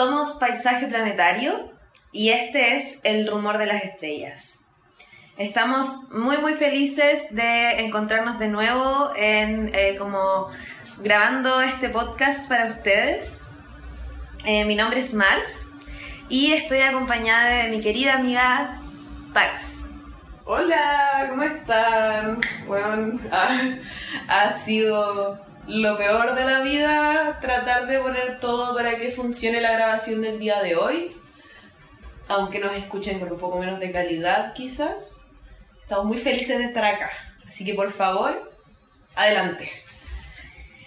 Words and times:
Somos 0.00 0.30
Paisaje 0.40 0.86
Planetario 0.86 1.70
y 2.10 2.30
este 2.30 2.74
es 2.74 3.02
El 3.04 3.28
Rumor 3.28 3.58
de 3.58 3.66
las 3.66 3.84
Estrellas. 3.84 4.72
Estamos 5.36 6.10
muy 6.10 6.38
muy 6.38 6.54
felices 6.54 7.34
de 7.36 7.84
encontrarnos 7.84 8.38
de 8.38 8.48
nuevo 8.48 9.10
en 9.14 9.70
eh, 9.74 9.96
como 9.98 10.48
grabando 11.02 11.60
este 11.60 11.90
podcast 11.90 12.48
para 12.48 12.64
ustedes. 12.64 13.42
Eh, 14.46 14.64
mi 14.64 14.74
nombre 14.74 15.00
es 15.00 15.12
Mars 15.12 15.72
y 16.30 16.54
estoy 16.54 16.80
acompañada 16.80 17.64
de 17.64 17.68
mi 17.68 17.82
querida 17.82 18.14
amiga 18.14 18.80
Pax. 19.34 19.84
Hola, 20.46 21.26
¿cómo 21.28 21.42
están? 21.42 22.40
Bueno, 22.66 23.20
ha 24.28 24.50
sido 24.50 25.49
lo 25.70 25.96
peor 25.96 26.34
de 26.34 26.44
la 26.44 26.60
vida 26.60 27.38
tratar 27.40 27.86
de 27.86 28.00
poner 28.00 28.40
todo 28.40 28.74
para 28.74 28.96
que 28.96 29.12
funcione 29.12 29.60
la 29.60 29.72
grabación 29.72 30.20
del 30.20 30.38
día 30.38 30.60
de 30.60 30.74
hoy. 30.74 31.16
Aunque 32.28 32.58
nos 32.58 32.72
escuchen 32.72 33.20
con 33.20 33.32
un 33.32 33.38
poco 33.38 33.58
menos 33.58 33.78
de 33.78 33.92
calidad, 33.92 34.52
quizás. 34.52 35.30
Estamos 35.82 36.06
muy 36.06 36.18
felices 36.18 36.58
de 36.58 36.64
estar 36.64 36.84
acá. 36.84 37.10
Así 37.46 37.64
que 37.64 37.74
por 37.74 37.92
favor, 37.92 38.50
adelante. 39.14 39.70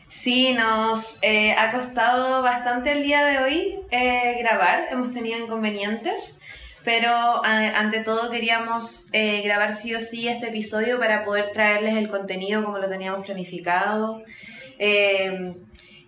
Sí, 0.09 0.53
nos 0.53 1.19
eh, 1.23 1.53
ha 1.53 1.71
costado 1.71 2.41
bastante 2.41 2.91
el 2.91 3.03
día 3.03 3.25
de 3.25 3.39
hoy 3.39 3.79
eh, 3.89 4.35
grabar. 4.39 4.83
Hemos 4.91 5.13
tenido 5.13 5.39
inconvenientes. 5.39 6.41
Pero 6.83 7.41
ante 7.45 8.01
todo 8.01 8.29
queríamos 8.29 9.07
eh, 9.13 9.41
grabar 9.41 9.73
sí 9.73 9.95
o 9.95 10.01
sí 10.01 10.27
este 10.27 10.49
episodio 10.49 10.99
para 10.99 11.23
poder 11.23 11.53
traerles 11.53 11.95
el 11.95 12.09
contenido 12.09 12.61
como 12.61 12.77
lo 12.77 12.89
teníamos 12.89 13.25
planificado. 13.25 14.21
Eh, 14.79 15.55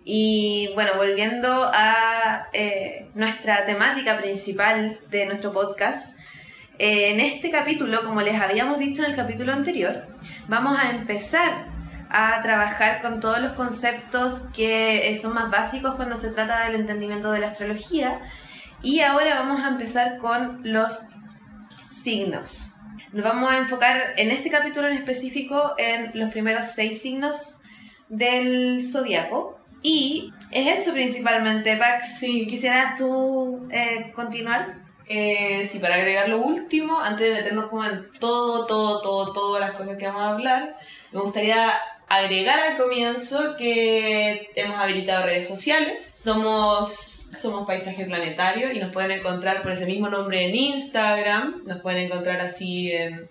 y 0.08 0.70
bueno, 0.74 0.92
volviendo 0.96 1.68
a 1.74 2.48
eh, 2.52 3.08
nuestra 3.14 3.66
temática 3.66 4.16
principal 4.18 5.00
de 5.10 5.26
nuestro 5.26 5.52
podcast, 5.52 6.20
eh, 6.78 7.10
en 7.10 7.18
este 7.18 7.50
capítulo, 7.50 8.04
como 8.04 8.22
les 8.22 8.40
habíamos 8.40 8.78
dicho 8.78 9.02
en 9.02 9.10
el 9.10 9.16
capítulo 9.16 9.52
anterior, 9.52 10.06
vamos 10.46 10.78
a 10.78 10.90
empezar 10.90 11.66
a 12.08 12.40
trabajar 12.40 13.00
con 13.00 13.18
todos 13.18 13.40
los 13.40 13.54
conceptos 13.54 14.46
que 14.54 15.10
eh, 15.10 15.16
son 15.16 15.34
más 15.34 15.50
básicos 15.50 15.96
cuando 15.96 16.16
se 16.18 16.30
trata 16.30 16.66
del 16.66 16.76
entendimiento 16.76 17.32
de 17.32 17.40
la 17.40 17.48
astrología. 17.48 18.20
Y 18.82 19.00
ahora 19.00 19.40
vamos 19.40 19.64
a 19.64 19.70
empezar 19.70 20.18
con 20.18 20.60
los 20.62 21.08
signos. 21.88 22.74
Nos 23.12 23.24
vamos 23.24 23.50
a 23.50 23.58
enfocar 23.58 24.14
en 24.18 24.30
este 24.30 24.50
capítulo 24.50 24.86
en 24.86 24.98
específico 24.98 25.74
en 25.78 26.12
los 26.14 26.30
primeros 26.30 26.66
seis 26.66 27.02
signos 27.02 27.62
del 28.08 28.82
zodiaco. 28.82 29.58
Y 29.82 30.32
es 30.50 30.80
eso 30.80 30.92
principalmente, 30.92 31.76
Pax. 31.76 32.18
Sí. 32.18 32.46
¿Quisieras 32.46 32.96
tú 32.96 33.68
eh, 33.70 34.12
continuar? 34.14 34.86
Eh, 35.08 35.68
sí, 35.70 35.78
para 35.78 35.94
agregar 35.94 36.28
lo 36.28 36.38
último, 36.38 37.00
antes 37.00 37.28
de 37.28 37.34
meternos 37.34 37.66
como 37.68 37.84
en 37.84 38.10
todo, 38.18 38.66
todo, 38.66 39.00
todo, 39.00 39.32
todas 39.32 39.60
las 39.60 39.78
cosas 39.78 39.96
que 39.96 40.06
vamos 40.06 40.22
a 40.22 40.30
hablar, 40.30 40.76
me 41.12 41.20
gustaría 41.20 41.72
agregar 42.08 42.58
al 42.58 42.76
comienzo 42.76 43.56
que 43.56 44.50
hemos 44.56 44.76
habilitado 44.78 45.26
redes 45.26 45.46
sociales. 45.46 46.10
Somos, 46.12 47.28
somos 47.32 47.66
Paisaje 47.66 48.04
Planetario 48.04 48.72
y 48.72 48.80
nos 48.80 48.92
pueden 48.92 49.12
encontrar 49.12 49.62
por 49.62 49.72
ese 49.72 49.86
mismo 49.86 50.08
nombre 50.08 50.44
en 50.44 50.54
Instagram, 50.54 51.62
nos 51.64 51.80
pueden 51.80 52.06
encontrar 52.06 52.40
así 52.40 52.92
en 52.92 53.28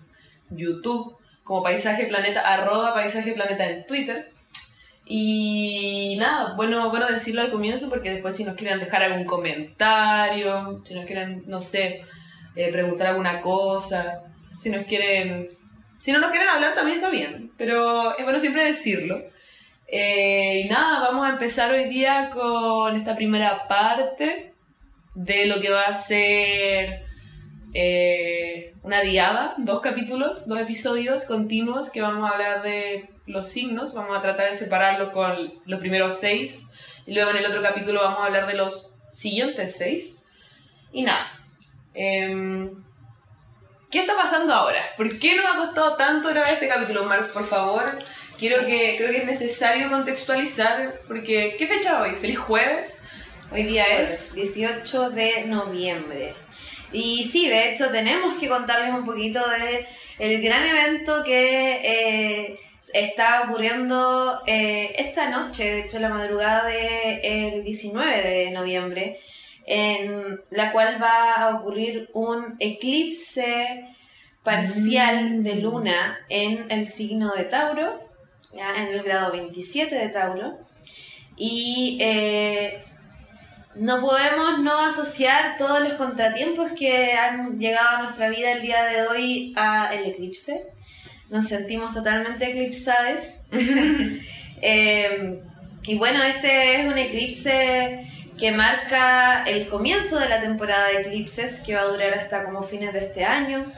YouTube 0.50 1.18
como 1.44 1.62
Paisaje 1.62 2.06
Planeta, 2.06 2.40
arroba 2.40 2.94
Paisaje 2.94 3.32
Planeta 3.32 3.68
en 3.68 3.86
Twitter. 3.86 4.32
Y 5.08 6.16
nada, 6.18 6.54
bueno, 6.56 6.90
bueno 6.90 7.06
decirlo 7.06 7.40
al 7.40 7.52
comienzo 7.52 7.88
porque 7.88 8.10
después 8.10 8.34
si 8.34 8.42
nos 8.42 8.56
quieren 8.56 8.80
dejar 8.80 9.04
algún 9.04 9.24
comentario, 9.24 10.82
si 10.84 10.94
nos 10.94 11.06
quieren, 11.06 11.44
no 11.46 11.60
sé, 11.60 12.02
eh, 12.56 12.72
preguntar 12.72 13.08
alguna 13.08 13.40
cosa, 13.40 14.24
si 14.50 14.70
nos 14.70 14.84
quieren... 14.84 15.48
Si 16.00 16.12
no 16.12 16.18
nos 16.18 16.30
quieren 16.30 16.48
hablar 16.48 16.74
también 16.74 16.98
está 16.98 17.10
bien, 17.10 17.52
pero 17.56 18.16
es 18.16 18.24
bueno 18.24 18.40
siempre 18.40 18.64
decirlo. 18.64 19.22
Eh, 19.88 20.62
y 20.64 20.68
nada, 20.68 21.00
vamos 21.00 21.26
a 21.26 21.30
empezar 21.30 21.72
hoy 21.72 21.84
día 21.84 22.30
con 22.30 22.96
esta 22.96 23.14
primera 23.16 23.68
parte 23.68 24.52
de 25.14 25.46
lo 25.46 25.60
que 25.60 25.70
va 25.70 25.84
a 25.84 25.94
ser 25.94 27.04
eh, 27.74 28.74
una 28.82 29.00
diada, 29.02 29.54
dos 29.58 29.80
capítulos, 29.80 30.48
dos 30.48 30.60
episodios 30.60 31.24
continuos 31.24 31.90
que 31.90 32.02
vamos 32.02 32.28
a 32.28 32.32
hablar 32.32 32.62
de 32.62 33.08
los 33.26 33.48
signos, 33.48 33.92
vamos 33.92 34.16
a 34.16 34.22
tratar 34.22 34.50
de 34.50 34.56
separarlos 34.56 35.10
con 35.10 35.60
los 35.64 35.80
primeros 35.80 36.18
seis 36.18 36.68
y 37.06 37.14
luego 37.14 37.30
en 37.30 37.38
el 37.38 37.46
otro 37.46 37.60
capítulo 37.60 38.00
vamos 38.02 38.20
a 38.20 38.26
hablar 38.26 38.46
de 38.46 38.54
los 38.54 38.96
siguientes 39.12 39.76
seis. 39.76 40.22
Y 40.92 41.02
nada, 41.02 41.30
em, 41.94 42.84
¿qué 43.90 44.00
está 44.00 44.16
pasando 44.16 44.54
ahora? 44.54 44.80
¿Por 44.96 45.18
qué 45.18 45.36
nos 45.36 45.46
ha 45.46 45.56
costado 45.56 45.96
tanto 45.96 46.28
grabar 46.28 46.50
este 46.50 46.68
capítulo, 46.68 47.04
Marx? 47.04 47.28
Por 47.28 47.44
favor, 47.44 47.84
quiero 48.38 48.64
que, 48.64 48.94
creo 48.96 49.10
que 49.10 49.18
es 49.18 49.26
necesario 49.26 49.90
contextualizar, 49.90 51.00
porque 51.08 51.56
¿qué 51.58 51.66
fecha 51.66 52.00
hoy? 52.00 52.10
¿Feliz 52.20 52.38
jueves? 52.38 53.02
Hoy 53.52 53.64
día 53.64 53.84
es... 54.00 54.34
18 54.34 55.10
de 55.10 55.44
noviembre. 55.46 56.34
Y 56.92 57.24
sí, 57.24 57.48
de 57.48 57.70
hecho 57.70 57.90
tenemos 57.90 58.38
que 58.38 58.48
contarles 58.48 58.94
un 58.94 59.04
poquito 59.04 59.40
de 59.48 59.86
el 60.18 60.42
gran 60.42 60.64
evento 60.66 61.22
que 61.24 61.80
eh, 61.84 62.58
está 62.94 63.42
ocurriendo 63.42 64.42
eh, 64.46 64.94
esta 64.98 65.30
noche, 65.30 65.64
de 65.64 65.80
hecho 65.80 65.98
la 65.98 66.08
madrugada 66.08 66.66
del 66.66 67.62
19 67.62 68.22
de 68.22 68.50
noviembre, 68.50 69.20
en 69.66 70.40
la 70.50 70.72
cual 70.72 71.02
va 71.02 71.34
a 71.34 71.56
ocurrir 71.56 72.08
un 72.12 72.56
eclipse 72.60 73.84
parcial 74.42 75.42
de 75.42 75.56
luna 75.56 76.18
en 76.28 76.70
el 76.70 76.86
signo 76.86 77.32
de 77.32 77.44
Tauro, 77.44 78.00
ya, 78.54 78.80
en 78.80 78.94
el 78.94 79.02
grado 79.02 79.32
27 79.32 79.94
de 79.94 80.08
Tauro. 80.08 80.58
Y 81.36 81.98
eh, 82.00 82.84
no 83.74 84.00
podemos 84.00 84.60
no 84.60 84.86
asociar 84.86 85.56
todos 85.58 85.80
los 85.80 85.94
contratiempos 85.94 86.72
que 86.72 87.12
han 87.12 87.58
llegado 87.58 87.88
a 87.88 88.02
nuestra 88.04 88.28
vida 88.30 88.52
el 88.52 88.62
día 88.62 88.84
de 88.84 89.06
hoy 89.08 89.52
a 89.56 89.92
el 89.92 90.06
eclipse. 90.06 90.75
Nos 91.30 91.48
sentimos 91.48 91.94
totalmente 91.94 92.50
eclipsadas. 92.50 93.46
Eh, 94.62 95.38
y 95.82 95.98
bueno, 95.98 96.22
este 96.24 96.80
es 96.80 96.86
un 96.86 96.96
eclipse 96.96 98.06
que 98.38 98.52
marca 98.52 99.44
el 99.44 99.68
comienzo 99.68 100.18
de 100.18 100.30
la 100.30 100.40
temporada 100.40 100.88
de 100.88 101.02
eclipses 101.02 101.60
que 101.60 101.74
va 101.74 101.82
a 101.82 101.88
durar 101.88 102.14
hasta 102.14 102.44
como 102.44 102.62
fines 102.62 102.94
de 102.94 103.00
este 103.00 103.24
año 103.26 103.70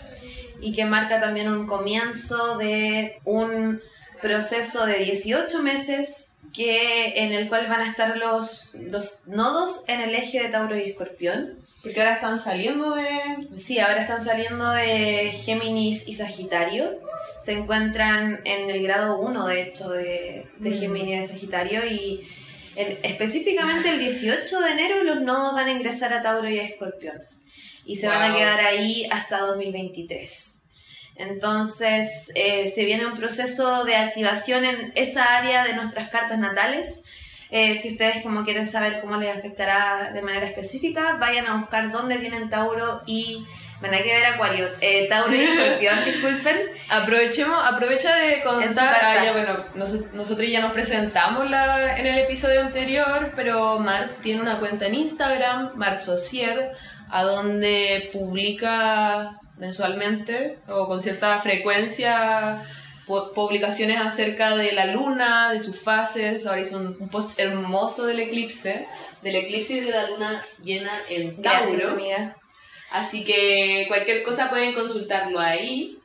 y 0.60 0.72
que 0.72 0.84
marca 0.84 1.20
también 1.20 1.52
un 1.52 1.66
comienzo 1.66 2.56
de 2.58 3.18
un 3.24 3.80
proceso 4.20 4.86
de 4.86 4.98
18 4.98 5.62
meses 5.62 6.38
que, 6.52 7.24
en 7.24 7.32
el 7.32 7.48
cual 7.48 7.68
van 7.68 7.82
a 7.82 7.90
estar 7.90 8.16
los, 8.16 8.74
los 8.74 9.28
nodos 9.28 9.84
en 9.86 10.00
el 10.00 10.14
eje 10.14 10.42
de 10.42 10.48
Tauro 10.48 10.76
y 10.76 10.82
Escorpión. 10.82 11.58
Porque 11.82 12.00
ahora 12.00 12.14
están 12.14 12.38
saliendo 12.40 12.96
de... 12.96 13.06
Sí, 13.56 13.78
ahora 13.78 14.00
están 14.00 14.20
saliendo 14.20 14.70
de 14.70 15.32
Géminis 15.32 16.08
y 16.08 16.14
Sagitario. 16.14 16.98
Se 17.40 17.52
encuentran 17.52 18.40
en 18.44 18.70
el 18.70 18.82
grado 18.82 19.18
1, 19.20 19.46
de 19.46 19.62
hecho, 19.62 19.90
de, 19.90 20.46
de 20.58 20.70
Mm. 20.70 20.80
Géminis 20.80 21.14
y 21.14 21.18
de 21.18 21.24
Sagitario. 21.26 21.86
Y 21.86 22.28
específicamente 23.02 23.90
el 23.90 23.98
18 23.98 24.60
de 24.60 24.70
enero 24.70 25.04
los 25.04 25.20
nodos 25.20 25.54
van 25.54 25.68
a 25.68 25.72
ingresar 25.72 26.12
a 26.12 26.22
Tauro 26.22 26.48
y 26.48 26.58
a 26.58 26.64
Escorpión. 26.64 27.18
Y 27.84 27.96
se 27.96 28.08
van 28.08 28.22
a 28.22 28.36
quedar 28.36 28.60
ahí 28.60 29.06
hasta 29.10 29.38
2023. 29.38 30.58
Entonces, 31.16 32.30
eh, 32.36 32.68
se 32.68 32.84
viene 32.84 33.06
un 33.06 33.14
proceso 33.14 33.84
de 33.84 33.96
activación 33.96 34.64
en 34.64 34.92
esa 34.94 35.36
área 35.36 35.64
de 35.64 35.74
nuestras 35.74 36.10
cartas 36.10 36.38
natales. 36.38 37.04
Eh, 37.50 37.74
si 37.76 37.92
ustedes 37.92 38.22
como 38.22 38.44
quieren 38.44 38.66
saber 38.66 39.00
cómo 39.00 39.16
les 39.16 39.36
afectará 39.36 40.10
de 40.12 40.22
manera 40.22 40.46
específica, 40.46 41.16
vayan 41.18 41.46
a 41.46 41.56
buscar 41.56 41.90
dónde 41.90 42.18
tienen 42.18 42.48
Tauro 42.50 43.02
y... 43.06 43.46
Van 43.80 43.94
a 43.94 43.98
que 43.98 44.12
ver 44.12 44.26
Acuario. 44.26 44.68
Eh, 44.80 45.06
Tauro 45.08 45.32
y 45.32 45.38
Escorpión, 45.40 45.94
disculpen. 46.04 46.56
Aprovechemos, 46.90 47.64
aprovecha 47.64 48.12
de 48.16 48.42
contar, 48.42 48.98
ah, 49.00 49.24
ya, 49.24 49.30
bueno, 49.32 49.64
nos- 49.76 50.12
nosotros 50.12 50.48
ya 50.50 50.60
nos 50.60 50.72
presentamos 50.72 51.48
la, 51.48 51.96
en 51.96 52.04
el 52.08 52.18
episodio 52.18 52.60
anterior, 52.62 53.34
pero 53.36 53.78
Mars 53.78 54.18
tiene 54.20 54.40
una 54.42 54.58
cuenta 54.58 54.86
en 54.86 54.96
Instagram, 54.96 55.76
Marsocier, 55.76 56.72
a 57.08 57.22
donde 57.22 58.10
publica 58.12 59.38
mensualmente 59.58 60.58
o 60.66 60.88
con 60.88 61.00
cierta 61.00 61.38
frecuencia 61.38 62.64
publicaciones 63.34 64.00
acerca 64.00 64.56
de 64.56 64.72
la 64.72 64.86
luna, 64.86 65.52
de 65.52 65.60
sus 65.60 65.80
fases, 65.80 66.46
ahora 66.46 66.60
hizo 66.60 66.76
un, 66.76 66.96
un 67.00 67.08
post 67.08 67.38
hermoso 67.38 68.06
del 68.06 68.20
eclipse, 68.20 68.86
del 69.22 69.36
eclipse 69.36 69.74
y 69.74 69.80
de 69.80 69.90
la 69.90 70.08
luna 70.08 70.44
llena 70.62 70.92
en 71.08 71.42
Tauro. 71.42 71.60
Gracias, 71.60 71.84
amiga. 71.90 72.36
Así 72.90 73.24
que 73.24 73.84
cualquier 73.88 74.22
cosa 74.22 74.50
pueden 74.50 74.74
consultarlo 74.74 75.40
ahí. 75.40 75.98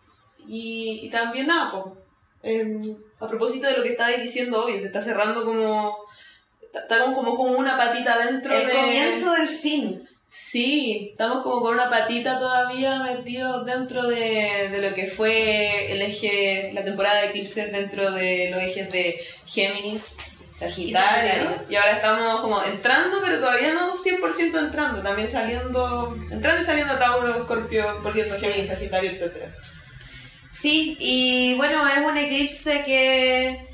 Y, 0.47 0.99
y 1.03 1.09
también 1.09 1.47
nada, 1.47 1.83
em, 2.41 2.97
a 3.19 3.27
propósito 3.27 3.67
de 3.67 3.77
lo 3.77 3.83
que 3.83 3.89
estabais 3.89 4.21
diciendo, 4.21 4.65
obvio, 4.65 4.79
se 4.79 4.87
está 4.87 5.01
cerrando 5.01 5.45
como 5.45 5.95
estamos 6.73 7.15
como 7.15 7.35
con 7.35 7.55
una 7.55 7.77
patita 7.77 8.17
dentro 8.25 8.51
El 8.53 8.67
de... 8.67 8.73
comienzo 8.73 9.33
del 9.33 9.47
fin. 9.47 10.09
Sí, 10.35 11.09
estamos 11.11 11.43
como 11.43 11.61
con 11.61 11.75
una 11.75 11.91
patita 11.91 12.39
todavía 12.39 13.03
metidos 13.03 13.67
dentro 13.67 14.07
de, 14.07 14.67
de 14.71 14.81
lo 14.81 14.95
que 14.95 15.05
fue 15.05 15.91
el 15.91 16.01
eje, 16.01 16.71
la 16.73 16.83
temporada 16.83 17.21
de 17.21 17.27
eclipses 17.27 17.71
dentro 17.71 18.09
de 18.09 18.49
los 18.49 18.59
ejes 18.63 18.91
de 18.91 19.23
Géminis, 19.45 20.17
Sagitario. 20.51 21.63
Y 21.69 21.75
ahora 21.75 21.91
estamos 21.91 22.41
como 22.41 22.63
entrando, 22.63 23.19
pero 23.21 23.37
todavía 23.37 23.75
no 23.75 23.91
100% 23.93 24.57
entrando, 24.57 25.03
también 25.03 25.29
saliendo, 25.29 26.17
entrando 26.31 26.63
y 26.63 26.65
saliendo 26.65 26.97
Tauro, 26.97 27.35
Escorpio, 27.35 28.01
volviendo 28.01 28.33
a 28.33 28.35
Sí. 28.35 28.47
Géminis, 28.47 28.69
Sagitario, 28.69 29.11
etc. 29.11 29.35
Sí, 30.49 30.97
y 30.99 31.53
bueno, 31.57 31.87
es 31.87 31.99
un 31.99 32.17
eclipse 32.17 32.83
que 32.83 33.67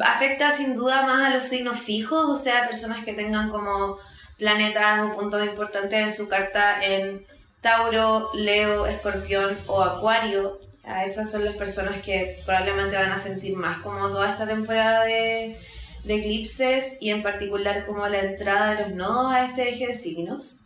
afecta 0.00 0.50
sin 0.50 0.74
duda 0.74 1.06
más 1.06 1.30
a 1.30 1.34
los 1.34 1.44
signos 1.44 1.78
fijos, 1.78 2.24
o 2.26 2.34
sea, 2.34 2.66
personas 2.66 3.04
que 3.04 3.12
tengan 3.12 3.48
como 3.48 3.96
planetas 4.38 5.00
o 5.00 5.16
puntos 5.16 5.44
importantes 5.44 6.00
en 6.00 6.12
su 6.12 6.28
carta 6.28 6.82
en 6.82 7.26
Tauro, 7.60 8.30
Leo, 8.34 8.86
Escorpión 8.86 9.58
o 9.66 9.82
Acuario. 9.82 10.60
A 10.84 11.04
esas 11.04 11.30
son 11.30 11.44
las 11.44 11.56
personas 11.56 12.00
que 12.00 12.40
probablemente 12.46 12.96
van 12.96 13.12
a 13.12 13.18
sentir 13.18 13.56
más 13.56 13.78
como 13.78 14.08
toda 14.10 14.30
esta 14.30 14.46
temporada 14.46 15.04
de, 15.04 15.58
eclipses 16.06 16.96
y 17.02 17.10
en 17.10 17.22
particular 17.22 17.84
como 17.84 18.08
la 18.08 18.20
entrada 18.20 18.74
de 18.74 18.84
los 18.84 18.94
nodos 18.94 19.30
a 19.34 19.44
este 19.44 19.68
eje 19.68 19.88
de 19.88 19.94
signos. 19.94 20.64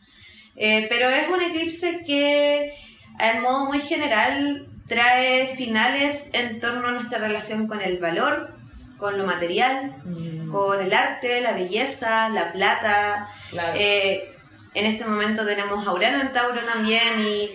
Eh, 0.54 0.86
pero 0.88 1.08
es 1.08 1.26
un 1.28 1.40
eclipse 1.40 2.04
que 2.04 2.72
en 3.18 3.42
modo 3.42 3.64
muy 3.64 3.80
general 3.80 4.68
trae 4.86 5.48
finales 5.48 6.30
en 6.34 6.60
torno 6.60 6.88
a 6.88 6.92
nuestra 6.92 7.18
relación 7.18 7.66
con 7.66 7.80
el 7.80 7.98
valor, 7.98 8.54
con 8.98 9.18
lo 9.18 9.24
material, 9.24 9.96
con 10.52 10.80
el 10.80 10.92
arte, 10.92 11.40
la 11.40 11.52
belleza, 11.52 12.28
la 12.28 12.52
plata. 12.52 13.28
Claro. 13.50 13.72
Eh, 13.74 14.36
en 14.74 14.86
este 14.86 15.04
momento 15.04 15.44
tenemos 15.44 15.86
a 15.86 15.92
Urano 15.92 16.20
en 16.20 16.32
Tauro 16.32 16.60
también 16.60 17.20
y 17.20 17.50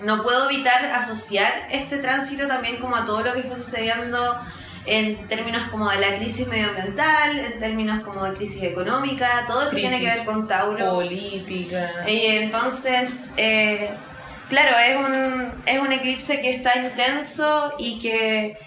no 0.00 0.22
puedo 0.22 0.48
evitar 0.50 0.84
asociar 0.86 1.66
este 1.70 1.98
tránsito 1.98 2.46
también 2.46 2.76
como 2.76 2.96
a 2.96 3.04
todo 3.04 3.22
lo 3.22 3.32
que 3.32 3.40
está 3.40 3.56
sucediendo 3.56 4.38
en 4.86 5.26
términos 5.26 5.68
como 5.70 5.90
de 5.90 5.98
la 5.98 6.16
crisis 6.16 6.46
medioambiental, 6.46 7.38
en 7.38 7.58
términos 7.58 8.02
como 8.02 8.24
de 8.24 8.34
crisis 8.34 8.62
económica, 8.62 9.44
todo 9.46 9.64
eso 9.64 9.74
tiene 9.74 9.98
que 9.98 10.06
ver 10.06 10.24
con 10.24 10.46
Tauro. 10.46 10.94
Política. 10.94 12.04
Y 12.06 12.26
entonces, 12.26 13.34
eh, 13.36 13.90
claro, 14.48 14.78
es 14.78 14.96
un, 14.96 15.62
es 15.66 15.80
un 15.80 15.92
eclipse 15.92 16.40
que 16.40 16.54
está 16.54 16.78
intenso 16.78 17.74
y 17.78 17.98
que 17.98 18.58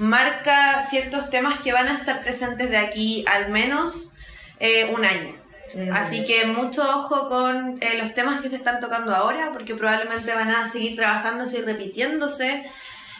marca 0.00 0.80
ciertos 0.80 1.28
temas 1.28 1.60
que 1.60 1.74
van 1.74 1.88
a 1.88 1.94
estar 1.94 2.22
presentes 2.22 2.70
de 2.70 2.78
aquí 2.78 3.22
al 3.28 3.50
menos 3.50 4.16
eh, 4.58 4.90
un 4.96 5.04
año. 5.04 5.36
Mm. 5.74 5.92
Así 5.92 6.24
que 6.24 6.46
mucho 6.46 6.82
ojo 6.82 7.28
con 7.28 7.78
eh, 7.82 7.98
los 7.98 8.14
temas 8.14 8.40
que 8.40 8.48
se 8.48 8.56
están 8.56 8.80
tocando 8.80 9.14
ahora, 9.14 9.50
porque 9.52 9.74
probablemente 9.74 10.34
van 10.34 10.50
a 10.50 10.64
seguir 10.64 10.96
trabajándose 10.96 11.58
y 11.58 11.62
repitiéndose 11.62 12.64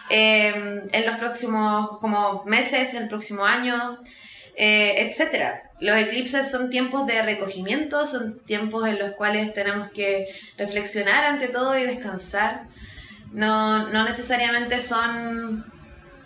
eh, 0.09 0.82
en 0.91 1.06
los 1.06 1.17
próximos 1.17 1.99
como 1.99 2.44
meses, 2.47 2.94
el 2.94 3.09
próximo 3.09 3.44
año, 3.44 4.00
eh, 4.56 5.06
etcétera. 5.06 5.71
Los 5.81 5.99
eclipses 5.99 6.50
son 6.50 6.71
tiempos 6.71 7.06
de 7.06 7.21
recogimiento, 7.21 8.06
son 8.06 8.41
tiempos 8.41 8.88
en 8.88 8.99
los 8.99 9.12
cuales 9.17 9.53
tenemos 9.53 9.91
que 9.91 10.29
reflexionar 10.56 11.25
ante 11.25 11.49
todo 11.49 11.79
y 11.79 11.85
descansar. 11.85 12.69
No, 13.33 13.88
no 13.88 14.05
necesariamente 14.05 14.81
son 14.81 15.71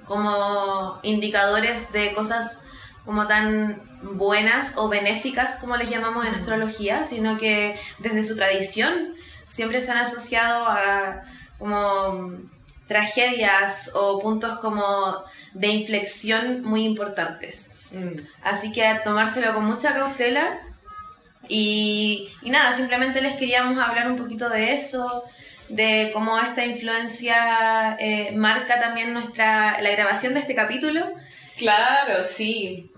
como 0.06 0.98
indicadores 1.02 1.92
de 1.92 2.14
cosas 2.14 2.64
como 3.04 3.26
tan 3.26 3.82
buenas 4.02 4.76
o 4.76 4.88
benéficas 4.88 5.56
como 5.56 5.76
les 5.76 5.90
llamamos 5.90 6.26
en 6.26 6.34
astrología, 6.34 7.04
sino 7.04 7.38
que 7.38 7.78
desde 7.98 8.24
su 8.24 8.36
tradición 8.36 9.14
siempre 9.44 9.80
se 9.80 9.92
han 9.92 9.98
asociado 9.98 10.66
a 10.66 11.22
como 11.58 12.38
tragedias 12.86 13.92
o 13.94 14.20
puntos 14.20 14.58
como 14.58 15.22
de 15.54 15.68
inflexión 15.68 16.62
muy 16.62 16.84
importantes. 16.84 17.78
Mm. 17.90 18.20
Así 18.42 18.72
que 18.72 18.86
a 18.86 19.02
tomárselo 19.02 19.54
con 19.54 19.64
mucha 19.64 19.94
cautela. 19.94 20.60
Y, 21.48 22.30
y 22.42 22.50
nada, 22.50 22.72
simplemente 22.72 23.20
les 23.20 23.36
queríamos 23.36 23.78
hablar 23.78 24.10
un 24.10 24.16
poquito 24.16 24.48
de 24.48 24.74
eso, 24.74 25.24
de 25.68 26.10
cómo 26.12 26.38
esta 26.38 26.64
influencia 26.64 27.96
eh, 27.98 28.32
marca 28.34 28.80
también 28.80 29.12
nuestra, 29.12 29.80
la 29.80 29.90
grabación 29.90 30.34
de 30.34 30.40
este 30.40 30.54
capítulo. 30.54 31.12
Claro, 31.56 32.24
sí. 32.24 32.90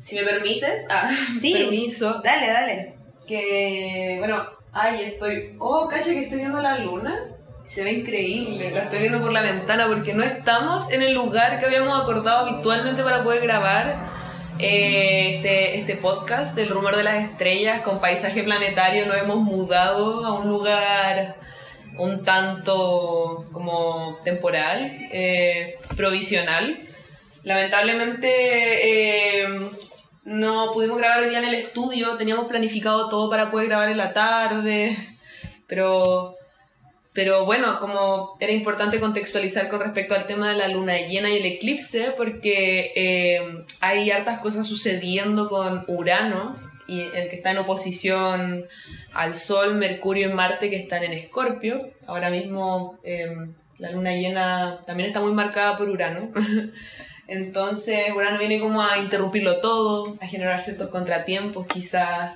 Si 0.00 0.16
me 0.16 0.22
permites, 0.24 0.86
ah, 0.90 1.10
Sí. 1.40 1.52
permiso, 1.52 2.20
Dale, 2.24 2.48
dale. 2.48 2.94
que, 3.26 4.16
bueno, 4.18 4.44
ay, 4.72 5.02
estoy, 5.04 5.56
oh, 5.58 5.86
cacha 5.88 6.10
que 6.10 6.24
estoy 6.24 6.38
viendo 6.38 6.60
la 6.60 6.78
luna. 6.78 7.28
Se 7.66 7.84
ve 7.84 7.92
increíble, 7.92 8.70
la 8.70 8.80
estoy 8.82 8.98
viendo 8.98 9.20
por 9.20 9.32
la 9.32 9.40
ventana 9.40 9.86
porque 9.86 10.12
no 10.12 10.22
estamos 10.24 10.90
en 10.92 11.00
el 11.02 11.14
lugar 11.14 11.58
que 11.58 11.66
habíamos 11.66 12.02
acordado 12.02 12.46
habitualmente 12.48 13.02
para 13.02 13.22
poder 13.22 13.40
grabar 13.42 14.10
eh, 14.58 15.36
este, 15.36 15.78
este 15.78 15.96
podcast 15.96 16.54
del 16.54 16.68
rumor 16.68 16.96
de 16.96 17.04
las 17.04 17.24
estrellas 17.24 17.80
con 17.82 18.00
paisaje 18.00 18.42
planetario. 18.42 19.06
Nos 19.06 19.16
hemos 19.16 19.38
mudado 19.38 20.26
a 20.26 20.34
un 20.34 20.48
lugar 20.48 21.36
un 21.98 22.22
tanto 22.24 23.46
como 23.52 24.18
temporal, 24.24 24.90
eh, 25.12 25.76
provisional. 25.96 26.80
Lamentablemente 27.44 28.28
eh, 29.42 29.70
no 30.24 30.72
pudimos 30.72 30.98
grabar 30.98 31.20
hoy 31.20 31.30
día 31.30 31.40
en 31.40 31.46
el 31.48 31.54
estudio, 31.54 32.16
teníamos 32.16 32.46
planificado 32.46 33.08
todo 33.08 33.28
para 33.28 33.50
poder 33.50 33.68
grabar 33.68 33.90
en 33.90 33.98
la 33.98 34.12
tarde, 34.12 34.96
pero, 35.66 36.36
pero 37.12 37.44
bueno, 37.44 37.80
como 37.80 38.36
era 38.38 38.52
importante 38.52 39.00
contextualizar 39.00 39.68
con 39.68 39.80
respecto 39.80 40.14
al 40.14 40.26
tema 40.26 40.50
de 40.50 40.58
la 40.58 40.68
luna 40.68 40.96
llena 40.98 41.30
y 41.30 41.38
el 41.38 41.46
eclipse, 41.46 42.14
porque 42.16 42.92
eh, 42.94 43.64
hay 43.80 44.10
hartas 44.10 44.38
cosas 44.38 44.66
sucediendo 44.66 45.48
con 45.48 45.84
Urano, 45.88 46.56
el 47.00 47.28
que 47.28 47.36
está 47.36 47.50
en 47.50 47.58
oposición 47.58 48.66
al 49.14 49.34
Sol, 49.34 49.74
Mercurio 49.74 50.30
y 50.30 50.32
Marte 50.32 50.70
que 50.70 50.76
están 50.76 51.02
en 51.02 51.12
Escorpio. 51.12 51.92
Ahora 52.06 52.30
mismo 52.30 52.98
eh, 53.02 53.34
la 53.78 53.90
luna 53.90 54.12
llena 54.14 54.80
también 54.86 55.08
está 55.08 55.20
muy 55.20 55.32
marcada 55.32 55.76
por 55.76 55.88
Urano. 55.88 56.30
Entonces 57.26 58.12
Urano 58.14 58.38
viene 58.38 58.60
como 58.60 58.82
a 58.82 58.98
interrumpirlo 58.98 59.60
todo, 59.60 60.16
a 60.20 60.26
generar 60.26 60.60
ciertos 60.62 60.90
contratiempos, 60.90 61.66
quizás 61.66 62.32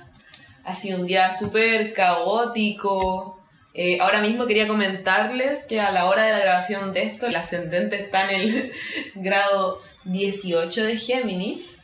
ha 0.67 0.75
sido 0.75 0.99
un 0.99 1.07
día 1.07 1.33
súper 1.33 1.93
caótico. 1.93 3.39
Eh, 3.73 3.99
ahora 4.01 4.21
mismo 4.21 4.47
quería 4.47 4.67
comentarles 4.67 5.65
que 5.65 5.79
a 5.79 5.91
la 5.91 6.05
hora 6.05 6.23
de 6.23 6.33
la 6.33 6.39
grabación 6.39 6.91
de 6.91 7.03
esto, 7.03 7.27
el 7.27 7.35
ascendente 7.37 7.95
está 7.95 8.29
en 8.29 8.41
el 8.41 8.71
grado 9.15 9.81
18 10.03 10.83
de 10.83 10.97
Géminis. 10.97 11.76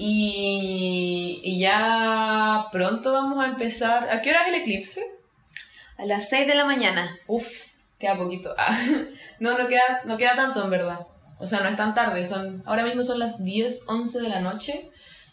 Y, 0.00 1.40
y 1.42 1.58
ya 1.58 2.68
pronto 2.70 3.12
vamos 3.12 3.44
a 3.44 3.48
empezar. 3.48 4.08
¿A 4.10 4.22
qué 4.22 4.30
hora 4.30 4.42
es 4.42 4.48
el 4.48 4.54
eclipse? 4.54 5.02
A 5.96 6.06
las 6.06 6.28
6 6.28 6.46
de 6.46 6.54
la 6.54 6.64
mañana. 6.64 7.18
Uf, 7.26 7.72
queda 7.98 8.16
poquito. 8.16 8.54
Ah, 8.56 8.78
no, 9.40 9.58
no 9.58 9.66
queda, 9.66 10.02
no 10.04 10.16
queda 10.16 10.36
tanto 10.36 10.62
en 10.62 10.70
verdad. 10.70 11.08
O 11.40 11.48
sea, 11.48 11.60
no 11.60 11.68
es 11.68 11.76
tan 11.76 11.94
tarde. 11.94 12.24
Son, 12.26 12.62
ahora 12.64 12.84
mismo 12.84 13.02
son 13.02 13.18
las 13.18 13.44
10, 13.44 13.86
11 13.88 14.20
de 14.20 14.28
la 14.28 14.40
noche. 14.40 14.88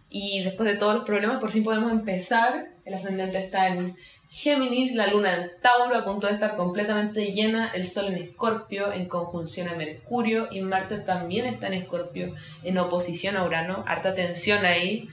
Y 0.09 0.43
después 0.43 0.67
de 0.67 0.77
todos 0.77 0.95
los 0.95 1.05
problemas, 1.05 1.37
por 1.37 1.51
fin 1.51 1.63
podemos 1.63 1.91
empezar. 1.91 2.69
El 2.85 2.95
ascendente 2.95 3.37
está 3.37 3.67
en 3.67 3.95
Géminis, 4.37 4.93
la 4.95 5.07
luna 5.07 5.33
en 5.33 5.49
Tauro, 5.61 5.95
a 5.95 6.03
punto 6.03 6.27
de 6.27 6.33
estar 6.33 6.57
completamente 6.57 7.31
llena. 7.31 7.71
El 7.73 7.87
sol 7.87 8.07
en 8.07 8.17
Escorpio, 8.17 8.91
en 8.91 9.05
conjunción 9.05 9.69
a 9.69 9.75
Mercurio. 9.75 10.49
Y 10.51 10.59
Marte 10.59 10.97
también 10.97 11.45
está 11.45 11.67
en 11.67 11.75
Escorpio, 11.75 12.35
en 12.61 12.77
oposición 12.77 13.37
a 13.37 13.45
Urano. 13.45 13.85
Harta 13.87 14.13
tensión 14.13 14.65
ahí. 14.65 15.07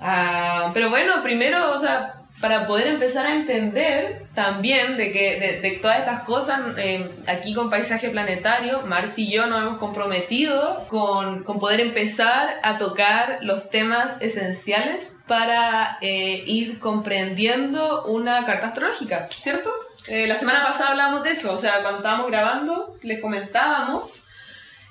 Ah, 0.00 0.70
pero 0.72 0.88
bueno, 0.88 1.22
primero, 1.22 1.74
o 1.74 1.78
sea, 1.78 2.21
para 2.40 2.66
poder 2.66 2.88
empezar 2.88 3.24
a 3.24 3.34
entender 3.34 4.26
también 4.34 4.96
de 4.96 5.12
que 5.12 5.38
de, 5.38 5.60
de 5.60 5.76
todas 5.78 6.00
estas 6.00 6.22
cosas, 6.22 6.60
eh, 6.76 7.14
aquí 7.28 7.54
con 7.54 7.70
Paisaje 7.70 8.08
Planetario, 8.10 8.82
Marci 8.82 9.28
y 9.28 9.30
yo 9.30 9.46
nos 9.46 9.62
hemos 9.62 9.78
comprometido 9.78 10.84
con, 10.88 11.44
con 11.44 11.60
poder 11.60 11.80
empezar 11.80 12.58
a 12.64 12.78
tocar 12.78 13.38
los 13.42 13.70
temas 13.70 14.20
esenciales 14.20 15.16
para 15.28 15.98
eh, 16.00 16.42
ir 16.46 16.80
comprendiendo 16.80 18.06
una 18.06 18.44
carta 18.44 18.68
astrológica, 18.68 19.28
¿cierto? 19.30 19.72
Eh, 20.08 20.26
la 20.26 20.34
semana 20.34 20.64
pasada 20.64 20.90
hablábamos 20.90 21.22
de 21.22 21.30
eso, 21.30 21.52
o 21.52 21.58
sea, 21.58 21.80
cuando 21.82 21.98
estábamos 21.98 22.26
grabando, 22.28 22.98
les 23.02 23.20
comentábamos 23.20 24.26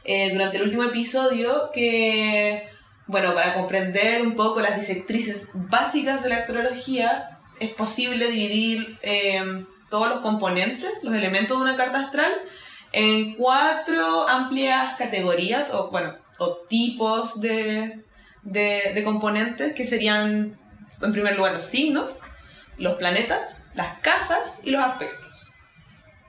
durante 0.04 0.58
el 0.58 0.64
último 0.64 0.84
episodio 0.86 1.70
que 1.72 2.71
bueno, 3.08 3.34
para 3.34 3.54
comprender 3.54 4.22
un 4.22 4.36
poco 4.36 4.62
las 4.62 4.80
directrices 4.80 5.50
básicas 5.54 6.24
de 6.24 6.30
la 6.30 6.38
astrología, 6.38 7.40
es 7.60 7.70
posible 7.72 8.28
dividir 8.28 8.98
eh, 9.02 9.66
todos 9.90 10.10
los 10.10 10.20
componentes, 10.20 11.04
los 11.04 11.14
elementos 11.14 11.58
de 11.58 11.64
una 11.64 11.78
carta 11.78 12.00
astral, 12.00 12.32
en 12.94 13.36
cuatro 13.36 14.28
amplias 14.28 14.96
categorías 14.98 15.74
o, 15.74 15.90
bueno, 15.92 16.16
o 16.40 16.58
tipos 16.68 17.40
de, 17.40 18.04
de, 18.44 18.92
de 18.94 19.04
componentes 19.04 19.74
que 19.74 19.86
serían, 19.86 20.60
en 21.02 21.12
primer 21.12 21.38
lugar, 21.38 21.54
los 21.54 21.66
signos, 21.66 22.22
los 22.78 22.96
planetas, 22.96 23.62
las 23.74 24.00
casas 24.00 24.62
y 24.64 24.72
los 24.72 24.82
aspectos. 24.82 25.54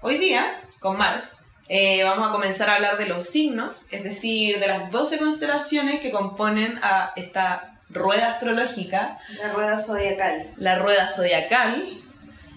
Hoy 0.01 0.19
día, 0.19 0.61
con 0.81 0.99
Mars, 0.99 1.37
eh, 1.75 2.05
vamos 2.05 2.29
a 2.29 2.33
comenzar 2.33 2.69
a 2.69 2.75
hablar 2.75 2.99
de 2.99 3.07
los 3.07 3.25
signos, 3.25 3.87
es 3.91 4.05
decir, 4.05 4.61
de 4.61 4.67
las 4.67 4.91
12 4.91 5.17
constelaciones 5.17 6.01
que 6.01 6.11
componen 6.11 6.79
a 6.83 7.15
esta 7.17 7.79
rueda 7.89 8.33
astrológica. 8.33 9.19
La 9.41 9.55
rueda 9.55 9.79
zodiacal. 9.79 10.53
La 10.59 10.79
rueda 10.79 11.09
zodiacal. 11.09 11.99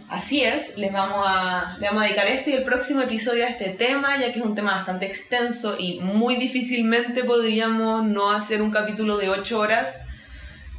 Así 0.09 0.43
es, 0.43 0.77
les 0.77 0.91
vamos, 0.91 1.23
a, 1.25 1.77
les 1.79 1.89
vamos 1.89 2.03
a 2.03 2.07
dedicar 2.07 2.27
este 2.27 2.49
y 2.49 2.53
el 2.55 2.63
próximo 2.65 3.03
episodio 3.03 3.45
a 3.45 3.47
este 3.47 3.69
tema, 3.69 4.17
ya 4.17 4.33
que 4.33 4.39
es 4.39 4.45
un 4.45 4.53
tema 4.53 4.75
bastante 4.75 5.05
extenso 5.05 5.77
y 5.79 6.01
muy 6.01 6.35
difícilmente 6.35 7.23
podríamos 7.23 8.03
no 8.03 8.33
hacer 8.33 8.61
un 8.61 8.69
capítulo 8.69 9.15
de 9.15 9.29
8 9.29 9.57
horas 9.57 10.05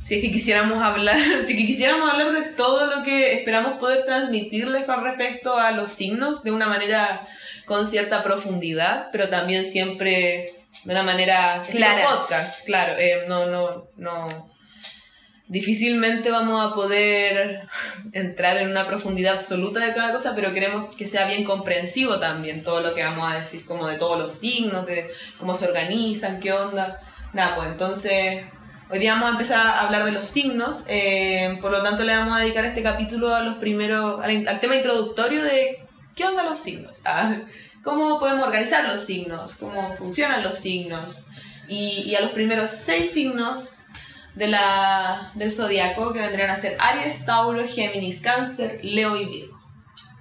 si 0.06 0.14
es 0.14 0.20
que 0.22 0.30
quisiéramos 0.30 0.80
hablar, 0.80 1.18
si 1.44 1.56
que 1.56 1.66
quisiéramos 1.66 2.08
hablar 2.08 2.30
de 2.30 2.52
todo 2.52 2.86
lo 2.86 3.02
que 3.02 3.34
esperamos 3.34 3.78
poder 3.80 4.04
transmitirles 4.06 4.84
con 4.84 5.02
respecto 5.02 5.58
a 5.58 5.72
los 5.72 5.90
signos 5.90 6.44
de 6.44 6.52
una 6.52 6.68
manera 6.68 7.26
con 7.64 7.88
cierta 7.88 8.22
profundidad, 8.22 9.08
pero 9.10 9.28
también 9.28 9.64
siempre 9.64 10.54
de 10.84 10.92
una 10.92 11.02
manera 11.02 11.60
Clara. 11.68 12.04
podcast, 12.08 12.64
claro, 12.64 12.94
eh, 12.96 13.24
no, 13.26 13.46
no, 13.46 13.88
no. 13.96 14.54
Difícilmente 15.48 16.30
vamos 16.30 16.64
a 16.64 16.72
poder 16.72 17.62
entrar 18.12 18.58
en 18.58 18.70
una 18.70 18.86
profundidad 18.86 19.34
absoluta 19.34 19.80
de 19.80 19.92
cada 19.92 20.12
cosa, 20.12 20.36
pero 20.36 20.54
queremos 20.54 20.94
que 20.94 21.08
sea 21.08 21.26
bien 21.26 21.42
comprensivo 21.42 22.20
también 22.20 22.62
todo 22.62 22.80
lo 22.80 22.94
que 22.94 23.02
vamos 23.02 23.32
a 23.32 23.38
decir, 23.38 23.66
como 23.66 23.88
de 23.88 23.98
todos 23.98 24.20
los 24.20 24.34
signos, 24.34 24.86
de 24.86 25.10
cómo 25.36 25.56
se 25.56 25.66
organizan, 25.66 26.38
qué 26.38 26.52
onda. 26.52 27.00
Nada, 27.32 27.56
pues 27.56 27.70
entonces 27.70 28.44
Hoy 28.88 29.00
día 29.00 29.14
vamos 29.14 29.30
a 29.30 29.32
empezar 29.32 29.66
a 29.66 29.80
hablar 29.80 30.04
de 30.04 30.12
los 30.12 30.28
signos, 30.28 30.84
eh, 30.86 31.58
por 31.60 31.72
lo 31.72 31.82
tanto 31.82 32.04
le 32.04 32.16
vamos 32.16 32.36
a 32.36 32.42
dedicar 32.42 32.64
este 32.64 32.84
capítulo 32.84 33.34
a 33.34 33.42
los 33.42 33.56
primeros, 33.56 34.22
al, 34.22 34.46
al 34.46 34.60
tema 34.60 34.76
introductorio 34.76 35.42
de 35.42 35.84
qué 36.14 36.24
onda 36.24 36.44
los 36.44 36.58
signos, 36.58 37.00
Ah, 37.04 37.34
cómo 37.82 38.20
podemos 38.20 38.46
organizar 38.46 38.84
los 38.86 39.00
signos, 39.00 39.56
cómo 39.56 39.96
funcionan 39.96 40.44
los 40.44 40.54
signos, 40.58 41.26
y, 41.66 42.04
y 42.06 42.14
a 42.14 42.20
los 42.20 42.30
primeros 42.30 42.70
seis 42.70 43.10
signos 43.10 43.78
de 44.36 44.46
la, 44.46 45.32
del 45.34 45.50
zodiaco 45.50 46.12
que 46.12 46.20
vendrían 46.20 46.50
a 46.50 46.60
ser 46.60 46.76
Aries, 46.78 47.26
Tauro, 47.26 47.66
Géminis, 47.66 48.20
Cáncer, 48.20 48.78
Leo 48.84 49.16
y 49.16 49.26
Virgo. 49.26 49.60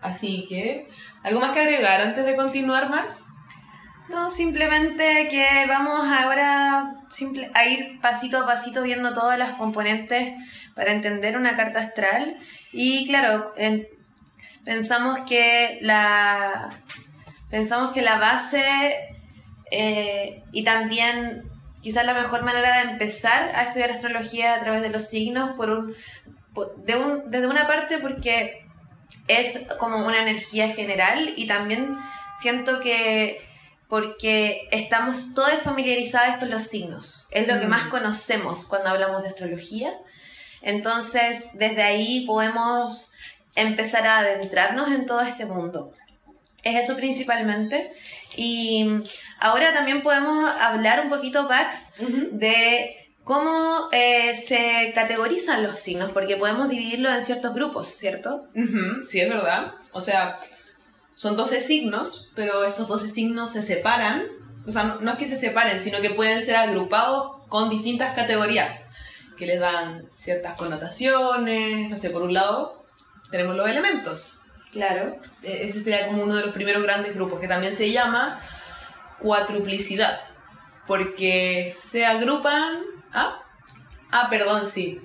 Así 0.02 0.48
que, 0.50 0.90
¿algo 1.22 1.40
más 1.40 1.52
que 1.52 1.60
agregar 1.60 2.02
antes 2.02 2.26
de 2.26 2.36
continuar, 2.36 2.90
Mars? 2.90 3.26
No, 4.10 4.30
simplemente 4.30 5.28
que 5.30 5.66
vamos 5.68 6.08
ahora 6.08 6.96
simple- 7.10 7.50
a 7.54 7.66
ir 7.66 8.00
pasito 8.02 8.40
a 8.40 8.46
pasito 8.46 8.84
viendo 8.84 9.14
todas 9.14 9.38
las 9.40 9.52
componentes 9.54 10.34
para 10.76 10.92
entender 10.92 11.38
una 11.38 11.56
carta 11.56 11.80
astral. 11.80 12.38
Y 12.72 13.06
claro, 13.08 13.54
en- 13.58 13.88
pensamos 14.64 15.20
que 15.28 15.80
la 15.82 16.80
pensamos 17.50 17.92
que 17.94 18.02
la 18.02 18.18
base 18.18 18.64
eh, 19.72 20.44
y 20.52 20.64
también 20.64 21.44
quizás 21.82 22.06
la 22.06 22.14
mejor 22.14 22.44
manera 22.44 22.78
de 22.84 22.92
empezar 22.92 23.52
a 23.56 23.64
estudiar 23.64 23.92
astrología 23.92 24.56
a 24.56 24.60
través 24.62 24.82
de 24.82 24.90
los 24.90 25.08
signos 25.10 25.52
por 25.56 25.70
un, 25.70 25.96
de 26.84 26.96
un- 26.96 27.30
desde 27.32 27.48
una 27.48 27.66
parte 27.68 27.98
porque 28.00 28.66
es 29.28 29.68
como 29.80 30.06
una 30.06 30.22
energía 30.22 30.70
general 30.70 31.34
y 31.36 31.48
también 31.48 31.96
siento 32.36 32.80
que 32.80 33.40
porque 33.88 34.68
estamos 34.72 35.34
todas 35.34 35.62
familiarizadas 35.62 36.38
con 36.40 36.50
los 36.50 36.64
signos. 36.64 37.28
Es 37.32 37.48
lo 37.48 37.60
que 37.60 37.68
Mm. 37.68 37.70
más 37.70 37.88
conocemos 37.88 38.66
cuando 38.66 38.90
hablamos 38.90 39.22
de 39.24 39.30
astrología. 39.30 39.94
Entonces, 40.62 41.58
desde 41.60 41.84
ahí 41.84 42.26
podemos 42.26 43.14
empezar 43.56 44.08
a 44.08 44.20
adentrarnos 44.20 44.92
en 44.92 45.06
todo 45.06 45.22
este 45.22 45.46
mundo. 45.46 45.94
Es 46.64 46.84
eso 46.84 46.96
principalmente. 46.96 47.92
Y 48.36 49.04
ahora 49.40 49.74
también 49.74 50.02
podemos 50.02 50.50
hablar 50.60 51.02
un 51.02 51.10
poquito, 51.10 51.48
Pax, 51.48 51.94
de 52.32 52.96
cómo 53.24 53.88
eh, 53.92 54.34
se 54.36 54.92
categorizan 54.96 55.64
los 55.64 55.80
signos, 55.80 56.12
porque 56.12 56.36
podemos 56.38 56.70
dividirlos 56.70 57.14
en 57.14 57.24
ciertos 57.24 57.54
grupos, 57.54 57.88
¿cierto? 57.88 58.48
Ujú, 58.56 59.06
sí, 59.06 59.22
es 59.22 59.30
verdad. 59.30 59.74
O 59.92 60.02
sea, 60.02 60.40
son 61.16 61.36
12 61.36 61.62
signos, 61.62 62.32
pero 62.36 62.64
estos 62.66 62.88
12 62.88 63.10
signos 63.10 63.52
se 63.54 63.64
separan. 63.64 64.28
O 64.68 64.72
sea, 64.72 64.98
no, 65.02 65.12
es 65.12 65.18
que 65.18 65.28
se 65.28 65.40
separen, 65.40 65.80
sino 65.80 66.02
que 66.02 66.12
pueden 66.12 66.42
ser 66.42 66.56
agrupados 66.58 67.42
con 67.50 67.70
distintas 67.70 68.14
categorías 68.16 68.90
que 69.38 69.46
les 69.48 69.60
dan 69.60 70.08
ciertas 70.14 70.56
connotaciones. 70.56 71.90
No 71.90 71.98
sé, 71.98 72.10
por 72.10 72.22
un 72.22 72.34
lado 72.34 72.86
tenemos 73.32 73.56
los 73.56 73.68
elementos. 73.68 74.40
Claro. 74.72 75.18
E- 75.44 75.64
Ese 75.66 75.82
sería 75.82 76.08
como 76.08 76.24
uno 76.24 76.36
de 76.36 76.42
los 76.42 76.52
primeros 76.52 76.84
grandes 76.84 77.16
grupos, 77.16 77.40
que 77.40 77.48
también 77.48 77.76
se 77.76 77.92
llama 77.92 78.42
cuatruplicidad. 79.20 80.22
Porque 80.88 81.76
se 81.80 82.06
agrupan. 82.06 82.80
¿Ah? 83.14 83.42
Ah, 84.12 84.28
perdón, 84.30 84.68
sí. 84.68 85.02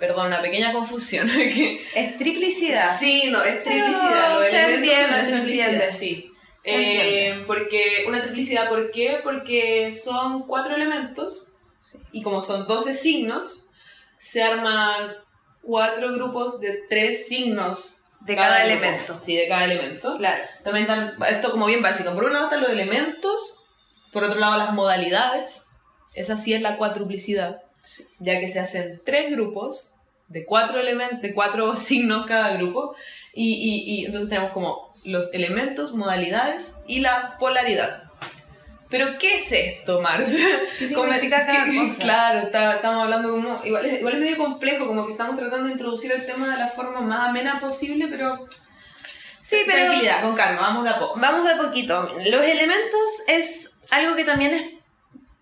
Perdón, 0.00 0.28
una 0.28 0.40
pequeña 0.42 0.72
confusión. 0.72 1.28
que 1.34 1.86
Es 1.94 2.16
triplicidad. 2.18 2.98
Sí, 2.98 3.24
no, 3.30 3.40
es 3.42 3.62
triplicidad. 3.62 4.40
Se 4.50 4.74
entiende, 4.74 5.02
son 5.02 5.10
la 5.10 5.24
se 5.26 5.32
triplicidad, 5.32 5.66
entiende. 5.74 5.92
sí. 5.92 6.26
Eh, 6.64 7.44
porque 7.46 8.04
una 8.08 8.20
triplicidad, 8.22 8.68
¿por 8.68 8.90
qué? 8.90 9.20
Porque 9.22 9.92
son 9.94 10.46
cuatro 10.46 10.74
elementos 10.74 11.52
y 12.12 12.22
como 12.22 12.42
son 12.42 12.66
12 12.66 12.94
signos, 12.94 13.66
se 14.18 14.42
arman 14.42 15.14
cuatro 15.62 16.12
grupos 16.12 16.60
de 16.60 16.82
tres 16.88 17.28
signos 17.28 17.96
De 18.20 18.36
cada 18.36 18.58
grupo. 18.64 18.72
elemento. 18.72 19.18
Sí, 19.22 19.36
de 19.36 19.48
cada 19.48 19.64
elemento. 19.64 20.16
Claro. 20.18 20.42
También 20.64 20.82
están, 20.90 21.16
esto 21.28 21.50
como 21.50 21.66
bien 21.66 21.82
básico. 21.82 22.14
Por 22.14 22.24
un 22.24 22.32
lado 22.34 22.46
están 22.46 22.60
los 22.62 22.70
elementos, 22.70 23.58
por 24.12 24.24
otro 24.24 24.38
lado 24.38 24.58
las 24.58 24.72
modalidades. 24.72 25.64
Esa 26.14 26.36
sí 26.36 26.52
es 26.52 26.60
la 26.60 26.76
ya 28.18 28.38
que 28.40 28.48
se 28.48 28.60
hacen 28.60 29.00
tres 29.04 29.30
grupos 29.30 29.94
de 30.28 30.44
cuatro 30.44 30.78
elementos, 30.78 31.20
de 31.22 31.34
cuatro 31.34 31.74
signos 31.76 32.26
cada 32.26 32.54
grupo, 32.56 32.94
y, 33.34 33.52
y- 33.54 33.94
y 34.02 34.06
entonces 34.06 34.28
tenemos 34.28 34.52
como 34.52 34.94
los 35.04 35.32
elementos, 35.34 35.92
modalidades 35.94 36.74
y 36.86 37.00
la 37.00 37.36
polaridad. 37.38 38.04
Pero 38.90 39.18
¿qué 39.18 39.36
es 39.36 39.52
esto, 39.52 40.00
Mars? 40.00 40.36
¿Qué 40.78 40.88
significa 40.88 41.46
cada 41.46 41.64
que- 41.64 41.76
cosa? 41.76 42.02
Claro, 42.02 42.38
está- 42.40 42.74
estamos 42.74 43.04
hablando 43.04 43.30
como... 43.30 43.60
Igual 43.64 43.86
es, 43.86 44.00
igual 44.00 44.14
es 44.14 44.20
medio 44.20 44.36
complejo, 44.36 44.86
como 44.88 45.06
que 45.06 45.12
estamos 45.12 45.36
tratando 45.36 45.66
de 45.66 45.72
introducir 45.72 46.10
el 46.12 46.26
tema 46.26 46.48
de 46.50 46.58
la 46.58 46.66
forma 46.68 47.00
más 47.00 47.28
amena 47.28 47.60
posible, 47.60 48.08
pero... 48.08 48.44
Sí, 49.40 49.58
pero 49.64 49.78
Tranquilidad, 49.86 50.22
con 50.22 50.34
calma, 50.36 50.60
vamos 50.60 50.84
de 50.84 50.90
a 50.90 50.98
poco. 50.98 51.18
vamos 51.18 51.44
de 51.44 51.52
a 51.52 51.56
poquito. 51.58 52.02
Los 52.30 52.42
elementos 52.44 53.10
es 53.26 53.80
algo 53.90 54.14
que 54.14 54.24
también 54.24 54.54
es 54.54 54.66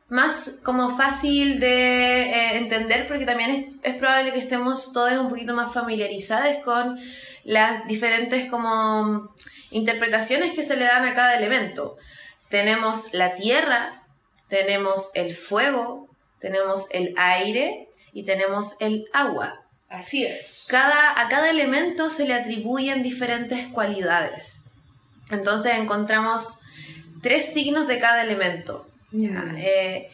más 0.09 0.61
como 0.63 0.97
fácil 0.97 1.61
de 1.61 2.23
eh, 2.23 2.57
entender 2.57 3.07
porque 3.07 3.27
también 3.27 3.51
es, 3.51 3.93
es 3.93 3.97
probable 3.97 4.33
que 4.33 4.39
estemos 4.39 4.93
todos 4.93 5.13
un 5.19 5.29
poquito 5.29 5.55
más 5.55 5.73
familiarizados 5.73 6.65
con 6.65 6.99
las 7.45 7.87
diferentes 7.87 8.51
como 8.51 9.35
interpretaciones 9.71 10.55
que 10.55 10.63
se 10.63 10.77
le 10.77 10.85
dan 10.85 11.05
a 11.05 11.15
cada 11.15 11.37
elemento. 11.37 11.97
Tenemos 12.49 13.13
la 13.13 13.35
tierra, 13.35 14.03
tenemos 14.49 15.11
el 15.15 15.35
fuego, 15.35 16.09
tenemos 16.41 16.91
el 16.93 17.15
aire 17.19 17.89
y 18.13 18.25
tenemos 18.25 18.81
el 18.81 19.07
agua. 19.13 19.61
Así 19.91 20.25
es. 20.25 20.67
Cada, 20.69 21.21
a 21.21 21.29
cada 21.29 21.51
elemento 21.51 22.11
se 22.11 22.27
le 22.27 22.35
atribuyen 22.35 23.03
diferentes 23.03 23.67
cualidades. 23.69 24.71
Entonces 25.31 25.75
encontramos 25.75 26.63
tres 27.23 27.53
signos 27.53 27.87
de 27.87 27.99
cada 27.99 28.23
elemento. 28.23 28.88
Mm. 29.11 29.57
Eh, 29.57 30.11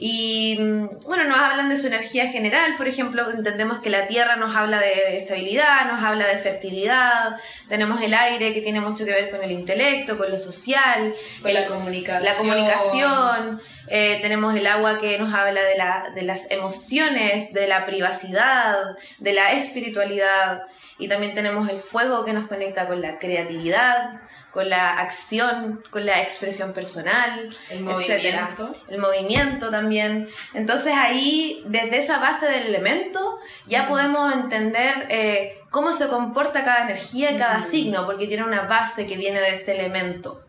y 0.00 0.56
mm, 0.60 0.90
bueno, 1.08 1.24
nos 1.24 1.40
hablan 1.40 1.68
de 1.68 1.76
su 1.76 1.88
energía 1.88 2.28
general, 2.28 2.76
por 2.76 2.86
ejemplo, 2.86 3.28
entendemos 3.30 3.80
que 3.80 3.90
la 3.90 4.06
tierra 4.06 4.36
nos 4.36 4.54
habla 4.54 4.78
de 4.78 5.18
estabilidad, 5.18 5.86
nos 5.86 6.04
habla 6.04 6.28
de 6.28 6.38
fertilidad, 6.38 7.34
tenemos 7.68 8.00
el 8.00 8.14
aire 8.14 8.54
que 8.54 8.60
tiene 8.60 8.80
mucho 8.80 9.04
que 9.04 9.10
ver 9.10 9.28
con 9.28 9.42
el 9.42 9.50
intelecto, 9.50 10.16
con 10.16 10.30
lo 10.30 10.38
social, 10.38 11.12
Con 11.42 11.52
la 11.52 11.66
comunicación. 11.66 12.24
la 12.24 12.34
comunicación, 12.34 13.60
eh, 13.88 14.20
tenemos 14.22 14.54
el 14.54 14.68
agua 14.68 15.00
que 15.00 15.18
nos 15.18 15.34
habla 15.34 15.64
de, 15.64 15.76
la, 15.76 16.12
de 16.14 16.22
las 16.22 16.48
emociones, 16.52 17.52
de 17.52 17.66
la 17.66 17.84
privacidad, 17.84 18.96
de 19.18 19.32
la 19.32 19.50
espiritualidad, 19.54 20.62
y 21.00 21.08
también 21.08 21.34
tenemos 21.34 21.68
el 21.68 21.78
fuego 21.78 22.24
que 22.24 22.32
nos 22.32 22.46
conecta 22.46 22.86
con 22.86 23.00
la 23.00 23.18
creatividad, 23.18 24.20
con 24.52 24.68
la 24.68 24.94
acción, 24.94 25.82
con 25.90 26.06
la 26.06 26.22
expresión 26.22 26.72
personal, 26.72 27.54
El 27.70 27.86
etcétera. 27.88 28.50
movimiento. 28.56 28.72
El 28.88 28.98
movimiento 28.98 29.70
también. 29.70 30.28
Entonces 30.54 30.94
ahí, 30.96 31.62
desde 31.66 31.98
esa 31.98 32.18
base 32.18 32.46
del 32.46 32.66
elemento, 32.66 33.38
ya 33.66 33.86
podemos 33.86 34.32
entender 34.32 35.06
eh, 35.10 35.58
cómo 35.70 35.92
se 35.92 36.08
comporta 36.08 36.64
cada 36.64 36.84
energía 36.84 37.30
y 37.32 37.38
cada 37.38 37.62
signo, 37.62 38.06
porque 38.06 38.26
tiene 38.26 38.44
una 38.44 38.62
base 38.62 39.06
que 39.06 39.16
viene 39.16 39.40
de 39.40 39.54
este 39.54 39.78
elemento. 39.78 40.44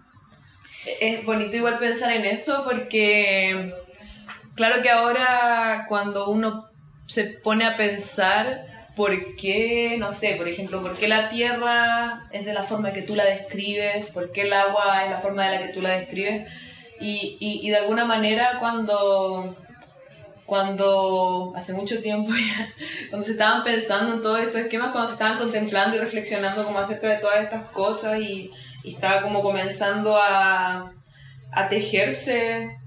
Es 0.99 1.25
bonito 1.25 1.57
igual 1.57 1.77
pensar 1.77 2.11
en 2.13 2.25
eso 2.25 2.63
porque 2.63 3.73
claro 4.55 4.81
que 4.81 4.89
ahora 4.89 5.85
cuando 5.87 6.29
uno 6.29 6.69
se 7.05 7.25
pone 7.25 7.65
a 7.65 7.75
pensar 7.75 8.68
por 8.99 9.37
qué, 9.37 9.95
no 9.97 10.11
sé, 10.11 10.35
por 10.35 10.49
ejemplo, 10.49 10.81
por 10.81 10.97
qué 10.97 11.07
la 11.07 11.29
tierra 11.29 12.27
es 12.31 12.43
de 12.43 12.51
la 12.51 12.63
forma 12.63 12.91
que 12.91 13.01
tú 13.01 13.15
la 13.15 13.23
describes, 13.23 14.11
por 14.11 14.33
qué 14.33 14.41
el 14.41 14.51
agua 14.51 15.05
es 15.05 15.09
la 15.09 15.19
forma 15.19 15.45
de 15.45 15.55
la 15.55 15.65
que 15.65 15.71
tú 15.71 15.81
la 15.81 15.91
describes, 15.91 16.51
y, 16.99 17.37
y, 17.39 17.65
y 17.65 17.69
de 17.69 17.77
alguna 17.77 18.03
manera 18.03 18.57
cuando 18.59 19.55
cuando 20.45 21.53
hace 21.55 21.71
mucho 21.71 22.01
tiempo 22.01 22.33
ya, 22.35 22.73
cuando 23.09 23.25
se 23.25 23.31
estaban 23.31 23.63
pensando 23.63 24.15
en 24.15 24.21
todos 24.21 24.41
estos 24.41 24.59
esquemas, 24.59 24.91
cuando 24.91 25.07
se 25.07 25.13
estaban 25.13 25.37
contemplando 25.37 25.95
y 25.95 25.99
reflexionando 26.01 26.65
como 26.65 26.79
acerca 26.79 27.07
de 27.07 27.19
todas 27.19 27.41
estas 27.41 27.69
cosas 27.69 28.19
y, 28.19 28.51
estaba 28.83 29.21
como 29.21 29.41
comenzando 29.41 30.17
a, 30.17 30.91
a 31.51 31.69
tejerse 31.69 32.77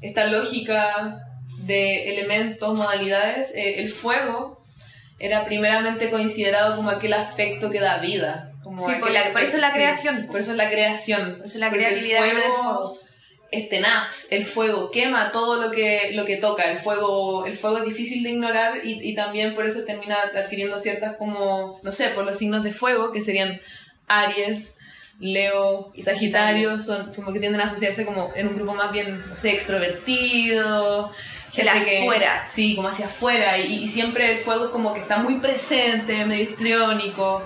esta 0.00 0.28
lógica 0.28 1.26
de 1.58 2.14
elementos, 2.14 2.78
modalidades, 2.78 3.54
eh, 3.54 3.80
el 3.80 3.90
fuego 3.90 4.57
era 5.18 5.44
primeramente 5.44 6.10
considerado 6.10 6.76
como 6.76 6.90
aquel 6.90 7.12
aspecto 7.12 7.70
que 7.70 7.80
da 7.80 7.98
vida. 7.98 8.52
Como 8.62 8.78
Sí, 8.78 8.92
por, 9.00 9.10
aquel 9.10 9.14
la- 9.14 9.32
por 9.32 9.42
eso 9.42 9.56
es 9.56 9.62
la 9.62 9.70
sí, 9.70 9.74
creación. 9.76 10.26
por 10.30 10.40
eso 10.40 10.50
es 10.52 10.56
la 10.56 10.68
creación. 10.70 11.36
Por 11.38 11.44
eso 11.46 11.54
es 11.54 11.60
la 11.60 11.66
el 11.68 11.72
creatividad 11.72 12.22
del 12.22 12.30
fuego 12.32 12.54
fuego. 12.62 12.98
es 13.50 13.68
tenaz, 13.70 14.28
el 14.30 14.44
fuego 14.44 14.90
quema 14.90 15.32
todo 15.32 15.60
lo 15.60 15.70
que, 15.70 16.10
lo 16.12 16.24
que 16.26 16.36
toca, 16.36 16.64
el 16.70 16.76
fuego, 16.76 17.46
el 17.46 17.54
fuego 17.54 17.78
es 17.78 17.84
difícil 17.84 18.22
de 18.22 18.30
ignorar 18.30 18.84
y, 18.84 18.98
y 19.08 19.14
también 19.14 19.54
por 19.54 19.64
eso 19.66 19.84
termina 19.84 20.16
adquiriendo 20.34 20.78
ciertas 20.78 21.16
como, 21.16 21.80
no 21.82 21.90
sé, 21.92 22.08
por 22.10 22.24
los 22.24 22.36
signos 22.38 22.62
de 22.62 22.72
fuego 22.72 23.10
que 23.10 23.22
serían 23.22 23.60
Aries, 24.06 24.78
Leo 25.20 25.90
y 25.94 26.02
Sagitario, 26.02 26.78
son 26.78 27.12
como 27.12 27.32
que 27.32 27.40
tienden 27.40 27.60
a 27.60 27.64
asociarse 27.64 28.04
como 28.04 28.30
en 28.36 28.46
un 28.46 28.54
grupo 28.54 28.74
más 28.74 28.92
bien, 28.92 29.24
no 29.28 29.36
sé, 29.36 29.50
extrovertido, 29.50 31.10
El 31.56 31.68
afuera. 31.68 32.44
sí, 32.46 32.76
como 32.76 32.88
hacia 32.88 33.06
afuera 33.06 33.58
y, 33.58 33.84
y 33.84 33.88
siempre 33.88 34.30
el 34.32 34.38
fuego 34.38 34.66
es 34.66 34.70
como 34.70 34.94
que 34.94 35.00
está 35.00 35.18
muy 35.18 35.40
presente, 35.40 36.24
medio 36.24 36.44
histriónico. 36.44 37.42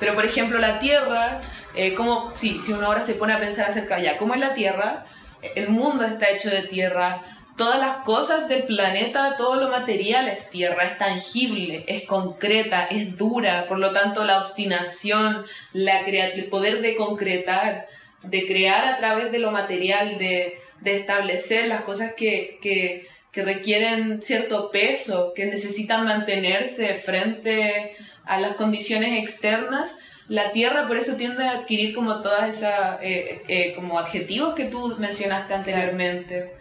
Pero 0.00 0.14
por 0.14 0.24
ejemplo 0.24 0.58
la 0.58 0.78
Tierra, 0.80 1.40
eh, 1.74 1.94
como 1.94 2.34
si, 2.34 2.60
si 2.60 2.72
uno 2.72 2.86
ahora 2.86 3.02
se 3.02 3.14
pone 3.14 3.32
a 3.32 3.40
pensar 3.40 3.70
acerca 3.70 3.98
ya, 4.00 4.18
¿cómo 4.18 4.34
es 4.34 4.40
la 4.40 4.52
Tierra? 4.52 5.06
El 5.54 5.68
mundo 5.68 6.04
está 6.04 6.30
hecho 6.30 6.50
de 6.50 6.62
tierra, 6.62 7.22
todas 7.56 7.78
las 7.78 7.98
cosas 7.98 8.48
del 8.48 8.64
planeta, 8.64 9.36
todo 9.36 9.56
lo 9.56 9.68
material 9.68 10.28
es 10.28 10.50
tierra, 10.50 10.84
es 10.84 10.98
tangible, 10.98 11.84
es 11.86 12.04
concreta, 12.04 12.86
es 12.86 13.16
dura, 13.16 13.66
por 13.68 13.78
lo 13.78 13.92
tanto 13.92 14.24
la 14.24 14.38
obstinación, 14.38 15.44
la 15.72 16.00
el 16.00 16.48
poder 16.48 16.80
de 16.80 16.96
concretar, 16.96 17.88
de 18.22 18.46
crear 18.46 18.84
a 18.84 18.98
través 18.98 19.30
de 19.30 19.38
lo 19.38 19.50
material, 19.50 20.18
de, 20.18 20.58
de 20.80 20.96
establecer 20.96 21.68
las 21.68 21.82
cosas 21.82 22.14
que, 22.14 22.58
que, 22.60 23.06
que 23.30 23.44
requieren 23.44 24.22
cierto 24.22 24.70
peso, 24.70 25.32
que 25.34 25.46
necesitan 25.46 26.04
mantenerse 26.04 26.94
frente 26.94 27.90
a 28.24 28.40
las 28.40 28.52
condiciones 28.52 29.22
externas, 29.22 29.98
la 30.28 30.52
tierra 30.52 30.86
por 30.86 30.96
eso 30.96 31.16
tiende 31.16 31.44
a 31.44 31.58
adquirir 31.58 31.94
como 31.94 32.22
todas 32.22 32.48
esas 32.48 32.98
eh, 33.02 33.42
eh, 33.46 33.74
como 33.74 33.98
adjetivos 33.98 34.54
que 34.54 34.64
tú 34.64 34.96
mencionaste 34.98 35.52
anteriormente. 35.52 36.54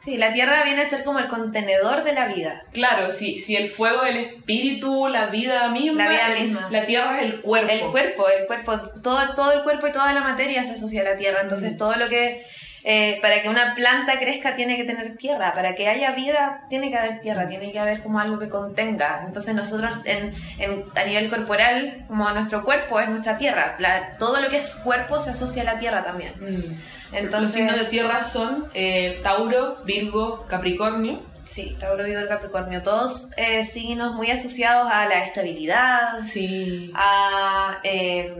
Sí, 0.00 0.16
la 0.16 0.32
tierra 0.32 0.62
viene 0.64 0.82
a 0.82 0.84
ser 0.86 1.02
como 1.04 1.18
el 1.18 1.26
contenedor 1.28 2.04
de 2.04 2.12
la 2.12 2.28
vida. 2.28 2.62
Claro, 2.72 3.10
si, 3.10 3.38
si 3.40 3.56
el 3.56 3.68
fuego 3.68 4.04
es 4.04 4.14
el 4.14 4.24
espíritu, 4.24 5.08
la 5.08 5.26
vida 5.26 5.68
misma, 5.70 6.04
La 6.04 6.10
vida 6.10 6.32
el- 6.36 6.44
misma. 6.48 6.68
la 6.70 6.84
tierra 6.84 7.18
es 7.18 7.24
el 7.24 7.40
cuerpo. 7.40 7.72
El 7.72 7.80
cuerpo, 7.90 8.28
el 8.28 8.46
cuerpo, 8.46 8.78
todo, 9.02 9.34
todo 9.34 9.52
el 9.52 9.62
cuerpo 9.64 9.88
y 9.88 9.92
toda 9.92 10.12
la 10.12 10.20
materia 10.20 10.62
se 10.64 10.74
asocia 10.74 11.00
a 11.00 11.04
la 11.04 11.16
tierra. 11.16 11.40
Entonces, 11.42 11.74
Mm. 11.74 11.78
todo 11.78 11.94
lo 11.96 12.08
que. 12.08 12.42
Eh, 12.90 13.18
para 13.20 13.42
que 13.42 13.50
una 13.50 13.74
planta 13.74 14.18
crezca 14.18 14.56
tiene 14.56 14.76
que 14.78 14.84
tener 14.84 15.16
tierra. 15.18 15.52
Para 15.54 15.74
que 15.74 15.88
haya 15.88 16.12
vida 16.12 16.64
tiene 16.70 16.90
que 16.90 16.96
haber 16.96 17.20
tierra. 17.20 17.46
Tiene 17.46 17.70
que 17.70 17.78
haber 17.78 18.02
como 18.02 18.18
algo 18.18 18.38
que 18.38 18.48
contenga. 18.48 19.24
Entonces, 19.26 19.54
nosotros 19.54 19.98
en, 20.06 20.32
en- 20.58 20.84
a 20.96 21.04
nivel 21.04 21.28
corporal, 21.28 22.06
como 22.08 22.30
nuestro 22.30 22.64
cuerpo 22.64 22.98
es 22.98 23.08
nuestra 23.10 23.36
tierra. 23.36 23.76
La- 23.78 24.16
todo 24.16 24.40
lo 24.40 24.48
que 24.48 24.56
es 24.56 24.74
cuerpo 24.76 25.20
se 25.20 25.30
asocia 25.32 25.62
a 25.62 25.66
la 25.66 25.78
tierra 25.78 26.02
también. 26.02 26.32
Mm. 26.40 27.14
Entonces, 27.14 27.40
Los 27.42 27.50
signos 27.52 27.84
de 27.84 27.90
tierra 27.90 28.22
son 28.22 28.70
eh, 28.74 29.20
Tauro, 29.22 29.82
Virgo, 29.84 30.46
Capricornio. 30.48 31.22
Sí, 31.44 31.76
Tauro, 31.78 32.04
Virgo, 32.04 32.26
Capricornio. 32.26 32.82
Todos 32.82 33.32
eh, 33.36 33.64
signos 33.64 34.14
muy 34.14 34.30
asociados 34.30 34.90
a 34.90 35.06
la 35.06 35.24
estabilidad, 35.24 36.16
Sí. 36.22 36.90
a 36.94 37.80
eh, 37.82 38.34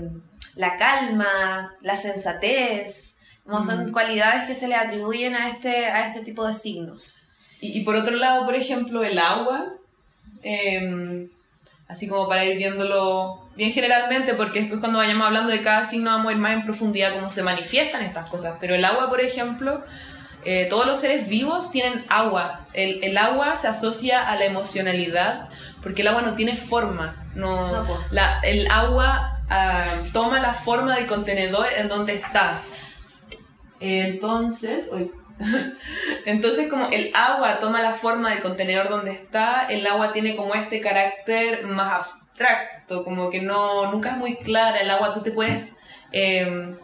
la 0.57 0.77
calma, 0.77 1.75
la 1.83 1.97
sensatez, 1.97 3.18
como 3.49 3.63
son 3.63 3.87
Mm. 3.89 3.93
cualidades 3.93 4.45
que 4.45 4.55
se 4.55 4.69
le 4.69 4.75
atribuyen 4.77 5.35
a 5.35 5.49
este, 5.49 5.87
a 5.87 6.07
este 6.09 6.21
tipo 6.25 6.47
de 6.47 6.53
signos. 6.55 7.23
Y, 7.61 7.79
y 7.79 7.85
por 7.85 7.97
otro 7.97 8.15
lado, 8.17 8.45
por 8.45 8.55
ejemplo, 8.55 9.03
el 9.03 9.19
agua, 9.19 9.73
eh, 10.43 11.29
así 11.89 12.07
como 12.09 12.29
para 12.29 12.45
ir 12.45 12.57
viéndolo 12.59 13.49
bien 13.57 13.73
generalmente, 13.73 14.35
porque 14.35 14.61
después 14.61 14.81
cuando 14.81 14.99
vayamos 14.99 15.27
hablando 15.27 15.51
de 15.51 15.63
cada 15.63 15.83
signo 15.83 16.11
vamos 16.11 16.29
a 16.29 16.33
ir 16.33 16.39
más 16.39 16.53
en 16.53 16.65
profundidad 16.65 17.15
cómo 17.15 17.31
se 17.31 17.43
manifiestan 17.43 18.03
estas 18.03 18.29
cosas. 18.31 18.59
Pero 18.61 18.75
el 18.75 18.85
agua, 18.85 19.09
por 19.09 19.21
ejemplo, 19.21 19.83
eh, 20.45 20.67
todos 20.71 20.87
los 20.87 21.01
seres 21.01 21.29
vivos 21.29 21.71
tienen 21.73 22.05
agua. 22.09 22.67
El, 22.75 23.03
el 23.03 23.17
agua 23.19 23.57
se 23.57 23.67
asocia 23.69 24.29
a 24.31 24.37
la 24.37 24.45
emocionalidad, 24.45 25.49
porque 25.83 26.03
el 26.03 26.09
agua 26.09 26.23
no 26.23 26.35
tiene 26.35 26.55
forma. 26.57 27.27
No, 27.35 27.73
No, 27.79 27.87
po. 27.87 27.99
la, 28.11 28.41
el 28.43 28.71
agua 28.71 29.41
ah, 29.51 29.87
toma 30.13 30.39
la 30.41 30.53
forma 30.55 30.95
del 30.97 31.07
contenedor 31.07 31.67
en 31.77 31.89
donde 31.89 32.15
está. 32.15 32.63
Entonces, 33.81 34.91
uy. 34.93 35.11
entonces 36.27 36.69
como 36.69 36.89
el 36.91 37.13
agua 37.15 37.59
toma 37.61 37.81
la 37.81 37.93
forma 37.93 38.31
del 38.31 38.41
contenedor 38.41 38.89
donde 38.89 39.13
está, 39.13 39.67
el 39.71 39.87
agua 39.87 40.13
tiene 40.13 40.35
como 40.35 40.55
este 40.55 40.81
carácter 40.81 41.65
más 41.67 41.93
abstracto, 41.93 43.05
como 43.05 43.31
que 43.31 43.41
no 43.41 43.91
nunca 43.93 44.11
es 44.11 44.17
muy 44.17 44.37
clara. 44.37 44.81
El 44.81 44.91
agua 44.91 45.15
tú 45.15 45.23
te 45.23 45.31
puedes 45.31 45.69
eh, 46.13 46.75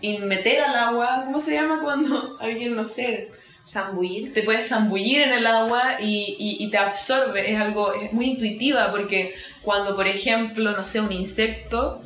y 0.00 0.18
meter 0.18 0.62
al 0.62 0.74
agua, 0.76 1.22
¿cómo 1.26 1.40
se 1.40 1.52
llama 1.54 1.80
cuando 1.82 2.36
alguien 2.40 2.74
no 2.76 2.84
sé? 2.84 3.30
Zambullir. 3.62 4.32
te 4.32 4.42
puedes 4.42 4.70
zambullir 4.70 5.20
en 5.20 5.34
el 5.34 5.46
agua 5.46 5.82
y, 6.00 6.34
y- 6.38 6.64
y 6.64 6.70
te 6.70 6.78
absorbe. 6.78 7.52
Es 7.52 7.60
algo 7.60 7.92
es 7.92 8.10
muy 8.10 8.24
intuitiva 8.30 8.90
porque 8.90 9.34
cuando, 9.60 9.94
por 9.94 10.06
ejemplo, 10.06 10.70
no 10.70 10.82
sé, 10.86 11.02
un 11.02 11.12
insecto 11.12 12.00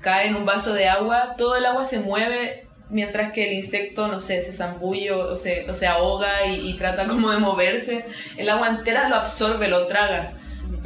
cae 0.00 0.28
en 0.28 0.36
un 0.36 0.46
vaso 0.46 0.72
de 0.72 0.88
agua, 0.88 1.34
todo 1.36 1.56
el 1.56 1.66
agua 1.66 1.86
se 1.86 1.98
mueve 1.98 2.68
mientras 2.92 3.32
que 3.32 3.46
el 3.48 3.54
insecto, 3.54 4.06
no 4.06 4.20
sé, 4.20 4.42
se 4.42 4.52
zambulle 4.52 5.10
o, 5.12 5.34
se, 5.34 5.68
o 5.68 5.74
se 5.74 5.86
ahoga 5.86 6.46
y, 6.46 6.74
trata 6.74 7.06
como 7.08 7.30
de 7.32 7.38
moverse. 7.38 8.04
El 8.36 8.48
agua 8.48 8.68
entera 8.68 9.08
lo 9.08 9.16
absorbe, 9.16 9.66
lo 9.68 9.86
traga. 9.88 10.38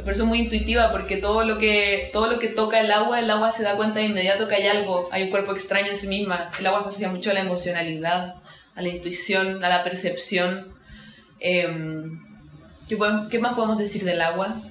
Por 0.03 0.13
eso 0.13 0.23
es 0.23 0.27
muy 0.29 0.39
intuitiva 0.39 0.91
porque 0.91 1.17
todo 1.17 1.43
lo 1.43 1.57
que 1.57 2.09
todo 2.13 2.27
lo 2.31 2.39
que 2.39 2.47
toca 2.47 2.79
el 2.79 2.91
agua, 2.91 3.19
el 3.19 3.29
agua 3.29 3.51
se 3.51 3.61
da 3.63 3.75
cuenta 3.75 3.99
de 3.99 4.05
inmediato 4.05 4.47
que 4.47 4.55
hay 4.55 4.67
algo, 4.67 5.09
hay 5.11 5.23
un 5.23 5.29
cuerpo 5.29 5.51
extraño 5.51 5.87
en 5.91 5.97
sí 5.97 6.07
misma. 6.07 6.49
El 6.59 6.65
agua 6.67 6.81
se 6.81 6.89
asocia 6.89 7.09
mucho 7.09 7.29
a 7.29 7.33
la 7.33 7.41
emocionalidad, 7.41 8.35
a 8.75 8.81
la 8.81 8.87
intuición, 8.87 9.63
a 9.65 9.69
la 9.69 9.83
percepción. 9.83 10.73
Em, 11.39 12.21
¿qué, 12.87 12.95
podemos- 12.97 13.27
qué 13.29 13.39
más 13.39 13.53
podemos 13.53 13.77
decir 13.77 14.03
del 14.05 14.21
agua? 14.21 14.61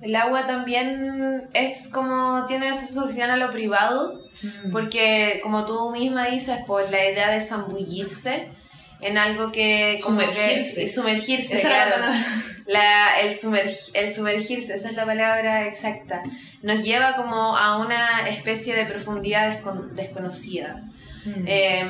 El 0.00 0.14
agua 0.16 0.46
también 0.46 1.48
es 1.54 1.88
como 1.92 2.46
tiene 2.46 2.68
esa 2.68 2.84
asociación 2.84 3.30
a 3.30 3.36
lo 3.36 3.50
privado, 3.50 4.22
porque 4.72 5.40
como 5.42 5.66
tú 5.66 5.90
misma 5.90 6.26
dices, 6.26 6.60
pues 6.66 6.90
la 6.90 7.04
idea 7.10 7.30
de 7.30 7.40
zambullirse 7.40 8.50
en 9.00 9.16
algo 9.18 9.50
que... 9.52 9.98
como 10.02 10.18
que- 10.18 10.26
Sumergirse. 10.26 10.88
sumergirse, 10.88 11.56
Esa 11.56 11.68
era 11.68 11.78
la 11.78 11.86
claro. 11.96 12.02
palabra. 12.06 12.26
La- 12.66 13.20
el, 13.22 13.34
sumerg- 13.36 13.90
el 13.94 14.14
sumergirse, 14.14 14.74
esa 14.76 14.88
es 14.90 14.94
la 14.94 15.06
palabra 15.06 15.66
exacta, 15.66 16.22
nos 16.62 16.82
lleva 16.82 17.16
como 17.16 17.56
a 17.56 17.78
una 17.78 18.28
especie 18.28 18.74
de 18.76 18.84
profundidad 18.84 19.50
descon- 19.62 19.90
desconocida. 19.92 20.82
Eh, 21.46 21.86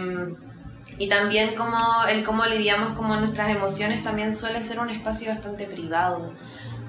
y 0.98 1.08
también 1.08 1.54
como 1.54 1.78
el 2.08 2.24
cómo 2.24 2.44
lidiamos 2.46 2.92
como 2.94 3.14
nuestras 3.16 3.50
emociones 3.50 4.02
también 4.02 4.34
suele 4.34 4.62
ser 4.64 4.80
un 4.80 4.90
espacio 4.90 5.30
bastante 5.30 5.66
privado. 5.66 6.34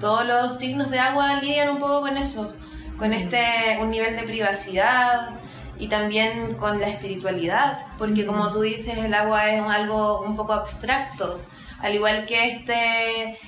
Todos 0.00 0.26
los 0.26 0.58
signos 0.58 0.90
de 0.90 0.98
agua 0.98 1.34
lidian 1.34 1.68
un 1.68 1.78
poco 1.78 2.00
con 2.00 2.16
eso, 2.16 2.54
con 2.98 3.12
este 3.12 3.78
un 3.80 3.90
nivel 3.90 4.16
de 4.16 4.22
privacidad 4.22 5.38
y 5.78 5.88
también 5.88 6.54
con 6.54 6.80
la 6.80 6.88
espiritualidad, 6.88 7.86
porque 7.98 8.26
como 8.26 8.50
tú 8.50 8.62
dices, 8.62 8.98
el 8.98 9.14
agua 9.14 9.50
es 9.50 9.62
algo 9.62 10.22
un 10.22 10.36
poco 10.36 10.54
abstracto, 10.54 11.40
al 11.80 11.94
igual 11.94 12.26
que 12.26 12.48
este 12.48 13.38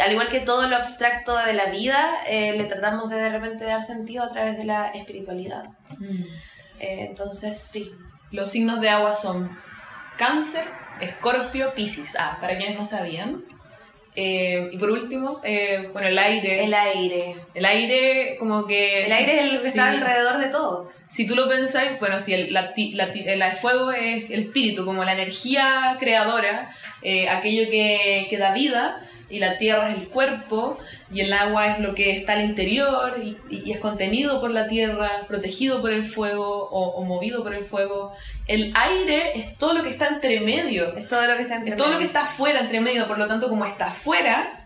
al 0.00 0.12
igual 0.12 0.28
que 0.28 0.40
todo 0.40 0.68
lo 0.68 0.76
abstracto 0.76 1.36
de 1.36 1.52
la 1.54 1.66
vida, 1.66 2.10
eh, 2.26 2.54
le 2.56 2.64
tratamos 2.64 3.10
de 3.10 3.16
de 3.16 3.30
repente 3.30 3.64
dar 3.64 3.82
sentido 3.82 4.24
a 4.24 4.28
través 4.28 4.56
de 4.56 4.64
la 4.64 4.88
espiritualidad. 4.88 5.64
Eh, 6.78 7.06
entonces, 7.08 7.58
sí. 7.58 7.92
Los 8.30 8.50
signos 8.50 8.80
de 8.80 8.88
agua 8.88 9.12
son 9.12 9.58
Cáncer, 10.16 10.64
Escorpio, 11.00 11.74
Piscis. 11.74 12.16
Ah, 12.18 12.38
para 12.40 12.56
quienes 12.56 12.78
no 12.78 12.86
sabían. 12.86 13.44
Eh, 14.22 14.68
y 14.70 14.76
por 14.76 14.90
último, 14.90 15.40
eh, 15.42 15.88
bueno, 15.94 16.08
el 16.08 16.18
aire. 16.18 16.64
El 16.64 16.74
aire. 16.74 17.36
El 17.54 17.64
aire, 17.64 18.36
como 18.38 18.66
que. 18.66 19.06
El 19.06 19.12
aire 19.12 19.38
es 19.38 19.44
el 19.44 19.50
que 19.52 19.60
sí. 19.62 19.68
está 19.68 19.88
alrededor 19.92 20.36
de 20.36 20.48
todo. 20.48 20.92
si 21.08 21.26
tú 21.26 21.34
lo 21.34 21.48
pensás, 21.48 21.98
bueno, 21.98 22.20
si 22.20 22.34
el, 22.34 22.52
la, 22.52 22.74
la, 22.92 23.04
el 23.04 23.56
fuego 23.56 23.92
es 23.92 24.30
el 24.30 24.40
espíritu, 24.40 24.84
como 24.84 25.04
la 25.04 25.14
energía 25.14 25.96
creadora, 25.98 26.70
eh, 27.00 27.30
aquello 27.30 27.70
que, 27.70 28.26
que, 28.28 28.36
da 28.36 28.52
vida, 28.52 29.08
y 29.30 29.38
la 29.38 29.58
tierra 29.58 29.90
es 29.90 29.96
el 29.96 30.08
cuerpo, 30.08 30.78
y 31.12 31.20
el 31.20 31.32
agua 31.32 31.68
es 31.68 31.80
lo 31.80 31.94
que 31.94 32.16
está 32.16 32.34
al 32.34 32.42
interior, 32.42 33.16
y, 33.22 33.36
y 33.48 33.72
es 33.72 33.78
contenido 33.78 34.40
por 34.40 34.50
la 34.50 34.68
tierra, 34.68 35.08
protegido 35.28 35.80
por 35.80 35.92
el 35.92 36.04
fuego 36.04 36.68
o, 36.68 36.88
o, 36.90 37.04
movido 37.04 37.42
por 37.42 37.54
el 37.54 37.64
fuego. 37.64 38.12
El 38.46 38.72
aire 38.76 39.38
es 39.38 39.56
todo 39.56 39.74
lo 39.74 39.82
que 39.82 39.90
está 39.90 40.08
entre 40.08 40.40
medio. 40.40 40.94
Es 40.96 41.08
todo 41.08 41.26
lo 41.26 41.36
que 41.36 41.42
está 41.42 41.56
entre 41.56 41.70
es 41.70 41.76
todo 41.76 41.92
lo 41.92 41.98
que 41.98 42.04
está 42.04 42.22
afuera 42.22 42.60
entre 42.60 42.80
medio, 42.80 43.06
por 43.06 43.18
lo 43.18 43.26
tanto, 43.26 43.48
como 43.48 43.64
está 43.64 43.86
afuera, 43.86 44.59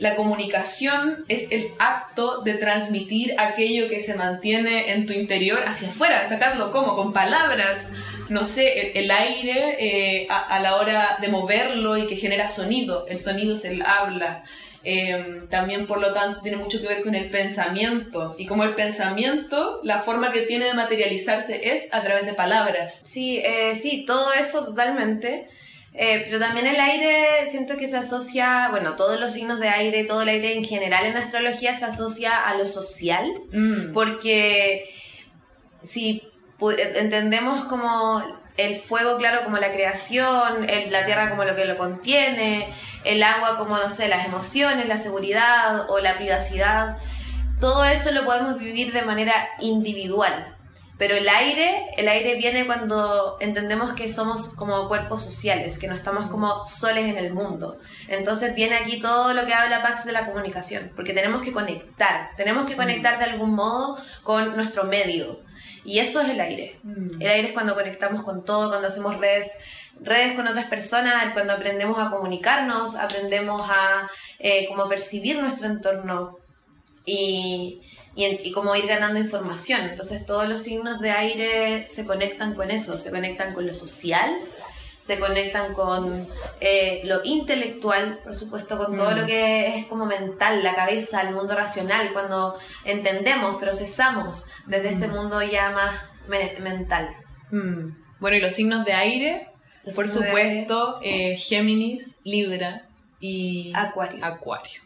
la 0.00 0.16
comunicación 0.16 1.26
es 1.28 1.52
el 1.52 1.74
acto 1.78 2.40
de 2.40 2.54
transmitir 2.54 3.34
aquello 3.38 3.86
que 3.86 4.00
se 4.00 4.14
mantiene 4.14 4.92
en 4.92 5.04
tu 5.04 5.12
interior 5.12 5.62
hacia 5.66 5.88
afuera, 5.88 6.26
sacarlo 6.26 6.72
como 6.72 6.96
con 6.96 7.12
palabras, 7.12 7.90
no 8.30 8.46
sé, 8.46 8.98
el, 8.98 9.10
aire 9.10 9.76
eh, 9.78 10.26
a, 10.30 10.58
la 10.60 10.76
hora 10.76 11.18
de 11.20 11.28
moverlo 11.28 11.98
y 11.98 12.06
que 12.06 12.16
genera 12.16 12.48
sonido, 12.48 13.06
el 13.08 13.18
sonido 13.18 13.56
es 13.56 13.64
el 13.66 13.82
habla. 13.82 14.42
Em, 14.82 15.46
también 15.48 15.86
por 15.86 16.00
lo 16.00 16.14
tanto 16.14 16.40
tiene 16.40 16.56
mucho 16.56 16.80
que 16.80 16.88
ver 16.88 17.02
con 17.02 17.14
el 17.14 17.28
pensamiento 17.28 18.34
y 18.38 18.46
como 18.46 18.64
el 18.64 18.74
pensamiento, 18.74 19.80
la 19.84 19.98
forma 19.98 20.32
que 20.32 20.40
tiene 20.40 20.64
de 20.64 20.72
materializarse 20.72 21.74
es 21.74 21.92
a 21.92 22.00
través 22.00 22.24
de 22.24 22.32
palabras. 22.32 23.02
Sí, 23.04 23.42
eh, 23.44 23.76
sí, 23.76 24.06
todo 24.06 24.32
eso 24.32 24.64
totalmente. 24.64 25.48
Eh, 25.92 26.22
pero 26.24 26.38
también 26.38 26.66
el 26.66 26.78
aire 26.78 27.46
siento 27.46 27.76
que 27.76 27.88
se 27.88 27.96
asocia, 27.96 28.68
bueno, 28.70 28.94
todos 28.94 29.18
los 29.18 29.32
signos 29.32 29.58
de 29.58 29.68
aire, 29.68 30.04
todo 30.04 30.22
el 30.22 30.28
aire 30.28 30.54
en 30.54 30.64
general 30.64 31.04
en 31.04 31.16
astrología 31.16 31.74
se 31.74 31.84
asocia 31.84 32.36
a 32.36 32.56
lo 32.56 32.64
social, 32.64 33.26
mm. 33.52 33.92
porque 33.92 34.88
si 35.82 36.22
entendemos 36.96 37.64
como 37.64 38.22
el 38.56 38.76
fuego, 38.76 39.16
claro, 39.16 39.42
como 39.44 39.56
la 39.56 39.72
creación, 39.72 40.66
la 40.90 41.04
tierra 41.06 41.30
como 41.30 41.44
lo 41.44 41.56
que 41.56 41.64
lo 41.64 41.76
contiene, 41.76 42.72
el 43.04 43.22
agua 43.22 43.56
como, 43.58 43.78
no 43.78 43.90
sé, 43.90 44.08
las 44.08 44.26
emociones, 44.26 44.86
la 44.86 44.98
seguridad 44.98 45.90
o 45.90 45.98
la 45.98 46.16
privacidad, 46.16 46.98
todo 47.60 47.84
eso 47.84 48.12
lo 48.12 48.24
podemos 48.24 48.58
vivir 48.58 48.92
de 48.92 49.02
manera 49.02 49.48
individual. 49.60 50.56
Pero 51.00 51.16
el 51.16 51.30
aire, 51.30 51.86
el 51.96 52.08
aire 52.08 52.34
viene 52.34 52.66
cuando 52.66 53.38
entendemos 53.40 53.94
que 53.94 54.06
somos 54.06 54.50
como 54.50 54.86
cuerpos 54.86 55.24
sociales, 55.24 55.78
que 55.78 55.88
no 55.88 55.94
estamos 55.94 56.26
como 56.26 56.66
soles 56.66 57.06
en 57.06 57.16
el 57.16 57.32
mundo. 57.32 57.78
Entonces 58.06 58.54
viene 58.54 58.76
aquí 58.76 59.00
todo 59.00 59.32
lo 59.32 59.46
que 59.46 59.54
habla 59.54 59.80
Pax 59.80 60.04
de 60.04 60.12
la 60.12 60.26
comunicación, 60.26 60.92
porque 60.94 61.14
tenemos 61.14 61.40
que 61.40 61.54
conectar, 61.54 62.32
tenemos 62.36 62.66
que 62.66 62.76
conectar 62.76 63.18
de 63.18 63.24
algún 63.24 63.54
modo 63.54 63.96
con 64.22 64.54
nuestro 64.56 64.84
medio. 64.84 65.40
Y 65.86 66.00
eso 66.00 66.20
es 66.20 66.28
el 66.28 66.38
aire. 66.38 66.78
Mm. 66.82 67.22
El 67.22 67.28
aire 67.30 67.48
es 67.48 67.54
cuando 67.54 67.74
conectamos 67.74 68.22
con 68.22 68.44
todo, 68.44 68.68
cuando 68.68 68.88
hacemos 68.88 69.16
redes 69.16 69.56
redes 70.02 70.34
con 70.34 70.46
otras 70.46 70.66
personas, 70.66 71.32
cuando 71.32 71.54
aprendemos 71.54 71.98
a 71.98 72.10
comunicarnos, 72.10 72.96
aprendemos 72.96 73.66
a 73.70 74.06
eh, 74.38 74.66
como 74.68 74.86
percibir 74.86 75.40
nuestro 75.40 75.66
entorno. 75.66 76.36
Y, 77.06 77.80
y, 78.14 78.52
como 78.52 78.74
ir 78.76 78.86
ganando 78.86 79.18
información. 79.18 79.82
Entonces 79.82 80.26
todos 80.26 80.48
los 80.48 80.62
signos 80.62 81.00
de 81.00 81.10
aire 81.10 81.86
se 81.86 82.06
conectan 82.06 82.54
con 82.54 82.70
eso, 82.70 82.98
se 82.98 83.10
conectan 83.10 83.54
con 83.54 83.66
lo 83.66 83.74
social, 83.74 84.36
se 85.00 85.18
conectan 85.18 85.74
con 85.74 86.28
eh, 86.60 87.02
lo 87.04 87.20
intelectual, 87.24 88.20
por 88.22 88.34
supuesto, 88.34 88.76
con 88.76 88.96
todo 88.96 89.12
lo 89.12 89.24
mm. 89.24 89.26
que 89.26 89.78
es 89.78 89.86
como 89.86 90.06
mental, 90.06 90.62
la 90.62 90.74
cabeza, 90.74 91.22
el 91.22 91.34
mundo 91.34 91.54
racional, 91.54 92.12
cuando 92.12 92.58
entendemos, 92.84 93.56
procesamos 93.56 94.50
desde 94.66 94.90
este 94.90 95.08
mm. 95.08 95.10
mundo 95.10 95.42
ya 95.42 95.70
más 95.70 95.94
mental. 96.28 97.08
Mm. 97.50 97.96
Bueno, 98.20 98.36
y 98.36 98.40
los 98.40 98.52
signos 98.52 98.84
de 98.84 98.92
aire, 98.92 99.48
por 99.96 100.06
supuesto, 100.06 101.00
eh, 101.02 101.36
Géminis, 101.36 102.20
Libra 102.24 102.86
y 103.18 103.72
Acuario. 103.74 104.24
Acuario. 104.24 104.82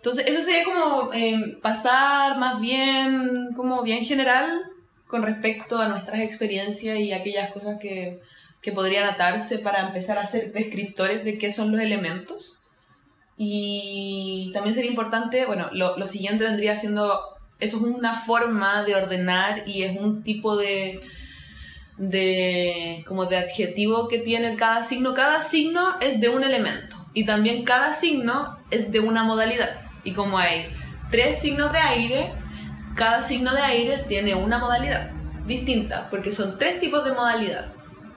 Entonces, 0.00 0.24
eso 0.28 0.40
sería 0.40 0.64
como 0.64 1.12
eh, 1.12 1.58
pasar 1.60 2.38
más 2.38 2.58
bien, 2.58 3.50
como 3.54 3.82
bien 3.82 4.02
general 4.02 4.62
con 5.06 5.22
respecto 5.22 5.78
a 5.78 5.88
nuestras 5.88 6.20
experiencias 6.20 6.98
y 6.98 7.12
aquellas 7.12 7.52
cosas 7.52 7.78
que, 7.78 8.18
que 8.62 8.72
podrían 8.72 9.04
atarse 9.04 9.58
para 9.58 9.86
empezar 9.86 10.16
a 10.16 10.26
ser 10.26 10.54
descriptores 10.54 11.22
de 11.22 11.36
qué 11.36 11.52
son 11.52 11.70
los 11.70 11.82
elementos. 11.82 12.60
Y 13.36 14.50
también 14.54 14.74
sería 14.74 14.90
importante, 14.90 15.44
bueno, 15.44 15.68
lo, 15.72 15.98
lo 15.98 16.06
siguiente 16.06 16.44
vendría 16.44 16.78
siendo, 16.78 17.20
eso 17.58 17.76
es 17.76 17.82
una 17.82 18.14
forma 18.14 18.84
de 18.84 18.94
ordenar 18.94 19.68
y 19.68 19.82
es 19.82 19.98
un 19.98 20.22
tipo 20.22 20.56
de, 20.56 21.02
de, 21.98 23.04
como 23.06 23.26
de 23.26 23.36
adjetivo 23.36 24.08
que 24.08 24.18
tiene 24.18 24.56
cada 24.56 24.82
signo. 24.82 25.12
Cada 25.12 25.42
signo 25.42 26.00
es 26.00 26.20
de 26.20 26.30
un 26.30 26.42
elemento 26.42 26.96
y 27.12 27.26
también 27.26 27.64
cada 27.64 27.92
signo 27.92 28.56
es 28.70 28.92
de 28.92 29.00
una 29.00 29.24
modalidad. 29.24 29.89
Y 30.04 30.12
como 30.12 30.38
hay 30.38 30.74
tres 31.10 31.40
signos 31.40 31.72
de 31.72 31.78
aire, 31.78 32.32
cada 32.94 33.22
signo 33.22 33.52
de 33.52 33.60
aire 33.60 34.04
tiene 34.08 34.34
una 34.34 34.58
modalidad 34.58 35.10
distinta, 35.46 36.08
porque 36.10 36.32
son 36.32 36.58
tres 36.58 36.80
tipos 36.80 37.04
de 37.04 37.12
modalidad. 37.12 37.72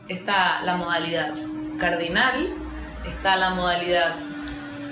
Está 0.08 0.62
la 0.62 0.76
modalidad 0.76 1.34
cardinal, 1.80 2.54
está 3.08 3.36
la 3.36 3.52
modalidad 3.52 4.15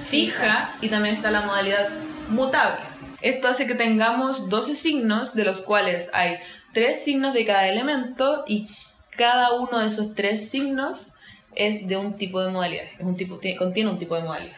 fija 0.06 0.78
y 0.82 0.90
también 0.90 1.16
está 1.16 1.32
la 1.32 1.42
modalidad 1.42 1.90
mutable. 2.30 2.82
Esto 3.22 3.50
hace 3.50 3.68
que 3.68 3.76
tengamos 3.76 4.50
12 4.50 4.76
signos, 4.76 5.36
de 5.36 5.46
los 5.46 5.62
cuales 5.62 6.10
hay 6.14 6.38
tres 6.74 7.04
signos 7.04 7.34
de 7.34 7.46
cada 7.46 7.68
elemento 7.68 8.44
y 8.48 8.68
cada 9.12 9.54
uno 9.54 9.80
de 9.80 9.88
esos 9.88 10.16
tres 10.16 10.50
signos 10.50 11.14
es 11.54 11.88
de 11.88 11.98
un 11.98 12.18
tipo 12.18 12.42
de 12.42 12.50
modalidad, 12.50 12.86
es 12.98 13.06
un 13.06 13.16
tipo, 13.16 13.40
contiene 13.58 13.90
un 13.90 13.98
tipo 13.98 14.16
de 14.16 14.24
modalidad. 14.24 14.58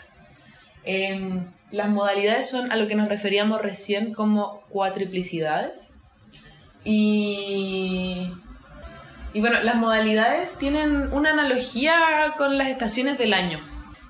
Em, 0.86 1.46
las 1.74 1.90
modalidades 1.90 2.52
son 2.52 2.72
a 2.72 2.76
lo 2.76 2.88
que 2.88 2.94
nos 2.94 3.10
referíamos 3.10 3.60
recién 3.60 4.14
como 4.14 4.62
cuatriplicidades. 4.70 5.96
Y, 6.84 8.32
y 9.34 9.40
bueno, 9.40 9.60
las 9.64 9.76
modalidades 9.78 10.56
tienen 10.60 11.12
una 11.12 11.32
analogía 11.32 11.96
con 12.38 12.60
las 12.60 12.68
estaciones 12.68 13.18
del 13.18 13.34
año. 13.34 13.60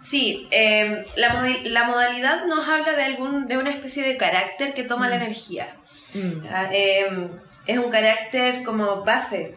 Sí, 0.02 0.50
em, 0.52 1.06
la, 1.16 1.48
la, 1.64 1.86
modalidad 1.86 2.46
nos 2.48 2.68
habla 2.68 2.98
de, 2.98 3.04
algún, 3.04 3.48
de 3.48 3.58
una 3.58 3.70
especie 3.70 4.04
de 4.04 4.18
carácter 4.18 4.74
que 4.74 4.84
toma 4.84 5.08
la 5.08 5.16
mm. 5.16 5.22
energía. 5.22 5.78
Mm. 6.14 6.46
Ah, 6.52 6.68
em, 6.70 7.30
es 7.66 7.78
un 7.78 7.90
carácter 7.90 8.64
como 8.64 9.06
base 9.06 9.56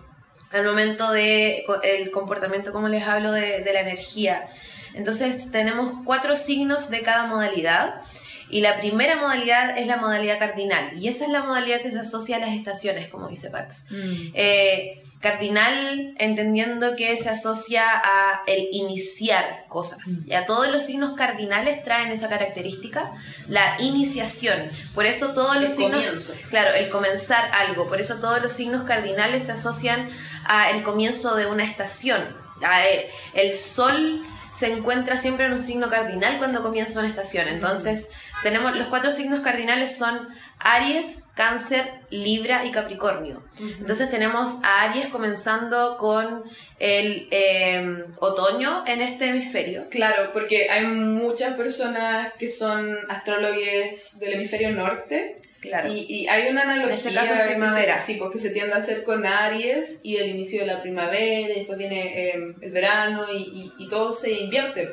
al 0.52 0.64
momento 0.64 1.10
del 1.10 1.64
el 1.82 2.12
comportamiento, 2.12 2.72
como 2.72 2.86
les 2.86 3.02
hablo, 3.02 3.32
de, 3.32 3.62
de 3.62 3.72
la 3.72 3.80
energía. 3.80 4.48
Entonces 4.96 5.52
tenemos 5.52 6.02
cuatro 6.04 6.34
signos 6.36 6.90
de 6.90 7.02
cada 7.02 7.26
modalidad. 7.26 8.02
Y 8.48 8.60
la 8.60 8.78
primera 8.78 9.16
modalidad 9.16 9.76
es 9.76 9.86
la 9.86 9.96
modalidad 9.96 10.38
cardinal. 10.38 10.96
Y 10.98 11.08
esa 11.08 11.24
es 11.24 11.30
la 11.30 11.42
modalidad 11.42 11.80
que 11.82 11.90
se 11.90 11.98
asocia 11.98 12.36
a 12.36 12.40
las 12.40 12.50
estaciones, 12.50 13.08
como 13.08 13.28
dice 13.28 13.50
Pax. 13.50 13.88
Mm. 13.90 14.30
Eh, 14.34 15.02
cardinal, 15.20 16.14
entendiendo 16.18 16.94
que 16.94 17.16
se 17.16 17.28
asocia 17.28 17.84
a 17.88 18.42
el 18.46 18.68
iniciar 18.70 19.64
cosas. 19.68 19.98
Mm. 20.06 20.30
Y 20.30 20.34
a 20.34 20.46
todos 20.46 20.68
los 20.68 20.86
signos 20.86 21.16
cardinales 21.16 21.82
traen 21.82 22.12
esa 22.12 22.28
característica, 22.28 23.12
la 23.48 23.76
iniciación. 23.80 24.70
Por 24.94 25.06
eso 25.06 25.34
todos 25.34 25.56
los 25.60 25.72
signos... 25.72 26.34
Claro, 26.48 26.72
el 26.74 26.88
comenzar 26.88 27.50
algo. 27.52 27.88
Por 27.88 28.00
eso 28.00 28.20
todos 28.20 28.40
los 28.40 28.52
signos 28.52 28.84
cardinales 28.84 29.44
se 29.44 29.52
asocian 29.52 30.08
a 30.44 30.70
el 30.70 30.84
comienzo 30.84 31.34
de 31.34 31.46
una 31.46 31.64
estación. 31.64 32.36
Eh, 32.62 33.10
el 33.34 33.52
sol 33.52 34.24
se 34.56 34.72
encuentra 34.72 35.18
siempre 35.18 35.44
en 35.44 35.52
un 35.52 35.58
signo 35.58 35.90
cardinal 35.90 36.38
cuando 36.38 36.62
comienza 36.62 36.98
una 36.98 37.10
estación. 37.10 37.46
Entonces, 37.46 38.10
tenemos 38.42 38.74
los 38.74 38.86
cuatro 38.86 39.10
signos 39.10 39.40
cardinales 39.40 39.98
son 39.98 40.28
Aries, 40.58 41.28
Cáncer, 41.34 41.84
Libra 42.08 42.64
y 42.64 42.70
Capricornio. 42.70 43.42
Entonces 43.60 44.10
tenemos 44.10 44.64
a 44.64 44.84
Aries 44.84 45.08
comenzando 45.08 45.98
con 45.98 46.44
el 46.78 47.28
em, 47.30 48.04
otoño 48.18 48.84
en 48.86 49.02
este 49.02 49.26
hemisferio. 49.26 49.88
Claro, 49.90 50.32
porque 50.32 50.70
hay 50.70 50.86
muchas 50.86 51.54
personas 51.54 52.32
que 52.38 52.48
son 52.48 52.96
astrólogos 53.10 54.18
del 54.18 54.34
hemisferio 54.34 54.70
norte 54.72 55.42
y, 55.88 56.26
hay 56.28 56.48
una 56.50 56.62
analogía. 56.62 56.92
En 56.92 56.98
este 56.98 57.14
caso, 57.14 57.34
primavera. 57.46 57.98
sí, 57.98 58.14
porque 58.14 58.38
se 58.38 58.50
tiende 58.50 58.74
a 58.74 58.78
hacer 58.78 59.02
con 59.02 59.26
Aries 59.26 60.00
y 60.04 60.16
el 60.16 60.30
inicio 60.30 60.60
de 60.60 60.66
la 60.66 60.82
primavera, 60.82 61.52
y 61.52 61.58
después 61.58 61.78
viene 61.78 62.30
em, 62.32 62.54
el 62.60 62.70
verano 62.70 63.26
y, 63.32 63.72
y, 63.78 63.88
todo 63.88 64.12
se 64.12 64.32
invierte. 64.32 64.90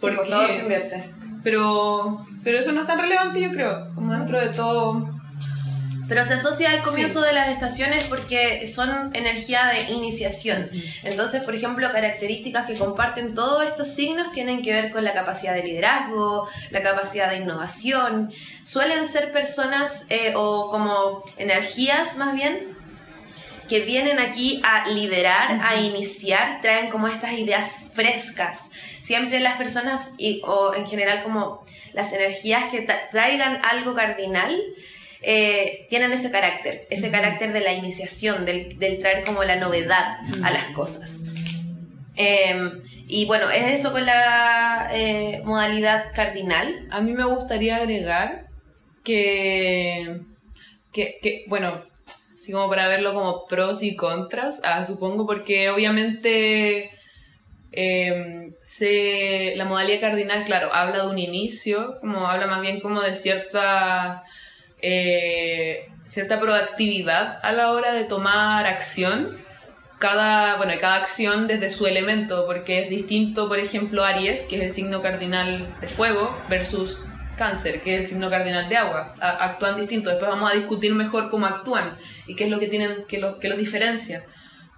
Porque, 0.00 0.24
sí, 0.24 0.30
todo 0.30 0.46
se 0.48 0.60
invierte. 0.60 1.04
Pero, 1.42 2.26
pero 2.44 2.58
eso 2.58 2.72
no 2.72 2.82
es 2.82 2.86
tan 2.86 3.00
relevante, 3.00 3.40
yo 3.40 3.50
creo, 3.50 3.92
como 3.94 4.14
dentro 4.14 4.40
de 4.40 4.48
todo 4.48 5.21
pero 6.08 6.24
se 6.24 6.34
asocia 6.34 6.70
al 6.70 6.82
comienzo 6.82 7.20
de 7.22 7.32
las 7.32 7.48
estaciones 7.48 8.04
porque 8.04 8.66
son 8.66 9.10
energía 9.14 9.66
de 9.66 9.92
iniciación. 9.92 10.70
Entonces, 11.02 11.42
por 11.42 11.54
ejemplo, 11.54 11.90
características 11.92 12.66
que 12.66 12.76
comparten 12.76 13.34
todos 13.34 13.64
estos 13.64 13.88
signos 13.88 14.32
tienen 14.32 14.62
que 14.62 14.72
ver 14.72 14.90
con 14.90 15.04
la 15.04 15.12
capacidad 15.12 15.54
de 15.54 15.62
liderazgo, 15.62 16.48
la 16.70 16.82
capacidad 16.82 17.30
de 17.30 17.38
innovación. 17.38 18.32
Suelen 18.62 19.06
ser 19.06 19.32
personas 19.32 20.06
eh, 20.10 20.32
o 20.36 20.70
como 20.70 21.22
energías 21.36 22.16
más 22.16 22.34
bien 22.34 22.76
que 23.68 23.80
vienen 23.80 24.18
aquí 24.18 24.60
a 24.64 24.88
liderar, 24.88 25.60
a 25.62 25.76
iniciar, 25.76 26.60
traen 26.60 26.90
como 26.90 27.08
estas 27.08 27.32
ideas 27.32 27.86
frescas. 27.94 28.72
Siempre 29.00 29.40
las 29.40 29.56
personas, 29.56 30.14
y, 30.18 30.42
o 30.44 30.74
en 30.74 30.86
general 30.86 31.22
como 31.22 31.64
las 31.94 32.12
energías 32.12 32.70
que 32.70 32.86
traigan 33.10 33.62
algo 33.64 33.94
cardinal, 33.94 34.60
eh, 35.22 35.86
tienen 35.88 36.12
ese 36.12 36.32
carácter, 36.32 36.86
ese 36.90 37.10
carácter 37.10 37.52
de 37.52 37.60
la 37.60 37.72
iniciación, 37.72 38.44
del, 38.44 38.76
traer 38.98 39.24
como 39.24 39.44
la 39.44 39.56
novedad 39.56 40.18
a 40.42 40.50
las 40.50 40.72
cosas. 40.74 41.26
Em, 42.16 42.82
y 43.06 43.26
bueno, 43.26 43.48
es 43.50 43.78
eso 43.78 43.92
con 43.92 44.04
la 44.04 44.90
eh, 44.92 45.40
modalidad 45.44 46.12
cardinal. 46.14 46.88
A 46.90 47.00
mí 47.00 47.12
me 47.12 47.24
gustaría 47.24 47.76
agregar 47.76 48.48
que, 49.04 50.22
que, 50.92 51.44
bueno, 51.46 51.84
así 52.36 52.50
como 52.50 52.68
para 52.68 52.88
verlo 52.88 53.14
como 53.14 53.46
pros 53.46 53.84
y 53.84 53.94
contras, 53.94 54.60
ah, 54.64 54.84
supongo, 54.84 55.24
porque 55.24 55.70
obviamente 55.70 56.90
em, 57.70 58.54
la 59.54 59.64
modalidad 59.66 60.00
cardinal, 60.00 60.44
claro, 60.44 60.74
habla 60.74 61.04
de 61.04 61.10
un 61.10 61.18
inicio, 61.18 61.98
como 62.00 62.26
habla 62.28 62.48
más 62.48 62.60
bien 62.60 62.80
como 62.80 63.00
de 63.00 63.14
cierta 63.14 64.24
eh, 64.82 65.88
cierta 66.04 66.40
proactividad 66.40 67.38
a 67.42 67.52
la 67.52 67.70
hora 67.70 67.92
de 67.92 68.04
tomar 68.04 68.66
acción. 68.66 69.38
Cada, 69.98 70.56
bueno, 70.56 70.72
cada 70.80 70.96
acción 70.96 71.46
desde 71.46 71.70
su 71.70 71.86
elemento, 71.86 72.44
porque 72.46 72.80
es 72.80 72.90
distinto, 72.90 73.48
por 73.48 73.60
ejemplo, 73.60 74.04
Aries, 74.04 74.42
que 74.42 74.56
es 74.56 74.62
el 74.62 74.70
signo 74.72 75.00
cardinal 75.00 75.76
de 75.80 75.86
fuego, 75.86 76.36
versus 76.48 77.04
Cáncer, 77.36 77.80
que 77.82 77.94
es 77.94 78.00
el 78.00 78.06
signo 78.06 78.28
cardinal 78.28 78.68
de 78.68 78.76
agua. 78.76 79.14
actúan 79.20 79.76
distintos. 79.76 80.12
Después 80.12 80.30
vamos 80.30 80.50
a 80.50 80.56
discutir 80.56 80.92
mejor 80.94 81.30
cómo 81.30 81.46
actúan 81.46 81.96
y 82.26 82.34
qué 82.34 82.44
es 82.44 82.50
lo 82.50 82.58
que 82.58 82.66
tienen 82.66 83.04
que 83.06 83.18
los, 83.18 83.36
que 83.36 83.48
los 83.48 83.58
diferencia. 83.58 84.26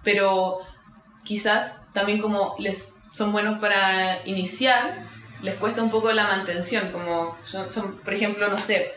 Pero 0.03 0.59
quizás 1.23 1.87
también 1.91 2.21
como 2.21 2.55
les 2.59 2.93
son 3.11 3.31
buenos 3.31 3.59
para 3.59 4.21
iniciar, 4.25 5.07
les 5.41 5.55
cuesta 5.55 5.81
un 5.81 5.89
poco 5.89 6.11
la 6.11 6.27
mantención, 6.27 6.91
como 6.91 7.37
son 7.43 7.97
por 8.03 8.13
ejemplo, 8.13 8.47
no 8.47 8.57
sé, 8.57 8.93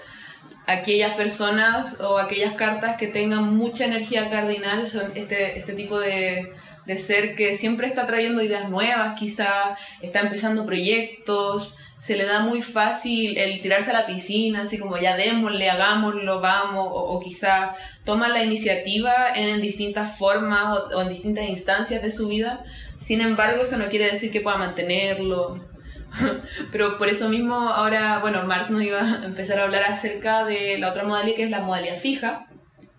aquellas 0.69 1.15
personas 1.15 1.99
o 2.01 2.19
aquellas 2.19 2.55
cartas 2.55 2.97
que 2.97 3.09
tengan 3.09 3.57
mucha 3.57 3.87
energía 3.87 4.31
cardinal 4.31 4.87
son 4.87 5.13
este, 5.15 5.59
este 5.59 5.73
tipo 5.73 5.99
de, 5.99 6.53
de 6.85 6.99
ser 6.99 7.35
que 7.35 7.57
siempre 7.57 7.87
está 7.87 8.07
trayendo 8.07 8.43
ideas 8.43 8.69
nuevas, 8.69 9.19
quizá 9.19 9.77
está 10.03 10.21
empezando 10.21 10.67
proyectos, 10.67 11.77
se 11.97 12.17
le 12.17 12.27
da 12.27 12.41
muy 12.41 12.63
fácil 12.63 13.37
el 13.39 13.61
tirarse 13.61 13.91
a 13.91 13.93
la 13.95 14.07
piscina, 14.07 14.63
así 14.63 14.79
como 14.79 14.99
ya 14.99 15.17
démosle, 15.17 15.69
hagámoslo, 15.69 16.41
vamos, 16.41 16.87
o, 16.91 17.19
quizá 17.21 17.75
toma 18.05 18.29
la 18.29 18.45
iniciativa 18.45 19.13
en 19.35 19.61
distintas 19.61 20.17
formas 20.17 20.79
o, 20.95 21.03
en 21.03 21.09
distintas 21.09 21.49
instancias 21.49 22.03
de 22.03 22.11
su 22.11 22.29
vida. 22.29 22.65
Sin 23.01 23.21
embargo, 23.21 23.63
eso 23.63 23.79
no 23.79 23.89
quiere 23.89 24.11
decir 24.11 24.31
que 24.31 24.41
pueda 24.41 24.59
mantenerlo. 24.59 25.61
Pero 26.73 26.99
por 26.99 27.09
eso 27.09 27.29
mismo 27.29 27.55
ahora, 27.55 28.19
bueno, 28.21 28.45
Mars 28.45 28.71
nos 28.71 28.83
iba 28.83 29.01
a 29.01 29.25
empezar 29.25 29.59
a 29.59 29.65
hablar 29.65 29.85
acerca 29.85 30.45
de 30.45 30.79
la 30.79 30.91
otra 30.91 31.05
modalidad 31.05 31.37
que 31.37 31.45
es 31.45 31.51
la 31.51 31.61
modalidad 31.61 31.97
fija, 31.97 32.47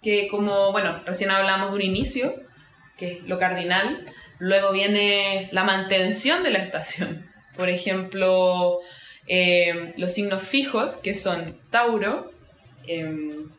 que 0.02 0.28
como, 0.28 0.72
bueno, 0.72 1.02
recién 1.06 1.32
hablamos 1.32 1.70
de 1.70 1.76
un 1.76 1.82
inicio, 1.82 2.36
que 2.98 3.14
es 3.14 3.24
lo 3.24 3.40
cardinal, 3.40 4.06
luego 4.38 4.72
viene 4.72 5.50
la 5.52 5.64
mantención 5.64 6.44
de 6.44 6.52
la 6.52 6.60
estación. 6.60 7.30
Por 7.58 7.70
ejemplo, 7.70 8.80
eh, 9.28 9.94
los 9.98 10.14
signos 10.14 10.44
fijos, 10.44 10.98
que 10.98 11.14
son 11.16 11.60
Tauro, 11.70 12.32
em, 12.88 13.50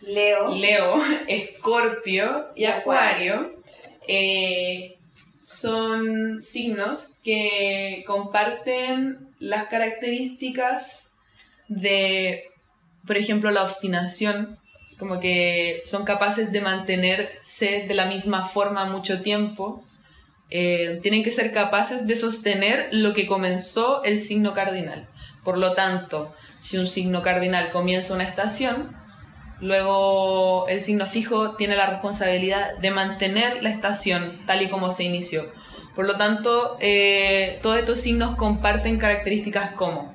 Leo, 0.00 0.54
Leo, 0.54 0.94
Escorpio 1.28 2.48
y 2.54 2.64
Acuario. 2.64 3.62
Eh, 4.06 4.98
son 5.44 6.40
signos 6.40 7.18
que 7.22 8.02
comparten 8.06 9.28
las 9.38 9.66
características 9.66 11.10
de, 11.68 12.44
por 13.06 13.18
ejemplo, 13.18 13.50
la 13.50 13.62
obstinación, 13.62 14.58
como 14.98 15.20
que 15.20 15.82
son 15.84 16.04
capaces 16.04 16.50
de 16.50 16.62
mantenerse 16.62 17.84
de 17.86 17.94
la 17.94 18.06
misma 18.06 18.46
forma 18.46 18.86
mucho 18.86 19.20
tiempo. 19.20 19.84
Eh, 20.48 20.98
tienen 21.02 21.22
que 21.22 21.30
ser 21.30 21.52
capaces 21.52 22.06
de 22.06 22.16
sostener 22.16 22.88
lo 22.92 23.12
que 23.12 23.26
comenzó 23.26 24.02
el 24.02 24.18
signo 24.18 24.54
cardinal. 24.54 25.08
Por 25.44 25.58
lo 25.58 25.74
tanto, 25.74 26.34
si 26.60 26.78
un 26.78 26.86
signo 26.86 27.20
cardinal 27.22 27.70
comienza 27.70 28.14
una 28.14 28.24
estación, 28.24 28.96
Luego 29.60 30.66
el 30.68 30.80
signo 30.80 31.06
fijo 31.06 31.56
tiene 31.56 31.76
la 31.76 31.86
responsabilidad 31.86 32.76
de 32.78 32.90
mantener 32.90 33.62
la 33.62 33.70
estación 33.70 34.42
tal 34.46 34.62
y 34.62 34.68
como 34.68 34.92
se 34.92 35.04
inició. 35.04 35.52
Por 35.94 36.06
lo 36.06 36.16
tanto, 36.16 36.76
eh, 36.80 37.60
todos 37.62 37.78
estos 37.78 38.00
signos 38.00 38.36
comparten 38.36 38.98
características 38.98 39.72
como 39.72 40.14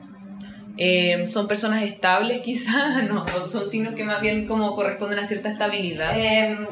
eh, 0.82 1.28
son 1.28 1.50
personas 1.50 1.84
estables 1.84 2.42
quizás, 2.44 3.04
no, 3.04 3.26
son 3.50 3.70
signos 3.70 3.96
que 3.96 4.06
más 4.06 4.22
bien 4.22 4.48
como 4.48 4.76
corresponden 4.76 5.20
a 5.20 5.28
cierta 5.28 5.52
estabilidad. 5.52 6.18
Em, 6.18 6.68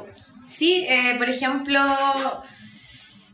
sí, 0.46 0.86
eh, 0.90 1.16
por 1.18 1.30
ejemplo, 1.30 1.82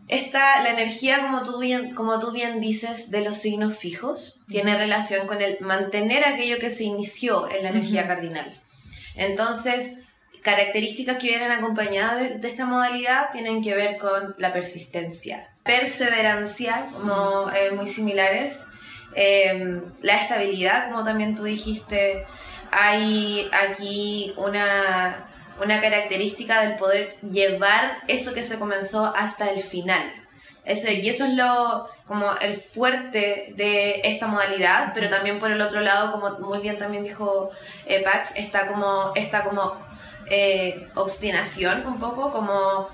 esta, 0.07 0.63
la 0.63 0.71
energía, 0.71 1.21
como 1.21 1.43
tú, 1.43 1.59
bien, 1.59 1.93
como 1.93 2.19
tú 2.19 2.31
bien 2.31 2.59
dices, 2.59 3.11
de 3.11 3.21
los 3.21 3.37
signos 3.37 3.77
fijos, 3.77 4.43
tiene 4.49 4.75
relación 4.75 5.27
con 5.27 5.41
el 5.43 5.57
mantener 5.61 6.25
aquello 6.25 6.57
que 6.57 6.71
se 6.71 6.85
inició 6.85 7.49
en 7.51 7.63
la 7.63 7.69
energía 7.69 8.07
cardinal. 8.07 8.59
Entonces, 9.15 10.03
características 10.41 11.17
que 11.17 11.27
vienen 11.27 11.51
acompañadas 11.51 12.41
de, 12.41 12.47
esta 12.47 12.65
modalidad 12.65 13.31
tienen 13.31 13.63
que 13.63 13.75
ver 13.75 13.97
con 13.97 14.35
la 14.37 14.53
persistencia, 14.53 15.49
perseverancia, 15.63 16.89
como 16.91 17.49
eh, 17.51 17.71
muy 17.71 17.87
similares, 17.87 18.67
em, 19.15 19.83
la 20.01 20.21
estabilidad, 20.21 20.89
como 20.89 21.03
también 21.03 21.35
tú 21.35 21.43
dijiste, 21.43 22.25
hay 22.71 23.49
aquí 23.51 24.33
una, 24.37 25.27
una 25.61 25.79
característica 25.79 26.61
del 26.61 26.75
poder 26.75 27.15
llevar 27.21 27.99
eso 28.07 28.33
que 28.33 28.43
se 28.43 28.59
comenzó 28.59 29.13
hasta 29.15 29.49
el 29.49 29.61
final. 29.61 30.11
Eso, 30.65 30.91
y 30.91 31.07
eso 31.09 31.25
es 31.25 31.33
lo, 31.33 31.87
como 32.07 32.33
el 32.41 32.57
fuerte 32.57 33.53
de 33.55 34.01
esta 34.03 34.27
modalidad, 34.27 34.91
pero 34.93 35.09
también 35.09 35.39
por 35.39 35.51
el 35.51 35.61
otro 35.61 35.81
lado, 35.81 36.11
como 36.11 36.37
muy 36.39 36.59
bien 36.59 36.77
también 36.77 37.03
dijo 37.03 37.51
eh, 37.85 38.01
Pax, 38.03 38.35
está 38.35 38.67
como, 38.67 39.13
está 39.15 39.43
como 39.43 39.77
eh, 40.29 40.89
obstinación 40.95 41.85
un 41.87 41.99
poco, 41.99 42.31
como 42.31 42.89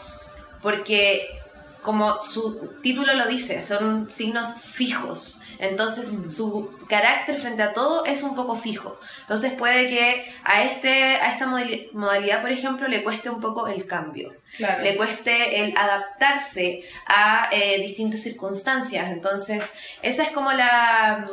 porque 0.62 1.40
como 1.82 2.22
su 2.22 2.76
título 2.84 3.14
lo 3.14 3.26
dice, 3.26 3.64
son 3.64 4.10
signos 4.10 4.62
fijos. 4.62 5.42
Entonces 5.60 6.14
mm. 6.14 6.30
su 6.30 6.72
carácter 6.88 7.38
frente 7.38 7.62
a 7.62 7.74
todo 7.74 8.06
es 8.06 8.24
un 8.24 8.34
poco 8.34 8.56
fijo. 8.56 8.98
Entonces 9.22 9.54
puede 9.54 9.88
que 9.88 10.34
a, 10.44 10.64
este, 10.64 11.16
a 11.18 11.34
esta 11.34 11.46
modalidad, 11.94 12.42
por 12.42 12.52
ejemplo, 12.52 12.88
le 12.88 13.04
cueste 13.04 13.30
un 13.30 13.42
poco 13.42 13.68
el 13.68 13.86
cambio. 13.86 14.34
Le 14.58 14.96
cueste 14.96 15.62
el 15.62 15.78
adaptarse 15.78 16.84
a 17.06 17.50
eh, 17.52 17.80
distintas 17.82 18.22
circunstancias. 18.22 19.12
Entonces, 19.12 19.74
ese 20.02 20.24
es 20.24 20.32
como 20.32 20.54
la, 20.54 21.26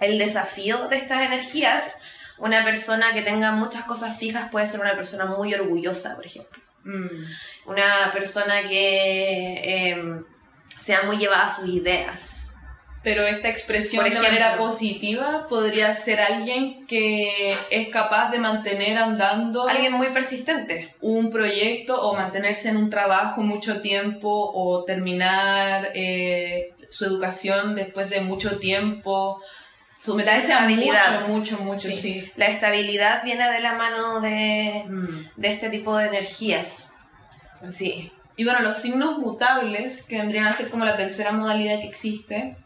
el 0.00 0.18
desafío 0.18 0.88
de 0.88 0.98
estas 0.98 1.22
energías. 1.22 2.02
Una 2.38 2.64
persona 2.64 3.14
que 3.14 3.22
tenga 3.22 3.52
muchas 3.52 3.84
cosas 3.84 4.18
fijas 4.18 4.50
puede 4.50 4.66
ser 4.66 4.80
una 4.80 4.94
persona 4.96 5.24
muy 5.24 5.54
orgullosa, 5.54 6.14
por 6.16 6.26
ejemplo. 6.26 6.62
Mm. 6.84 7.24
Una 7.66 8.10
persona 8.12 8.62
que 8.68 9.90
em, 9.90 10.24
sea 10.78 11.04
muy 11.04 11.16
llevada 11.16 11.46
a 11.46 11.50
sus 11.50 11.68
ideas. 11.68 12.51
Pero 13.02 13.26
esta 13.26 13.48
expresión 13.48 14.08
de 14.08 14.20
manera 14.20 14.56
positiva 14.56 15.48
podría 15.48 15.94
ser 15.96 16.20
alguien 16.20 16.86
que 16.86 17.56
es 17.70 17.88
capaz 17.88 18.30
de 18.30 18.38
mantener 18.38 18.96
andando. 18.96 19.68
Alguien 19.68 19.92
muy 19.92 20.08
persistente. 20.08 20.94
Un 21.00 21.30
proyecto 21.30 22.00
o 22.00 22.14
mantenerse 22.14 22.68
en 22.68 22.76
un 22.76 22.90
trabajo 22.90 23.42
mucho 23.42 23.80
tiempo 23.80 24.28
o 24.54 24.84
terminar 24.84 25.90
eh, 25.94 26.74
su 26.90 27.04
educación 27.04 27.74
después 27.74 28.08
de 28.10 28.20
mucho 28.20 28.58
tiempo. 28.58 29.42
La 30.24 30.36
estabilidad. 30.36 31.26
Mucho, 31.28 31.58
mucho, 31.58 31.64
mucho, 31.64 31.88
sí. 31.88 32.30
La 32.36 32.46
estabilidad 32.46 33.22
viene 33.22 33.50
de 33.50 33.60
la 33.60 33.74
mano 33.74 34.20
de, 34.20 34.84
mm. 34.88 35.40
de 35.40 35.48
este 35.48 35.70
tipo 35.70 35.96
de 35.96 36.06
energías. 36.06 36.94
Sí. 37.70 38.12
Y 38.36 38.44
bueno, 38.44 38.60
los 38.60 38.78
signos 38.78 39.18
mutables, 39.18 40.02
que 40.02 40.18
vendrían 40.18 40.46
a 40.46 40.52
ser 40.52 40.70
como 40.70 40.84
la 40.84 40.96
tercera 40.96 41.32
modalidad 41.32 41.80
que 41.80 41.86
existe, 41.86 42.56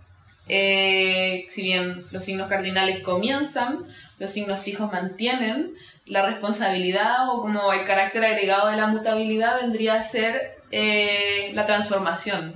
eh, 0.49 1.47
si 1.49 1.63
bien 1.63 2.07
los 2.11 2.25
signos 2.25 2.49
cardinales 2.49 3.03
comienzan, 3.03 3.87
los 4.19 4.31
signos 4.31 4.61
fijos 4.61 4.93
mantienen, 4.93 5.75
la 6.07 6.23
responsabilidad 6.23 7.29
o 7.31 7.41
como 7.41 7.73
el 7.73 7.85
carácter 7.85 8.25
agregado 8.25 8.69
de 8.69 8.77
la 8.77 8.87
mutabilidad 8.87 9.61
vendría 9.61 9.95
a 9.95 10.03
ser 10.03 10.59
eh, 10.71 11.51
la 11.55 11.67
transformación, 11.67 12.55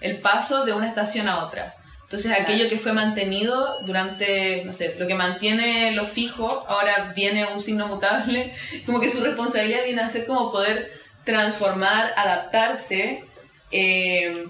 el 0.00 0.20
paso 0.20 0.64
de 0.64 0.72
una 0.72 0.88
estación 0.88 1.28
a 1.28 1.44
otra. 1.44 1.74
Entonces 2.02 2.32
aquello 2.32 2.68
que 2.70 2.78
fue 2.78 2.92
mantenido 2.92 3.80
durante, 3.84 4.64
no 4.64 4.72
sé, 4.72 4.96
lo 4.98 5.06
que 5.06 5.14
mantiene 5.14 5.92
lo 5.92 6.06
fijo, 6.06 6.64
ahora 6.66 7.12
viene 7.14 7.46
un 7.46 7.60
signo 7.60 7.86
mutable, 7.86 8.54
como 8.86 8.98
que 8.98 9.10
su 9.10 9.22
responsabilidad 9.22 9.84
viene 9.84 10.02
a 10.02 10.08
ser 10.08 10.26
como 10.26 10.50
poder 10.50 10.90
transformar, 11.24 12.14
adaptarse 12.16 13.24
eh, 13.70 14.48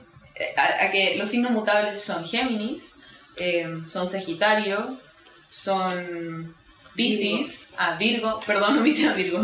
a, 0.56 0.90
que 0.90 1.16
los 1.16 1.30
signos 1.30 1.52
mutables 1.52 2.02
son 2.02 2.24
Géminis, 2.24 2.94
eh, 3.36 3.66
son 3.86 4.08
Sagitario, 4.08 5.00
son 5.48 6.54
Pisces, 6.94 7.70
ah, 7.78 7.96
Virgo, 7.98 8.40
perdón, 8.46 8.78
omití 8.78 9.04
a 9.04 9.12
Virgo. 9.12 9.40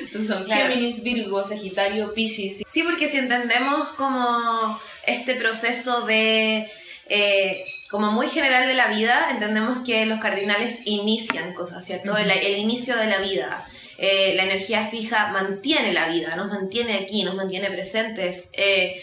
Entonces 0.00 0.28
son 0.28 0.46
Géminis, 0.46 1.02
Virgo, 1.02 1.44
Sagitario, 1.44 2.12
Pisces. 2.14 2.62
Sí, 2.66 2.82
porque 2.82 3.08
si 3.08 3.18
entendemos 3.18 3.88
como 3.96 4.80
este 5.06 5.34
proceso 5.34 6.02
de 6.06 6.70
eh, 7.08 7.64
como 7.90 8.10
muy 8.10 8.26
general 8.28 8.66
de 8.66 8.74
la 8.74 8.88
vida, 8.88 9.28
entendemos 9.30 9.84
que 9.84 10.06
los 10.06 10.18
cardinales 10.18 10.86
inician 10.86 11.52
cosas, 11.52 11.84
¿cierto? 11.84 12.16
el, 12.16 12.56
inicio 12.56 12.96
de 12.96 13.06
la 13.06 13.18
vida. 13.18 13.66
Eh, 13.98 14.32
la 14.34 14.44
energía 14.44 14.86
fija 14.86 15.28
mantiene 15.28 15.92
la 15.92 16.08
vida, 16.08 16.34
nos 16.36 16.48
mantiene 16.48 16.94
aquí, 16.94 17.22
nos 17.22 17.34
mantiene 17.34 17.70
presentes. 17.70 18.50
Eh, 18.54 19.02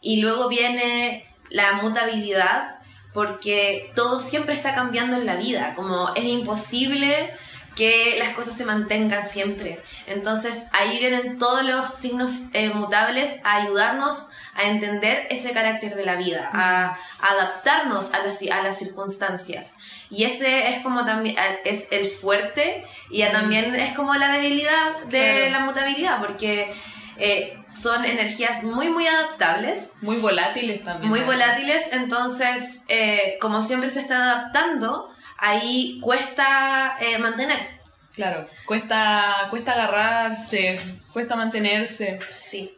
y 0.00 0.20
luego 0.20 0.48
viene 0.48 1.26
la 1.50 1.72
mutabilidad, 1.74 2.78
porque 3.14 3.90
todo 3.94 4.20
siempre 4.20 4.54
está 4.54 4.74
cambiando 4.74 5.16
en 5.16 5.26
la 5.26 5.36
vida, 5.36 5.74
como 5.74 6.14
es 6.14 6.24
imposible 6.24 7.32
que 7.74 8.16
las 8.18 8.34
cosas 8.34 8.56
se 8.56 8.64
mantengan 8.64 9.24
siempre. 9.24 9.80
Entonces 10.06 10.64
ahí 10.72 10.98
vienen 10.98 11.38
todos 11.38 11.62
los 11.62 11.94
signos 11.94 12.32
mutables 12.74 13.40
a 13.44 13.56
ayudarnos 13.56 14.30
a 14.54 14.64
entender 14.64 15.28
ese 15.30 15.52
carácter 15.52 15.94
de 15.94 16.04
la 16.04 16.16
vida, 16.16 16.50
a, 16.52 16.98
adaptarnos 17.20 18.12
a 18.14 18.26
las, 18.26 18.42
a 18.42 18.62
las 18.62 18.78
circunstancias. 18.78 19.78
Y 20.10 20.24
ese 20.24 20.70
es 20.70 20.82
como 20.82 21.04
también, 21.04 21.36
es 21.64 21.92
el 21.92 22.08
fuerte 22.08 22.84
y 23.10 23.22
también 23.22 23.74
es 23.76 23.94
como 23.94 24.12
la 24.14 24.32
debilidad 24.32 25.04
de 25.04 25.48
la 25.50 25.60
mutabilidad, 25.60 26.18
porque 26.20 26.74
eh, 27.18 27.58
son 27.68 28.04
energías 28.04 28.62
muy, 28.62 28.88
muy 28.88 29.06
adaptables. 29.06 29.98
Muy 30.02 30.16
volátiles 30.16 30.82
también. 30.84 31.10
Muy 31.10 31.20
volátiles, 31.20 31.92
entonces, 31.92 32.84
eh, 32.88 33.38
como 33.40 33.62
siempre 33.62 33.90
se 33.90 34.00
están 34.00 34.22
adaptando, 34.22 35.10
ahí 35.36 35.98
cuesta 36.00 36.96
eh, 37.00 37.18
mantener. 37.18 37.78
Claro, 38.14 38.48
cuesta, 38.66 39.46
cuesta 39.50 39.72
agarrarse, 39.72 40.80
cuesta 41.12 41.36
mantenerse. 41.36 42.18
Sí. 42.40 42.76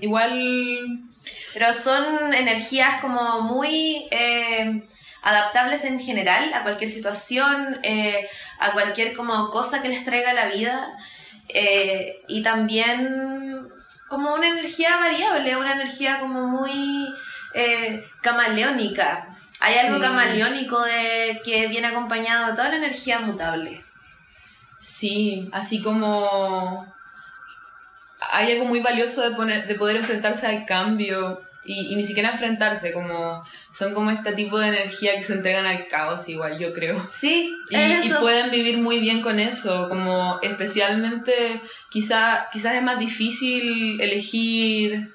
igual 0.00 1.00
pero 1.52 1.74
son 1.74 2.32
energías 2.32 3.00
como 3.00 3.40
muy 3.42 4.08
adaptables 5.22 5.84
en 5.84 6.00
general 6.00 6.52
a 6.54 6.62
cualquier 6.62 6.90
situación, 6.90 7.80
eh, 7.82 8.28
a 8.58 8.72
cualquier 8.72 9.14
como 9.14 9.50
cosa 9.50 9.82
que 9.82 9.88
les 9.88 10.04
traiga 10.04 10.32
la 10.32 10.46
vida. 10.46 10.96
Eh, 11.48 12.22
y 12.28 12.42
también 12.42 13.68
como 14.08 14.34
una 14.34 14.48
energía 14.48 14.96
variable, 14.96 15.56
una 15.56 15.72
energía 15.72 16.20
como 16.20 16.46
muy 16.46 17.08
camaleónica. 18.20 19.36
Hay 19.60 19.74
algo 19.78 20.00
camaleónico 20.00 20.80
de 20.82 21.40
que 21.44 21.66
viene 21.66 21.88
acompañado 21.88 22.46
de 22.46 22.52
toda 22.52 22.68
la 22.68 22.76
energía 22.76 23.18
mutable. 23.18 23.84
Sí, 24.78 25.48
así 25.52 25.82
como 25.82 26.94
hay 28.32 28.52
algo 28.52 28.66
muy 28.66 28.80
valioso 28.80 29.28
de, 29.28 29.34
poner, 29.34 29.66
de 29.66 29.74
poder 29.74 29.96
enfrentarse 29.96 30.46
al 30.46 30.66
cambio 30.66 31.42
y, 31.68 31.94
ni 31.94 32.04
siquiera 32.04 32.30
enfrentarse, 32.30 32.92
como 32.92 33.44
son 33.72 33.92
como 33.92 34.10
este 34.10 34.32
tipo 34.32 34.58
de 34.58 34.68
energía 34.68 35.14
que 35.14 35.22
se 35.22 35.34
entregan 35.34 35.66
al 35.66 35.86
caos 35.86 36.28
igual, 36.28 36.58
yo 36.58 36.72
creo. 36.72 37.06
Sí, 37.10 37.54
y, 37.70 37.76
y 37.76 38.12
pueden 38.20 38.50
vivir 38.50 38.78
muy 38.78 39.00
bien 39.00 39.20
con 39.20 39.38
eso, 39.38 39.88
como 39.88 40.38
especialmente 40.42 41.60
quizá, 41.90 42.48
quizás 42.52 42.74
es 42.74 42.82
más 42.82 42.98
difícil 42.98 44.00
elegir 44.00 45.12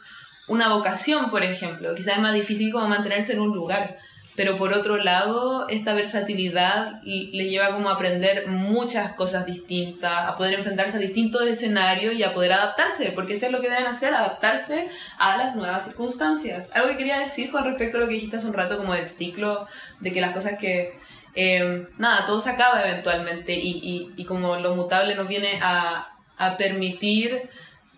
una 0.48 0.70
vocación, 0.70 1.32
por 1.32 1.44
ejemplo, 1.44 1.96
quizás 1.96 2.16
es 2.16 2.22
más 2.22 2.34
difícil 2.34 2.72
como 2.72 2.88
mantenerse 2.88 3.34
en 3.34 3.40
un 3.40 3.56
lugar 3.56 3.98
pero 4.36 4.58
por 4.58 4.74
otro 4.74 4.98
lado, 4.98 5.68
esta 5.70 5.94
versatilidad 5.94 7.02
le 7.04 7.50
lleva 7.50 7.72
como 7.72 7.90
a 7.90 7.94
aprender 7.94 8.48
muchas 8.48 9.14
cosas 9.14 9.46
distintas, 9.46 10.28
a 10.28 10.36
poder 10.36 10.56
enfrentarse 10.56 10.98
a 10.98 11.00
distintos 11.00 11.44
escenarios 11.44 12.16
y 12.16 12.24
a 12.24 12.34
poder 12.34 12.54
adaptarse, 12.54 13.12
porque 13.12 13.34
eso 13.34 13.46
es 13.46 13.52
lo 13.52 13.62
que 13.62 13.70
deben 13.70 13.86
hacer, 13.86 14.14
adaptarse 14.14 14.90
a 15.20 15.38
las 15.38 15.56
nuevas 15.56 15.86
circunstancias. 15.86 16.72
Algo 16.76 16.90
que 16.90 16.98
quería 16.98 17.20
decir 17.20 17.52
con 17.52 17.64
respecto 17.64 17.98
a 17.98 18.02
lo 18.02 18.08
que 18.08 18.16
dijiste 18.16 18.38
hace 18.38 18.48
un 18.48 18.54
rato, 18.54 18.78
como 18.78 18.94
del 18.94 19.08
ciclo, 19.08 19.68
de 20.00 20.12
que 20.12 20.22
las 20.22 20.32
cosas 20.32 20.58
que... 20.58 20.98
Eh, 21.36 21.88
nada, 21.98 22.28
todo 22.28 22.40
se 22.42 22.52
acaba 22.52 22.88
eventualmente 22.88 23.54
y, 23.54 23.80
y, 23.84 24.14
y 24.16 24.26
como 24.26 24.56
lo 24.58 24.76
mutable 24.76 25.16
nos 25.16 25.28
viene 25.28 25.60
a, 25.64 26.10
a 26.38 26.58
permitir 26.58 27.50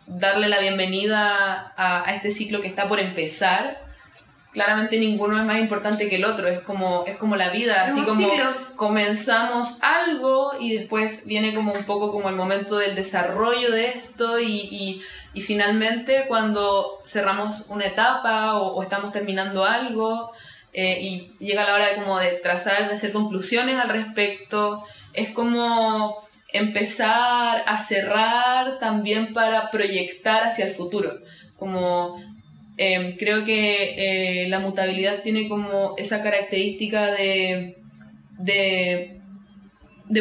darle 0.07 0.47
la 0.47 0.59
bienvenida 0.59 1.73
a, 1.75 2.09
a 2.09 2.15
este 2.15 2.31
ciclo 2.31 2.61
que 2.61 2.67
está 2.67 2.87
por 2.87 2.99
empezar 2.99 3.84
claramente 4.55 4.97
ninguno 4.97 5.37
es 5.37 5.43
más 5.43 5.59
importante 5.59 6.07
que 6.07 6.15
el 6.15 6.23
otro, 6.23 6.47
es 6.47 6.61
como, 6.61 7.03
es 7.05 7.17
como 7.17 7.35
la 7.35 7.49
vida, 7.49 7.83
así 7.83 8.01
como 8.03 8.25
comenzamos 8.77 9.79
algo 9.83 10.53
y 10.57 10.77
después 10.77 11.25
viene 11.25 11.53
como 11.53 11.73
un 11.73 11.83
poco 11.83 12.09
como 12.09 12.29
el 12.29 12.37
momento 12.37 12.77
del 12.77 12.95
desarrollo 12.95 13.69
de 13.69 13.89
esto 13.89 14.39
y, 14.39 15.01
y, 15.33 15.41
finalmente 15.41 16.23
cuando 16.29 17.01
cerramos 17.05 17.65
una 17.67 17.85
etapa 17.85 18.57
o, 18.57 18.81
estamos 18.81 19.11
terminando 19.11 19.65
algo 19.65 20.31
eh, 20.71 20.99
y 21.01 21.33
llega 21.39 21.65
la 21.65 21.75
hora 21.75 21.89
de 21.89 21.95
como 21.95 22.17
de 22.17 22.31
trazar, 22.31 22.87
de 22.87 22.95
hacer 22.95 23.11
conclusiones 23.11 23.77
al 23.77 23.89
respecto, 23.89 24.85
es 25.11 25.31
como 25.31 26.25
empezar 26.53 27.65
a 27.67 27.77
cerrar 27.77 28.79
también 28.79 29.33
para 29.33 29.69
proyectar 29.69 30.45
hacia 30.45 30.65
el 30.65 30.71
futuro 30.71 31.19
como 31.57 32.15
Em, 32.77 33.15
creo 33.15 33.45
que 33.45 34.43
eh, 34.43 34.49
la 34.49 34.59
mutabilidad 34.59 35.21
tiene 35.21 35.47
como 35.47 35.95
esa 35.97 36.21
característica 36.21 37.11
de, 37.11 37.77
de, 38.37 39.21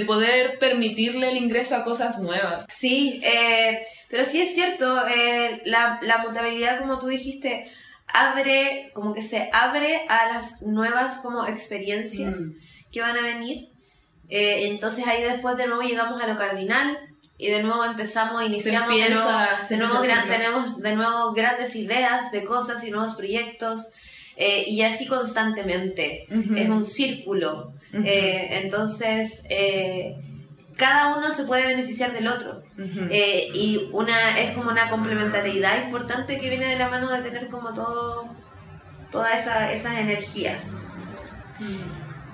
poder 0.07 0.59
permitirle 0.61 1.31
el 1.31 1.37
ingreso 1.37 1.75
a 1.75 1.85
cosas 1.85 2.21
nuevas. 2.21 2.67
Sí, 2.69 3.21
eh, 3.25 3.83
pero 4.09 4.25
sí 4.25 4.41
es 4.41 4.55
cierto, 4.55 5.05
eh, 5.09 5.63
la, 5.65 5.99
mutabilidad, 6.25 6.79
como 6.79 6.99
tú 7.01 7.09
dijiste, 7.09 7.67
abre, 8.07 8.85
como 8.93 9.15
que 9.15 9.23
se 9.25 9.51
abre 9.53 10.03
a 10.09 10.33
las 10.33 10.63
nuevas 10.63 11.19
como 11.23 11.47
experiencias 11.49 12.39
mm. 12.39 12.93
que 12.93 13.01
van 13.01 13.17
a 13.17 13.23
venir. 13.23 13.71
entonces 14.29 15.07
ahí 15.09 15.25
después 15.25 15.57
de 15.57 15.67
nuevo 15.67 15.83
llegamos 15.83 16.23
a 16.23 16.29
lo 16.29 16.37
cardinal, 16.37 16.99
y 17.37 17.49
de 17.49 17.63
nuevo 17.63 17.85
empezamos, 17.85 18.45
iniciamos 18.45 18.97
de 18.97 19.11
nuevo, 19.11 19.29
de 19.69 19.77
nuevo 19.77 20.01
tenemos 20.29 20.81
de 20.81 20.97
nuevo 20.97 21.33
grandes 21.33 21.75
ideas 21.75 22.31
de 22.31 22.45
cosas 22.45 22.85
y 22.85 22.91
nuevos 22.91 23.15
proyectos 23.15 23.93
eh, 24.37 24.65
y 24.67 24.83
así 24.83 25.07
constantemente. 25.07 26.27
Es 26.57 26.69
un 26.69 26.85
círculo. 26.85 27.73
Eh, 27.93 28.61
entonces, 28.63 29.47
eh, 29.51 30.17
cada 30.77 31.17
uno 31.17 31.33
se 31.33 31.45
puede 31.45 31.67
beneficiar 31.67 32.13
del 32.13 32.29
otro. 32.29 32.63
y 32.77 33.89
una, 33.93 34.41
es 34.41 34.53
como 34.53 34.71
una 34.71 34.91
complementariedad 34.91 35.85
importante 35.85 36.39
que 36.39 36.49
viene 36.49 36.67
de 36.67 36.77
la 36.77 36.89
mano 36.89 37.11
de 37.11 37.23
tener 37.23 37.49
como 37.49 37.73
todo, 37.73 38.29
todas 39.11 39.43
esa, 39.43 39.73
esas 39.73 39.99
energías. 39.99 40.83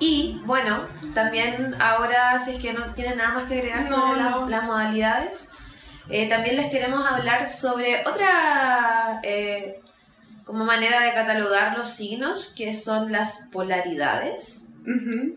Y 0.00 0.40
bueno, 0.44 0.86
también 1.14 1.76
ahora, 1.78 2.38
si 2.38 2.52
es 2.52 2.58
que 2.58 2.72
no 2.72 2.94
tienen 2.94 3.18
nada 3.18 3.34
más 3.34 3.48
que 3.48 3.58
agregar 3.58 3.84
sobre 3.84 4.20
las 4.48 4.64
modalidades, 4.64 5.50
eh, 6.08 6.28
también 6.28 6.56
les 6.56 6.70
queremos 6.70 7.06
hablar 7.06 7.46
sobre 7.46 8.02
otra 8.06 9.20
eh, 9.22 9.80
como 10.44 10.64
manera 10.64 11.02
de 11.02 11.12
catalogar 11.12 11.78
los 11.78 11.90
signos, 11.90 12.52
que 12.56 12.74
son 12.74 13.12
las 13.12 13.48
polaridades. 13.52 14.72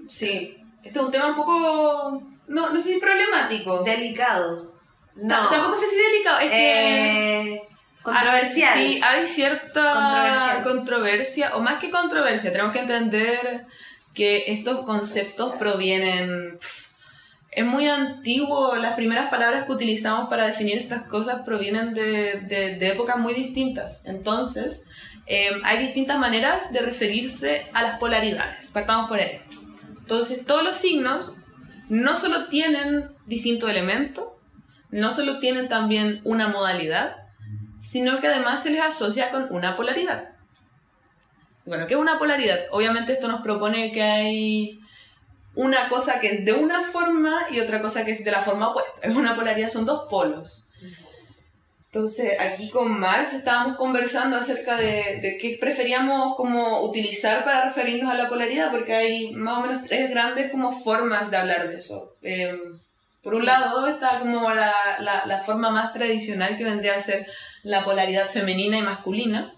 Sí, 0.07 0.57
esto 0.81 0.99
es 0.99 1.05
un 1.05 1.11
tema 1.11 1.27
un 1.27 1.35
poco, 1.35 2.23
no, 2.47 2.69
no 2.69 2.81
sé 2.81 2.93
si 2.93 2.99
problemático. 2.99 3.83
Delicado. 3.83 4.73
No. 5.15 5.49
tampoco 5.49 5.75
sé 5.75 5.89
si 5.89 5.95
delicado, 5.95 6.39
es 6.39 6.49
que... 6.49 7.53
Eh, 7.53 7.63
controversial. 8.01 8.73
sí, 8.73 9.01
hay 9.03 9.27
cierta 9.27 10.61
controversia, 10.63 11.55
o 11.55 11.59
más 11.59 11.75
que 11.75 11.91
controversia, 11.91 12.51
tenemos 12.51 12.73
que 12.73 12.79
entender 12.79 13.67
que 14.13 14.45
estos 14.47 14.81
conceptos 14.81 15.55
provienen... 15.55 16.59
Es 17.51 17.65
muy 17.65 17.87
antiguo, 17.87 18.75
las 18.77 18.95
primeras 18.95 19.29
palabras 19.29 19.65
que 19.65 19.73
utilizamos 19.73 20.27
para 20.27 20.47
definir 20.47 20.79
estas 20.79 21.03
cosas 21.03 21.43
provienen 21.43 21.93
de, 21.93 22.41
de, 22.79 22.87
épocas 22.87 23.17
muy 23.19 23.35
distintas. 23.35 24.05
Entonces, 24.05 24.87
em, 25.27 25.61
hay 25.63 25.77
distintas 25.77 26.17
maneras 26.17 26.73
de 26.73 26.79
referirse 26.79 27.67
a 27.73 27.83
las 27.83 27.99
polaridades. 27.99 28.71
Partamos 28.71 29.07
por 29.07 29.19
ahí. 29.19 29.39
Entonces, 29.99 30.47
todos 30.47 30.63
los 30.63 30.75
signos 30.75 31.33
no 31.89 32.15
solo 32.15 32.47
tienen 32.47 33.11
distinto 33.27 33.69
elemento, 33.69 34.39
no 34.89 35.11
solo 35.11 35.39
tienen 35.39 35.69
también 35.69 36.21
una 36.23 36.47
modalidad, 36.47 37.17
sino 37.81 38.19
que 38.19 38.27
además 38.27 38.63
se 38.63 38.71
les 38.71 38.81
asocia 38.81 39.29
con 39.29 39.47
una 39.51 39.75
polaridad. 39.75 40.32
Bueno, 41.65 41.87
¿qué 41.87 41.93
es 41.93 41.99
una 41.99 42.19
polaridad? 42.19 42.59
Obviamente 42.71 43.13
esto 43.13 43.27
nos 43.27 43.41
propone 43.41 43.91
que 43.91 44.01
hay 44.01 44.79
una 45.55 45.87
cosa 45.87 46.19
que 46.19 46.27
es 46.27 46.45
de 46.45 46.53
una 46.53 46.81
forma 46.81 47.47
y 47.51 47.59
otra 47.59 47.81
cosa 47.81 48.03
que 48.03 48.11
es 48.11 48.23
de 48.23 48.31
la 48.31 48.41
forma 48.41 48.69
opuesta. 48.69 48.91
Es 49.01 49.15
una 49.15 49.35
polaridad, 49.35 49.69
son 49.69 49.85
dos 49.85 50.07
polos. 50.09 50.67
Entonces, 51.85 52.39
aquí 52.39 52.71
con 52.71 52.99
Mars 52.99 53.33
estábamos 53.33 53.77
conversando 53.77 54.35
acerca 54.35 54.75
de, 54.77 55.19
de, 55.21 55.37
qué 55.37 55.57
preferíamos 55.61 56.35
como 56.35 56.81
utilizar 56.81 57.43
para 57.43 57.65
referirnos 57.65 58.11
a 58.11 58.15
la 58.15 58.27
polaridad, 58.27 58.71
porque 58.71 58.95
hay 58.95 59.31
más 59.33 59.59
o 59.59 59.61
menos 59.61 59.83
tres 59.85 60.09
grandes 60.09 60.49
como 60.49 60.71
formas 60.71 61.29
de 61.29 61.37
hablar 61.37 61.69
de 61.69 61.75
eso. 61.75 62.15
Eh, 62.23 62.57
por 63.21 63.35
un 63.35 63.45
lado 63.45 63.85
está 63.85 64.19
como 64.19 64.51
la, 64.51 64.73
la, 64.99 65.23
la, 65.27 65.43
forma 65.43 65.69
más 65.69 65.93
tradicional 65.93 66.57
que 66.57 66.63
vendría 66.63 66.95
a 66.95 66.99
ser 66.99 67.27
la 67.61 67.83
polaridad 67.83 68.27
femenina 68.27 68.79
y 68.79 68.81
masculina. 68.81 69.53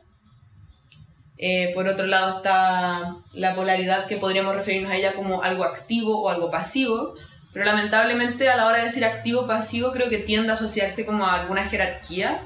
Eh, 1.38 1.72
por 1.74 1.88
otro 1.88 2.08
lado 2.08 2.38
está 2.38 3.18
la 3.34 3.56
polaridad 3.56 4.08
que 4.08 4.18
podríamos 4.18 4.56
referirnos 4.56 4.92
a 4.92 4.96
ella 4.96 5.14
como 5.14 5.44
algo 5.44 5.64
activo 5.64 6.22
o 6.22 6.30
algo 6.30 6.50
pasivo, 6.50 7.16
pero 7.54 7.66
lamentablemente 7.66 8.50
a 8.50 8.56
la 8.56 8.68
hora 8.68 8.80
de 8.80 8.86
decir 8.86 9.04
activo 9.06 9.48
pasivo 9.48 9.92
creo 9.92 10.10
que 10.10 10.18
tiende 10.20 10.52
a 10.52 10.56
asociarse 10.56 11.06
como 11.06 11.26
a 11.26 11.42
alguna 11.42 11.66
jerarquía, 11.66 12.42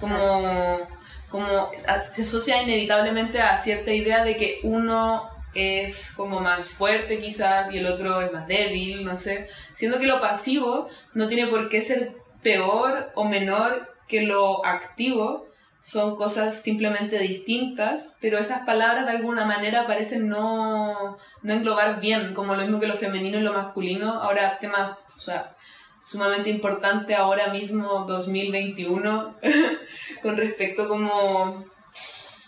como, 0.00 0.80
como 1.28 1.70
se 2.12 2.22
asocia 2.22 2.62
inevitablemente 2.62 3.40
a 3.40 3.56
cierta 3.56 3.92
idea 3.92 4.24
de 4.24 4.36
que 4.36 4.60
uno 4.64 5.30
es 5.54 6.12
como 6.12 6.40
más 6.40 6.66
fuerte 6.66 7.18
quizás 7.18 7.72
y 7.72 7.78
el 7.78 7.86
otro 7.86 8.20
es 8.22 8.32
más 8.32 8.46
débil, 8.46 9.04
no 9.04 9.18
sé, 9.18 9.48
siendo 9.72 9.98
que 9.98 10.06
lo 10.06 10.20
pasivo 10.20 10.88
no 11.14 11.28
tiene 11.28 11.46
por 11.48 11.68
qué 11.68 11.82
ser 11.82 12.12
peor 12.42 13.12
o 13.14 13.24
menor 13.24 13.94
que 14.08 14.22
lo 14.22 14.64
activo, 14.64 15.46
son 15.82 16.14
cosas 16.14 16.62
simplemente 16.62 17.18
distintas, 17.18 18.16
pero 18.20 18.38
esas 18.38 18.64
palabras 18.64 19.04
de 19.04 19.10
alguna 19.10 19.44
manera 19.44 19.84
parecen 19.84 20.28
no, 20.28 21.18
no 21.42 21.52
englobar 21.52 22.00
bien, 22.00 22.34
como 22.34 22.54
lo 22.54 22.62
mismo 22.62 22.78
que 22.78 22.86
lo 22.86 22.96
femenino 22.96 23.38
y 23.38 23.42
lo 23.42 23.52
masculino. 23.52 24.22
Ahora, 24.22 24.58
tema, 24.60 24.96
o 25.16 25.20
sea, 25.20 25.56
sumamente 26.00 26.50
importante 26.50 27.16
ahora 27.16 27.48
mismo, 27.48 28.04
2021, 28.06 29.38
con 30.22 30.36
respecto 30.36 30.88
como, 30.88 31.64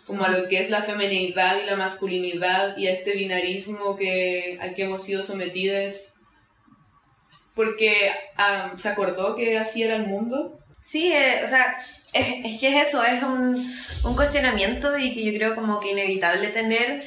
como 0.07 0.25
a 0.25 0.29
lo 0.29 0.49
que 0.49 0.61
es 0.61 0.71
la 0.71 0.83
feminidad 0.83 1.57
y 1.61 1.67
la 1.67 1.75
masculinidad 1.75 2.77
y 2.77 2.87
a 2.87 2.93
este 2.93 3.17
binarismo 3.17 3.97
que, 3.97 4.59
al 4.61 4.75
que 4.77 4.85
hemos 4.85 5.03
sido 5.03 5.25
sometidos, 5.25 6.21
porque 7.57 8.13
ah, 8.37 8.75
se 8.77 8.89
acordó 8.89 9.35
que 9.35 9.59
así 9.59 9.83
era 9.83 9.97
el 9.97 10.07
mundo. 10.07 10.61
Sí, 10.85 11.11
eh, 11.15 11.41
o 11.43 11.49
sea, 11.49 11.79
es, 12.13 12.45
es, 12.45 12.61
que 12.61 12.69
es 12.69 12.89
eso, 12.89 13.03
es 13.03 13.23
un, 13.23 13.57
un, 14.05 14.15
cuestionamiento 14.15 14.99
y 14.99 15.15
que 15.15 15.25
yo 15.25 15.33
creo 15.33 15.55
como 15.55 15.81
que 15.81 15.93
inevitable 15.93 16.49
tener, 16.49 17.03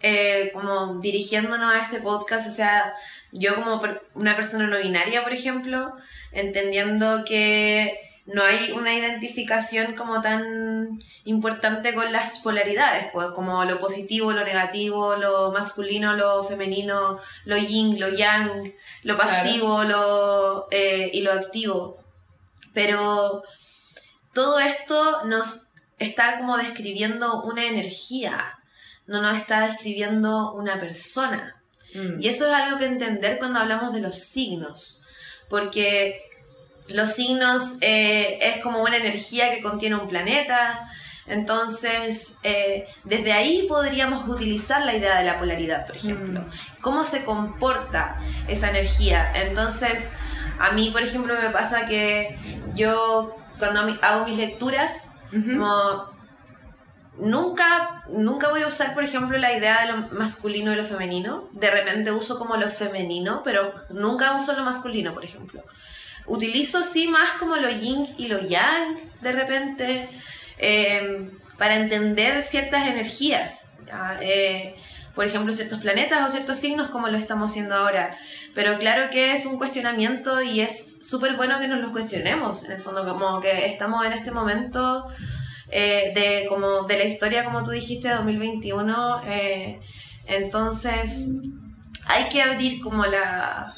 eh, 0.00 0.50
como 0.54 1.00
dirigiéndonos 1.02 1.74
a 1.74 1.80
este 1.80 2.00
podcast, 2.00 2.48
o 2.48 2.50
sea, 2.50 2.94
yo 3.30 3.56
como 3.56 3.82
una 4.14 4.36
persona 4.36 4.66
no 4.68 4.78
binaria, 4.78 5.22
por 5.22 5.34
ejemplo, 5.34 5.94
entendiendo 6.32 7.26
que 7.26 8.00
no 8.24 8.42
hay 8.42 8.72
una 8.72 8.94
identificación 8.94 9.96
como 9.96 10.22
tan 10.22 11.02
importante 11.24 11.92
con 11.92 12.10
las 12.12 12.38
polaridades, 12.38 13.08
pues 13.12 13.28
como 13.34 13.66
lo 13.66 13.78
positivo, 13.80 14.32
lo 14.32 14.46
negativo, 14.46 15.16
lo 15.16 15.52
masculino, 15.52 16.14
lo 16.14 16.44
femenino, 16.44 17.18
lo 17.44 17.58
yin, 17.58 18.00
lo 18.00 18.08
yang, 18.08 18.72
lo 19.02 19.18
pasivo, 19.18 19.84
lo, 19.84 20.68
eh, 20.70 21.10
y 21.12 21.20
lo 21.20 21.32
activo. 21.32 21.99
Pero 22.72 23.42
todo 24.32 24.60
esto 24.60 25.24
nos 25.24 25.70
está 25.98 26.38
como 26.38 26.56
describiendo 26.56 27.42
una 27.42 27.66
energía, 27.66 28.58
no 29.06 29.20
nos 29.20 29.36
está 29.36 29.66
describiendo 29.66 30.52
una 30.52 30.80
persona. 30.80 31.56
Mm. 31.94 32.20
Y 32.20 32.28
eso 32.28 32.46
es 32.46 32.52
algo 32.52 32.78
que 32.78 32.86
entender 32.86 33.38
cuando 33.38 33.60
hablamos 33.60 33.92
de 33.92 34.00
los 34.00 34.18
signos, 34.18 35.04
porque 35.48 36.22
los 36.88 37.10
signos 37.10 37.78
eh, 37.80 38.38
es 38.40 38.62
como 38.62 38.82
una 38.82 38.96
energía 38.96 39.50
que 39.50 39.62
contiene 39.62 39.96
un 39.96 40.08
planeta, 40.08 40.90
entonces 41.26 42.38
eh, 42.42 42.86
desde 43.04 43.32
ahí 43.32 43.66
podríamos 43.68 44.28
utilizar 44.28 44.84
la 44.84 44.96
idea 44.96 45.18
de 45.18 45.24
la 45.24 45.38
polaridad, 45.38 45.86
por 45.86 45.96
ejemplo, 45.96 46.40
mm. 46.40 46.80
cómo 46.80 47.04
se 47.04 47.24
comporta 47.24 48.20
esa 48.48 48.70
energía. 48.70 49.30
Entonces, 49.34 50.14
a 50.60 50.72
mí, 50.72 50.90
por 50.90 51.02
ejemplo, 51.02 51.34
me 51.40 51.48
pasa 51.48 51.86
que 51.86 52.38
yo 52.74 53.34
cuando 53.58 53.80
hago 54.02 54.26
mis 54.26 54.36
lecturas, 54.36 55.14
nunca, 57.16 58.04
nunca 58.10 58.50
voy 58.50 58.62
a 58.62 58.66
usar, 58.66 58.92
por 58.92 59.02
ejemplo, 59.02 59.38
la 59.38 59.56
idea 59.56 59.80
de 59.80 59.92
lo 59.92 60.08
masculino 60.08 60.70
y 60.70 60.76
lo 60.76 60.84
femenino. 60.84 61.48
De 61.52 61.70
repente 61.70 62.12
uso 62.12 62.38
como 62.38 62.56
lo 62.56 62.68
femenino, 62.68 63.42
pero 63.42 63.72
nunca 63.88 64.36
uso 64.36 64.54
lo 64.54 64.62
masculino, 64.62 65.14
por 65.14 65.24
ejemplo. 65.24 65.64
Utilizo 66.26 66.82
sí 66.82 67.08
más 67.08 67.30
como 67.38 67.56
lo 67.56 67.70
yin 67.70 68.14
y 68.18 68.28
lo 68.28 68.46
yang, 68.46 68.98
de 69.22 69.32
repente, 69.32 70.10
em, 70.58 71.30
para 71.56 71.76
entender 71.76 72.42
ciertas 72.42 72.86
energías. 72.86 73.78
Eh, 74.20 74.76
por 75.14 75.24
ejemplo, 75.24 75.52
ciertos 75.52 75.80
planetas 75.80 76.26
o 76.26 76.30
ciertos 76.30 76.58
signos 76.58 76.88
como 76.90 77.08
lo 77.08 77.18
estamos 77.18 77.50
haciendo 77.50 77.74
ahora. 77.74 78.16
Pero 78.54 78.78
claro 78.78 79.10
que 79.10 79.32
es 79.32 79.46
un 79.46 79.58
cuestionamiento 79.58 80.42
y 80.42 80.60
es 80.60 81.06
súper 81.06 81.36
bueno 81.36 81.58
que 81.60 81.68
nos 81.68 81.80
lo 81.80 81.92
cuestionemos, 81.92 82.64
en 82.64 82.72
el 82.72 82.82
fondo, 82.82 83.06
como 83.06 83.40
que 83.40 83.66
estamos 83.66 84.04
en 84.04 84.12
este 84.12 84.30
momento 84.30 85.06
eh, 85.70 86.12
de, 86.14 86.46
como, 86.48 86.84
de 86.84 86.98
la 86.98 87.04
historia, 87.04 87.44
como 87.44 87.62
tú 87.62 87.70
dijiste, 87.70 88.08
2021. 88.08 89.22
Eh, 89.24 89.80
entonces, 90.26 91.28
hay 92.06 92.28
que 92.28 92.42
abrir 92.42 92.80
como 92.80 93.04
la, 93.06 93.74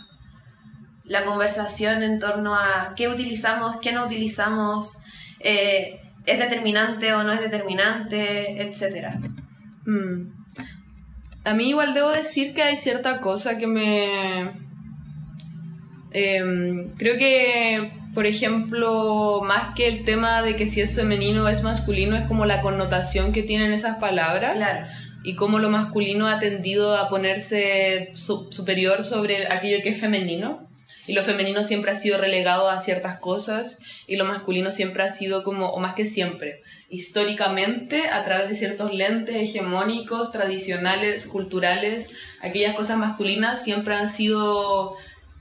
la 1.04 1.24
conversación 1.24 2.02
en 2.02 2.18
torno 2.18 2.54
a 2.54 2.94
qué 2.96 3.08
utilizamos, 3.08 3.76
qué 3.80 3.92
no 3.92 4.04
utilizamos, 4.04 5.02
eh, 5.40 6.00
es 6.24 6.38
determinante 6.38 7.12
o 7.14 7.24
no 7.24 7.32
es 7.32 7.40
determinante, 7.40 8.62
etc. 8.62 9.18
A 11.44 11.54
mí 11.54 11.70
igual 11.70 11.92
debo 11.92 12.10
decir 12.10 12.54
que 12.54 12.62
hay 12.62 12.76
cierta 12.76 13.20
cosa 13.20 13.58
que 13.58 13.66
me... 13.66 14.50
Em, 16.12 16.90
creo 16.96 17.16
que, 17.18 17.90
por 18.14 18.26
ejemplo, 18.26 19.42
más 19.44 19.74
que 19.74 19.88
el 19.88 20.04
tema 20.04 20.42
de 20.42 20.56
que 20.56 20.66
si 20.66 20.80
es 20.80 20.94
femenino 20.94 21.44
o 21.44 21.48
es 21.48 21.62
masculino, 21.62 22.16
es 22.16 22.26
como 22.26 22.44
la 22.44 22.60
connotación 22.60 23.32
que 23.32 23.42
tienen 23.42 23.72
esas 23.72 23.98
palabras. 23.98 24.58
Y 25.24 25.34
cómo 25.34 25.58
lo 25.58 25.70
masculino 25.70 26.28
ha 26.28 26.38
tendido 26.38 26.96
a 26.96 27.08
ponerse 27.08 28.10
superior 28.14 29.04
sobre 29.04 29.46
aquello 29.46 29.82
que 29.82 29.90
es 29.90 30.00
femenino. 30.00 30.68
Y 31.06 31.14
lo 31.14 31.22
femenino 31.22 31.64
siempre 31.64 31.90
ha 31.90 31.96
sido 31.96 32.18
relegado 32.18 32.70
a 32.70 32.80
ciertas 32.80 33.18
cosas 33.18 33.80
y 34.06 34.16
lo 34.16 34.24
masculino 34.24 34.70
siempre 34.70 35.02
ha 35.02 35.10
sido 35.10 35.42
como, 35.42 35.70
o 35.70 35.80
más 35.80 35.94
que 35.94 36.06
siempre, 36.06 36.62
históricamente 36.88 38.08
a 38.08 38.24
través 38.24 38.48
de 38.48 38.54
ciertos 38.54 38.94
lentes 38.94 39.34
hegemónicos, 39.34 40.30
tradicionales, 40.30 41.26
culturales, 41.26 42.12
aquellas 42.40 42.76
cosas 42.76 42.98
masculinas 42.98 43.64
siempre 43.64 43.94
han 43.94 44.10
sido 44.10 44.96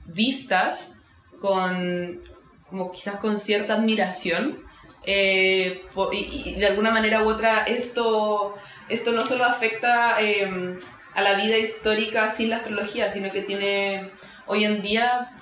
vistas 0.06 0.94
con, 1.40 2.22
como 2.68 2.90
quizás 2.90 3.16
con 3.16 3.38
cierta 3.38 3.74
admiración. 3.74 4.64
Eh, 5.04 5.82
y, 6.12 6.54
de 6.54 6.66
alguna 6.66 6.92
manera 6.92 7.22
u 7.22 7.28
otra 7.28 7.64
esto, 7.64 8.54
esto 8.88 9.12
no 9.12 9.26
solo 9.26 9.44
afecta 9.44 10.20
em, 10.20 10.78
a 11.14 11.22
la 11.22 11.34
vida 11.34 11.58
histórica 11.58 12.30
sin 12.30 12.50
la 12.50 12.56
astrología, 12.56 13.10
sino 13.10 13.32
que 13.32 13.42
tiene 13.42 14.10
hoy 14.46 14.64
en 14.64 14.80
día 14.80 15.32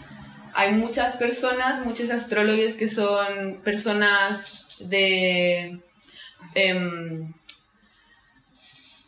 hay 0.55 0.73
muchas 0.73 1.17
personas, 1.17 1.85
muchos 1.85 2.11
astrólogos 2.11 2.75
que 2.75 2.89
son 2.89 3.61
personas 3.63 4.79
de... 4.81 5.81
Em, 6.55 7.33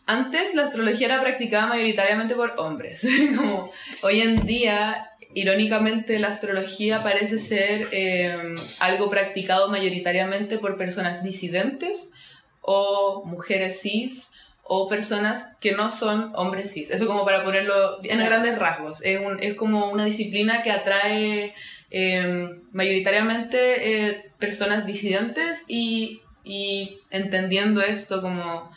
antes 0.06 0.54
la 0.54 0.64
astrología 0.64 1.06
era 1.06 1.20
practicada 1.20 1.66
mayoritariamente 1.66 2.34
por 2.34 2.54
hombres. 2.58 3.06
Como 3.36 3.70
hoy 4.02 4.20
en 4.20 4.44
día, 4.46 5.10
irónicamente, 5.34 6.18
la 6.18 6.28
astrología 6.28 7.02
parece 7.02 7.38
ser 7.38 7.88
em, 7.92 8.54
algo 8.80 9.08
practicado 9.08 9.68
mayoritariamente 9.68 10.58
por 10.58 10.76
personas 10.76 11.22
disidentes 11.22 12.12
o 12.60 13.24
mujeres 13.24 13.80
cis 13.80 14.31
o 14.64 14.88
personas 14.88 15.48
que 15.60 15.72
no 15.72 15.90
son 15.90 16.32
hombres 16.34 16.72
cis. 16.72 16.90
Eso 16.90 17.06
como 17.06 17.24
para 17.24 17.44
ponerlo 17.44 17.98
en 18.04 18.24
grandes 18.24 18.58
rasgos. 18.58 19.02
Es, 19.04 19.20
un, 19.20 19.42
es 19.42 19.54
como 19.54 19.90
una 19.90 20.04
disciplina 20.04 20.62
que 20.62 20.70
atrae 20.70 21.54
em, 21.90 22.62
mayoritariamente 22.72 24.08
eh, 24.08 24.32
personas 24.38 24.86
disidentes 24.86 25.64
y, 25.68 26.22
y, 26.44 26.98
entendiendo 27.10 27.82
esto 27.82 28.22
como 28.22 28.70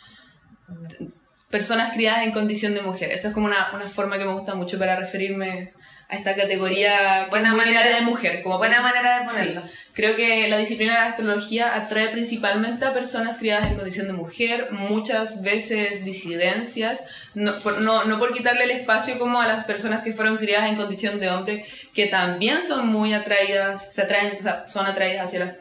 personas 1.50 1.92
criadas 1.92 2.24
en 2.24 2.32
condición 2.32 2.74
de 2.74 2.82
mujer. 2.82 3.12
Esa 3.12 3.28
es 3.28 3.34
como 3.34 3.46
una, 3.46 3.70
una 3.72 3.88
forma 3.88 4.18
que 4.18 4.24
me 4.24 4.32
gusta 4.32 4.54
mucho 4.54 4.78
para 4.78 4.96
referirme 4.96 5.72
a 6.08 6.14
esta 6.16 6.36
categoría 6.36 7.26
buena 7.30 7.52
manera 7.54 7.82
de 7.88 8.00
mujer. 8.02 8.42
Como 8.42 8.58
buena 8.58 8.80
manera 8.80 9.18
de 9.18 9.24
ponerlo. 9.26 9.62
Creo 9.92 10.14
que 10.14 10.46
la 10.48 10.56
disciplina 10.58 10.92
de 10.94 11.00
la 11.00 11.06
astrología 11.06 11.74
atrae 11.74 12.08
principalmente 12.08 12.84
a 12.84 12.94
personas 12.94 13.38
criadas 13.38 13.66
en 13.68 13.74
condición 13.76 14.06
de 14.06 14.12
mujer, 14.12 14.68
muchas 14.70 15.42
veces 15.42 16.04
disidencias, 16.04 17.02
no 17.34 17.58
por, 17.58 17.80
no, 17.80 18.04
no 18.04 18.18
por 18.20 18.32
quitarle 18.32 18.64
el 18.64 18.70
espacio 18.70 19.18
como 19.18 19.40
a 19.40 19.48
las 19.48 19.64
personas 19.64 20.02
que 20.02 20.12
fueron 20.12 20.36
criadas 20.36 20.68
en 20.70 20.76
condición 20.76 21.18
de 21.18 21.28
hombre, 21.28 21.66
que 21.92 22.06
también 22.06 22.62
son 22.62 22.86
muy 22.86 23.12
atraídas, 23.12 23.92
se 23.92 24.02
atraen, 24.02 24.38
son 24.66 24.86
atraídas 24.86 25.24
hacia 25.26 25.40
la 25.40 25.56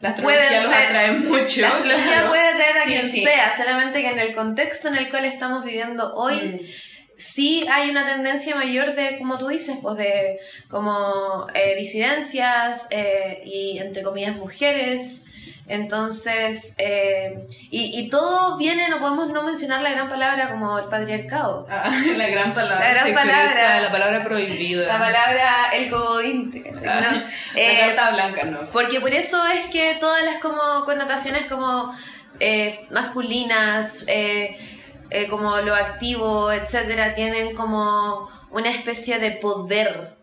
La 0.00 0.08
astrología 0.10 0.62
los 0.64 0.72
atrae 0.72 1.12
mucho. 1.12 1.60
La 1.60 1.68
astrología 1.68 2.06
claro. 2.12 2.28
puede 2.30 2.48
atraer 2.48 2.76
a 2.78 2.84
Sí, 2.84 2.90
quien 2.92 3.10
sí. 3.10 3.22
sea, 3.24 3.56
solamente 3.56 4.02
que 4.02 4.08
en 4.10 4.18
el 4.18 4.34
contexto 4.34 4.88
en 4.88 4.96
el 4.96 5.10
cual 5.10 5.24
estamos 5.26 5.64
viviendo 5.64 6.12
hoy, 6.14 6.34
Mm. 6.36 6.60
Sí 7.16 7.66
hay 7.70 7.90
una 7.90 8.06
tendencia 8.06 8.56
mayor 8.56 8.94
de, 8.94 9.18
como 9.18 9.38
tú 9.38 9.48
dices, 9.48 9.78
pues 9.82 9.96
de 9.96 10.40
como 10.68 11.46
eh, 11.54 11.74
disidencias 11.76 12.88
eh, 12.90 13.42
y 13.44 13.78
entre 13.78 14.02
comillas 14.02 14.36
mujeres. 14.36 15.26
Entonces, 15.66 16.74
eh, 16.76 17.46
y, 17.70 17.98
y 17.98 18.10
todo 18.10 18.58
viene, 18.58 18.88
no 18.90 19.00
podemos 19.00 19.30
no 19.30 19.42
mencionar 19.44 19.80
la 19.80 19.92
gran 19.92 20.10
palabra 20.10 20.50
como 20.50 20.78
el 20.78 20.86
patriarcado. 20.90 21.66
Ah, 21.70 21.90
la 22.16 22.28
gran 22.28 22.52
palabra 22.52 22.84
La 22.84 22.92
gran 22.92 23.06
secreta, 23.06 23.22
palabra. 23.24 23.80
la 23.80 23.90
palabra 23.90 24.24
prohibida. 24.24 24.86
La 24.86 24.98
palabra 24.98 25.70
el 25.72 25.90
comodín. 25.90 26.64
Ah, 26.86 27.00
¿no? 27.00 27.62
la 27.62 27.80
carta 27.80 28.10
blanca, 28.10 28.44
no. 28.44 28.58
Porque 28.72 29.00
por 29.00 29.14
eso 29.14 29.42
es 29.46 29.64
que 29.66 29.96
todas 29.98 30.22
las 30.24 30.38
como 30.38 30.84
connotaciones 30.84 31.46
como 31.46 31.94
masculinas, 32.90 34.04
eh, 34.08 34.73
eh, 35.10 35.28
como 35.28 35.56
lo 35.58 35.74
activo, 35.74 36.50
etcétera, 36.52 37.14
tienen 37.14 37.54
como 37.54 38.28
una 38.50 38.70
especie 38.70 39.18
de 39.18 39.32
poder 39.32 40.16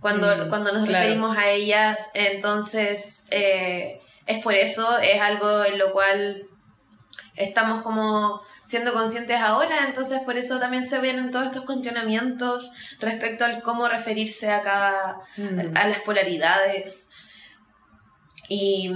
cuando, 0.00 0.26
Mm, 0.46 0.48
cuando 0.48 0.72
nos 0.72 0.84
claro. 0.86 1.04
referimos 1.04 1.36
a 1.36 1.48
ellas. 1.50 2.10
Entonces, 2.14 3.28
eh, 3.30 4.00
es 4.26 4.42
por 4.42 4.54
eso, 4.54 4.98
es 4.98 5.20
algo 5.20 5.64
en 5.64 5.78
lo 5.78 5.92
cual 5.92 6.46
estamos 7.36 7.82
como 7.82 8.40
siendo 8.64 8.92
conscientes 8.92 9.40
ahora, 9.40 9.86
entonces 9.88 10.20
por 10.22 10.36
eso 10.36 10.58
también 10.60 10.84
se 10.84 11.00
vienen 11.00 11.30
todos 11.32 11.46
estos 11.46 11.64
cuestionamientos 11.64 12.70
respecto 13.00 13.44
al 13.44 13.62
cómo 13.62 13.88
referirse 13.88 14.52
a 14.52 14.62
cada 14.62 15.16
Mm. 15.36 15.76
a 15.76 15.88
las 15.88 16.00
polaridades. 16.00 17.10
Y 18.48 18.92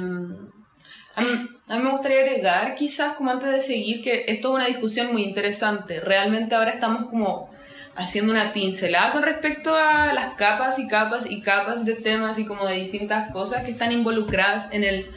A 1.17 1.21
mí, 1.21 1.49
a 1.69 1.77
mí 1.77 1.83
me 1.83 1.91
gustaría 1.91 2.21
agregar, 2.21 2.75
quizás 2.75 3.15
como 3.15 3.31
antes 3.31 3.51
de 3.51 3.63
seguir, 3.63 4.03
que 4.03 4.27
esto 4.29 4.49
es 4.49 4.55
una 4.55 4.67
discusión 4.67 5.13
muy 5.13 5.23
interesante. 5.23 6.01
Realmente 6.01 6.55
ahora 6.55 6.73
estamos 6.73 7.07
como 7.09 7.51
haciendo 7.97 8.33
una 8.33 8.53
pincelada 8.53 9.13
con 9.13 9.23
respecto 9.23 9.75
a 9.75 10.13
las 10.13 10.35
capas 10.35 10.79
y 10.79 10.89
capas 10.89 11.27
y 11.31 11.41
capas 11.41 11.85
de 11.85 11.95
temas 11.95 12.39
y 12.39 12.45
como 12.45 12.67
de 12.67 12.75
distintas 12.75 13.31
cosas 13.33 13.65
que 13.65 13.71
están 13.71 13.93
involucradas 13.93 14.69
en 14.73 14.85
el 14.85 15.11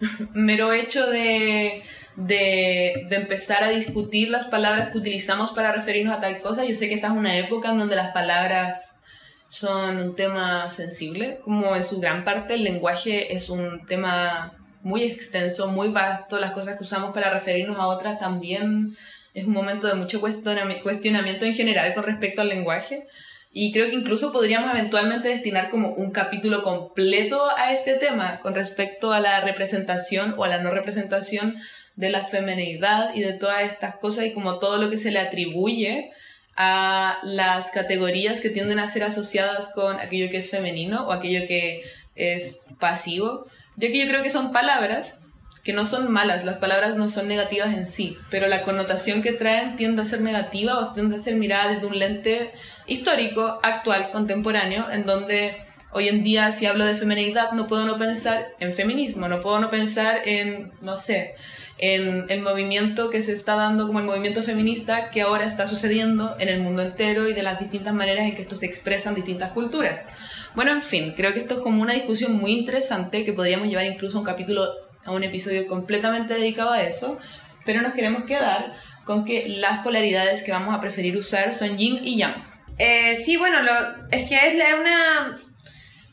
mero 0.34 0.72
hecho 0.72 1.06
de, 1.06 1.84
de, 2.16 3.06
de 3.08 3.16
empezar 3.16 3.64
a 3.64 3.70
discutir 3.70 4.28
las 4.28 4.46
palabras 4.46 4.90
que 4.90 4.98
utilizamos 4.98 5.52
para 5.52 5.72
referirnos 5.72 6.18
a 6.18 6.20
tal 6.20 6.38
cosa. 6.38 6.64
Yo 6.64 6.74
sé 6.74 6.88
que 6.88 6.96
esta 6.96 7.06
es 7.06 7.14
una 7.14 7.38
época 7.38 7.70
en 7.70 7.78
donde 7.78 7.96
las 7.96 8.10
palabras 8.10 9.00
son 9.48 9.98
un 9.98 10.16
tema 10.16 10.68
sensible, 10.68 11.38
como 11.44 11.76
en 11.76 11.84
su 11.84 12.00
gran 12.00 12.24
parte 12.24 12.54
el 12.54 12.64
lenguaje 12.64 13.34
es 13.34 13.48
un 13.48 13.86
tema 13.86 14.63
muy 14.84 15.02
extenso, 15.02 15.66
muy 15.68 15.88
vasto, 15.88 16.38
las 16.38 16.52
cosas 16.52 16.76
que 16.76 16.84
usamos 16.84 17.12
para 17.12 17.30
referirnos 17.30 17.78
a 17.78 17.88
otras 17.88 18.20
también 18.20 18.96
es 19.32 19.46
un 19.46 19.52
momento 19.52 19.88
de 19.88 19.94
mucho 19.94 20.20
cuestionami- 20.20 20.80
cuestionamiento 20.82 21.44
en 21.44 21.54
general 21.54 21.92
con 21.94 22.04
respecto 22.04 22.42
al 22.42 22.48
lenguaje. 22.48 23.08
Y 23.56 23.72
creo 23.72 23.88
que 23.88 23.94
incluso 23.94 24.32
podríamos 24.32 24.72
eventualmente 24.72 25.28
destinar 25.28 25.70
como 25.70 25.90
un 25.90 26.10
capítulo 26.10 26.62
completo 26.62 27.40
a 27.56 27.72
este 27.72 27.94
tema 27.94 28.38
con 28.42 28.54
respecto 28.54 29.12
a 29.12 29.20
la 29.20 29.40
representación 29.40 30.34
o 30.36 30.44
a 30.44 30.48
la 30.48 30.58
no 30.58 30.70
representación 30.70 31.56
de 31.96 32.10
la 32.10 32.24
femenidad 32.24 33.14
y 33.14 33.20
de 33.20 33.32
todas 33.32 33.62
estas 33.62 33.94
cosas 33.96 34.24
y 34.26 34.32
como 34.32 34.58
todo 34.58 34.78
lo 34.78 34.90
que 34.90 34.98
se 34.98 35.12
le 35.12 35.20
atribuye 35.20 36.10
a 36.56 37.18
las 37.22 37.70
categorías 37.70 38.40
que 38.40 38.50
tienden 38.50 38.80
a 38.80 38.88
ser 38.88 39.04
asociadas 39.04 39.68
con 39.68 39.98
aquello 39.98 40.30
que 40.30 40.38
es 40.38 40.50
femenino 40.50 41.06
o 41.06 41.12
aquello 41.12 41.46
que 41.46 41.84
es 42.16 42.62
pasivo, 42.78 43.46
ya 43.76 43.88
que 43.88 43.98
yo 43.98 44.08
creo 44.08 44.22
que 44.22 44.30
son 44.30 44.52
palabras 44.52 45.18
que 45.64 45.72
no 45.72 45.86
son 45.86 46.12
malas, 46.12 46.44
las 46.44 46.58
palabras 46.58 46.94
no 46.94 47.08
son 47.08 47.26
negativas 47.26 47.74
en 47.74 47.86
sí, 47.86 48.18
pero 48.30 48.48
la 48.48 48.62
connotación 48.62 49.22
que 49.22 49.32
traen 49.32 49.76
tiende 49.76 50.02
a 50.02 50.04
ser 50.04 50.20
negativa 50.20 50.78
o 50.78 50.92
tiende 50.92 51.16
a 51.16 51.22
ser 51.22 51.36
mirada 51.36 51.72
desde 51.72 51.86
un 51.86 51.98
lente 51.98 52.52
histórico, 52.86 53.60
actual, 53.62 54.10
contemporáneo, 54.10 54.90
en 54.90 55.06
donde 55.06 55.56
hoy 55.90 56.08
en 56.08 56.22
día 56.22 56.52
si 56.52 56.66
hablo 56.66 56.84
de 56.84 56.96
feminidad 56.96 57.52
no 57.52 57.66
puedo 57.66 57.86
no 57.86 57.98
pensar 57.98 58.48
en 58.60 58.74
feminismo, 58.74 59.26
no 59.26 59.40
puedo 59.40 59.58
no 59.58 59.70
pensar 59.70 60.20
en, 60.26 60.72
no 60.82 60.98
sé, 60.98 61.34
en 61.78 62.26
el 62.28 62.40
movimiento 62.42 63.10
que 63.10 63.20
se 63.20 63.32
está 63.32 63.56
dando 63.56 63.86
como 63.86 63.98
el 63.98 64.04
movimiento 64.04 64.42
feminista 64.42 65.10
que 65.10 65.22
ahora 65.22 65.44
está 65.44 65.66
sucediendo 65.66 66.36
en 66.38 66.48
el 66.48 66.60
mundo 66.60 66.82
entero 66.82 67.28
y 67.28 67.32
de 67.32 67.42
las 67.42 67.58
distintas 67.58 67.94
maneras 67.94 68.26
en 68.26 68.36
que 68.36 68.42
esto 68.42 68.56
se 68.56 68.66
expresa 68.66 69.08
en 69.08 69.16
distintas 69.16 69.50
culturas. 69.52 70.08
Bueno, 70.54 70.70
en 70.70 70.82
fin, 70.82 71.14
creo 71.16 71.32
que 71.32 71.40
esto 71.40 71.54
es 71.54 71.60
como 71.60 71.82
una 71.82 71.94
discusión 71.94 72.34
muy 72.34 72.52
interesante 72.52 73.24
que 73.24 73.32
podríamos 73.32 73.68
llevar 73.68 73.86
incluso 73.86 74.18
a 74.18 74.20
un 74.20 74.26
capítulo, 74.26 74.68
a 75.04 75.10
un 75.10 75.24
episodio 75.24 75.66
completamente 75.66 76.34
dedicado 76.34 76.70
a 76.70 76.82
eso, 76.82 77.18
pero 77.64 77.82
nos 77.82 77.94
queremos 77.94 78.24
quedar 78.24 78.72
con 79.04 79.24
que 79.24 79.48
las 79.48 79.80
polaridades 79.80 80.42
que 80.42 80.52
vamos 80.52 80.74
a 80.74 80.80
preferir 80.80 81.16
usar 81.16 81.52
son 81.52 81.76
yin 81.76 81.98
y 82.02 82.16
yang. 82.16 82.34
eh, 82.78 83.16
sí, 83.16 83.36
bueno, 83.36 83.62
lo, 83.62 83.72
es 84.10 84.28
que 84.28 84.36
es 84.36 84.54
una... 84.54 85.36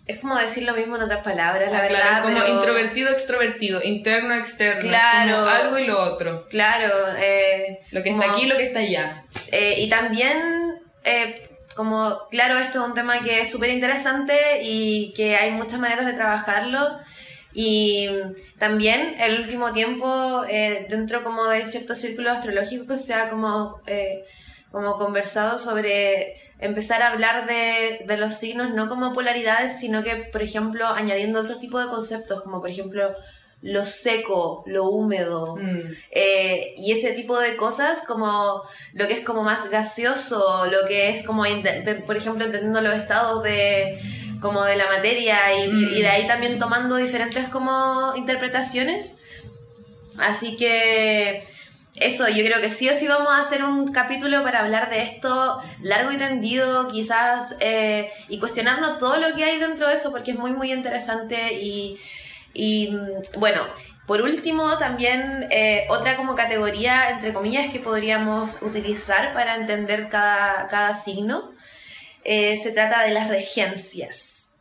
Es 0.08 0.20
como 0.20 0.36
decir 0.38 0.64
lo 0.64 0.74
mismo 0.74 0.96
en 0.96 1.04
otras 1.04 1.24
palabras, 1.24 1.72
la 1.72 1.78
Ah, 1.78 1.82
verdad. 1.84 2.00
claro, 2.02 2.24
como 2.24 2.40
pero- 2.42 2.54
introvertido, 2.56 3.10
extrovertido, 3.12 3.82
interno, 3.84 4.34
externo, 4.34 4.82
Claro. 4.82 5.36
como 5.38 5.48
algo 5.48 5.78
y 5.78 5.86
lo 5.86 6.02
otro. 6.02 6.48
Claro. 6.50 6.90
eh, 7.18 7.80
Lo 7.92 8.02
que 8.04 8.10
está 8.10 8.32
aquí 8.32 8.44
y 8.44 8.48
lo 8.48 8.58
que 8.58 8.64
está 8.66 8.80
allá. 8.80 9.24
Eh, 9.52 9.76
y 9.78 9.90
también, 9.90 10.76
eh, 11.04 11.50
como, 11.76 12.18
claro, 12.32 12.58
esto 12.58 12.82
es 12.82 12.88
un 12.90 12.94
tema 12.96 13.22
que 13.24 13.42
es 13.42 13.52
súper 13.52 13.70
interesante 13.70 14.36
y 14.64 15.14
que 15.16 15.36
hay 15.38 15.52
muchas 15.52 15.80
maneras 15.80 16.06
de 16.06 16.14
trabajarlo. 16.14 17.00
Y 17.54 18.10
también 18.60 19.16
el 19.20 19.42
último 19.42 19.72
tiempo, 19.72 20.42
dentro 20.90 21.22
como 21.24 21.46
de 21.48 21.66
ciertos 21.66 22.00
círculos 22.00 22.34
astrológicos, 22.38 23.06
se 23.06 23.14
ha 23.14 23.30
como, 23.30 23.82
como 24.72 24.98
conversado 24.98 25.58
sobre 25.60 26.41
empezar 26.62 27.02
a 27.02 27.12
hablar 27.12 27.46
de, 27.48 28.04
de 28.06 28.18
los 28.18 28.36
signos 28.36 28.74
no 28.74 28.88
como 28.88 29.14
polaridades, 29.14 29.80
sino 29.80 30.04
que, 30.04 30.16
por 30.32 30.42
ejemplo, 30.42 30.86
añadiendo 30.88 31.42
otro 31.42 31.60
tipo 31.60 31.80
de 31.80 31.88
conceptos, 31.88 32.42
como 32.44 32.62
por 32.62 32.70
ejemplo 32.70 33.14
lo 33.64 33.86
seco, 33.86 34.64
lo 34.66 34.86
húmedo, 34.86 35.56
Mm. 35.56 35.80
eh, 36.12 36.74
y 36.78 36.94
ese 36.94 37.12
tipo 37.12 37.38
de 37.40 37.56
cosas 37.58 38.04
como 38.08 38.62
lo 38.94 39.08
que 39.08 39.14
es 39.14 39.20
como 39.26 39.44
más 39.44 39.70
gaseoso, 39.70 40.66
lo 40.66 40.88
que 40.88 41.10
es 41.10 41.24
como, 41.26 41.44
por 42.08 42.18
ejemplo, 42.18 42.46
entendiendo 42.46 42.82
los 42.82 42.96
estados 42.96 43.44
de 43.44 44.00
como 44.42 44.64
de 44.64 44.76
la 44.76 44.88
materia 44.88 45.38
y, 45.64 45.68
Mm. 45.68 45.94
y 45.96 46.02
de 46.02 46.08
ahí 46.10 46.26
también 46.28 46.58
tomando 46.58 46.96
diferentes 46.96 47.48
como 47.50 48.14
interpretaciones. 48.16 49.22
Así 50.18 50.58
que 50.58 51.44
eso, 51.96 52.28
yo 52.30 52.44
creo 52.46 52.62
que 52.62 52.70
sí 52.72 52.90
o 52.90 52.96
sí 52.96 53.08
vamos 53.08 53.34
a 53.34 53.40
hacer 53.40 53.64
un 53.64 53.92
capítulo 53.92 54.44
para 54.44 54.62
hablar 54.62 54.90
de 54.90 55.02
esto 55.04 55.62
largo 55.82 56.12
y 56.12 56.18
tendido, 56.18 56.88
quizás, 56.90 57.58
eh, 57.60 58.12
y 58.30 58.40
cuestionarnos 58.40 58.98
todo 58.98 59.18
lo 59.18 59.36
que 59.36 59.44
hay 59.44 59.60
dentro 59.60 59.88
de 59.88 59.96
eso, 59.96 60.12
porque 60.12 60.32
es 60.32 60.38
muy, 60.38 60.52
muy 60.54 60.72
interesante 60.72 61.54
y, 61.54 61.98
y 62.54 62.92
mm, 62.92 63.40
bueno, 63.40 63.62
por 64.08 64.22
último, 64.22 64.78
también 64.78 65.48
eh, 65.52 65.86
otra 65.90 66.16
como 66.18 66.34
categoría, 66.36 67.10
entre 67.12 67.34
comillas, 67.34 67.72
que 67.72 67.80
podríamos 67.80 68.62
utilizar 68.62 69.34
para 69.34 69.56
entender 69.56 70.10
cada, 70.10 70.68
cada 70.70 70.96
signo, 70.96 71.52
eh, 72.24 72.58
se 72.58 72.72
trata 72.72 73.04
de 73.04 73.12
las 73.12 73.28
regencias. 73.28 74.58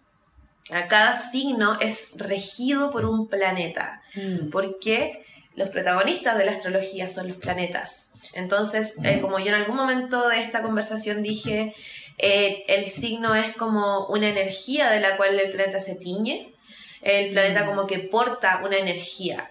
Cada 0.88 1.14
signo 1.14 1.78
es 1.80 2.12
regido 2.16 2.92
por 2.92 3.04
un 3.04 3.28
planeta 3.28 4.00
Mm. 4.14 4.50
porque 4.50 5.24
los 5.56 5.68
protagonistas 5.68 6.38
de 6.38 6.44
la 6.44 6.52
astrología 6.52 7.08
son 7.08 7.28
los 7.28 7.36
planetas. 7.36 8.14
Entonces, 8.32 8.98
eh, 9.04 9.20
como 9.20 9.38
yo 9.38 9.48
en 9.48 9.54
algún 9.54 9.76
momento 9.76 10.28
de 10.28 10.40
esta 10.40 10.62
conversación 10.62 11.22
dije, 11.22 11.74
eh, 12.18 12.64
el 12.68 12.86
signo 12.86 13.34
es 13.34 13.56
como 13.56 14.06
una 14.06 14.28
energía 14.28 14.90
de 14.90 15.00
la 15.00 15.16
cual 15.16 15.38
el 15.38 15.50
planeta 15.50 15.80
se 15.80 15.96
tiñe, 15.96 16.54
el 17.02 17.32
planeta 17.32 17.64
Mm. 17.64 17.66
como 17.66 17.86
que 17.86 17.98
porta 17.98 18.60
una 18.64 18.76
energía. 18.76 19.50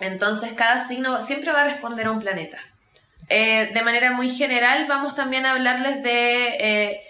Entonces, 0.00 0.52
cada 0.54 0.78
signo 0.78 1.20
siempre 1.20 1.52
va 1.52 1.62
a 1.62 1.68
responder 1.68 2.06
a 2.06 2.12
un 2.12 2.20
planeta. 2.20 2.58
Eh, 3.28 3.70
de 3.74 3.82
manera 3.82 4.12
muy 4.12 4.30
general, 4.30 4.86
vamos 4.88 5.14
también 5.16 5.46
a 5.46 5.52
hablarles 5.52 6.02
de 6.02 7.00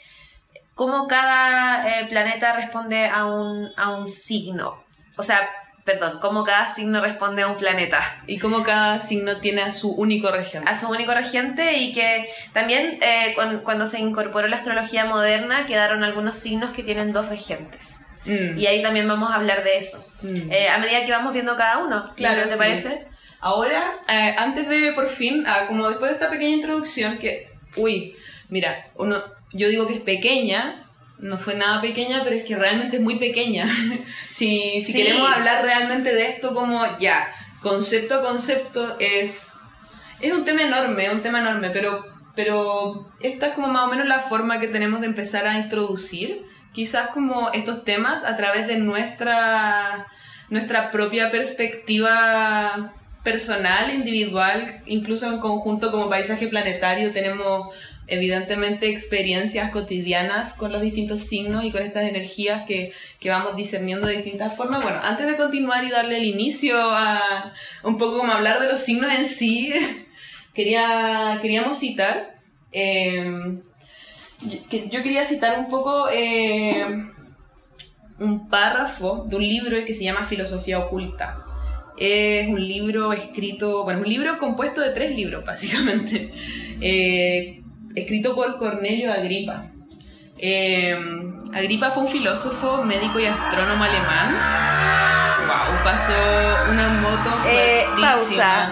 cómo 0.74 1.06
cada 1.06 2.06
planeta 2.08 2.54
responde 2.54 3.06
a 3.06 3.26
un, 3.26 3.70
a 3.76 3.90
un 3.90 4.08
signo. 4.08 4.84
O 5.16 5.22
sea, 5.22 5.48
perdón, 5.86 6.18
cómo 6.20 6.44
cada 6.44 6.66
signo 6.68 7.00
responde 7.00 7.42
a 7.42 7.46
un 7.46 7.56
planeta, 7.56 8.02
Y 8.26 8.38
como 8.38 8.62
cada 8.64 9.00
signo 9.00 9.38
tiene 9.40 9.62
a 9.62 9.72
su 9.72 9.92
único 9.92 10.30
regente. 10.30 10.68
a 10.68 10.78
su 10.78 10.88
único 10.90 11.14
regente 11.14 11.78
y 11.78 11.92
que 11.92 12.28
también 12.52 12.98
eh, 13.00 13.32
cuan- 13.36 13.60
cuando 13.60 13.86
se 13.86 14.00
incorporó 14.00 14.48
la 14.48 14.56
astrología 14.56 15.04
moderna 15.06 15.64
quedaron 15.64 16.02
algunos 16.04 16.36
signos 16.36 16.72
que 16.72 16.82
tienen 16.82 17.12
dos 17.12 17.28
regentes. 17.28 18.08
Mm. 18.24 18.58
Y 18.58 18.66
ahí 18.66 18.82
también 18.82 19.06
vamos 19.06 19.30
a 19.30 19.36
hablar 19.36 19.62
de 19.62 19.78
eso. 19.78 20.04
Mm. 20.22 20.50
Eh, 20.52 20.68
a 20.68 20.78
medida 20.78 21.04
que 21.06 21.12
vamos 21.12 21.32
viendo 21.32 21.56
cada 21.56 21.78
uno, 21.78 22.02
Claro, 22.16 22.42
¿te 22.42 22.50
sí. 22.50 22.58
parece? 22.58 23.06
Ahora, 23.40 23.92
eh, 24.08 24.34
antes 24.36 24.68
de 24.68 24.90
por 24.92 25.08
fin, 25.08 25.44
ah, 25.46 25.66
como 25.68 25.88
después 25.88 26.10
de 26.10 26.16
esta 26.16 26.28
pequeña 26.30 26.56
introducción, 26.56 27.18
que, 27.18 27.48
uy, 27.76 28.16
mira, 28.48 28.90
uno, 28.96 29.22
yo 29.52 29.68
digo 29.68 29.86
que 29.86 29.94
es 29.94 30.00
pequeña, 30.00 30.85
no 31.18 31.38
fue 31.38 31.54
nada 31.54 31.80
pequeña, 31.80 32.22
pero 32.24 32.36
es 32.36 32.44
que 32.44 32.56
realmente 32.56 32.96
es 32.98 33.02
muy 33.02 33.18
pequeña. 33.18 33.66
si 34.30 34.82
si 34.82 34.92
Sí. 34.92 34.92
queremos 34.92 35.30
hablar 35.30 35.64
realmente 35.64 36.14
de 36.14 36.26
esto 36.26 36.54
como 36.54 36.84
ya, 36.98 37.32
concepto 37.62 38.16
a 38.16 38.22
concepto, 38.22 38.96
es, 39.00 39.52
es 40.20 40.32
un 40.32 40.44
tema 40.44 40.62
enorme, 40.62 41.10
un 41.10 41.22
tema 41.22 41.40
enorme, 41.40 41.70
pero, 41.70 42.04
pero 42.34 43.10
esta 43.20 43.46
es 43.46 43.52
como 43.54 43.68
más 43.68 43.84
o 43.84 43.90
menos 43.90 44.06
la 44.06 44.20
forma 44.20 44.60
que 44.60 44.68
tenemos 44.68 45.00
de 45.00 45.06
empezar 45.06 45.46
a 45.46 45.58
introducir 45.58 46.42
quizás 46.72 47.08
como 47.08 47.50
estos 47.54 47.84
temas 47.84 48.22
a 48.24 48.36
través 48.36 48.66
de 48.66 48.76
nuestra, 48.76 50.06
nuestra 50.50 50.90
propia 50.90 51.30
perspectiva 51.30 52.92
personal, 53.24 53.90
individual, 53.92 54.82
incluso 54.86 55.26
en 55.32 55.40
conjunto 55.40 55.90
como 55.90 56.08
paisaje 56.08 56.46
planetario 56.46 57.10
tenemos 57.12 57.74
evidentemente 58.06 58.88
experiencias 58.88 59.70
cotidianas 59.70 60.54
con 60.54 60.72
los 60.72 60.82
distintos 60.82 61.20
signos 61.20 61.64
y 61.64 61.70
con 61.70 61.82
estas 61.82 62.04
energías 62.04 62.64
que, 62.66 62.92
que 63.18 63.30
vamos 63.30 63.56
discerniendo 63.56 64.06
de 64.06 64.16
distintas 64.16 64.56
formas. 64.56 64.82
Bueno, 64.82 65.00
antes 65.02 65.26
de 65.26 65.36
continuar 65.36 65.84
y 65.84 65.90
darle 65.90 66.18
el 66.18 66.24
inicio 66.24 66.76
a 66.78 67.52
un 67.82 67.98
poco 67.98 68.18
como 68.18 68.32
hablar 68.32 68.60
de 68.60 68.68
los 68.68 68.80
signos 68.80 69.12
en 69.12 69.26
sí, 69.26 69.72
quería, 70.54 71.38
queríamos 71.42 71.78
citar, 71.78 72.36
eh, 72.72 73.56
yo 74.90 75.02
quería 75.02 75.24
citar 75.24 75.58
un 75.58 75.68
poco 75.68 76.08
eh, 76.12 76.84
un 78.18 78.48
párrafo 78.48 79.24
de 79.26 79.36
un 79.36 79.42
libro 79.42 79.84
que 79.84 79.94
se 79.94 80.04
llama 80.04 80.24
Filosofía 80.24 80.78
Oculta. 80.78 81.42
Es 81.98 82.46
un 82.48 82.66
libro 82.66 83.14
escrito, 83.14 83.84
bueno, 83.84 84.00
es 84.00 84.06
un 84.06 84.12
libro 84.12 84.38
compuesto 84.38 84.80
de 84.80 84.90
tres 84.90 85.16
libros, 85.16 85.44
básicamente. 85.46 86.32
Eh, 86.80 87.62
escrito 87.96 88.34
por 88.34 88.58
Cornelio 88.58 89.12
Agripa. 89.12 89.66
Eh, 90.38 90.94
Agripa 91.54 91.90
fue 91.90 92.04
un 92.04 92.08
filósofo, 92.10 92.82
médico 92.84 93.18
y 93.18 93.26
astrónomo 93.26 93.82
alemán. 93.84 94.36
Wow, 95.46 95.82
pasó 95.84 96.12
una 96.70 96.88
moto 96.88 97.30
Eh, 97.48 97.84
pausa. 98.00 98.70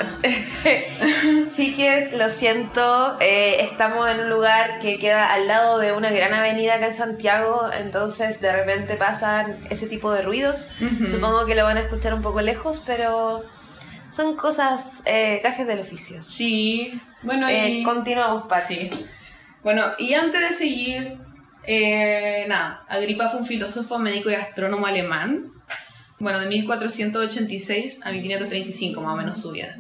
sí 1.51 1.75
que 1.75 1.99
es, 1.99 2.13
lo 2.13 2.29
siento, 2.29 3.17
eh, 3.21 3.59
estamos 3.61 4.09
en 4.11 4.21
un 4.21 4.29
lugar 4.31 4.81
que 4.81 4.99
queda 4.99 5.33
al 5.33 5.47
lado 5.49 5.79
de 5.79 5.93
una 5.93 6.11
gran 6.11 6.35
avenida 6.35 6.75
acá 6.75 6.87
en 6.89 6.95
Santiago, 6.95 7.71
entonces 7.73 8.41
de 8.41 8.53
repente 8.53 8.97
pasan 8.97 9.67
ese 9.71 9.87
tipo 9.89 10.13
de 10.13 10.23
ruidos. 10.23 10.73
Supongo 11.09 11.47
que 11.47 11.55
lo 11.55 11.65
van 11.65 11.77
a 11.79 11.81
escuchar 11.81 12.13
un 12.15 12.23
poco 12.23 12.41
lejos, 12.43 12.83
pero 12.85 13.43
son 14.11 14.37
cosas, 14.37 15.03
eh, 15.07 15.41
cajes 15.43 15.67
del 15.67 15.81
oficio. 15.81 16.23
Sí, 16.29 17.01
bueno, 17.23 17.49
Eh, 17.49 17.69
y... 17.71 17.83
continuamos, 17.85 18.45
Pat. 18.49 18.63
Sí. 18.63 19.07
Bueno, 19.65 19.83
y 19.99 20.13
antes 20.13 20.43
de 20.43 20.55
seguir, 20.55 21.19
eh, 21.67 22.45
nada, 22.49 22.85
Agripa 22.87 23.31
fue 23.31 23.41
un 23.41 23.47
filósofo, 23.47 23.99
médico 23.99 24.31
y 24.31 24.35
astrónomo 24.35 24.87
alemán, 24.87 25.53
bueno, 26.19 26.39
de 26.39 26.47
1486 26.47 28.01
a 28.05 28.13
1535 28.13 29.01
más 29.01 29.15
o 29.15 29.17
menos 29.17 29.41
su 29.41 29.53
vida, 29.53 29.77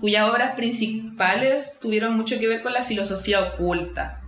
cuyas 0.00 0.26
obras 0.30 0.54
principales 0.54 1.68
tuvieron 1.80 2.16
mucho 2.16 2.38
que 2.38 2.48
ver 2.48 2.62
con 2.62 2.72
la 2.72 2.84
filosofía 2.84 3.42
oculta, 3.42 4.22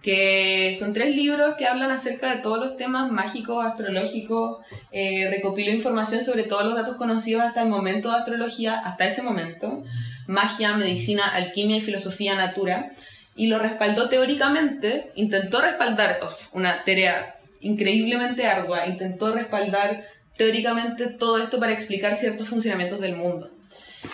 que 0.00 0.76
son 0.78 0.92
tres 0.92 1.16
libros 1.16 1.56
que 1.56 1.66
hablan 1.66 1.90
acerca 1.90 2.32
de 2.32 2.40
todos 2.40 2.58
los 2.58 2.76
temas 2.76 3.10
mágicos, 3.10 3.66
astrológicos, 3.66 4.64
eh, 4.92 5.28
recopiló 5.28 5.72
información 5.72 6.22
sobre 6.22 6.44
todos 6.44 6.66
los 6.66 6.76
datos 6.76 6.96
conocidos 6.98 7.42
hasta 7.42 7.62
el 7.62 7.68
momento 7.68 8.10
de 8.10 8.18
astrología, 8.18 8.78
hasta 8.78 9.06
ese 9.06 9.22
momento, 9.22 9.82
magia, 10.28 10.76
medicina, 10.76 11.26
alquimia 11.26 11.78
y 11.78 11.80
filosofía 11.80 12.36
natura, 12.36 12.92
y 13.34 13.46
lo 13.46 13.58
respaldó 13.58 14.08
teóricamente, 14.08 15.10
intentó 15.14 15.60
respaldar, 15.60 16.20
una 16.52 16.84
tarea 16.84 17.38
increíblemente 17.60 18.46
ardua, 18.46 18.86
intentó 18.86 19.32
respaldar 19.32 20.04
teóricamente 20.36 21.06
todo 21.06 21.38
esto 21.38 21.58
para 21.60 21.72
explicar 21.72 22.16
ciertos 22.16 22.48
funcionamientos 22.48 23.00
del 23.00 23.16
mundo. 23.16 23.50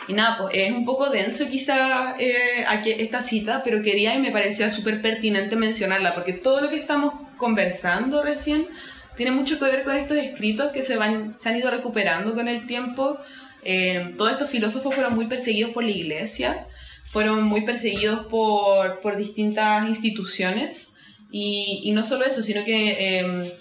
Y 0.07 0.13
nada, 0.13 0.39
pues 0.39 0.55
es 0.55 0.71
un 0.71 0.85
poco 0.85 1.09
denso 1.09 1.49
quizá 1.49 2.15
eh, 2.19 2.65
aquí 2.67 2.93
esta 2.93 3.23
cita, 3.23 3.63
pero 3.65 3.83
quería 3.83 4.15
y 4.15 4.19
me 4.19 4.31
parecía 4.31 4.71
súper 4.71 5.01
pertinente 5.01 5.57
mencionarla, 5.57 6.15
porque 6.15 6.35
todo 6.35 6.61
lo 6.61 6.69
que 6.69 6.77
estamos 6.77 7.15
conversando 7.39 8.23
recién 8.23 8.69
tiene 9.17 9.33
mucho 9.33 9.59
que 9.59 9.65
ver 9.65 9.85
con 9.85 9.97
estos 9.97 10.17
escritos 10.19 10.71
que 10.73 10.83
se, 10.83 10.97
van, 10.97 11.37
se 11.39 11.49
han 11.49 11.57
ido 11.57 11.71
recuperando 11.71 12.35
con 12.35 12.49
el 12.49 12.67
tiempo. 12.67 13.19
Eh, 13.65 14.15
todos 14.17 14.33
estos 14.33 14.51
filósofos 14.51 14.95
fueron 14.95 15.15
muy 15.15 15.27
perseguidos 15.27 15.73
por 15.73 15.85
la 15.85 15.91
iglesia, 15.91 16.67
fueron 17.09 17.43
muy 17.45 17.63
perseguidos 17.63 18.27
por, 18.27 19.01
por 19.01 19.17
distintas 19.17 19.89
instituciones, 19.89 20.89
y, 21.31 21.91
no 21.93 22.05
solo 22.05 22.25
eso, 22.25 22.43
sino 22.43 22.65
que... 22.65 22.97
eh, 23.21 23.55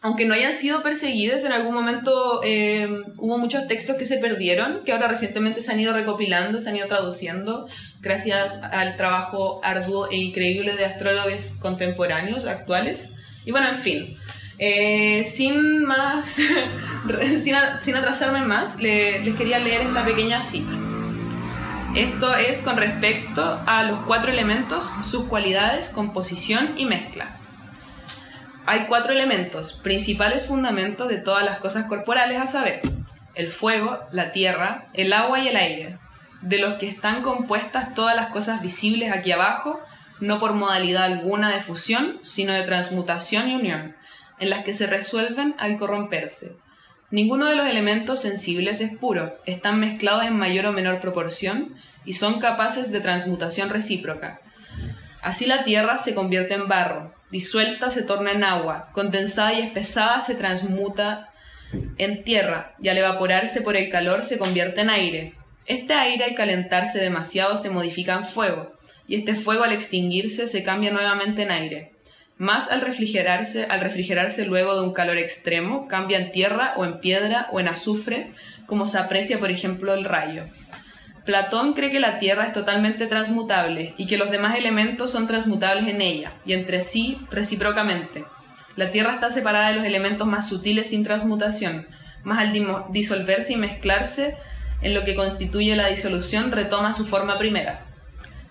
aunque 0.00 0.24
no 0.26 0.34
hayan 0.34 0.52
sido 0.54 0.80
perseguidos, 0.84 1.42
en 1.42 1.50
algún 1.50 1.74
momento 1.74 2.40
eh, 2.44 2.88
hubo 3.16 3.36
muchos 3.36 3.66
textos 3.66 3.96
que 3.96 4.06
se 4.06 4.18
perdieron, 4.18 4.84
que 4.84 4.92
ahora 4.92 5.08
recientemente 5.08 5.60
se 5.60 5.72
han 5.72 5.80
ido 5.80 5.92
recopilando, 5.92 6.60
se 6.60 6.68
han 6.70 6.76
ido 6.76 6.86
traduciendo, 6.86 7.66
gracias 8.00 8.62
al 8.62 8.96
trabajo 8.96 9.60
arduo 9.64 10.08
e 10.08 10.16
increíble 10.16 10.76
de 10.76 10.84
astrólogos 10.84 11.54
contemporáneos, 11.58 12.44
actuales. 12.44 13.10
Y 13.44 13.50
bueno, 13.50 13.68
en 13.70 13.76
fin, 13.76 14.16
eh, 14.58 15.24
sin 15.24 15.82
más, 15.84 16.26
sin, 17.40 17.54
a- 17.56 17.80
atrasarme 17.98 18.42
más, 18.42 18.80
le- 18.80 19.18
les 19.24 19.34
quería 19.34 19.58
leer 19.58 19.80
esta 19.80 20.04
pequeña 20.04 20.44
cita. 20.44 20.70
Esto 21.94 22.34
es 22.34 22.60
con 22.60 22.76
respecto 22.76 23.62
a 23.66 23.82
los 23.82 24.00
cuatro 24.00 24.30
elementos, 24.30 24.92
sus 25.04 25.24
cualidades, 25.24 25.88
composición 25.88 26.74
y 26.76 26.84
mezcla. 26.84 27.38
Hay 28.66 28.84
cuatro 28.86 29.12
elementos, 29.12 29.72
principales 29.72 30.46
fundamentos 30.46 31.08
de 31.08 31.16
todas 31.16 31.44
las 31.44 31.58
cosas 31.58 31.86
corporales, 31.86 32.38
a 32.38 32.46
saber, 32.46 32.82
el 33.34 33.48
fuego, 33.48 34.00
la 34.12 34.32
tierra, 34.32 34.88
el 34.92 35.14
agua 35.14 35.40
y 35.40 35.48
el 35.48 35.56
aire, 35.56 35.98
de 36.42 36.58
los 36.58 36.74
que 36.74 36.88
están 36.88 37.22
compuestas 37.22 37.94
todas 37.94 38.14
las 38.14 38.28
cosas 38.28 38.60
visibles 38.60 39.10
aquí 39.10 39.32
abajo, 39.32 39.80
no 40.20 40.40
por 40.40 40.52
modalidad 40.52 41.04
alguna 41.04 41.50
de 41.50 41.62
fusión, 41.62 42.20
sino 42.22 42.52
de 42.52 42.64
transmutación 42.64 43.48
y 43.48 43.56
unión, 43.56 43.96
en 44.38 44.50
las 44.50 44.62
que 44.62 44.74
se 44.74 44.86
resuelven 44.86 45.54
al 45.58 45.78
corromperse. 45.78 46.58
Ninguno 47.10 47.46
de 47.46 47.56
los 47.56 47.66
elementos 47.66 48.20
sensibles 48.20 48.82
es 48.82 48.94
puro, 48.94 49.34
están 49.46 49.80
mezclados 49.80 50.24
en 50.24 50.36
mayor 50.36 50.66
o 50.66 50.72
menor 50.72 51.00
proporción 51.00 51.74
y 52.04 52.12
son 52.12 52.38
capaces 52.38 52.92
de 52.92 53.00
transmutación 53.00 53.70
recíproca. 53.70 54.40
Así 55.22 55.46
la 55.46 55.64
tierra 55.64 55.98
se 55.98 56.14
convierte 56.14 56.52
en 56.52 56.68
barro, 56.68 57.14
disuelta 57.30 57.90
se 57.90 58.02
torna 58.02 58.32
en 58.32 58.44
agua, 58.44 58.90
condensada 58.92 59.54
y 59.54 59.62
espesada 59.62 60.20
se 60.20 60.34
transmuta 60.34 61.32
en 61.96 62.24
tierra 62.24 62.74
y 62.78 62.88
al 62.88 62.98
evaporarse 62.98 63.62
por 63.62 63.76
el 63.76 63.88
calor 63.88 64.22
se 64.22 64.36
convierte 64.36 64.82
en 64.82 64.90
aire. 64.90 65.34
Este 65.64 65.94
aire 65.94 66.24
al 66.24 66.34
calentarse 66.34 66.98
demasiado 66.98 67.56
se 67.56 67.70
modifica 67.70 68.14
en 68.16 68.26
fuego 68.26 68.72
y 69.06 69.16
este 69.16 69.34
fuego 69.34 69.64
al 69.64 69.72
extinguirse 69.72 70.46
se 70.46 70.62
cambia 70.62 70.90
nuevamente 70.90 71.42
en 71.42 71.52
aire. 71.52 71.92
Más 72.38 72.70
al 72.70 72.82
refrigerarse, 72.82 73.64
al 73.64 73.80
refrigerarse 73.80 74.46
luego 74.46 74.74
de 74.74 74.86
un 74.86 74.92
calor 74.92 75.18
extremo, 75.18 75.88
cambia 75.88 76.18
en 76.18 76.30
tierra 76.30 76.74
o 76.76 76.84
en 76.84 77.00
piedra 77.00 77.48
o 77.50 77.58
en 77.58 77.66
azufre, 77.66 78.32
como 78.66 78.86
se 78.86 78.98
aprecia 78.98 79.40
por 79.40 79.50
ejemplo 79.50 79.92
el 79.92 80.04
rayo. 80.04 80.44
Platón 81.28 81.74
cree 81.74 81.90
que 81.90 82.00
la 82.00 82.18
Tierra 82.20 82.46
es 82.46 82.54
totalmente 82.54 83.06
transmutable 83.06 83.92
y 83.98 84.06
que 84.06 84.16
los 84.16 84.30
demás 84.30 84.56
elementos 84.56 85.10
son 85.10 85.26
transmutables 85.26 85.86
en 85.86 86.00
ella 86.00 86.32
y 86.46 86.54
entre 86.54 86.80
sí 86.80 87.18
recíprocamente. 87.30 88.24
La 88.76 88.90
Tierra 88.92 89.12
está 89.12 89.30
separada 89.30 89.68
de 89.68 89.74
los 89.74 89.84
elementos 89.84 90.26
más 90.26 90.48
sutiles 90.48 90.88
sin 90.88 91.04
transmutación, 91.04 91.86
más 92.22 92.38
al 92.38 92.52
disolverse 92.92 93.52
y 93.52 93.56
mezclarse 93.56 94.38
en 94.80 94.94
lo 94.94 95.04
que 95.04 95.14
constituye 95.14 95.76
la 95.76 95.88
disolución 95.88 96.50
retoma 96.50 96.94
su 96.94 97.04
forma 97.04 97.36
primera. 97.36 97.87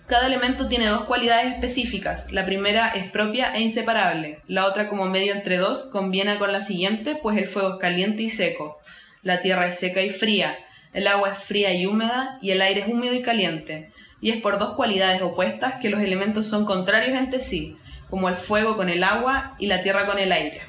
Cada 0.08 0.26
elemento 0.26 0.68
tiene 0.68 0.86
dos 0.86 1.04
cualidades 1.04 1.52
específicas. 1.52 2.32
La 2.32 2.46
primera 2.46 2.88
es 2.88 3.10
propia 3.10 3.54
e 3.54 3.60
inseparable. 3.60 4.40
La 4.46 4.64
otra, 4.64 4.88
como 4.88 5.04
medio 5.04 5.34
entre 5.34 5.58
dos, 5.58 5.84
conviene 5.92 6.38
con 6.38 6.50
la 6.50 6.62
siguiente, 6.62 7.14
pues 7.22 7.36
el 7.36 7.46
fuego 7.46 7.74
es 7.74 7.78
caliente 7.78 8.22
y 8.22 8.30
seco. 8.30 8.78
La 9.22 9.42
tierra 9.42 9.68
es 9.68 9.78
seca 9.78 10.00
y 10.00 10.08
fría. 10.08 10.56
El 10.94 11.08
agua 11.08 11.32
es 11.32 11.38
fría 11.38 11.74
y 11.74 11.84
húmeda 11.84 12.38
y 12.40 12.52
el 12.52 12.62
aire 12.62 12.80
es 12.80 12.88
húmedo 12.88 13.12
y 13.12 13.20
caliente. 13.20 13.92
Y 14.22 14.30
es 14.30 14.40
por 14.40 14.58
dos 14.58 14.76
cualidades 14.76 15.20
opuestas 15.20 15.74
que 15.74 15.90
los 15.90 16.00
elementos 16.00 16.46
son 16.46 16.64
contrarios 16.64 17.14
entre 17.14 17.40
sí, 17.40 17.76
como 18.08 18.30
el 18.30 18.34
fuego 18.34 18.78
con 18.78 18.88
el 18.88 19.04
agua 19.04 19.56
y 19.58 19.66
la 19.66 19.82
tierra 19.82 20.06
con 20.06 20.18
el 20.18 20.32
aire. 20.32 20.62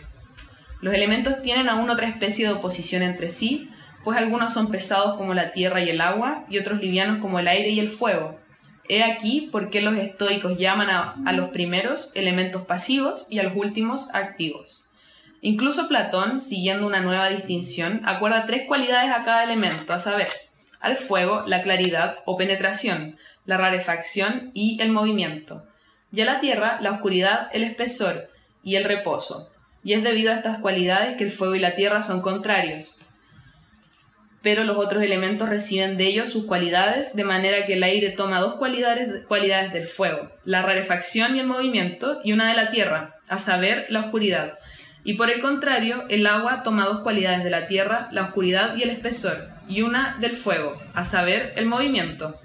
Los 0.82 0.94
elementos 0.94 1.42
tienen 1.42 1.70
aún 1.70 1.90
otra 1.90 2.10
especie 2.10 2.46
de 2.46 2.56
oposición 2.56 3.04
entre 3.04 3.30
sí, 3.30 3.70
pues 4.04 4.18
algunos 4.18 4.54
son 4.54 4.70
pesados 4.70 5.16
como 5.16 5.34
la 5.34 5.54
tierra 5.54 5.82
y 5.82 5.90
el 5.90 6.02
agua 6.02 6.44
y 6.50 6.58
otros 6.58 6.82
livianos 6.82 7.20
como 7.20 7.40
el 7.40 7.48
aire 7.48 7.70
y 7.70 7.80
el 7.80 7.90
fuego. 7.90 8.39
He 8.90 9.04
aquí 9.04 9.50
por 9.52 9.70
qué 9.70 9.82
los 9.82 9.96
estoicos 9.96 10.58
llaman 10.58 10.90
a, 10.90 11.32
los 11.34 11.50
primeros 11.50 12.12
elementos 12.16 12.64
pasivos 12.64 13.28
y 13.30 13.38
a 13.38 13.44
los 13.44 13.56
últimos 13.56 14.08
activos. 14.14 14.90
Incluso 15.42 15.88
Platón, 15.88 16.42
siguiendo 16.42 16.88
una 16.88 17.00
nueva 17.00 17.30
distinción, 17.30 18.02
acuerda 18.06 18.48
tres 18.48 18.64
cualidades 18.68 19.12
a 19.12 19.24
cada 19.24 19.44
elemento, 19.44 19.94
a 19.94 20.00
saber, 20.00 20.30
al 20.80 20.98
fuego, 20.98 21.44
la 21.46 21.62
claridad 21.62 22.18
o 22.26 22.36
penetración, 22.36 23.20
la 23.46 23.58
rarefacción 23.58 24.50
y 24.56 24.82
el 24.82 24.90
movimiento, 24.90 25.68
y 26.12 26.22
a 26.22 26.26
la 26.26 26.40
tierra, 26.40 26.80
la 26.82 26.92
oscuridad, 26.92 27.48
el 27.54 27.64
espesor, 27.64 28.32
y 28.64 28.76
el 28.76 28.86
reposo. 28.86 29.52
Y 29.84 29.94
es 29.94 30.04
debido 30.04 30.32
a 30.32 30.36
estas 30.36 30.60
cualidades 30.60 31.16
que 31.16 31.24
el 31.26 31.32
fuego 31.32 31.54
y 31.54 31.60
la 31.60 31.76
tierra 31.76 32.02
son 32.02 32.22
contrarios. 32.22 33.00
Pero 34.42 34.64
los 34.64 34.78
otros 34.78 35.04
elementos 35.04 35.50
reciben 35.50 35.98
de 35.98 36.06
ellos 36.06 36.30
sus 36.30 36.46
cualidades, 36.46 37.16
de 37.16 37.26
manera 37.26 37.66
que 37.66 37.74
el 37.74 37.84
aire 37.84 38.10
toma 38.10 38.40
dos 38.40 38.56
cualidades, 38.56 39.26
cualidades 39.28 39.74
del 39.74 39.88
fuego, 39.88 40.32
la 40.46 40.62
rarefacción 40.62 41.36
y 41.36 41.40
el 41.40 41.48
movimiento, 41.48 42.20
y 42.24 42.32
una 42.32 42.48
de 42.50 42.56
la 42.56 42.72
tierra, 42.72 43.18
a 43.28 43.38
saber, 43.38 43.86
la 43.90 44.00
oscuridad. 44.00 44.58
Y 45.04 45.16
por 45.16 45.30
el 45.30 45.42
contrario, 45.42 46.06
el 46.10 46.26
agua 46.26 46.64
toma 46.64 46.86
dos 46.86 47.02
cualidades 47.02 47.44
de 47.44 47.50
la 47.50 47.68
tierra, 47.68 48.08
la 48.12 48.24
oscuridad 48.24 48.76
y 48.76 48.84
el 48.84 48.90
espesor, 48.90 49.50
y 49.68 49.82
una 49.82 50.18
del 50.20 50.34
fuego, 50.34 50.82
a 50.94 51.04
saber, 51.04 51.54
el 51.58 51.66
movimiento. 51.66 52.40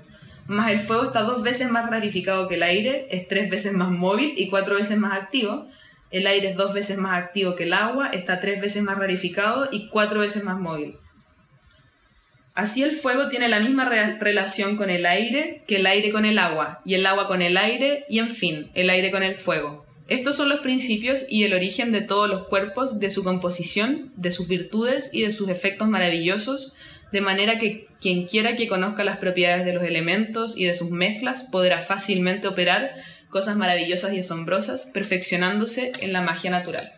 Mas 0.46 0.72
el 0.72 0.80
fuego 0.80 1.04
está 1.04 1.22
dos 1.22 1.42
veces 1.42 1.70
más 1.70 1.88
rarificado 1.88 2.48
que 2.48 2.56
el 2.56 2.62
aire, 2.62 3.06
es 3.10 3.28
tres 3.28 3.48
veces 3.48 3.72
más 3.72 3.90
móvil 3.90 4.34
y 4.36 4.50
cuatro 4.50 4.76
veces 4.76 4.98
más 4.98 5.12
activo. 5.12 5.68
El 6.10 6.26
aire 6.26 6.50
es 6.50 6.56
dos 6.56 6.74
veces 6.74 6.98
más 6.98 7.18
activo 7.18 7.56
que 7.56 7.64
el 7.64 7.72
agua, 7.72 8.08
está 8.08 8.40
tres 8.40 8.60
veces 8.60 8.82
más 8.82 8.98
rarificado 8.98 9.68
y 9.72 9.88
cuatro 9.88 10.20
veces 10.20 10.44
más 10.44 10.60
móvil. 10.60 10.98
Así 12.54 12.84
el 12.84 12.92
fuego 12.92 13.28
tiene 13.28 13.48
la 13.48 13.58
misma 13.58 13.84
relación 13.84 14.76
con 14.76 14.88
el 14.88 15.06
aire 15.06 15.62
que 15.66 15.76
el 15.76 15.86
aire 15.86 16.12
con 16.12 16.24
el 16.24 16.38
agua, 16.38 16.80
y 16.84 16.94
el 16.94 17.04
agua 17.04 17.26
con 17.26 17.42
el 17.42 17.56
aire, 17.56 18.04
y 18.08 18.20
en 18.20 18.30
fin, 18.30 18.70
el 18.74 18.90
aire 18.90 19.10
con 19.10 19.24
el 19.24 19.34
fuego. 19.34 19.84
Estos 20.06 20.36
son 20.36 20.48
los 20.48 20.60
principios 20.60 21.24
y 21.28 21.42
el 21.44 21.52
origen 21.52 21.90
de 21.90 22.02
todos 22.02 22.28
los 22.28 22.46
cuerpos, 22.46 23.00
de 23.00 23.10
su 23.10 23.24
composición, 23.24 24.12
de 24.16 24.30
sus 24.30 24.46
virtudes 24.46 25.10
y 25.12 25.22
de 25.22 25.32
sus 25.32 25.48
efectos 25.48 25.88
maravillosos, 25.88 26.76
de 27.10 27.20
manera 27.20 27.58
que 27.58 27.88
quien 28.00 28.26
quiera 28.26 28.54
que 28.54 28.68
conozca 28.68 29.02
las 29.02 29.16
propiedades 29.16 29.64
de 29.64 29.72
los 29.72 29.82
elementos 29.82 30.56
y 30.56 30.66
de 30.66 30.74
sus 30.74 30.90
mezclas 30.90 31.44
podrá 31.44 31.78
fácilmente 31.78 32.46
operar 32.46 32.92
cosas 33.30 33.56
maravillosas 33.56 34.12
y 34.12 34.20
asombrosas, 34.20 34.86
perfeccionándose 34.92 35.90
en 36.00 36.12
la 36.12 36.20
magia 36.20 36.50
natural. 36.50 36.92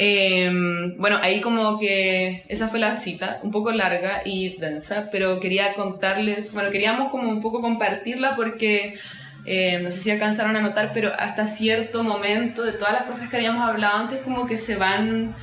Em, 0.00 0.96
bueno, 0.96 1.18
ahí 1.20 1.40
como 1.40 1.80
que 1.80 2.44
esa 2.48 2.68
fue 2.68 2.78
la 2.78 2.94
cita, 2.94 3.40
un 3.42 3.50
poco 3.50 3.72
larga 3.72 4.22
y 4.24 4.56
densa, 4.58 5.08
pero 5.10 5.40
quería 5.40 5.74
contarles, 5.74 6.54
bueno, 6.54 6.70
queríamos 6.70 7.10
como 7.10 7.28
un 7.28 7.40
poco 7.40 7.60
compartirla 7.60 8.36
porque 8.36 8.96
em, 9.44 9.82
no 9.82 9.90
sé 9.90 10.00
si 10.00 10.10
alcanzaron 10.12 10.54
a 10.54 10.60
notar, 10.60 10.92
pero 10.94 11.12
hasta 11.18 11.48
cierto 11.48 12.04
momento 12.04 12.62
de 12.62 12.72
todas 12.72 12.92
las 12.92 13.02
cosas 13.02 13.28
que 13.28 13.36
habíamos 13.36 13.68
hablado 13.68 13.98
antes 13.98 14.20
como 14.20 14.46
que 14.46 14.56
se 14.56 14.76
van 14.76 15.34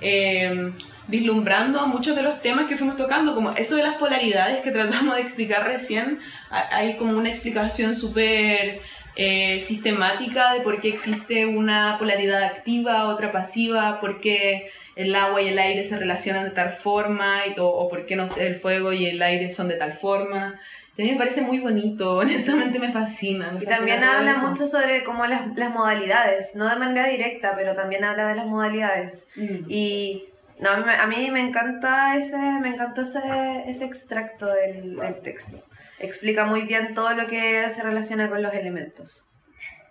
eh, 0.00 0.72
vislumbrando 1.08 1.86
muchos 1.88 2.14
de 2.14 2.22
los 2.22 2.40
temas 2.40 2.66
que 2.66 2.76
fuimos 2.76 2.96
tocando, 2.96 3.34
como 3.34 3.50
eso 3.52 3.74
de 3.74 3.82
las 3.82 3.96
polaridades 3.96 4.62
que 4.62 4.70
tratamos 4.78 5.16
de 5.16 5.22
explicar 5.22 5.66
recién, 5.66 6.20
hay 6.50 6.96
como 6.96 7.18
una 7.18 7.30
explicación 7.30 7.96
súper 7.96 8.80
eh, 9.16 9.60
sistemática 9.62 10.52
de 10.54 10.60
por 10.60 10.80
qué 10.80 10.88
existe 10.88 11.46
una 11.46 11.96
polaridad 11.98 12.42
activa, 12.42 13.08
otra 13.08 13.30
pasiva, 13.32 14.00
por 14.00 14.20
qué 14.20 14.70
el 14.96 15.14
agua 15.14 15.42
y 15.42 15.48
el 15.48 15.58
aire 15.58 15.84
se 15.84 15.98
relacionan 15.98 16.44
de 16.44 16.50
tal 16.50 16.70
forma, 16.70 17.40
o, 17.58 17.88
por 17.88 18.06
qué 18.06 18.16
no 18.16 18.28
sé, 18.28 18.46
el 18.46 18.54
fuego 18.54 18.92
y 18.92 19.06
el 19.06 19.22
aire 19.22 19.50
son 19.50 19.68
de 19.68 19.74
tal 19.74 19.92
forma. 19.92 20.58
a 20.98 21.02
mí 21.02 21.10
me 21.12 21.16
parece 21.16 21.42
muy 21.42 21.58
bonito, 21.58 22.16
honestamente 22.18 22.78
me 22.78 22.90
fascina. 22.90 23.56
y 23.60 23.64
también 23.66 24.02
habla 24.02 24.34
mucho 24.38 24.66
sobre 24.66 25.04
cómo 25.04 25.26
las, 25.26 25.56
las, 25.56 25.70
modalidades, 25.70 26.56
no 26.56 26.68
de 26.68 26.76
manera 26.76 27.08
directa, 27.08 27.54
pero 27.54 27.74
también 27.74 28.04
habla 28.04 28.28
de 28.28 28.34
las 28.34 28.46
modalidades. 28.46 29.28
Mm. 29.36 29.64
Y 29.68 30.24
no, 30.60 30.70
a 30.70 31.06
mí, 31.06 31.30
me 31.30 31.40
encanta 31.40 32.16
ese, 32.16 32.38
me 32.60 32.68
encantó 32.68 33.02
ese, 33.02 33.64
ese 33.66 33.84
extracto 33.84 34.46
del, 34.46 34.98
texto. 35.22 35.58
Explica 36.04 36.44
muy 36.44 36.62
bien 36.62 36.94
todo 36.94 37.14
lo 37.14 37.26
que 37.26 37.68
se 37.70 37.82
relaciona 37.82 38.28
con 38.28 38.42
los 38.42 38.52
elementos. 38.54 39.30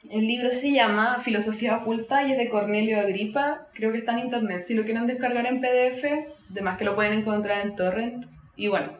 El 0.09 0.27
libro 0.27 0.49
se 0.51 0.71
llama 0.71 1.19
Filosofía 1.19 1.77
Oculta 1.77 2.23
y 2.23 2.33
es 2.33 2.37
de 2.37 2.49
Cornelio 2.49 2.99
Agripa. 2.99 3.67
Creo 3.73 3.91
que 3.91 3.99
está 3.99 4.11
en 4.13 4.19
internet. 4.19 4.61
Si 4.61 4.73
lo 4.73 4.83
quieren 4.83 5.07
descargar 5.07 5.45
en 5.45 5.61
PDF, 5.61 6.05
además 6.51 6.77
que 6.77 6.85
lo 6.85 6.95
pueden 6.95 7.13
encontrar 7.13 7.65
en 7.65 7.75
torrent. 7.75 8.25
Y 8.55 8.67
bueno. 8.67 8.97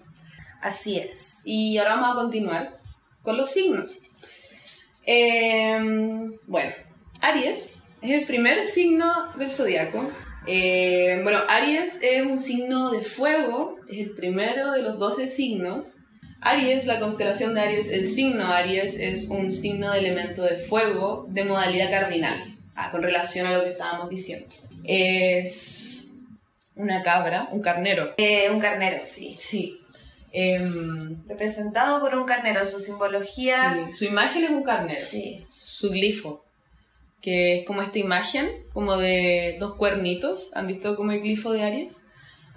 Así 0.62 0.98
es. 0.98 1.42
Y 1.46 1.78
ahora 1.78 1.96
vamos 1.96 2.12
a 2.12 2.22
continuar 2.22 2.80
con 3.22 3.38
los 3.38 3.52
signos. 3.52 4.00
Em, 5.06 6.32
bueno, 6.48 6.74
Aries 7.22 7.84
es 8.02 8.12
el 8.12 8.26
primer 8.26 8.64
signo 8.66 9.34
del 9.38 9.52
zodiaco 9.52 10.10
eh, 10.46 11.22
bueno, 11.24 11.40
Aries 11.48 12.00
es 12.02 12.26
un 12.26 12.40
signo 12.40 12.92
de 12.92 13.04
fuego, 13.04 13.76
es 13.88 14.00
el 14.00 14.12
primero 14.12 14.72
de 14.72 14.82
los 14.82 15.00
12 15.00 15.28
signos. 15.28 16.00
Aries, 16.44 16.86
la 16.86 17.00
constelación 17.00 17.54
de 17.56 17.62
Aries, 17.62 17.90
el 17.90 18.06
signo 18.06 18.48
Aries 18.48 18.98
es 19.00 19.30
un 19.30 19.52
signo 19.52 19.92
de 19.92 20.00
elemento 20.00 20.44
de 20.44 20.58
fuego 20.58 21.26
de 21.30 21.44
modalidad 21.44 21.90
cardinal, 21.90 22.58
ah, 22.76 22.92
con 22.92 23.04
relación 23.04 23.48
a 23.48 23.54
lo 23.54 23.64
que 23.64 23.72
estábamos 23.72 24.10
diciendo. 24.10 24.48
Es 24.84 26.08
una 26.76 27.02
cabra, 27.02 27.48
un 27.52 27.62
carnero. 27.62 28.14
Eh, 28.18 28.50
un 28.50 28.60
carnero, 28.60 29.06
sí. 29.06 29.36
Sí. 29.40 29.80
Em, 30.32 31.26
Representado 31.28 32.02
por 32.02 32.16
un 32.16 32.26
carnero, 32.26 32.66
su 32.66 32.80
simbología. 32.80 33.88
Sí, 33.92 33.98
su 34.00 34.06
imagen 34.06 34.44
es 34.44 34.50
un 34.50 34.64
carnero. 34.64 35.02
Sí. 35.02 35.46
Su 35.50 35.92
glifo 35.92 36.44
que 37.24 37.60
es 37.60 37.66
como 37.66 37.82
esta 37.82 38.00
imagen, 38.00 38.50
como 38.74 38.98
de 38.98 39.56
dos 39.58 39.76
cuernitos, 39.76 40.52
¿han 40.56 40.68
visto 40.68 40.98
como 40.98 41.14
el 41.14 41.22
glifo 41.22 41.54
de 41.54 41.64
Aries? 41.64 42.06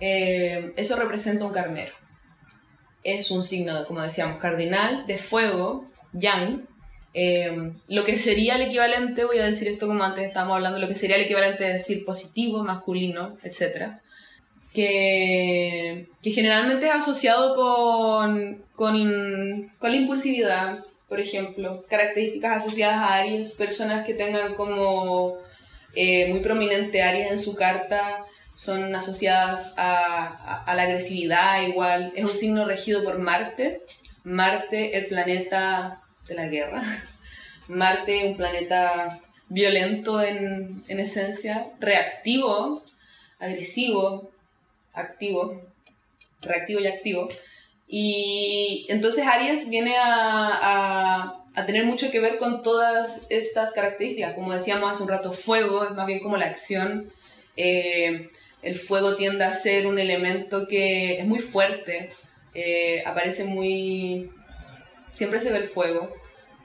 Eh, 0.01 0.72
eso 0.76 0.97
representa 0.97 1.45
un 1.45 1.53
carnero. 1.53 1.93
Es 3.07 3.31
un 3.31 3.45
signo, 3.45 3.87
como 3.87 4.03
decíamos, 4.03 4.39
cardinal, 4.39 5.07
de 5.07 5.17
fuego, 5.17 5.87
yang. 6.13 6.67
Eh, 7.15 7.71
lo 7.87 8.05
que 8.05 8.19
sería 8.19 8.57
el 8.57 8.63
equivalente, 8.63 9.25
voy 9.25 9.39
a 9.39 9.45
decir 9.45 9.69
esto 9.69 9.87
como 9.87 10.03
antes 10.03 10.27
estábamos 10.27 10.57
hablando, 10.57 10.81
lo 10.81 10.89
que 10.89 10.97
sería 10.97 11.15
el 11.15 11.23
equivalente 11.23 11.63
de 11.63 11.75
decir 11.75 12.05
positivo, 12.05 12.65
masculino, 12.65 13.39
etc. 13.45 14.01
Que, 14.75 16.09
que 16.21 16.31
generalmente 16.33 16.87
es 16.87 16.95
asociado 16.95 17.55
con, 17.55 18.65
con, 18.75 19.73
con 19.79 19.91
la 19.91 19.97
impulsividad, 19.97 20.85
por 21.09 21.21
ejemplo, 21.21 21.85
características 21.89 22.65
asociadas 22.65 22.97
a 22.97 23.15
Aries, 23.15 23.53
personas 23.53 24.05
que 24.05 24.15
tengan 24.15 24.57
como 24.57 25.37
eh, 25.95 26.27
muy 26.29 26.41
prominente 26.41 27.03
Aries 27.03 27.31
en 27.31 27.39
su 27.39 27.55
carta 27.55 28.27
son 28.57 28.95
asociadas 28.95 29.75
a, 29.77 30.65
a, 30.65 30.75
la 30.75 30.85
agresividad 30.85 31.61
igual. 31.61 32.11
Es 32.17 32.25
un 32.25 32.31
signo 32.31 32.65
regido 32.65 33.05
por 33.05 33.19
Marte. 33.19 33.83
Marte, 34.25 34.97
el 34.97 35.07
planeta 35.09 36.03
de 36.27 36.35
la 36.35 36.47
guerra. 36.47 36.83
Marte, 37.69 38.25
un 38.27 38.37
planeta 38.39 39.21
violento 39.51 40.23
en, 40.23 40.83
en 40.89 41.01
esencia, 41.01 41.67
reactivo, 41.81 42.83
agresivo, 43.39 44.31
activo, 44.95 45.61
reactivo 46.41 46.81
y 46.81 46.87
activo. 46.87 47.29
Y 47.87 48.87
entonces 48.89 49.27
Aries 49.27 49.69
viene 49.69 49.99
a, 49.99 51.45
a, 51.55 51.67
tener 51.67 51.85
mucho 51.85 52.11
que 52.11 52.21
ver 52.21 52.39
con 52.39 52.63
todas 52.63 53.27
estas 53.29 53.73
características. 53.73 54.33
Como 54.33 54.55
decíamos 54.55 54.91
hace 54.91 55.03
un 55.03 55.11
rato, 55.11 55.35
fuego 55.35 55.85
es 55.85 55.91
más 55.91 56.07
bien 56.07 56.21
como 56.21 56.39
la 56.39 56.47
acción. 56.47 57.13
Eh, 57.59 58.31
el 58.67 58.75
fuego 58.75 59.14
tiende 59.17 59.45
a 59.45 59.53
ser 59.53 59.87
un 59.87 59.99
elemento 59.99 60.67
que 60.67 61.19
es 61.19 61.27
muy 61.27 61.39
fuerte, 61.39 62.11
eh, 62.55 63.03
aparece 63.07 63.45
muy... 63.45 64.31
Siempre 65.12 65.41
se 65.41 65.53
ve 65.53 65.59
el 65.59 65.64
fuego, 65.64 66.12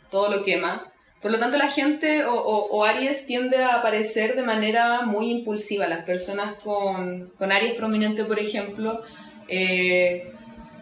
todo 0.10 0.30
lo 0.30 0.44
quema. 0.44 0.92
Por 1.22 1.32
lo 1.32 1.38
tanto, 1.38 1.58
la 1.58 1.70
gente 1.70 2.26
o, 2.26 2.34
o, 2.34 2.84
Aries 2.86 3.28
tiende 3.28 3.58
a 3.58 3.76
aparecer 3.76 4.36
de 4.36 4.42
manera 4.42 5.04
muy 5.04 5.30
impulsiva. 5.30 5.88
Las 5.88 6.04
personas 6.04 6.62
con, 6.64 7.32
con 7.38 7.52
Aries 7.52 7.76
prominente, 7.76 8.26
por 8.26 8.40
ejemplo, 8.40 9.04
eh, 9.48 10.34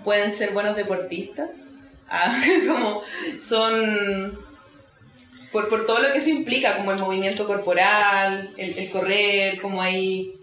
pueden 0.04 0.32
ser 0.32 0.52
buenos 0.52 0.76
deportistas, 0.76 1.72
ah, 2.10 2.42
como 2.66 3.02
son 3.40 4.40
por, 5.52 5.68
por, 5.68 5.86
todo 5.86 6.00
lo 6.00 6.12
que 6.12 6.20
eso 6.20 6.30
implica, 6.30 6.78
como 6.78 6.92
el 6.92 7.00
movimiento 7.00 7.46
corporal, 7.46 8.54
el, 8.58 8.90
correr, 8.90 9.60
como 9.62 9.82
hay... 9.82 10.39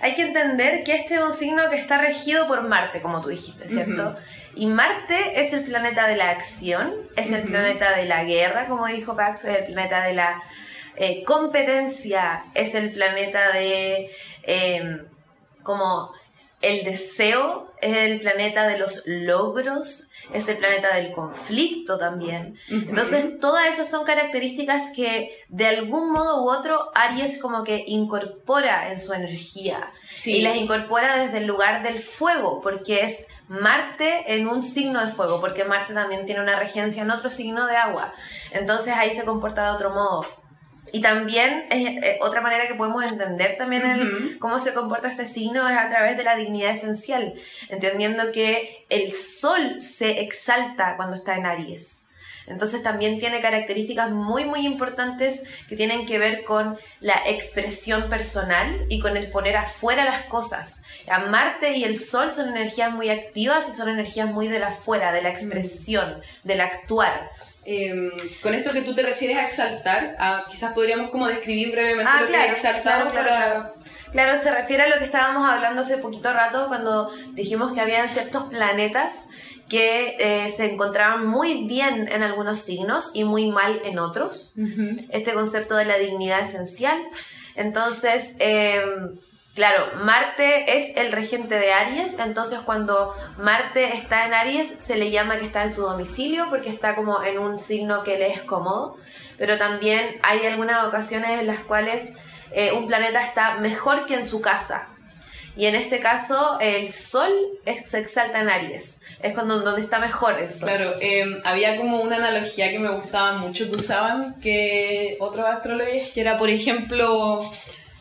Hay 0.00 0.14
que 0.14 0.22
entender 0.22 0.82
que 0.82 0.94
este 0.94 1.14
es 1.16 1.20
un 1.20 1.32
signo 1.32 1.68
que 1.68 1.76
está 1.76 1.98
regido 1.98 2.46
por 2.46 2.62
Marte, 2.62 3.02
como 3.02 3.20
tú 3.20 3.28
dijiste, 3.28 3.68
¿cierto? 3.68 4.16
Y 4.54 4.66
Marte 4.66 5.40
es 5.40 5.52
el 5.52 5.64
planeta 5.64 6.06
de 6.06 6.16
la 6.16 6.30
acción, 6.30 6.94
es 7.16 7.32
el 7.32 7.42
planeta 7.42 7.96
de 7.96 8.06
la 8.06 8.24
guerra, 8.24 8.66
como 8.66 8.86
dijo 8.86 9.14
Pax, 9.14 9.44
es 9.44 9.58
el 9.58 9.64
planeta 9.72 10.02
de 10.02 10.14
la 10.14 10.42
eh, 10.96 11.22
competencia, 11.24 12.44
es 12.54 12.74
el 12.74 12.92
planeta 12.92 13.52
de 13.52 14.10
em, 14.44 15.06
como 15.62 16.12
el 16.62 16.84
deseo 16.84 17.72
es 17.80 17.96
el 17.96 18.20
planeta 18.20 18.66
de 18.66 18.78
los 18.78 19.02
logros, 19.06 20.09
es 20.32 20.48
el 20.48 20.58
planeta 20.58 20.94
del 20.94 21.12
conflicto 21.12 21.98
también. 21.98 22.58
Entonces, 22.68 23.40
todas 23.40 23.68
esas 23.68 23.90
son 23.90 24.04
características 24.04 24.92
que 24.94 25.44
de 25.48 25.66
algún 25.66 26.12
modo 26.12 26.42
u 26.44 26.50
otro 26.50 26.90
Aries 26.94 27.40
como 27.40 27.64
que 27.64 27.84
incorpora 27.86 28.90
en 28.90 28.98
su 28.98 29.12
energía. 29.12 29.90
Y 30.38 30.42
las 30.42 30.56
incorpora 30.56 31.16
desde 31.16 31.38
el 31.38 31.46
lugar 31.46 31.82
del 31.82 31.98
fuego, 32.00 32.60
porque 32.60 33.04
es 33.04 33.26
Marte 33.48 34.34
en 34.34 34.46
un 34.46 34.62
signo 34.62 35.04
de 35.04 35.12
fuego, 35.12 35.40
porque 35.40 35.64
Marte 35.64 35.92
también 35.92 36.24
tiene 36.24 36.40
una 36.40 36.56
regencia 36.56 37.02
en 37.02 37.10
otro 37.10 37.30
signo 37.30 37.66
de 37.66 37.76
agua. 37.76 38.12
Entonces 38.52 38.94
ahí 38.96 39.10
se 39.10 39.24
comporta 39.24 39.64
de 39.64 39.70
otro 39.70 39.90
modo. 39.90 40.24
Y 40.92 41.00
también 41.00 41.66
eh, 41.70 42.18
otra 42.20 42.40
manera 42.40 42.66
que 42.66 42.74
podemos 42.74 43.04
entender 43.04 43.56
también 43.56 43.84
el, 43.84 44.38
cómo 44.38 44.58
se 44.58 44.74
comporta 44.74 45.08
este 45.08 45.26
signo 45.26 45.68
es 45.68 45.76
a 45.76 45.88
través 45.88 46.16
de 46.16 46.24
la 46.24 46.36
dignidad 46.36 46.72
esencial, 46.72 47.34
entendiendo 47.68 48.32
que 48.32 48.86
el 48.88 49.12
sol 49.12 49.80
se 49.80 50.20
exalta 50.20 50.96
cuando 50.96 51.16
está 51.16 51.36
en 51.36 51.46
Aries. 51.46 52.10
Entonces 52.46 52.82
también 52.82 53.20
tiene 53.20 53.40
características 53.40 54.10
muy 54.10 54.44
muy 54.44 54.66
importantes 54.66 55.44
que 55.68 55.76
tienen 55.76 56.04
que 56.04 56.18
ver 56.18 56.42
con 56.42 56.78
la 57.00 57.14
expresión 57.26 58.08
personal 58.08 58.86
y 58.88 58.98
con 58.98 59.16
el 59.16 59.30
poner 59.30 59.56
afuera 59.56 60.04
las 60.04 60.24
cosas. 60.26 60.82
A 61.08 61.20
Marte 61.26 61.76
y 61.76 61.84
el 61.84 61.96
Sol 61.96 62.32
son 62.32 62.48
energías 62.48 62.92
muy 62.92 63.08
activas 63.08 63.68
y 63.68 63.72
son 63.72 63.88
energías 63.88 64.28
muy 64.28 64.48
de 64.48 64.58
la 64.58 64.68
afuera, 64.68 65.12
de 65.12 65.22
la 65.22 65.28
expresión, 65.28 66.20
del 66.42 66.60
actuar. 66.60 67.30
Em, 67.64 68.10
con 68.42 68.54
esto 68.54 68.72
que 68.72 68.80
tú 68.82 68.94
te 68.94 69.02
refieres 69.02 69.36
a 69.36 69.44
exaltar, 69.44 70.16
quizás 70.50 70.72
podríamos 70.72 71.10
como 71.10 71.28
describir 71.28 71.72
brevemente 71.72 72.10
ah, 72.10 72.22
lo 72.22 72.26
que 72.26 72.36
es 72.36 72.50
exaltar 72.52 73.10
claro, 73.10 73.74
Claro, 74.12 74.42
se 74.42 74.50
refiere 74.50 74.84
a 74.84 74.88
lo 74.88 74.98
que 74.98 75.04
estábamos 75.04 75.48
hablando 75.48 75.82
hace 75.82 75.98
poquito 75.98 76.32
rato 76.32 76.66
cuando 76.68 77.10
dijimos 77.32 77.72
que 77.72 77.80
habían 77.80 78.08
ciertos 78.08 78.44
planetas 78.44 79.28
que 79.68 80.16
eh, 80.18 80.48
se 80.48 80.72
encontraban 80.72 81.26
muy 81.26 81.66
bien 81.66 82.08
en 82.10 82.24
algunos 82.24 82.58
signos 82.58 83.12
y 83.14 83.22
muy 83.24 83.50
mal 83.50 83.80
en 83.84 84.00
otros. 84.00 84.56
Este 85.10 85.32
concepto 85.32 85.76
de 85.76 85.84
la 85.84 85.96
dignidad 85.96 86.40
esencial. 86.40 87.00
Entonces, 87.54 88.36
em, 88.40 89.16
claro, 89.54 89.88
Marte 89.96 90.76
es 90.76 90.96
el 90.96 91.12
regente 91.12 91.58
de 91.58 91.72
Aries, 91.72 92.18
entonces 92.18 92.60
cuando 92.60 93.14
Marte 93.38 93.94
está 93.94 94.26
en 94.26 94.34
Aries 94.34 94.68
se 94.68 94.96
le 94.96 95.10
llama 95.10 95.38
que 95.38 95.44
está 95.44 95.62
en 95.62 95.72
su 95.72 95.82
domicilio 95.82 96.46
porque 96.50 96.70
está 96.70 96.94
como 96.94 97.22
en 97.22 97.38
un 97.38 97.58
signo 97.58 98.02
que 98.02 98.18
le 98.18 98.32
es 98.32 98.42
cómodo, 98.42 98.96
pero 99.38 99.58
también 99.58 100.18
hay 100.22 100.46
algunas 100.46 100.86
ocasiones 100.86 101.40
en 101.40 101.46
las 101.46 101.60
cuales 101.60 102.16
eh, 102.52 102.72
un 102.72 102.86
planeta 102.86 103.22
está 103.22 103.56
mejor 103.56 104.06
que 104.06 104.14
en 104.14 104.24
su 104.24 104.40
casa. 104.40 104.88
Y 105.56 105.66
en 105.66 105.74
este 105.74 106.00
caso, 106.00 106.58
el 106.60 106.90
sol 106.90 107.32
se 107.84 107.98
exalta 107.98 108.40
en 108.40 108.48
Aries. 108.48 109.02
Es 109.20 109.34
cuando 109.34 109.60
donde 109.60 109.82
está 109.82 109.98
mejor 109.98 110.38
el 110.40 110.48
sol. 110.48 110.68
Claro, 110.68 110.94
em, 111.00 111.40
había 111.44 111.76
como 111.76 112.00
una 112.00 112.16
analogía 112.16 112.70
que 112.70 112.78
me 112.78 112.88
gustaba 112.88 113.32
mucho 113.34 113.68
que 113.68 113.76
usaban 113.76 114.40
que 114.40 115.16
otros 115.20 115.46
astrólogos, 115.46 116.10
que 116.14 116.20
era, 116.20 116.38
por 116.38 116.50
ejemplo, 116.50 117.40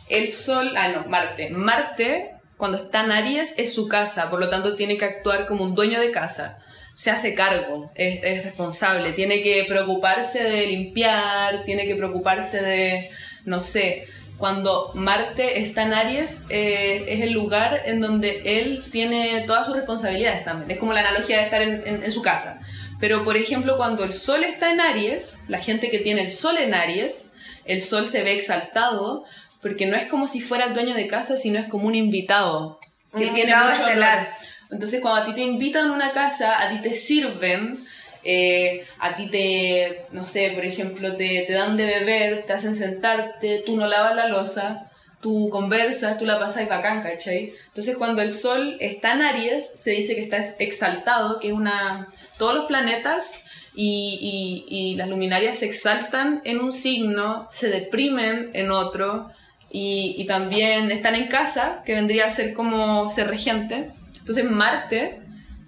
el 0.10 0.28
sol, 0.28 0.74
ah, 0.76 0.90
no, 0.90 1.06
Marte. 1.08 1.50
Marte, 1.50 2.36
cuando 2.58 2.78
está 2.78 3.06
en 3.06 3.12
Aries, 3.12 3.56
es 3.58 3.74
su 3.74 3.88
casa, 3.88 4.30
por 4.30 4.40
lo 4.40 4.50
tanto 4.50 4.76
tiene 4.76 4.98
que 4.98 5.06
actuar 5.06 5.48
como 5.48 5.64
un 5.64 5.76
dueño 5.76 6.00
de 6.00 6.12
casa 6.12 6.60
se 6.94 7.12
hace 7.12 7.34
cargo, 7.34 7.90
es, 7.96 8.20
es, 8.24 8.44
responsable, 8.44 9.14
tiene 9.14 9.42
que 9.42 9.64
preocuparse 9.64 10.44
de 10.44 10.68
limpiar, 10.68 11.64
tiene 11.64 11.88
que 11.88 11.96
preocuparse 11.96 12.62
de, 12.62 13.10
no 13.46 13.62
sé, 13.62 14.06
cuando 14.40 14.92
Marte 14.96 15.60
está 15.60 15.84
en 15.84 15.94
Aries, 15.94 16.46
eh, 16.50 17.06
es 17.10 17.22
el 17.22 17.34
lugar 17.34 17.84
en 17.86 18.00
donde 18.00 18.42
él 18.46 18.86
tiene 18.90 19.44
todas 19.46 19.66
sus 19.66 19.76
responsabilidades 19.76 20.46
también. 20.46 20.72
Es 20.72 20.78
como 20.78 20.94
la 20.94 21.02
analogía 21.02 21.38
de 21.38 21.44
estar 21.44 21.62
en, 21.62 22.10
su 22.10 22.22
casa. 22.22 22.62
Pero, 23.02 23.26
por 23.26 23.36
ejemplo, 23.36 23.76
cuando 23.76 24.06
el 24.06 24.14
Sol 24.14 24.46
está 24.46 24.72
en 24.72 24.80
Aries, 24.80 25.40
la 25.50 25.60
gente 25.60 25.90
que 25.90 26.00
tiene 26.00 26.22
el 26.22 26.32
Sol 26.32 26.58
en 26.58 26.74
Aries, 26.74 27.34
el 27.66 27.82
Sol 27.82 28.08
se 28.08 28.24
ve 28.24 28.32
exaltado, 28.32 29.26
porque 29.62 29.86
no 29.86 29.96
es 29.96 30.08
como 30.08 30.28
si 30.28 30.42
fuera 30.42 30.66
el 30.66 30.74
dueño 30.74 30.94
de 30.94 31.08
casa, 31.08 31.38
sino 31.38 31.60
es 31.60 31.68
como 31.68 31.88
un 31.88 31.96
invitado. 31.96 32.80
Que 33.18 33.28
tiene 33.28 33.56
mucho 33.56 33.88
estelar. 33.88 34.30
Entonces, 34.72 35.02
cuando 35.02 35.22
a 35.22 35.26
ti 35.26 35.34
te 35.34 35.42
invitan 35.42 35.90
a 35.90 35.94
una 35.94 36.12
casa, 36.12 36.62
a 36.62 36.70
ti 36.70 36.80
te 36.82 36.96
sirven, 36.96 37.86
eh, 38.24 38.86
a 39.00 39.16
ti 39.16 39.30
te, 39.30 40.06
no 40.12 40.26
sé, 40.26 40.52
por 40.52 40.66
ejemplo, 40.66 41.16
te, 41.16 41.46
te, 41.48 41.54
dan 41.54 41.78
de 41.78 41.86
beber, 41.86 42.46
te 42.46 42.54
hacen 42.54 42.76
sentarte, 42.76 43.64
tú 43.66 43.78
no 43.78 43.88
lavas 43.88 44.16
la 44.16 44.28
losa, 44.28 44.92
tú 45.22 45.50
conversas, 45.50 46.18
tú 46.18 46.26
la 46.26 46.40
pasas 46.40 46.68
bacán, 46.68 47.02
¿cachai? 47.02 47.54
Entonces 47.68 47.98
cuando 47.98 48.22
el 48.22 48.32
sol 48.32 48.78
está 48.80 49.14
en 49.14 49.22
Aries, 49.22 49.72
se 49.76 49.92
dice 49.92 50.16
que 50.16 50.22
está 50.22 50.38
exaltado, 50.60 51.40
que 51.40 51.48
es 51.48 51.54
una... 51.54 52.10
Todos 52.38 52.56
los 52.56 52.66
planetas 52.66 53.42
y, 53.74 54.66
y, 54.70 54.76
y 54.76 54.96
las 54.96 55.10
luminarias 55.10 55.60
se 55.60 55.66
exaltan 55.66 56.42
en 56.46 56.60
un 56.60 56.74
signo, 56.74 57.48
se 57.50 57.70
deprimen 57.70 58.52
en 58.54 58.72
otro, 58.72 59.32
y, 59.72 60.26
también 60.28 60.92
están 60.92 61.16
en 61.16 61.28
casa, 61.28 61.82
que 61.86 61.94
vendría 61.94 62.26
a 62.26 62.32
ser 62.32 62.54
como 62.54 63.10
ser 63.12 63.28
regente. 63.28 63.92
Entonces 64.20 64.50
Marte 64.50 65.20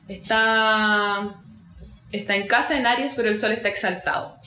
está 0.08 1.36
está 2.12 2.36
en 2.36 2.48
casa 2.48 2.78
en 2.78 2.88
Aries, 2.88 3.14
pero 3.16 3.30
el 3.30 3.40
Sol 3.40 3.52
está 3.52 3.70
exaltado. 3.70 4.38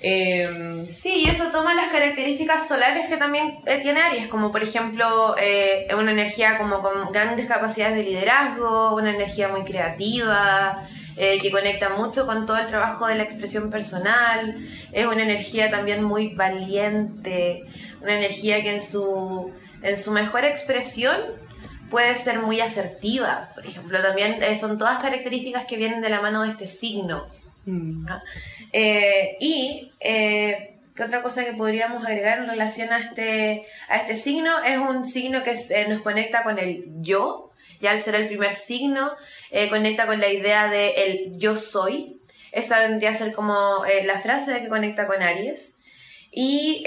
Eh, 0.00 0.88
sí, 0.92 1.22
y 1.24 1.28
eso 1.28 1.50
toma 1.50 1.74
las 1.74 1.88
características 1.88 2.68
solares 2.68 3.06
que 3.06 3.16
también 3.16 3.58
eh, 3.66 3.78
tiene 3.82 4.02
Aries, 4.02 4.28
como 4.28 4.52
por 4.52 4.62
ejemplo 4.62 5.34
eh, 5.40 5.88
una 5.98 6.12
energía 6.12 6.58
como 6.58 6.80
con 6.82 7.12
grandes 7.12 7.46
capacidades 7.46 7.96
de 7.96 8.02
liderazgo, 8.02 8.94
una 8.94 9.10
energía 9.10 9.48
muy 9.48 9.64
creativa, 9.64 10.82
que 11.16 11.50
conecta 11.50 11.88
mucho 11.88 12.26
con 12.26 12.44
todo 12.44 12.58
el 12.58 12.66
trabajo 12.66 13.06
de 13.06 13.14
la 13.14 13.22
expresión 13.22 13.70
personal, 13.70 14.56
es 14.92 15.06
una 15.06 15.22
energía 15.22 15.70
también 15.70 16.04
muy 16.04 16.34
valiente, 16.34 17.64
una 18.02 18.18
energía 18.18 18.62
que 18.62 18.72
en 18.72 18.82
su, 18.82 19.50
en 19.82 19.96
su 19.96 20.12
mejor 20.12 20.44
expresión 20.44 21.16
puede 21.90 22.14
ser 22.16 22.40
muy 22.40 22.60
asertiva, 22.60 23.50
por 23.54 23.66
ejemplo, 23.66 24.00
también 24.02 24.42
eh, 24.42 24.56
son 24.56 24.78
todas 24.78 25.00
características 25.00 25.66
que 25.66 25.76
vienen 25.76 26.00
de 26.00 26.08
la 26.08 26.20
mano 26.20 26.42
de 26.42 26.50
este 26.50 26.66
signo. 26.66 27.28
Mm. 27.64 28.06
Eh, 28.72 29.36
y 29.40 29.92
eh, 30.00 30.78
¿qué 30.94 31.02
otra 31.04 31.22
cosa 31.22 31.44
que 31.44 31.52
podríamos 31.52 32.04
agregar 32.04 32.38
en 32.38 32.48
relación 32.48 32.92
a 32.92 32.98
este, 32.98 33.66
a 33.88 33.96
este 33.96 34.16
signo? 34.16 34.62
Es 34.64 34.78
un 34.78 35.04
signo 35.04 35.42
que 35.42 35.54
nos 35.88 36.02
conecta 36.02 36.42
con 36.42 36.58
el 36.58 36.86
yo, 37.00 37.50
y 37.80 37.86
al 37.86 37.98
ser 37.98 38.14
el 38.14 38.28
primer 38.28 38.52
signo, 38.52 39.12
conecta 39.70 40.06
con 40.06 40.20
la 40.20 40.32
idea 40.32 40.68
de 40.68 40.90
el 40.90 41.38
yo 41.38 41.56
soy. 41.56 42.20
Esa 42.52 42.80
vendría 42.80 43.10
a 43.10 43.14
ser 43.14 43.32
como 43.32 43.84
la 44.04 44.20
frase 44.20 44.60
que 44.60 44.68
conecta 44.68 45.06
con 45.06 45.22
Aries. 45.22 45.80
Y 46.30 46.84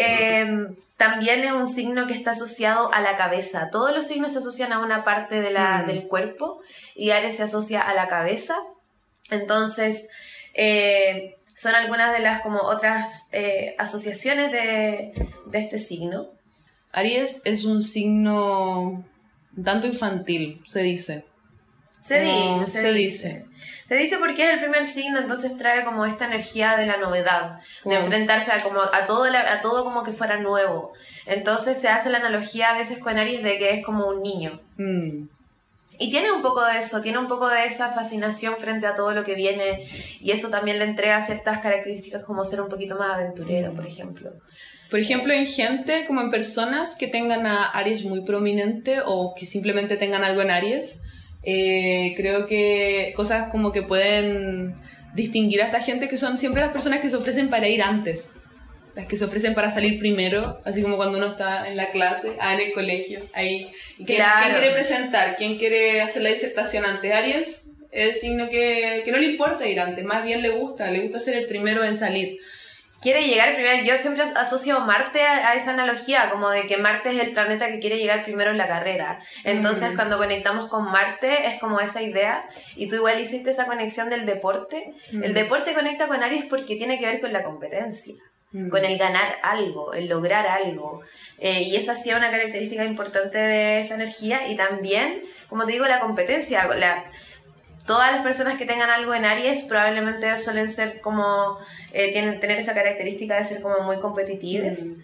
también 0.99 1.45
es 1.45 1.53
un 1.53 1.70
signo 1.70 2.07
que 2.07 2.14
está 2.14 2.32
asociado 2.32 2.93
a 2.93 2.99
la 2.99 3.16
cabeza. 3.16 3.70
Todos 3.72 3.95
los 3.95 4.05
signos 4.05 4.34
se 4.34 4.39
asocian 4.39 4.74
a 4.74 4.80
una 4.80 5.05
parte 5.05 5.39
de 5.39 5.49
la, 5.49 5.84
mm. 5.84 5.88
del 5.88 6.07
cuerpo 6.10 6.60
y 6.93 7.12
Aries 7.12 7.38
se 7.38 7.43
asocia 7.43 7.82
a 7.82 7.93
la 7.93 8.10
cabeza. 8.10 8.57
Entonces, 9.32 10.10
eh, 10.55 11.38
son 11.55 11.74
algunas 11.74 12.12
de 12.12 12.20
las 12.20 12.41
como 12.41 12.60
otras 12.64 13.30
eh, 13.32 13.76
asociaciones 13.78 14.51
de, 14.51 15.14
de, 15.45 15.60
este 15.60 15.80
signo. 15.80 16.32
Aries 16.91 17.43
es 17.45 17.64
un 17.64 17.82
signo 17.82 19.05
tanto 19.64 19.88
infantil, 19.88 20.62
se 20.66 20.82
dice. 20.82 21.24
Se 21.99 22.21
dice, 22.21 22.67
se, 22.67 22.93
dice. 22.93 23.45
Se 23.85 23.95
dice 23.95 24.17
porque 24.17 24.43
es 24.43 24.53
el 24.53 24.59
primer 24.59 24.85
signo, 24.85 25.19
entonces 25.19 25.57
trae 25.57 25.83
como 25.83 26.05
esta 26.05 26.25
energía 26.25 26.77
de 26.77 26.85
la 26.85 26.97
novedad, 26.97 27.59
de 27.83 27.95
enfrentarse 27.95 28.51
a, 28.51 28.63
como, 28.63 28.81
a, 28.81 29.05
todo 29.05 29.25
a 29.25 29.61
todo 29.61 29.83
como 29.83 30.03
que 30.03 30.13
fuera 30.13 30.37
nuevo. 30.37 30.93
Entonces 31.25 31.79
se 31.79 31.89
hace 31.89 32.09
la 32.09 32.19
analogía 32.19 32.69
a 32.69 32.77
veces 32.77 32.99
con 32.99 33.17
Aries 33.17 33.43
de 33.43 33.57
que 33.57 33.73
es 33.73 33.85
como 33.85 34.07
un 34.07 34.21
niño. 34.21 34.61
Mm. 34.77 35.27
Y 36.01 36.09
tiene 36.09 36.31
un 36.31 36.41
poco 36.41 36.63
de 36.63 36.79
eso, 36.79 37.01
tiene 37.01 37.17
un 37.17 37.27
poco 37.27 37.49
de 37.49 37.65
esa 37.65 37.91
fascinación 37.91 38.55
frente 38.57 38.87
a 38.87 38.95
todo 38.95 39.11
lo 39.11 39.25
que 39.25 39.35
viene 39.35 39.85
y 40.21 40.31
eso 40.31 40.49
también 40.49 40.79
le 40.79 40.85
entrega 40.85 41.19
ciertas 41.19 41.59
características 41.59 42.23
como 42.23 42.45
ser 42.45 42.61
un 42.61 42.69
poquito 42.69 42.95
más 42.95 43.15
aventurero, 43.15 43.73
por 43.73 43.85
ejemplo. 43.85 44.31
Por 44.89 44.99
ejemplo, 44.99 45.33
en 45.33 45.45
gente, 45.45 46.05
como 46.07 46.21
en 46.21 46.31
personas 46.31 46.95
que 46.95 47.07
tengan 47.07 47.45
a 47.45 47.65
Aries 47.65 48.05
muy 48.05 48.21
prominente 48.21 49.01
o 49.05 49.35
que 49.35 49.45
simplemente 49.45 49.97
tengan 49.97 50.23
algo 50.23 50.41
en 50.41 50.51
Aries, 50.51 50.99
eh, 51.43 52.13
creo 52.17 52.47
que 52.47 53.13
cosas 53.15 53.49
como 53.49 53.71
que 53.71 53.81
pueden 53.81 54.75
distinguir 55.13 55.61
a 55.61 55.65
esta 55.65 55.81
gente 55.81 56.07
que 56.07 56.17
son 56.17 56.37
siempre 56.37 56.61
las 56.61 56.71
personas 56.71 56.99
que 56.99 57.09
se 57.09 57.15
ofrecen 57.15 57.49
para 57.49 57.67
ir 57.67 57.81
antes. 57.81 58.33
Las 58.95 59.05
que 59.05 59.15
se 59.15 59.25
ofrecen 59.25 59.53
para 59.53 59.71
salir 59.71 59.99
primero, 59.99 60.59
así 60.65 60.81
como 60.81 60.97
cuando 60.97 61.17
uno 61.17 61.27
está 61.27 61.69
en 61.69 61.77
la 61.77 61.91
clase, 61.91 62.33
ah, 62.39 62.55
en 62.55 62.61
el 62.61 62.73
colegio, 62.73 63.21
ahí. 63.33 63.69
¿Quién, 64.05 64.21
quiere 64.51 64.71
presentar? 64.71 65.37
¿Quién 65.37 65.57
quiere 65.57 66.01
hacer 66.01 66.23
la 66.23 66.29
disertación 66.29 66.85
antes? 66.85 67.13
Aries 67.13 67.63
es 67.91 68.19
signo 68.19 68.49
que, 68.49 69.03
que 69.05 69.11
no 69.11 69.17
le 69.17 69.25
importa 69.25 69.67
ir 69.67 69.79
antes, 69.79 70.03
más 70.05 70.23
bien 70.23 70.41
le 70.41 70.49
gusta, 70.49 70.91
le 70.91 70.99
gusta 70.99 71.19
ser 71.19 71.37
el 71.37 71.45
primero 71.45 71.83
en 71.83 71.95
salir 71.95 72.39
quiere 73.01 73.27
llegar 73.27 73.53
primero. 73.55 73.83
Yo 73.83 73.97
siempre 73.97 74.23
asocio 74.23 74.79
Marte 74.81 75.21
a, 75.21 75.53
esa 75.53 75.71
analogía, 75.71 76.29
como 76.29 76.49
de 76.49 76.67
que 76.67 76.77
Marte 76.77 77.11
es 77.11 77.21
el 77.21 77.33
planeta 77.33 77.67
que 77.67 77.79
quiere 77.79 77.97
llegar 77.97 78.23
primero 78.23 78.51
en 78.51 78.57
la 78.57 78.67
carrera. 78.67 79.19
Entonces, 79.43 79.93
mm. 79.93 79.95
cuando 79.95 80.17
conectamos 80.17 80.69
con 80.69 80.85
Marte, 80.85 81.47
es 81.47 81.59
como 81.59 81.79
esa 81.79 82.01
idea. 82.01 82.47
Y 82.75 82.87
tú 82.87 82.95
igual 82.95 83.19
hiciste 83.19 83.51
esa 83.51 83.65
conexión 83.65 84.09
del 84.09 84.25
deporte. 84.25 84.93
El 85.11 85.31
mm. 85.31 85.33
deporte 85.33 85.73
conecta 85.73 86.07
con 86.07 86.23
Aries 86.23 86.45
porque 86.45 86.75
tiene 86.75 86.99
que 86.99 87.05
ver 87.05 87.21
con 87.21 87.33
la 87.33 87.43
competencia. 87.43 88.15
Mm. 88.51 88.69
Con 88.69 88.83
el 88.83 88.97
ganar 88.97 89.37
algo, 89.43 89.93
el 89.93 90.07
lograr 90.07 90.47
algo. 90.47 91.01
Eh, 91.37 91.63
y 91.63 91.75
esa 91.75 91.91
ha 91.91 91.95
sido 91.95 92.17
una 92.17 92.31
característica 92.31 92.83
importante 92.83 93.37
de 93.37 93.79
esa 93.79 93.95
energía. 93.95 94.47
Y 94.47 94.55
también, 94.55 95.21
como 95.47 95.65
te 95.65 95.73
digo, 95.73 95.85
la 95.85 95.99
competencia. 95.99 96.67
La, 96.75 97.05
todas 97.89 98.11
las 98.13 98.21
personas 98.21 98.57
que 98.59 98.65
tengan 98.71 98.89
algo 98.91 99.13
en 99.15 99.25
Aries 99.25 99.63
probablemente 99.63 100.37
suelen 100.37 100.69
ser 100.69 101.01
como, 101.01 101.57
eh, 101.91 102.11
tienen 102.13 102.39
tener 102.39 102.57
esa 102.59 102.73
característica 102.79 103.35
de 103.35 103.43
ser 103.43 103.61
como 103.63 103.79
muy 103.89 103.97
competitivas. 103.99 104.79
Mm. 104.85 105.01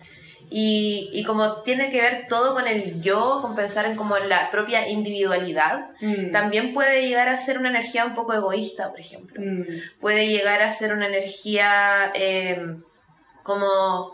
y, 0.52 1.10
y 1.12 1.24
como 1.24 1.64
tiene 1.64 1.90
que 1.90 2.00
ver 2.02 2.28
todo 2.30 2.54
con 2.54 2.68
el 2.68 3.02
yo, 3.02 3.40
con 3.42 3.56
pensar 3.56 3.86
en 3.88 3.96
como 3.96 4.16
la 4.20 4.52
propia 4.52 4.88
individualidad, 4.88 5.90
Mm. 6.02 6.32
también 6.32 6.72
puede 6.74 7.02
llegar 7.08 7.28
a 7.30 7.38
ser 7.46 7.58
una 7.58 7.70
energía 7.70 8.06
un 8.06 8.14
poco 8.14 8.32
egoísta, 8.34 8.92
por 8.92 9.00
ejemplo. 9.00 9.42
Mm. 9.44 9.64
Puede 10.00 10.28
llegar 10.28 10.62
a 10.62 10.70
ser 10.70 10.94
una 10.94 11.08
energía 11.08 12.12
eh, 12.14 12.60
como 13.44 14.14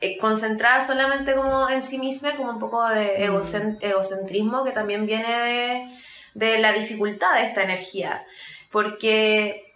eh, 0.00 0.16
concentrada 0.18 0.80
solamente 0.80 1.34
como 1.34 1.68
en 1.68 1.82
sí 1.82 1.98
misma, 1.98 2.34
como 2.36 2.52
un 2.52 2.58
poco 2.58 2.88
de 2.88 3.28
egocen- 3.28 3.76
egocentrismo 3.82 4.64
que 4.64 4.70
también 4.72 5.04
viene 5.04 5.28
de, 5.48 5.88
de 6.34 6.58
la 6.58 6.72
dificultad 6.72 7.34
de 7.34 7.44
esta 7.46 7.62
energía. 7.62 8.24
Porque 8.70 9.74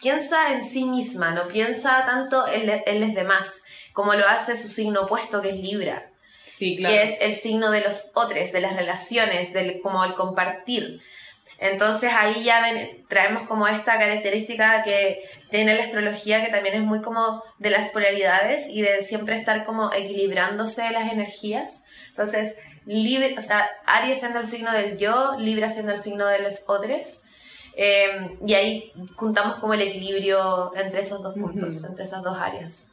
piensa 0.00 0.52
en 0.52 0.64
sí 0.64 0.84
misma, 0.84 1.30
no 1.30 1.46
piensa 1.48 2.04
tanto 2.06 2.46
en, 2.48 2.66
le- 2.66 2.82
en 2.86 3.00
los 3.00 3.14
demás, 3.14 3.62
como 3.92 4.14
lo 4.14 4.26
hace 4.28 4.56
su 4.56 4.68
signo 4.68 5.02
opuesto, 5.02 5.40
que 5.42 5.50
es 5.50 5.56
Libra 5.56 6.08
Sí, 6.46 6.76
claro. 6.76 6.94
que 6.94 7.02
es 7.04 7.20
el 7.20 7.34
signo 7.34 7.70
de 7.70 7.80
los 7.80 8.10
otros, 8.14 8.52
de 8.52 8.60
las 8.60 8.74
relaciones, 8.76 9.52
del, 9.52 9.80
como 9.80 10.04
el 10.04 10.14
compartir. 10.14 11.00
Entonces 11.58 12.10
ahí 12.12 12.42
ya 12.42 12.60
ven- 12.60 13.04
traemos 13.08 13.46
como 13.46 13.68
esta 13.68 13.96
característica 13.98 14.82
que 14.82 15.22
tiene 15.50 15.74
la 15.76 15.84
astrología, 15.84 16.44
que 16.44 16.50
también 16.50 16.74
es 16.74 16.82
muy 16.82 17.00
como 17.00 17.42
de 17.58 17.70
las 17.70 17.90
polaridades 17.90 18.68
y 18.68 18.82
de 18.82 19.02
siempre 19.04 19.36
estar 19.36 19.64
como 19.64 19.92
equilibrándose 19.92 20.90
las 20.90 21.12
energías. 21.12 21.84
Entonces, 22.08 22.56
Libra, 22.86 23.28
o 23.36 23.40
sea, 23.40 23.66
Aries 23.86 24.20
siendo 24.20 24.40
el 24.40 24.46
signo 24.46 24.72
del 24.72 24.98
yo, 24.98 25.36
Libra 25.38 25.68
siendo 25.68 25.92
el 25.92 25.98
signo 25.98 26.26
de 26.26 26.40
los 26.40 26.64
otros. 26.68 27.22
eh, 27.76 28.36
y 28.46 28.54
ahí 28.54 28.92
juntamos 29.16 29.56
como 29.56 29.74
el 29.74 29.80
equilibrio 29.82 30.72
entre 30.76 31.00
esos 31.00 31.22
dos 31.22 31.34
puntos, 31.34 31.84
entre 31.84 32.04
esas 32.04 32.22
dos 32.22 32.36
áreas. 32.38 32.92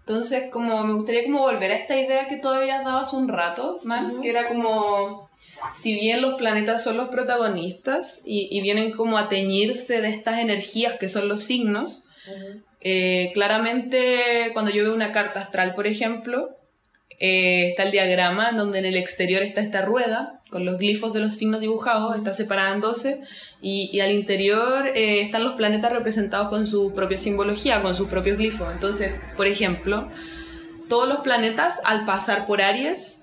Entonces, 0.00 0.50
como 0.52 0.84
me 0.84 0.94
gustaría 0.94 1.24
como 1.24 1.40
volver 1.40 1.72
a 1.72 1.76
esta 1.76 1.96
idea 1.96 2.28
que 2.28 2.36
todavía 2.36 2.82
dabas 2.82 3.12
un 3.12 3.28
rato, 3.28 3.80
Mars, 3.82 4.18
que 4.22 4.30
era 4.30 4.46
como, 4.48 5.28
si 5.72 5.94
bien 5.94 6.22
los 6.22 6.34
planetas 6.34 6.84
son 6.84 6.96
los 6.96 7.08
protagonistas 7.08 8.22
y, 8.24 8.48
y 8.56 8.60
vienen 8.60 8.92
como 8.92 9.18
a 9.18 9.28
teñirse 9.28 10.00
de 10.00 10.10
estas 10.10 10.38
energías 10.38 10.94
que 10.98 11.08
son 11.08 11.26
los 11.28 11.42
signos, 11.42 12.04
eh, 12.80 13.30
claramente 13.34 14.50
cuando 14.52 14.70
yo 14.70 14.84
veo 14.84 14.94
una 14.94 15.10
carta 15.10 15.40
astral, 15.40 15.74
por 15.74 15.88
ejemplo, 15.88 16.56
eh, 17.18 17.68
está 17.70 17.84
el 17.84 17.92
diagrama 17.92 18.52
donde 18.52 18.78
en 18.78 18.84
el 18.84 18.96
exterior 18.96 19.42
está 19.42 19.62
esta 19.62 19.82
rueda 19.82 20.38
con 20.50 20.66
los 20.66 20.76
glifos 20.76 21.14
de 21.14 21.20
los 21.20 21.34
signos 21.34 21.60
dibujados, 21.60 22.14
está 22.14 22.34
separada 22.34 22.74
en 22.74 22.80
12 22.80 23.20
y, 23.62 23.90
y 23.92 24.00
al 24.00 24.12
interior 24.12 24.86
eh, 24.88 25.20
están 25.22 25.42
los 25.42 25.54
planetas 25.54 25.92
representados 25.92 26.48
con 26.48 26.66
su 26.66 26.92
propia 26.92 27.16
simbología, 27.16 27.80
con 27.80 27.94
sus 27.94 28.08
propios 28.08 28.36
glifos. 28.36 28.68
Entonces, 28.72 29.14
por 29.36 29.46
ejemplo, 29.46 30.10
todos 30.88 31.08
los 31.08 31.18
planetas 31.18 31.80
al 31.84 32.04
pasar 32.04 32.46
por 32.46 32.60
Aries 32.60 33.22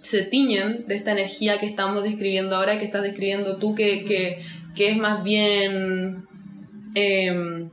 se 0.00 0.22
tiñen 0.22 0.86
de 0.86 0.94
esta 0.94 1.12
energía 1.12 1.58
que 1.58 1.66
estamos 1.66 2.02
describiendo 2.04 2.56
ahora, 2.56 2.78
que 2.78 2.84
estás 2.84 3.02
describiendo 3.02 3.56
tú, 3.56 3.74
que, 3.74 4.04
que, 4.04 4.42
que 4.76 4.90
es 4.90 4.96
más 4.96 5.24
bien... 5.24 6.26
em, 6.94 7.70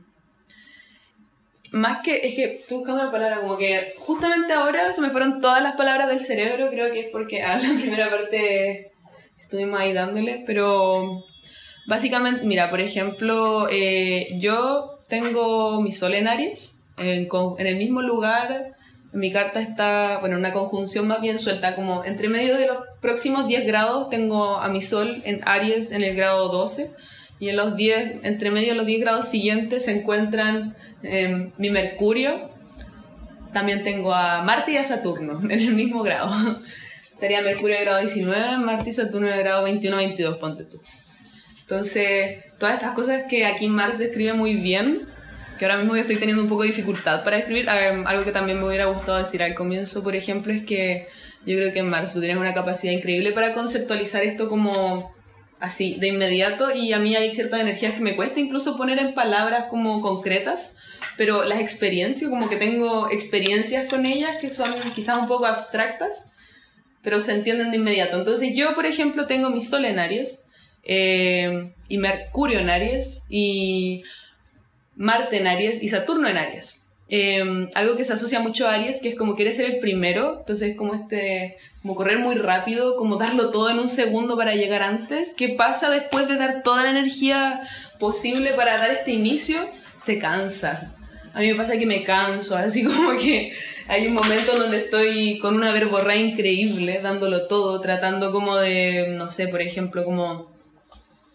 más 1.72 2.02
que, 2.02 2.20
es 2.22 2.34
que 2.34 2.44
estoy 2.60 2.78
buscando 2.78 3.02
una 3.02 3.10
palabra, 3.10 3.40
como 3.40 3.56
que 3.56 3.94
justamente 3.98 4.52
ahora 4.52 4.92
se 4.92 5.00
me 5.00 5.10
fueron 5.10 5.40
todas 5.40 5.62
las 5.62 5.72
palabras 5.74 6.08
del 6.08 6.20
cerebro, 6.20 6.70
creo 6.70 6.92
que 6.92 7.00
es 7.00 7.06
porque 7.10 7.42
a 7.42 7.56
la 7.56 7.68
primera 7.80 8.10
parte 8.10 8.92
estuvimos 9.40 9.80
ahí 9.80 9.92
dándole, 9.92 10.44
pero 10.46 11.24
básicamente, 11.86 12.44
mira, 12.44 12.70
por 12.70 12.80
ejemplo, 12.80 13.68
eh, 13.70 14.36
yo 14.38 15.00
tengo 15.08 15.80
mi 15.80 15.92
sol 15.92 16.14
en 16.14 16.28
Aries, 16.28 16.78
en, 16.98 17.28
en 17.58 17.66
el 17.66 17.76
mismo 17.76 18.02
lugar, 18.02 18.76
mi 19.12 19.30
carta 19.30 19.60
está, 19.60 20.18
bueno, 20.18 20.36
una 20.36 20.52
conjunción 20.52 21.06
más 21.06 21.20
bien 21.22 21.38
suelta, 21.38 21.74
como 21.74 22.04
entre 22.04 22.28
medio 22.28 22.56
de 22.56 22.66
los 22.66 22.78
próximos 23.00 23.46
10 23.46 23.66
grados 23.66 24.10
tengo 24.10 24.56
a 24.56 24.68
mi 24.68 24.82
sol 24.82 25.22
en 25.24 25.40
Aries 25.46 25.90
en 25.90 26.02
el 26.02 26.16
grado 26.16 26.48
12 26.48 26.90
y 27.42 27.48
en 27.48 27.56
los 27.56 27.74
10, 27.74 28.20
entre 28.22 28.52
medio 28.52 28.68
de 28.68 28.74
los 28.76 28.86
10 28.86 29.00
grados 29.00 29.26
siguientes 29.26 29.86
se 29.86 29.90
encuentran 29.90 30.76
em, 31.02 31.50
mi 31.58 31.70
Mercurio, 31.70 32.50
también 33.52 33.82
tengo 33.82 34.14
a 34.14 34.42
Marte 34.42 34.70
y 34.70 34.76
a 34.76 34.84
Saturno 34.84 35.40
en 35.50 35.58
el 35.58 35.74
mismo 35.74 36.04
grado. 36.04 36.30
Estaría 37.12 37.42
Mercurio 37.42 37.74
de 37.76 37.82
grado 37.82 37.98
19, 37.98 38.58
Marte 38.58 38.90
y 38.90 38.92
Saturno 38.92 39.26
de 39.26 39.36
grado 39.38 39.66
21-22, 39.66 40.38
ponte 40.38 40.62
tú. 40.62 40.80
Entonces, 41.62 42.44
todas 42.58 42.76
estas 42.76 42.92
cosas 42.92 43.24
que 43.28 43.44
aquí 43.44 43.66
Mars 43.66 43.98
describe 43.98 44.34
muy 44.34 44.54
bien, 44.54 45.08
que 45.58 45.64
ahora 45.64 45.78
mismo 45.78 45.96
yo 45.96 46.02
estoy 46.02 46.18
teniendo 46.18 46.44
un 46.44 46.48
poco 46.48 46.62
de 46.62 46.68
dificultad 46.68 47.24
para 47.24 47.38
escribir, 47.38 47.68
em, 47.68 48.06
algo 48.06 48.22
que 48.22 48.30
también 48.30 48.60
me 48.60 48.68
hubiera 48.68 48.84
gustado 48.84 49.18
decir 49.18 49.42
al 49.42 49.56
comienzo, 49.56 50.04
por 50.04 50.14
ejemplo, 50.14 50.52
es 50.52 50.62
que 50.62 51.08
yo 51.44 51.56
creo 51.56 51.72
que 51.72 51.80
en 51.80 51.88
Mars 51.88 52.12
tú 52.12 52.20
tienes 52.20 52.38
una 52.38 52.54
capacidad 52.54 52.92
increíble 52.92 53.32
para 53.32 53.52
conceptualizar 53.52 54.22
esto 54.22 54.48
como 54.48 55.12
así, 55.62 55.94
de 55.94 56.08
inmediato, 56.08 56.74
y 56.74 56.92
a 56.92 56.98
mí 56.98 57.14
hay 57.14 57.30
ciertas 57.30 57.60
energías 57.60 57.94
que 57.94 58.00
me 58.00 58.16
cuesta 58.16 58.40
incluso 58.40 58.76
poner 58.76 58.98
en 58.98 59.14
palabras 59.14 59.66
como 59.70 60.00
concretas, 60.00 60.72
pero 61.16 61.44
las 61.44 61.60
experiencias, 61.60 62.28
como 62.28 62.48
que 62.48 62.56
tengo 62.56 63.08
experiencias 63.12 63.88
con 63.88 64.04
ellas 64.04 64.38
que 64.40 64.50
son 64.50 64.72
quizás 64.92 65.18
un 65.18 65.28
poco 65.28 65.46
abstractas, 65.46 66.30
pero 67.00 67.20
se 67.20 67.32
entienden 67.32 67.70
de 67.70 67.76
inmediato. 67.76 68.18
Entonces 68.18 68.56
yo, 68.56 68.74
por 68.74 68.86
ejemplo, 68.86 69.26
tengo 69.26 69.50
mi 69.50 69.60
Sol 69.60 69.84
en 69.84 70.00
Aries, 70.00 70.42
eh, 70.82 71.72
y 71.88 71.96
Mercurio 71.98 72.58
en 72.58 72.68
Aries, 72.68 73.22
y 73.28 74.02
Marte 74.96 75.36
en 75.36 75.46
Aries, 75.46 75.80
y 75.80 75.88
Saturno 75.90 76.26
en 76.26 76.38
Aries. 76.38 76.81
Eh, 77.14 77.68
algo 77.74 77.94
que 77.94 78.06
se 78.06 78.14
asocia 78.14 78.40
mucho 78.40 78.66
a 78.66 78.72
Aries, 78.72 79.00
que 79.00 79.10
es 79.10 79.14
como 79.14 79.36
quiere 79.36 79.52
ser 79.52 79.66
el 79.66 79.80
primero, 79.80 80.38
entonces 80.38 80.70
es 80.70 80.76
como 80.78 80.94
este, 80.94 81.58
como 81.82 81.94
correr 81.94 82.18
muy 82.18 82.36
rápido, 82.36 82.96
como 82.96 83.16
darlo 83.16 83.50
todo 83.50 83.68
en 83.68 83.80
un 83.80 83.90
segundo 83.90 84.34
para 84.34 84.54
llegar 84.54 84.82
antes. 84.82 85.34
¿Qué 85.34 85.50
pasa 85.50 85.90
después 85.90 86.26
de 86.26 86.36
dar 86.36 86.62
toda 86.62 86.84
la 86.84 86.90
energía 86.90 87.68
posible 87.98 88.54
para 88.54 88.78
dar 88.78 88.90
este 88.90 89.10
inicio? 89.10 89.58
Se 89.94 90.18
cansa. 90.18 90.94
A 91.34 91.40
mí 91.40 91.48
me 91.48 91.54
pasa 91.54 91.76
que 91.76 91.84
me 91.84 92.02
canso, 92.02 92.56
así 92.56 92.82
como 92.86 93.18
que 93.18 93.52
hay 93.88 94.06
un 94.06 94.14
momento 94.14 94.58
donde 94.58 94.78
estoy 94.78 95.38
con 95.38 95.54
una 95.54 95.70
verborrea 95.70 96.16
increíble, 96.16 97.00
dándolo 97.02 97.46
todo, 97.46 97.78
tratando 97.82 98.32
como 98.32 98.56
de, 98.56 99.08
no 99.08 99.28
sé, 99.28 99.48
por 99.48 99.60
ejemplo, 99.60 100.06
como 100.06 100.50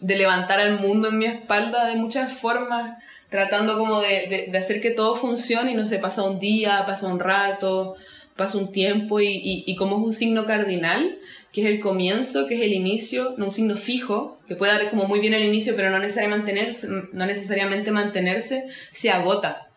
de 0.00 0.16
levantar 0.16 0.58
al 0.58 0.80
mundo 0.80 1.08
en 1.08 1.18
mi 1.18 1.26
espalda 1.26 1.86
de 1.86 1.94
muchas 1.94 2.32
formas, 2.32 3.00
tratando 3.30 3.78
como 3.78 4.00
de, 4.00 4.48
de, 4.50 4.58
hacer 4.58 4.80
que 4.80 4.90
todo 4.90 5.14
funcione 5.14 5.72
y 5.72 5.74
no 5.74 5.86
sé, 5.86 5.98
pasa 5.98 6.22
un 6.22 6.38
día, 6.38 6.84
pasa 6.86 7.06
un 7.06 7.20
rato, 7.20 7.96
pasa 8.36 8.56
un 8.56 8.72
tiempo 8.72 9.20
y, 9.20 9.64
y, 9.66 9.76
como 9.76 9.98
es 9.98 10.02
un 10.04 10.12
signo 10.12 10.46
cardinal, 10.46 11.18
que 11.52 11.62
es 11.62 11.66
el 11.66 11.80
comienzo, 11.80 12.46
que 12.46 12.54
es 12.54 12.62
el 12.62 12.72
inicio, 12.72 13.34
no 13.36 13.46
un 13.46 13.50
signo 13.50 13.76
fijo, 13.76 14.38
que 14.46 14.54
puede 14.54 14.72
dar 14.72 14.90
como 14.90 15.06
muy 15.06 15.20
bien 15.20 15.34
el 15.34 15.42
inicio, 15.42 15.74
pero 15.76 15.90
no 15.90 15.98
necesariamente 15.98 16.52
mantenerse, 16.52 16.88
no 17.12 17.26
necesariamente 17.26 17.90
mantenerse, 17.90 18.68
se 18.90 19.10
agota. 19.10 19.68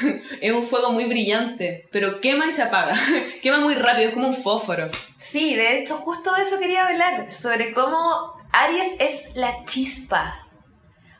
es 0.40 0.52
un 0.52 0.62
fuego 0.62 0.92
muy 0.92 1.06
brillante, 1.06 1.88
pero 1.90 2.20
quema 2.20 2.46
y 2.46 2.52
se 2.52 2.62
apaga. 2.62 2.94
quema 3.42 3.60
muy 3.60 3.74
rápido, 3.74 4.08
es 4.08 4.14
como 4.14 4.28
un 4.28 4.34
fósforo. 4.34 4.88
Sí, 5.18 5.54
de 5.54 5.78
hecho, 5.78 5.96
justo 5.96 6.36
eso 6.36 6.58
quería 6.58 6.86
hablar, 6.86 7.32
sobre 7.32 7.72
cómo 7.72 8.36
Aries 8.52 8.96
es 9.00 9.34
la 9.34 9.64
chispa. 9.64 10.45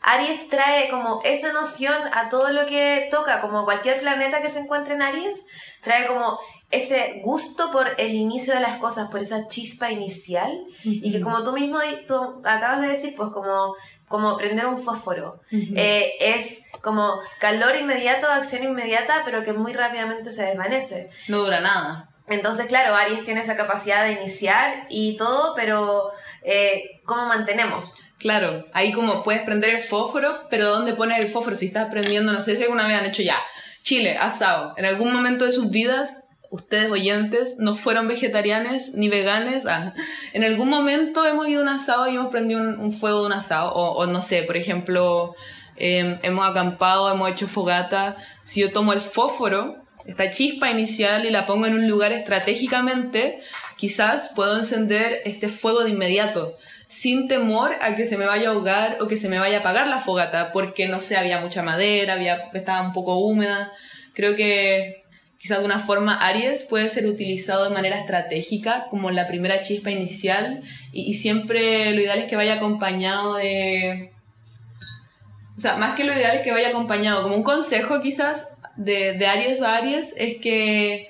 Aries 0.07 0.47
trae 0.47 0.89
como 0.89 1.19
esa 1.25 1.51
noción 1.51 1.93
a 2.13 2.29
todo 2.29 2.49
lo 2.53 2.65
que 2.65 3.09
toca, 3.11 3.41
como 3.41 3.65
cualquier 3.65 3.99
planeta 3.99 4.41
que 4.41 4.47
se 4.47 4.59
encuentre 4.59 4.93
en 4.93 5.01
Aries, 5.01 5.47
trae 5.83 6.07
como 6.07 6.39
ese 6.71 7.19
gusto 7.25 7.71
por 7.71 7.93
el 7.97 8.13
inicio 8.13 8.53
de 8.53 8.61
las 8.61 8.79
cosas, 8.79 9.09
por 9.09 9.19
esa 9.19 9.49
chispa 9.49 9.91
inicial, 9.91 10.57
y 10.83 11.11
que 11.11 11.19
como 11.19 11.43
tú 11.43 11.51
mismo 11.51 11.79
tú 12.07 12.41
acabas 12.45 12.79
de 12.79 12.87
decir, 12.87 13.15
pues 13.17 13.31
como, 13.33 13.75
como 14.07 14.37
prender 14.37 14.65
un 14.67 14.77
fósforo. 14.77 15.41
Eh, 15.51 16.13
es 16.21 16.63
como 16.81 17.19
calor 17.41 17.75
inmediato, 17.75 18.27
acción 18.27 18.63
inmediata, 18.63 19.23
pero 19.25 19.43
que 19.43 19.51
muy 19.51 19.73
rápidamente 19.73 20.31
se 20.31 20.45
desvanece. 20.45 21.09
No 21.27 21.39
dura 21.39 21.59
nada. 21.59 22.09
Entonces, 22.29 22.67
claro, 22.67 22.95
Aries 22.95 23.25
tiene 23.25 23.41
esa 23.41 23.57
capacidad 23.57 24.05
de 24.05 24.13
iniciar 24.13 24.85
y 24.89 25.17
todo, 25.17 25.53
pero 25.53 26.11
eh, 26.43 27.01
¿cómo 27.05 27.25
mantenemos? 27.25 27.93
Claro, 28.19 28.65
ahí 28.73 28.91
como 28.91 29.23
puedes 29.23 29.43
prender 29.43 29.75
el 29.75 29.83
fósforo, 29.83 30.47
pero 30.49 30.69
¿dónde 30.69 30.93
pones 30.93 31.19
el 31.19 31.29
fósforo? 31.29 31.55
Si 31.55 31.67
estás 31.67 31.89
prendiendo, 31.91 32.33
no 32.33 32.41
sé 32.41 32.55
si 32.55 32.63
alguna 32.63 32.87
vez 32.87 32.97
han 32.97 33.05
hecho 33.05 33.21
ya, 33.21 33.37
chile, 33.83 34.17
asado. 34.17 34.73
En 34.77 34.85
algún 34.85 35.13
momento 35.13 35.45
de 35.45 35.51
sus 35.51 35.69
vidas, 35.69 36.17
ustedes 36.49 36.89
oyentes 36.89 37.57
no 37.59 37.75
fueron 37.75 38.07
vegetarianos 38.07 38.89
ni 38.93 39.07
veganes. 39.07 39.67
Ah, 39.67 39.93
en 40.33 40.43
algún 40.43 40.69
momento 40.69 41.25
hemos 41.25 41.47
ido 41.47 41.59
a 41.59 41.63
un 41.63 41.69
asado 41.69 42.07
y 42.07 42.15
hemos 42.15 42.27
prendido 42.27 42.61
un, 42.61 42.91
fuego 42.91 43.21
de 43.21 43.27
un 43.27 43.33
asado. 43.33 43.71
O, 43.73 43.91
o 43.97 44.07
no 44.07 44.23
sé, 44.23 44.43
por 44.43 44.57
ejemplo, 44.57 45.35
eh, 45.75 46.19
hemos 46.23 46.49
acampado, 46.49 47.11
hemos 47.11 47.29
hecho 47.29 47.47
fogata. 47.47 48.17
Si 48.43 48.61
yo 48.61 48.71
tomo 48.71 48.93
el 48.93 49.01
fósforo, 49.01 49.77
esta 50.07 50.31
chispa 50.31 50.71
inicial 50.71 51.25
y 51.25 51.29
la 51.29 51.45
pongo 51.45 51.65
en 51.65 51.75
un 51.75 51.87
lugar 51.87 52.13
estratégicamente, 52.13 53.39
quizás 53.75 54.31
puedo 54.35 54.57
encender 54.57 55.21
este 55.25 55.49
fuego 55.49 55.83
de 55.83 55.89
inmediato, 55.89 56.55
sin 56.87 57.27
temor 57.27 57.71
a 57.81 57.95
que 57.95 58.05
se 58.05 58.17
me 58.17 58.25
vaya 58.25 58.49
a 58.49 58.53
ahogar 58.53 58.97
o 59.01 59.07
que 59.07 59.17
se 59.17 59.29
me 59.29 59.39
vaya 59.39 59.57
a 59.57 59.59
apagar 59.61 59.87
la 59.87 59.99
fogata, 59.99 60.51
porque 60.53 60.87
no 60.87 60.99
sé, 60.99 61.17
había 61.17 61.41
mucha 61.41 61.61
madera, 61.61 62.13
había, 62.13 62.49
estaba 62.53 62.85
un 62.85 62.93
poco 62.93 63.17
húmeda. 63.17 63.71
Creo 64.13 64.35
que 64.35 65.03
quizás 65.37 65.59
de 65.59 65.65
una 65.65 65.79
forma, 65.79 66.15
Aries 66.15 66.63
puede 66.63 66.89
ser 66.89 67.05
utilizado 67.05 67.65
de 67.65 67.69
manera 67.69 67.99
estratégica, 67.99 68.87
como 68.89 69.11
la 69.11 69.27
primera 69.27 69.61
chispa 69.61 69.91
inicial, 69.91 70.63
y, 70.91 71.13
siempre 71.15 71.93
lo 71.93 72.01
ideal 72.01 72.19
es 72.19 72.25
que 72.25 72.35
vaya 72.35 72.55
acompañado 72.55 73.35
de... 73.35 74.11
O 75.55 75.59
sea, 75.59 75.75
más 75.77 75.95
que 75.95 76.03
lo 76.03 76.13
ideal 76.13 76.35
es 76.35 76.41
que 76.41 76.51
vaya 76.51 76.69
acompañado, 76.69 77.23
como 77.23 77.35
un 77.35 77.43
consejo 77.43 78.01
quizás 78.01 78.49
de, 78.75 79.13
de 79.13 79.27
Aries 79.27 79.61
a 79.61 79.75
Aries, 79.75 80.15
es 80.17 80.37
que 80.37 81.09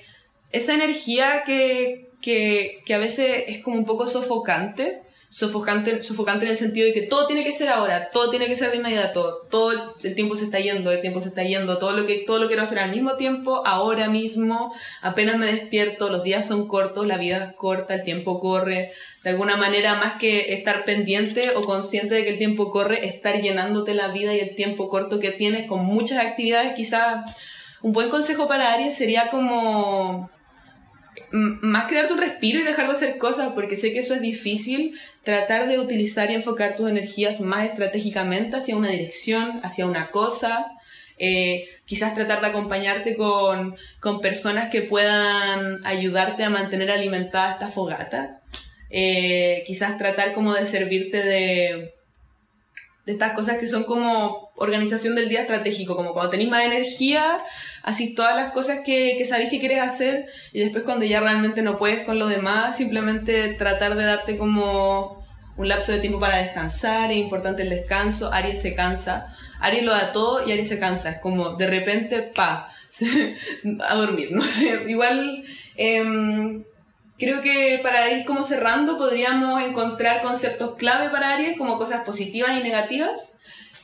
esa 0.52 0.74
energía 0.74 1.42
que, 1.44 2.10
que, 2.22 2.82
que 2.86 2.94
a 2.94 2.98
veces 2.98 3.44
es 3.48 3.62
como 3.62 3.76
un 3.76 3.84
poco 3.84 4.08
sofocante, 4.08 5.02
sofocante, 5.30 6.02
sofocante 6.02 6.46
en 6.46 6.52
el 6.52 6.56
sentido 6.56 6.86
de 6.86 6.94
que 6.94 7.02
todo 7.02 7.26
tiene 7.26 7.44
que 7.44 7.52
ser 7.52 7.68
ahora, 7.68 8.08
todo 8.08 8.30
tiene 8.30 8.46
que 8.46 8.56
ser 8.56 8.70
de 8.70 8.78
inmediato, 8.78 9.46
todo 9.50 9.96
el 10.02 10.14
tiempo 10.14 10.36
se 10.36 10.44
está 10.44 10.58
yendo, 10.58 10.90
el 10.90 11.02
tiempo 11.02 11.20
se 11.20 11.28
está 11.28 11.42
yendo, 11.42 11.78
todo 11.78 11.92
lo 11.92 12.06
que 12.06 12.24
todo 12.26 12.38
lo 12.38 12.46
quiero 12.46 12.62
hacer 12.62 12.78
al 12.78 12.90
mismo 12.90 13.16
tiempo, 13.16 13.66
ahora 13.66 14.08
mismo, 14.08 14.72
apenas 15.02 15.36
me 15.36 15.46
despierto, 15.46 16.08
los 16.08 16.22
días 16.22 16.46
son 16.46 16.66
cortos, 16.66 17.06
la 17.06 17.18
vida 17.18 17.36
es 17.36 17.56
corta, 17.56 17.94
el 17.94 18.04
tiempo 18.04 18.40
corre, 18.40 18.92
de 19.22 19.30
alguna 19.30 19.56
manera 19.56 19.96
más 19.96 20.14
que 20.14 20.54
estar 20.54 20.86
pendiente 20.86 21.50
o 21.56 21.62
consciente 21.62 22.14
de 22.14 22.24
que 22.24 22.30
el 22.30 22.38
tiempo 22.38 22.70
corre, 22.70 23.06
estar 23.06 23.40
llenándote 23.40 23.92
la 23.92 24.08
vida 24.08 24.34
y 24.34 24.40
el 24.40 24.54
tiempo 24.54 24.88
corto 24.88 25.20
que 25.20 25.30
tienes 25.30 25.66
con 25.66 25.84
muchas 25.84 26.24
actividades, 26.24 26.72
quizás 26.72 27.24
un 27.82 27.92
buen 27.92 28.08
consejo 28.08 28.48
para 28.48 28.72
Aries 28.72 28.94
sería 28.94 29.30
como 29.30 30.30
más 31.30 31.86
que 31.86 31.94
darte 31.94 32.12
un 32.12 32.20
respiro 32.20 32.60
y 32.60 32.64
dejar 32.64 32.88
de 32.88 32.94
hacer 32.94 33.18
cosas, 33.18 33.52
porque 33.54 33.76
sé 33.76 33.92
que 33.92 34.00
eso 34.00 34.14
es 34.14 34.20
difícil, 34.20 34.98
tratar 35.22 35.68
de 35.68 35.78
utilizar 35.78 36.30
y 36.30 36.34
enfocar 36.34 36.76
tus 36.76 36.88
energías 36.88 37.40
más 37.40 37.64
estratégicamente 37.64 38.56
hacia 38.56 38.76
una 38.76 38.88
dirección, 38.88 39.60
hacia 39.62 39.86
una 39.86 40.10
cosa. 40.10 40.66
Eh, 41.18 41.66
quizás 41.84 42.14
tratar 42.14 42.40
de 42.40 42.46
acompañarte 42.46 43.16
con, 43.16 43.76
con, 44.00 44.20
personas 44.20 44.70
que 44.70 44.82
puedan 44.82 45.84
ayudarte 45.84 46.44
a 46.44 46.50
mantener 46.50 46.90
alimentada 46.90 47.52
esta 47.52 47.70
fogata. 47.70 48.40
Eh, 48.90 49.64
quizás 49.66 49.98
tratar 49.98 50.32
como 50.32 50.54
de 50.54 50.66
servirte 50.66 51.22
de, 51.22 51.97
de 53.08 53.14
estas 53.14 53.32
cosas 53.32 53.56
que 53.56 53.66
son 53.66 53.84
como 53.84 54.52
organización 54.54 55.14
del 55.14 55.30
día 55.30 55.40
estratégico, 55.40 55.96
como 55.96 56.12
cuando 56.12 56.28
tenéis 56.28 56.50
más 56.50 56.64
energía, 56.64 57.42
así 57.82 58.14
todas 58.14 58.36
las 58.36 58.52
cosas 58.52 58.80
que, 58.84 59.14
que 59.16 59.24
sabéis 59.24 59.48
que 59.48 59.60
quieres 59.60 59.80
hacer 59.80 60.26
y 60.52 60.60
después 60.60 60.84
cuando 60.84 61.06
ya 61.06 61.18
realmente 61.20 61.62
no 61.62 61.78
puedes 61.78 62.04
con 62.04 62.18
lo 62.18 62.26
demás, 62.26 62.76
simplemente 62.76 63.54
tratar 63.54 63.94
de 63.94 64.04
darte 64.04 64.36
como 64.36 65.26
un 65.56 65.68
lapso 65.68 65.90
de 65.90 66.00
tiempo 66.00 66.20
para 66.20 66.36
descansar, 66.36 67.10
es 67.10 67.16
importante 67.16 67.62
el 67.62 67.70
descanso, 67.70 68.30
Aries 68.30 68.60
se 68.60 68.74
cansa, 68.74 69.34
Aries 69.58 69.84
lo 69.84 69.92
da 69.92 70.12
todo 70.12 70.46
y 70.46 70.52
Aries 70.52 70.68
se 70.68 70.78
cansa, 70.78 71.08
es 71.08 71.18
como 71.18 71.56
de 71.56 71.66
repente, 71.66 72.20
pa, 72.20 72.70
a 73.88 73.94
dormir, 73.94 74.32
no 74.32 74.42
sé, 74.42 74.84
igual... 74.86 75.46
Eh, 75.76 76.62
Creo 77.18 77.42
que 77.42 77.80
para 77.82 78.10
ir 78.10 78.24
como 78.24 78.44
cerrando 78.44 78.96
podríamos 78.96 79.62
encontrar 79.62 80.20
conceptos 80.20 80.76
clave 80.76 81.10
para 81.10 81.32
Aries 81.32 81.58
como 81.58 81.76
cosas 81.76 82.04
positivas 82.04 82.52
y 82.52 82.62
negativas, 82.62 83.32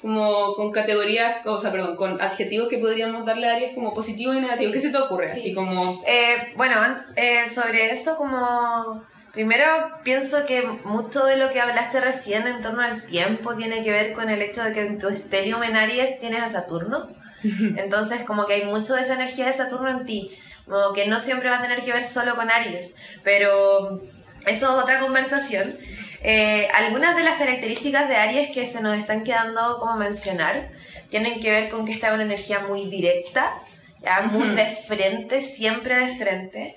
como 0.01 0.55
con 0.55 0.71
categorías, 0.71 1.45
o 1.45 1.59
sea, 1.59 1.73
perdón, 1.73 1.97
con 1.97 2.21
adjetivos 2.21 2.69
que 2.69 2.79
podríamos 2.79 3.25
darle 3.25 3.49
a 3.49 3.57
Aries 3.57 3.75
como 3.75 3.93
positivos 3.93 4.37
y 4.37 4.41
negativos. 4.41 4.73
¿Qué 4.73 4.81
se 4.81 4.91
te 4.91 4.99
ocurre? 4.99 5.33
Así 5.33 5.53
como... 5.53 6.03
Eh, 6.07 6.53
bueno, 6.57 6.77
eh, 7.17 7.49
sobre 7.49 7.91
eso 7.91 8.17
como... 8.17 9.03
Primero 9.33 9.65
pienso 10.05 10.47
que 10.47 10.63
mucho 10.85 11.25
de 11.25 11.37
lo 11.37 11.51
que 11.51 11.61
hablaste 11.61 12.01
recién 12.01 12.47
en 12.47 12.61
torno 12.61 12.83
al 12.83 13.05
tiempo 13.05 13.53
tiene 13.57 13.83
que 13.83 13.91
ver 13.91 14.13
con 14.13 14.31
el 14.31 14.41
hecho 14.43 14.63
de 14.63 14.73
que 14.73 14.83
en 14.83 15.01
tu 15.01 15.09
estelium 15.09 15.65
en 15.65 15.77
Aries 15.77 16.21
tienes 16.21 16.41
a 16.41 16.49
Saturno. 16.49 17.09
Entonces 17.43 18.23
como 18.23 18.47
que 18.47 18.55
hay 18.55 18.65
mucho 18.65 18.95
de 18.95 19.03
esa 19.03 19.15
energía 19.15 19.47
de 19.47 19.53
Saturno 19.53 19.89
en 19.89 20.05
ti. 20.07 20.31
Como 20.67 20.93
que 20.93 21.07
no 21.07 21.21
siempre 21.21 21.51
va 21.51 21.59
a 21.59 21.63
tener 21.63 21.85
que 21.85 21.93
ver 21.93 22.05
solo 22.05 22.37
con 22.37 22.51
Aries, 22.51 22.97
pero 23.23 24.03
eso 24.47 24.67
es 24.67 24.83
otra 24.83 25.01
conversación. 25.01 25.79
Eh, 26.23 26.69
algunas 26.75 27.17
de 27.17 27.23
las 27.23 27.37
características 27.37 28.09
de 28.09 28.17
Aries 28.17 28.51
que 28.51 28.67
se 28.67 28.81
nos 28.81 28.99
están 28.99 29.25
quedando 29.25 29.79
como 29.79 29.97
mencionar 29.97 30.71
tienen 31.11 31.39
que 31.39 31.51
ver 31.51 31.69
con 31.69 31.85
que 31.85 31.93
está 31.93 32.15
una 32.15 32.23
energía 32.23 32.61
muy 32.61 32.89
directa, 32.89 33.63
ya 34.03 34.23
muy 34.23 34.49
de 34.49 34.67
frente, 34.67 35.43
siempre 35.43 35.97
de 35.97 36.09
frente. 36.09 36.77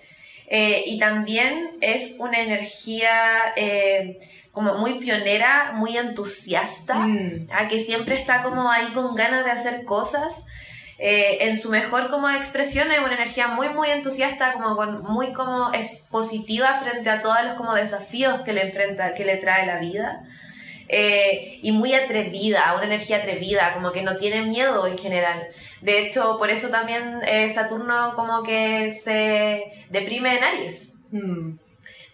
Eh, 0.50 0.84
y 0.86 1.00
también 1.00 1.78
es 1.82 2.18
una 2.20 2.40
energía 2.40 3.54
eh, 3.56 4.20
como 4.52 4.76
muy 4.76 4.96
pionera, 4.96 5.72
muy 5.74 5.98
entusiasta, 5.98 6.96
mm. 6.96 7.48
que 7.70 7.80
siempre 7.80 8.16
está 8.16 8.44
como 8.44 8.70
ahí 8.70 8.88
con 8.94 9.16
ganas 9.16 9.46
de 9.46 9.52
hacer 9.52 9.86
cosas. 9.86 10.46
Eh, 11.00 11.38
en 11.41 11.58
su 11.60 11.70
mejor 11.70 12.10
como 12.10 12.28
expresión 12.28 12.91
es 12.91 12.98
una 12.98 13.14
energía 13.14 13.50
muy 13.50 13.70
muy 13.70 13.89
entusiasta 13.91 14.54
como 14.54 14.76
con 14.76 15.04
muy 15.04 15.32
como 15.32 15.72
es 15.72 16.02
positiva 16.10 16.74
frente 16.74 17.12
a 17.12 17.22
todos 17.22 17.38
los 17.43 17.54
como 17.54 17.76
desafíos 17.76 18.41
que 18.41 18.52
le 18.52 18.64
enfrenta 18.64 19.14
que 19.14 19.26
le 19.26 19.38
trae 19.38 19.68
la 19.68 19.78
vida. 19.78 20.24
Eh, 20.89 21.60
y 21.62 21.74
muy 21.74 21.93
atrevida 21.93 22.74
una 22.74 22.86
energía 22.86 23.18
atrevida 23.18 23.74
como 23.74 23.91
que 23.91 24.02
no 24.02 24.16
tiene 24.16 24.41
miedo 24.41 24.88
en 24.88 24.98
general. 24.98 25.48
De 25.82 26.00
hecho 26.00 26.38
por 26.39 26.50
eso 26.50 26.70
también 26.70 27.20
eh, 27.28 27.50
Saturno 27.50 28.14
como 28.16 28.41
que 28.41 28.91
se 28.91 29.86
deprime 29.89 30.38
en 30.38 30.43
Aries. 30.43 30.93
Hmm. 31.10 31.58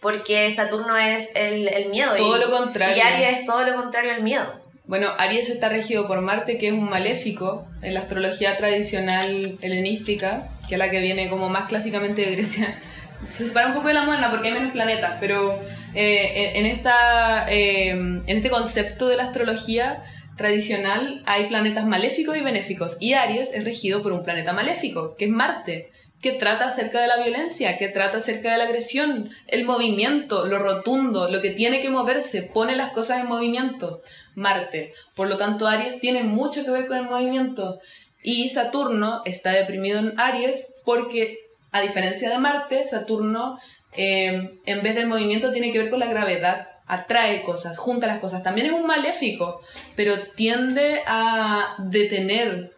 porque 0.02 0.52
Saturno 0.52 0.96
es 0.96 1.36
el, 1.36 1.68
el 1.68 1.90
miedo 1.90 2.16
todo 2.16 2.38
lo 2.38 2.50
contrario. 2.52 2.96
y 2.96 3.00
Aries 3.00 3.40
es 3.40 3.46
todo 3.46 3.64
lo 3.64 3.74
contrario 3.74 4.14
al 4.14 4.22
miedo 4.22 4.63
bueno, 4.86 5.10
Aries 5.18 5.50
está 5.50 5.70
regido 5.70 6.08
por 6.08 6.20
Marte, 6.22 6.58
que 6.58 6.68
es 6.68 6.74
un 6.74 6.90
maléfico 6.90 7.66
en 7.82 7.94
la 7.94 8.02
astrología 8.02 8.58
tradicional 8.58 9.58
helenística, 9.62 10.50
que 10.68 10.76
es 10.76 10.80
la 10.80 10.90
que 10.90 11.00
viene 11.00 11.30
como 11.30 11.48
más 11.48 11.70
clásicamente 11.70 12.22
de 12.22 12.32
Grecia. 12.36 12.82
Se 13.30 13.48
separa 13.48 13.68
un 13.68 13.76
poco 13.76 13.88
de 13.88 13.94
la 13.94 14.04
moderna 14.04 14.30
porque 14.30 14.50
hay 14.50 14.54
menos 14.54 14.74
planetas, 14.74 15.16
pero 15.22 15.58
eh, 15.96 16.52
en, 16.56 16.66
esta, 16.66 17.46
eh, 17.50 17.92
en 17.92 18.24
este 18.28 18.50
concepto 18.50 19.08
de 19.08 19.16
la 19.16 19.24
astrología 19.24 20.04
tradicional 20.36 21.24
hay 21.26 21.46
planetas 21.46 21.86
maléficos 21.86 22.36
y 22.36 22.42
benéficos. 22.42 22.98
Y 23.00 23.14
Aries 23.14 23.54
es 23.54 23.64
regido 23.64 24.04
por 24.04 24.12
un 24.12 24.24
planeta 24.24 24.52
maléfico, 24.52 25.16
que 25.16 25.26
es 25.26 25.32
Marte 25.32 25.93
que 26.24 26.32
trata 26.32 26.70
acerca 26.70 27.02
de 27.02 27.08
la 27.08 27.18
violencia, 27.18 27.78
que 27.78 27.90
trata 27.90 28.20
acerca 28.20 28.54
de 28.54 28.58
la 28.58 28.64
agresión, 28.64 29.30
el 29.48 29.66
movimiento, 29.66 30.46
lo 30.46 30.58
rotundo, 30.58 31.30
lo 31.30 31.42
que 31.42 31.50
tiene 31.50 31.82
que 31.82 31.90
moverse, 31.90 32.42
pone 32.44 32.78
las 32.78 32.94
cosas 32.94 33.20
en 33.20 33.28
movimiento. 33.28 34.02
Marte. 34.34 34.94
Por 35.16 35.28
lo 35.28 35.38
tanto, 35.38 35.68
Aries 35.68 36.00
tiene 36.00 36.24
mucho 36.24 36.64
que 36.64 36.72
ver 36.72 36.88
con 36.88 36.98
el 36.98 37.04
movimiento. 37.10 37.82
Y 38.24 38.50
Saturno 38.50 39.22
está 39.26 39.52
deprimido 39.52 40.00
en 40.00 40.18
Aries 40.18 40.74
porque, 40.86 41.40
a 41.74 41.82
diferencia 41.82 42.30
de 42.30 42.40
Marte, 42.40 42.88
Saturno, 42.88 43.60
em, 43.92 44.60
en 44.66 44.82
vez 44.82 44.96
del 44.96 45.08
movimiento, 45.08 45.52
tiene 45.52 45.74
que 45.74 45.80
ver 45.80 45.90
con 45.90 46.00
la 46.00 46.08
gravedad. 46.08 46.70
Atrae 46.88 47.44
cosas, 47.44 47.78
junta 47.78 48.08
las 48.08 48.20
cosas. 48.20 48.44
También 48.44 48.68
es 48.68 48.74
un 48.74 48.88
maléfico, 48.88 49.60
pero 49.98 50.18
tiende 50.36 51.02
a 51.06 51.76
detener 51.80 52.72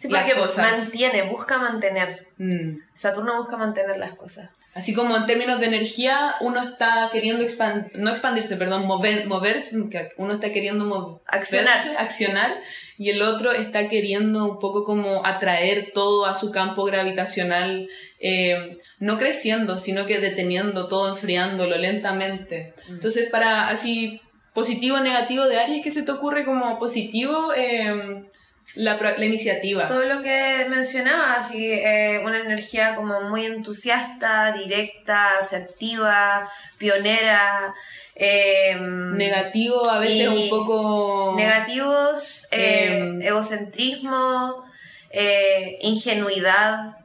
Sí, 0.00 0.08
porque 0.08 0.32
mantiene, 0.56 1.24
busca 1.24 1.58
mantener. 1.58 2.26
Mm. 2.38 2.78
Saturno 2.94 3.36
busca 3.36 3.58
mantener 3.58 3.98
las 3.98 4.14
cosas. 4.14 4.48
Así 4.72 4.94
como 4.94 5.14
en 5.14 5.26
términos 5.26 5.60
de 5.60 5.66
energía, 5.66 6.36
uno 6.40 6.62
está 6.62 7.10
queriendo 7.12 7.44
expandir, 7.44 7.90
no 7.96 8.08
expandirse, 8.08 8.56
perdón, 8.56 8.86
mover, 8.86 9.26
moverse, 9.26 9.76
uno 10.16 10.32
está 10.32 10.52
queriendo 10.54 11.20
accionar. 11.26 11.76
accionar, 11.98 12.62
y 12.96 13.10
el 13.10 13.20
otro 13.20 13.52
está 13.52 13.88
queriendo 13.88 14.46
un 14.46 14.58
poco 14.58 14.84
como 14.84 15.26
atraer 15.26 15.90
todo 15.92 16.24
a 16.24 16.34
su 16.34 16.50
campo 16.50 16.84
gravitacional, 16.84 17.86
eh, 18.20 18.78
no 19.00 19.18
creciendo, 19.18 19.78
sino 19.78 20.06
que 20.06 20.18
deteniendo 20.18 20.88
todo, 20.88 21.10
enfriándolo 21.10 21.76
lentamente. 21.76 22.72
Mm. 22.88 22.92
Entonces, 22.94 23.28
para 23.28 23.68
así, 23.68 24.22
positivo 24.54 24.96
o 24.96 25.00
negativo 25.00 25.46
de 25.46 25.58
Aries, 25.58 25.84
¿qué 25.84 25.90
se 25.90 26.04
te 26.04 26.12
ocurre 26.12 26.46
como 26.46 26.78
positivo? 26.78 27.52
Eh, 27.54 28.29
la, 28.74 28.96
la, 28.96 29.24
iniciativa. 29.24 29.86
Todo 29.86 30.04
lo 30.04 30.22
que 30.22 30.66
mencionaba, 30.68 31.34
así, 31.34 31.72
eh, 31.72 32.20
una 32.24 32.40
energía 32.40 32.94
como 32.94 33.20
muy 33.22 33.44
entusiasta, 33.46 34.52
directa, 34.52 35.38
asertiva, 35.38 36.48
pionera. 36.78 37.74
Em, 38.14 39.16
Negativo, 39.16 39.90
a 39.90 39.98
veces 39.98 40.28
un 40.28 40.48
poco. 40.48 41.34
Negativos, 41.36 42.46
eh, 42.50 42.98
em, 42.98 43.22
egocentrismo, 43.22 44.64
eh, 45.10 45.78
ingenuidad. 45.82 46.96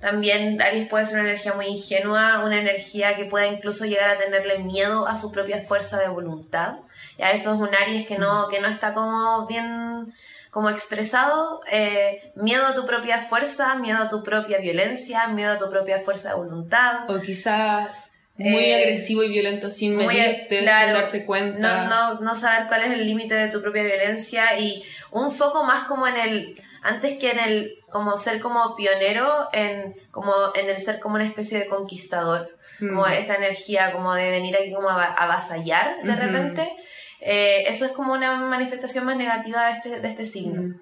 También 0.00 0.60
Aries 0.60 0.88
puede 0.88 1.06
ser 1.06 1.20
una 1.20 1.30
energía 1.30 1.54
muy 1.54 1.66
ingenua, 1.66 2.42
una 2.44 2.58
energía 2.58 3.16
que 3.16 3.24
puede 3.24 3.48
incluso 3.48 3.86
llegar 3.86 4.10
a 4.10 4.18
tenerle 4.18 4.58
miedo 4.58 5.06
a 5.08 5.16
su 5.16 5.32
propia 5.32 5.62
fuerza 5.62 5.98
de 5.98 6.08
voluntad. 6.08 6.74
Ya 7.18 7.30
eso 7.30 7.54
es 7.54 7.58
un 7.58 7.74
Aries 7.74 8.06
que 8.06 8.18
no, 8.18 8.48
que 8.48 8.60
no 8.60 8.68
está 8.68 8.92
como 8.92 9.46
bien 9.46 10.12
como 10.54 10.70
expresado 10.70 11.60
eh, 11.70 12.32
miedo 12.36 12.64
a 12.64 12.74
tu 12.74 12.86
propia 12.86 13.18
fuerza, 13.18 13.74
miedo 13.74 13.98
a 14.04 14.08
tu 14.08 14.22
propia 14.22 14.58
violencia, 14.58 15.26
miedo 15.26 15.54
a 15.54 15.58
tu 15.58 15.68
propia 15.68 15.98
fuerza 15.98 16.28
de 16.30 16.36
voluntad. 16.36 17.10
O 17.10 17.20
quizás 17.20 18.12
muy 18.36 18.64
eh, 18.64 18.76
agresivo 18.84 19.24
y 19.24 19.28
violento 19.30 19.68
sin 19.68 19.96
medirte, 19.96 20.58
sin 20.60 20.64
darte 20.66 21.24
cuenta. 21.26 21.86
No, 21.86 22.14
no, 22.14 22.20
no 22.20 22.34
saber 22.36 22.68
cuál 22.68 22.84
es 22.84 22.92
el 22.92 23.04
límite 23.04 23.34
de 23.34 23.48
tu 23.48 23.60
propia 23.60 23.82
violencia 23.82 24.56
y 24.58 24.84
un 25.10 25.32
foco 25.32 25.64
más 25.64 25.88
como 25.88 26.06
en 26.06 26.16
el 26.16 26.62
antes 26.84 27.18
que 27.18 27.30
en 27.32 27.38
el 27.40 27.78
como 27.90 28.16
ser 28.16 28.40
como 28.40 28.76
pionero 28.76 29.48
en 29.52 29.94
como 30.12 30.32
en 30.54 30.68
el 30.68 30.78
ser 30.78 31.00
como 31.00 31.16
una 31.16 31.24
especie 31.24 31.58
de 31.58 31.66
conquistador 31.66 32.56
como 32.78 33.06
Mm. 33.06 33.12
esta 33.12 33.34
energía 33.36 33.92
como 33.92 34.14
de 34.14 34.30
venir 34.30 34.54
aquí 34.56 34.72
como 34.72 34.88
a 34.90 34.94
ava- 34.94 35.14
avasallar 35.16 36.02
de 36.02 36.10
Ujú. 36.10 36.20
repente 36.20 36.72
eh, 37.20 37.64
eso 37.68 37.84
es 37.86 37.92
como 37.92 38.12
una 38.12 38.36
manifestación 38.36 39.04
más 39.06 39.16
negativa 39.16 39.66
de 39.66 39.72
este, 39.72 40.00
de 40.00 40.08
este 40.08 40.26
signo 40.26 40.62
Mm. 40.62 40.80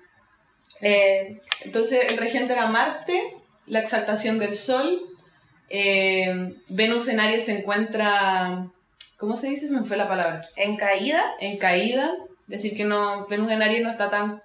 Eh, 0.85 1.41
Entonces, 1.61 2.11
el 2.11 2.17
regente 2.19 2.55
era 2.55 2.67
Marte, 2.67 3.33
la 3.67 3.79
exaltación 3.79 4.39
del 4.41 4.57
Sol. 4.57 5.01
eh, 5.71 6.55
Venus 6.69 7.07
en 7.09 7.21
Aries 7.21 7.45
se 7.47 7.59
encuentra. 7.59 8.67
¿Cómo 9.17 9.37
se 9.37 9.49
dice? 9.49 9.69
Se 9.69 9.75
me 9.75 9.85
fue 9.87 9.97
la 9.97 10.09
palabra. 10.09 10.41
en 10.57 10.77
caída 10.77 11.23
En 11.41 11.57
caída. 11.59 12.15
Decir 12.49 12.77
que 12.77 12.85
no, 12.85 13.27
Venus 13.29 13.51
en 13.53 13.63
Aries 13.63 13.83
no 13.83 13.91
está 13.91 14.11
tan. 14.11 14.43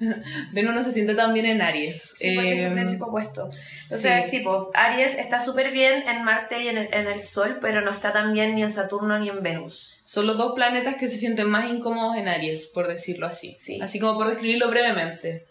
Venus 0.52 0.74
no 0.74 0.82
se 0.82 0.92
siente 0.92 1.14
tan 1.14 1.32
bien 1.34 1.46
en 1.46 1.62
Aries. 1.62 2.14
Sí, 2.16 2.34
porque 2.34 2.54
es 2.54 2.68
un 2.68 2.74
principio 2.74 3.06
opuesto. 3.06 3.50
Entonces, 3.84 4.24
sí. 4.26 4.38
sí, 4.38 4.40
pues, 4.44 4.58
Aries 4.74 5.16
está 5.16 5.40
súper 5.40 5.70
bien 5.70 6.04
en 6.08 6.24
Marte 6.24 6.62
y 6.62 6.68
en 6.68 6.78
el, 6.78 6.88
en 6.92 7.06
el 7.06 7.20
Sol, 7.20 7.58
pero 7.60 7.80
no 7.80 7.92
está 7.92 8.12
tan 8.12 8.32
bien 8.32 8.54
ni 8.54 8.62
en 8.62 8.70
Saturno 8.72 9.18
ni 9.18 9.28
en 9.28 9.42
Venus. 9.42 10.00
Son 10.02 10.26
los 10.26 10.36
dos 10.36 10.52
planetas 10.54 10.96
que 10.96 11.08
se 11.08 11.16
sienten 11.18 11.48
más 11.48 11.68
incómodos 11.68 12.16
en 12.16 12.28
Aries, 12.28 12.66
por 12.66 12.88
decirlo 12.88 13.26
así. 13.26 13.54
Sí. 13.56 13.78
Así 13.82 14.00
como 14.00 14.16
por 14.18 14.28
describirlo 14.28 14.68
brevemente. 14.68 15.46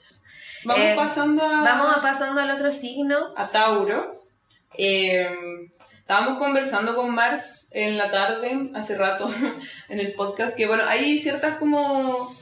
Vamos 0.66 0.84
Eh, 0.84 0.94
pasando 0.98 1.44
a. 1.44 1.64
Vamos 1.64 1.96
a 1.98 2.02
pasando 2.02 2.42
al 2.42 2.52
otro 2.52 2.72
signo. 2.72 3.34
a 3.38 3.48
Tauro. 3.48 4.24
Eh, 4.78 5.28
estábamos 6.00 6.38
conversando 6.38 6.96
con 6.96 7.14
Mars 7.14 7.70
en 7.72 7.98
la 7.98 8.10
tarde, 8.12 8.70
hace 8.74 8.98
rato, 8.98 9.32
en 9.90 10.00
el 10.00 10.14
podcast, 10.14 10.56
que 10.58 10.66
bueno, 10.66 10.84
hay 10.88 11.20
ciertas 11.20 11.56
como... 11.56 12.36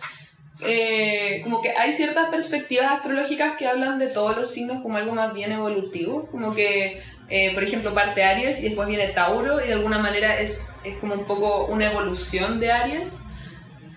eh, 0.61 1.41
como 1.43 1.61
que 1.61 1.69
hay 1.71 1.91
ciertas 1.93 2.29
perspectivas 2.29 2.91
astrológicas 2.91 3.57
que 3.57 3.67
hablan 3.67 3.99
de 3.99 4.07
todos 4.07 4.35
los 4.35 4.51
signos 4.51 4.81
como 4.81 4.97
algo 4.97 5.13
más 5.13 5.33
bien 5.33 5.51
evolutivo, 5.51 6.27
como 6.31 6.53
que, 6.53 7.01
eh, 7.29 7.53
por 7.53 7.63
ejemplo, 7.63 7.93
parte 7.93 8.23
Aries 8.23 8.59
y 8.59 8.63
después 8.63 8.87
viene 8.87 9.07
Tauro 9.09 9.63
y 9.63 9.67
de 9.67 9.73
alguna 9.73 9.99
manera 9.99 10.39
es, 10.39 10.63
es 10.83 10.95
como 10.97 11.13
un 11.13 11.25
poco 11.25 11.65
una 11.65 11.91
evolución 11.91 12.59
de 12.59 12.71
Aries. 12.71 13.13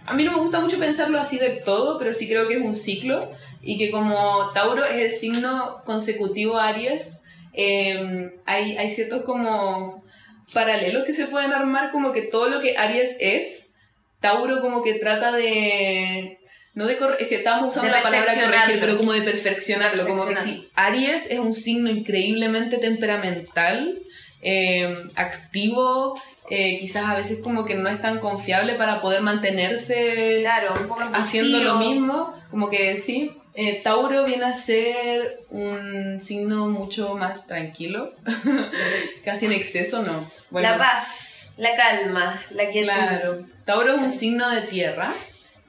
A 0.05 0.15
mí 0.15 0.25
no 0.25 0.33
me 0.33 0.39
gusta 0.39 0.61
mucho 0.61 0.79
pensarlo 0.79 1.19
así 1.19 1.39
del 1.39 1.63
todo, 1.63 1.99
pero 1.99 2.13
sí 2.13 2.29
creo 2.29 2.47
que 2.49 2.55
es 2.55 2.63
un 2.63 2.75
ciclo 2.75 3.31
y 3.63 3.79
que 3.79 3.91
como 3.91 4.51
Tauro 4.53 4.85
es 4.85 4.97
el 4.97 5.11
signo 5.11 5.83
consecutivo 5.87 6.59
a 6.59 6.69
Aries, 6.69 7.23
eh, 7.55 8.33
hay, 8.45 8.77
hay 8.77 8.91
ciertos 8.91 9.23
como 9.23 10.05
paralelos 10.53 11.05
que 11.05 11.13
se 11.13 11.27
pueden 11.27 11.53
armar, 11.53 11.91
como 11.91 12.13
que 12.13 12.23
todo 12.23 12.49
lo 12.49 12.61
que 12.61 12.77
Aries 12.77 13.17
es, 13.21 13.73
Tauro 14.21 14.61
como 14.61 14.83
que 14.83 14.95
trata 14.95 15.33
de... 15.33 16.40
No 16.81 16.87
de 16.87 16.99
es 17.19 17.29
que 17.29 17.35
estábamos 17.35 17.77
usando 17.77 17.89
De 17.89 17.99
la 17.99 18.03
palabra 18.03 18.33
corregir, 18.33 18.81
pero 18.81 18.97
como 18.97 19.13
de 19.13 19.21
perfeccionarlo, 19.21 20.07
como 20.07 20.27
que 20.27 20.37
sí, 20.37 20.71
Aries 20.75 21.31
es 21.31 21.39
un 21.39 21.53
signo 21.53 21.91
increíblemente 21.91 22.79
temperamental, 22.79 23.99
eh, 24.41 25.11
activo, 25.15 26.19
eh, 26.49 26.79
quizás 26.79 27.05
a 27.05 27.17
veces 27.17 27.41
como 27.43 27.67
que 27.67 27.75
no 27.75 27.91
es 27.91 28.01
tan 28.01 28.19
confiable 28.19 28.77
para 28.77 29.03
poder 29.03 29.21
mantenerse 29.21 30.39
Claro, 30.41 30.73
un 30.81 30.89
poco 30.89 31.03
haciendo 31.13 31.63
lo 31.63 31.75
mismo, 31.75 32.33
como 32.51 32.71
que 32.71 32.99
sí. 32.99 33.31
eh, 33.53 33.83
Tauro 33.85 34.25
viene 34.25 34.47
a 34.47 34.55
ser 34.55 35.39
un 35.51 36.19
signo 36.23 36.69
mucho 36.69 37.15
más 37.15 37.47
tranquilo, 37.47 38.15
casi 39.23 39.45
en 39.45 39.53
exceso, 39.53 40.03
¿no? 40.03 40.31
La 40.59 40.79
paz, 40.79 41.57
la 41.59 41.77
calma, 41.77 42.43
la 42.53 42.71
quietud. 42.71 42.87
Claro. 42.87 43.47
Tauro 43.67 43.97
es 43.97 44.01
un 44.01 44.11
signo 44.11 44.49
de 44.49 44.63
tierra. 44.63 45.13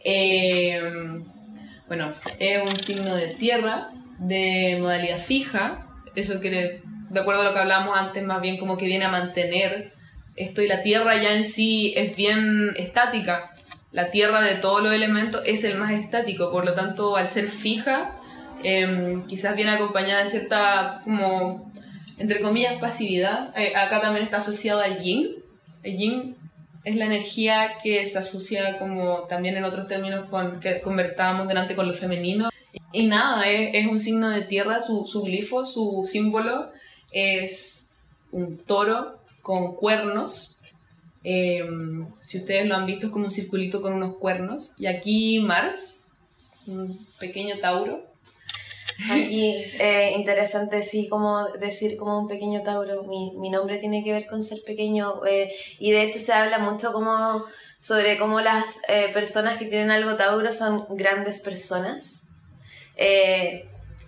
Eh, 0.04 0.82
bueno, 1.88 2.14
es 2.40 2.62
un 2.62 2.78
signo 2.78 3.16
de 3.16 3.36
tierra, 3.36 3.92
de 4.20 4.78
modalidad 4.80 5.20
fija. 5.20 5.88
Eso 6.16 6.40
quiere, 6.40 6.82
de 7.10 7.20
acuerdo 7.20 7.42
a 7.42 7.46
lo 7.46 7.54
que 7.54 7.60
hablábamos 7.60 7.98
antes, 7.98 8.24
más 8.24 8.42
bien 8.42 8.58
como 8.58 8.78
que 8.78 8.86
viene 8.86 9.06
a 9.06 9.12
mantener 9.12 9.94
esto 10.36 10.62
y 10.62 10.68
la 10.68 10.82
tierra 10.82 11.22
ya 11.22 11.36
en 11.36 11.44
sí 11.44 11.94
es 11.96 12.16
bien 12.16 12.74
estática. 12.78 13.52
La 13.92 14.10
tierra 14.10 14.42
de 14.42 14.56
todos 14.56 14.82
los 14.82 14.94
elementos 14.94 15.42
es 15.46 15.64
el 15.66 15.78
más 15.78 15.92
estático, 15.92 16.52
por 16.52 16.66
lo 16.66 16.74
tanto, 16.74 17.18
al 17.18 17.28
ser 17.28 17.48
fija, 17.48 18.18
eh, 18.64 19.22
quizás 19.28 19.56
viene 19.56 19.72
acompañada 19.72 20.24
de 20.24 20.30
cierta, 20.30 21.00
como, 21.04 21.72
entre 22.18 22.42
comillas, 22.42 22.76
pasividad. 22.76 23.54
Eh, 23.58 23.74
acá 23.76 24.00
también 24.02 24.24
está 24.24 24.38
asociado 24.38 24.82
al 24.82 25.02
yin. 25.02 25.36
El 25.84 25.98
yin 25.98 26.38
es 26.84 26.96
la 26.96 27.06
energía 27.06 27.78
que 27.84 28.06
se 28.06 28.18
asocia 28.18 28.80
como 28.80 29.24
también 29.24 29.58
en 29.58 29.64
otros 29.64 29.88
términos 29.88 30.30
con 30.30 30.60
que 30.60 30.82
convertábamos 30.82 31.48
delante 31.48 31.76
con 31.76 31.88
lo 31.88 31.94
femenino. 31.94 32.50
Y 32.92 33.06
nada, 33.06 33.50
es, 33.50 33.72
es 33.74 33.88
un 33.88 34.00
signo 34.00 34.30
de 34.30 34.42
tierra, 34.42 34.82
su, 34.82 35.06
su 35.06 35.22
glifo, 35.24 35.66
su 35.66 36.08
símbolo 36.10 36.72
es 37.12 37.94
un 38.32 38.58
toro 38.58 39.20
con 39.42 39.76
cuernos. 39.76 40.58
Eh, 41.24 41.64
si 42.22 42.40
ustedes 42.40 42.66
lo 42.66 42.76
han 42.76 42.88
visto 42.88 43.08
es 43.08 43.12
como 43.12 43.26
un 43.26 43.32
circulito 43.32 43.82
con 43.82 43.94
unos 43.94 44.16
cuernos. 44.16 44.76
Y 44.80 44.88
aquí 44.88 45.40
Mars, 45.40 46.04
un 46.68 47.06
pequeño 47.20 47.58
Tauro. 47.60 48.11
Aquí, 49.10 49.56
eh, 49.80 50.14
interesante, 50.16 50.84
sí, 50.84 51.08
como 51.08 51.48
decir 51.60 51.98
como 51.98 52.20
un 52.20 52.28
pequeño 52.28 52.62
Tauro. 52.64 53.04
Mi, 53.04 53.32
mi 53.38 53.50
nombre 53.50 53.78
tiene 53.78 54.04
que 54.04 54.12
ver 54.12 54.28
con 54.28 54.44
ser 54.44 54.60
pequeño. 54.66 55.26
eh, 55.26 55.52
y 55.80 55.92
de 55.92 56.04
hecho 56.04 56.20
se 56.20 56.34
habla 56.34 56.60
mucho 56.60 56.92
como 56.94 57.44
sobre 57.80 58.18
cómo 58.18 58.42
las 58.42 58.82
eh, 58.88 59.10
personas 59.14 59.58
que 59.58 59.66
tienen 59.66 59.92
algo 59.92 60.16
Tauro 60.16 60.52
son 60.52 60.86
grandes 60.90 61.40
personas. 61.40 62.28
Eh, 62.96 63.68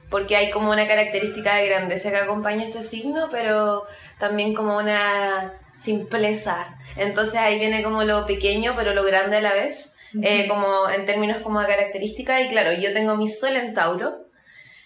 porque 0.10 0.36
hay 0.36 0.52
como 0.52 0.70
una 0.70 0.88
característica 0.88 1.56
de 1.56 1.68
grandeza 1.68 2.12
que 2.12 2.18
acompaña 2.18 2.66
este 2.66 2.84
signo, 2.84 3.30
pero 3.32 3.88
también 4.20 4.54
como 4.54 4.78
una 4.78 5.60
simpleza. 5.76 6.78
Entonces 6.98 7.36
ahí 7.40 7.58
viene 7.58 7.82
como 7.82 8.04
lo 8.04 8.28
pequeño, 8.28 8.74
pero 8.78 8.94
lo 8.94 9.04
grande 9.04 9.38
a 9.38 9.42
la 9.42 9.54
vez, 9.54 9.96
eh, 10.22 10.48
como 10.48 10.88
en 10.88 11.08
términos 11.08 11.38
como 11.42 11.60
de 11.62 11.66
característica. 11.66 12.40
Y 12.42 12.48
claro, 12.48 12.74
yo 12.74 12.94
tengo 12.94 13.16
mi 13.16 13.28
sol 13.28 13.56
en 13.56 13.74
Tauro. 13.74 14.23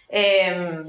Eh, 0.10 0.84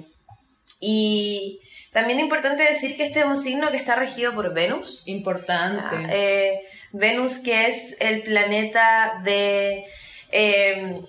y 0.81 1.61
también 1.93 2.19
es 2.19 2.25
importante 2.25 2.63
decir 2.63 2.97
que 2.97 3.07
este 3.07 3.21
es 3.21 3.27
un 3.27 3.37
signo 3.37 3.71
que 3.71 3.77
está 3.77 3.97
regido 3.97 4.35
por 4.35 4.53
Venus. 4.55 5.03
Importante. 5.07 5.97
Eh, 6.11 6.61
Venus, 6.93 7.39
que 7.39 7.67
es 7.67 8.01
el 8.01 8.23
planeta 8.23 9.21
de. 9.25 9.85
eh, 10.31 11.01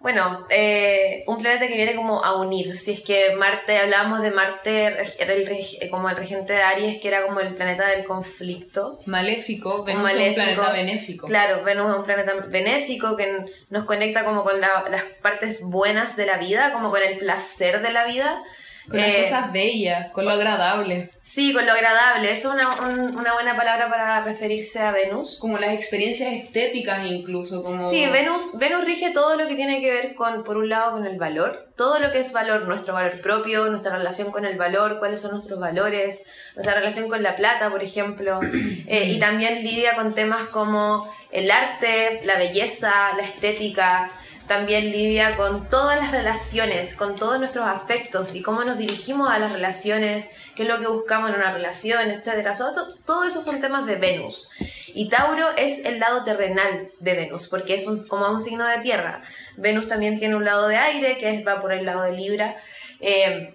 bueno, 0.00 0.46
eh, 0.50 1.24
un 1.26 1.38
planeta 1.38 1.68
que 1.68 1.76
viene 1.76 1.94
como 1.94 2.24
a 2.24 2.34
unir. 2.36 2.74
Si 2.74 2.90
es 2.92 3.00
que 3.02 3.34
Marte, 3.36 3.76
hablábamos 3.78 4.22
de 4.22 4.30
Marte 4.30 4.86
era 5.18 5.34
el 5.34 5.46
reg- 5.46 5.90
como 5.90 6.08
el 6.08 6.16
regente 6.16 6.54
de 6.54 6.62
Aries, 6.62 7.00
que 7.00 7.08
era 7.08 7.26
como 7.26 7.40
el 7.40 7.54
planeta 7.54 7.86
del 7.86 8.04
conflicto. 8.04 8.98
Maléfico, 9.04 9.84
Venus 9.84 10.10
es 10.10 10.12
un 10.14 10.18
maléfico. 10.18 10.34
planeta 10.54 10.72
benéfico. 10.72 11.26
Claro, 11.26 11.62
Venus 11.64 11.90
es 11.92 11.96
un 11.98 12.04
planeta 12.04 12.34
benéfico 12.48 13.16
que 13.16 13.44
nos 13.68 13.84
conecta 13.84 14.24
como 14.24 14.42
con 14.42 14.58
la- 14.60 14.84
las 14.90 15.04
partes 15.22 15.62
buenas 15.64 16.16
de 16.16 16.24
la 16.26 16.38
vida, 16.38 16.72
como 16.72 16.90
con 16.90 17.02
el 17.02 17.18
placer 17.18 17.82
de 17.82 17.92
la 17.92 18.06
vida. 18.06 18.42
Con 18.88 18.98
las 18.98 19.08
Eh, 19.08 19.18
cosas 19.22 19.52
bellas, 19.52 20.10
con 20.10 20.24
lo 20.24 20.30
agradable. 20.32 21.10
Sí, 21.22 21.52
con 21.52 21.64
lo 21.66 21.72
agradable. 21.72 22.32
Eso 22.32 22.48
es 22.48 22.54
una, 22.64 22.80
un- 22.88 23.16
una 23.16 23.32
buena 23.34 23.56
palabra 23.56 23.88
para 23.88 24.22
referirse 24.24 24.80
a 24.80 24.90
Venus. 24.90 25.38
Como 25.40 25.58
las 25.58 25.74
experiencias 25.74 26.32
estéticas 26.32 27.04
incluso, 27.06 27.62
como... 27.62 27.88
Sí, 27.88 28.06
Venus, 28.06 28.58
Venus 28.58 28.84
rige 28.84 29.10
todo 29.10 29.36
lo 29.36 29.46
que 29.46 29.54
tiene 29.54 29.80
que 29.80 29.92
ver 29.92 30.14
con, 30.14 30.42
por 30.44 30.56
un 30.56 30.68
lado, 30.68 30.92
con 30.92 31.06
el 31.06 31.18
valor, 31.18 31.68
todo 31.76 31.98
lo 31.98 32.10
que 32.10 32.18
es 32.20 32.32
valor, 32.32 32.66
nuestro 32.66 32.94
valor 32.94 33.20
propio, 33.20 33.68
nuestra 33.68 33.96
relación 33.96 34.30
con 34.32 34.44
el 34.44 34.56
valor, 34.58 34.98
cuáles 34.98 35.20
son 35.20 35.32
nuestros 35.32 35.60
valores, 35.60 36.24
nuestra 36.56 36.74
relación 36.74 37.08
con 37.08 37.22
la 37.22 37.36
plata, 37.36 37.70
por 37.70 37.82
ejemplo, 37.82 38.40
Eh, 38.86 39.04
y 39.10 39.18
también 39.20 39.62
lidia 39.62 39.94
con 39.94 40.14
temas 40.14 40.48
como 40.48 41.08
el 41.30 41.48
arte, 41.50 42.22
la 42.24 42.36
belleza, 42.38 42.92
la 43.16 43.22
estética, 43.22 44.10
también 44.50 44.90
lidia 44.90 45.36
con 45.36 45.70
todas 45.70 45.96
las 45.96 46.10
relaciones, 46.10 46.96
con 46.96 47.14
todos 47.14 47.38
nuestros 47.38 47.68
afectos 47.68 48.34
y 48.34 48.42
cómo 48.42 48.64
nos 48.64 48.78
dirigimos 48.78 49.30
a 49.30 49.38
las 49.38 49.52
relaciones, 49.52 50.28
qué 50.56 50.64
es 50.64 50.68
lo 50.68 50.80
que 50.80 50.88
buscamos 50.88 51.30
en 51.30 51.36
una 51.36 51.52
relación, 51.52 52.10
etc. 52.10 52.50
Todo, 52.58 52.96
todo 53.06 53.22
eso 53.22 53.40
son 53.40 53.60
temas 53.60 53.86
de 53.86 53.94
Venus. 53.94 54.50
Y 54.88 55.08
Tauro 55.08 55.50
es 55.56 55.84
el 55.84 56.00
lado 56.00 56.24
terrenal 56.24 56.90
de 56.98 57.14
Venus, 57.14 57.46
porque 57.46 57.76
es 57.76 57.86
como 58.08 58.28
un 58.28 58.40
signo 58.40 58.66
de 58.66 58.78
tierra. 58.78 59.22
Venus 59.56 59.86
también 59.86 60.18
tiene 60.18 60.34
un 60.34 60.44
lado 60.44 60.66
de 60.66 60.78
aire, 60.78 61.16
que 61.16 61.30
es- 61.32 61.46
va 61.46 61.60
por 61.60 61.72
el 61.72 61.86
lado 61.86 62.02
de 62.02 62.10
Libra. 62.10 62.56
Eh, 62.98 63.54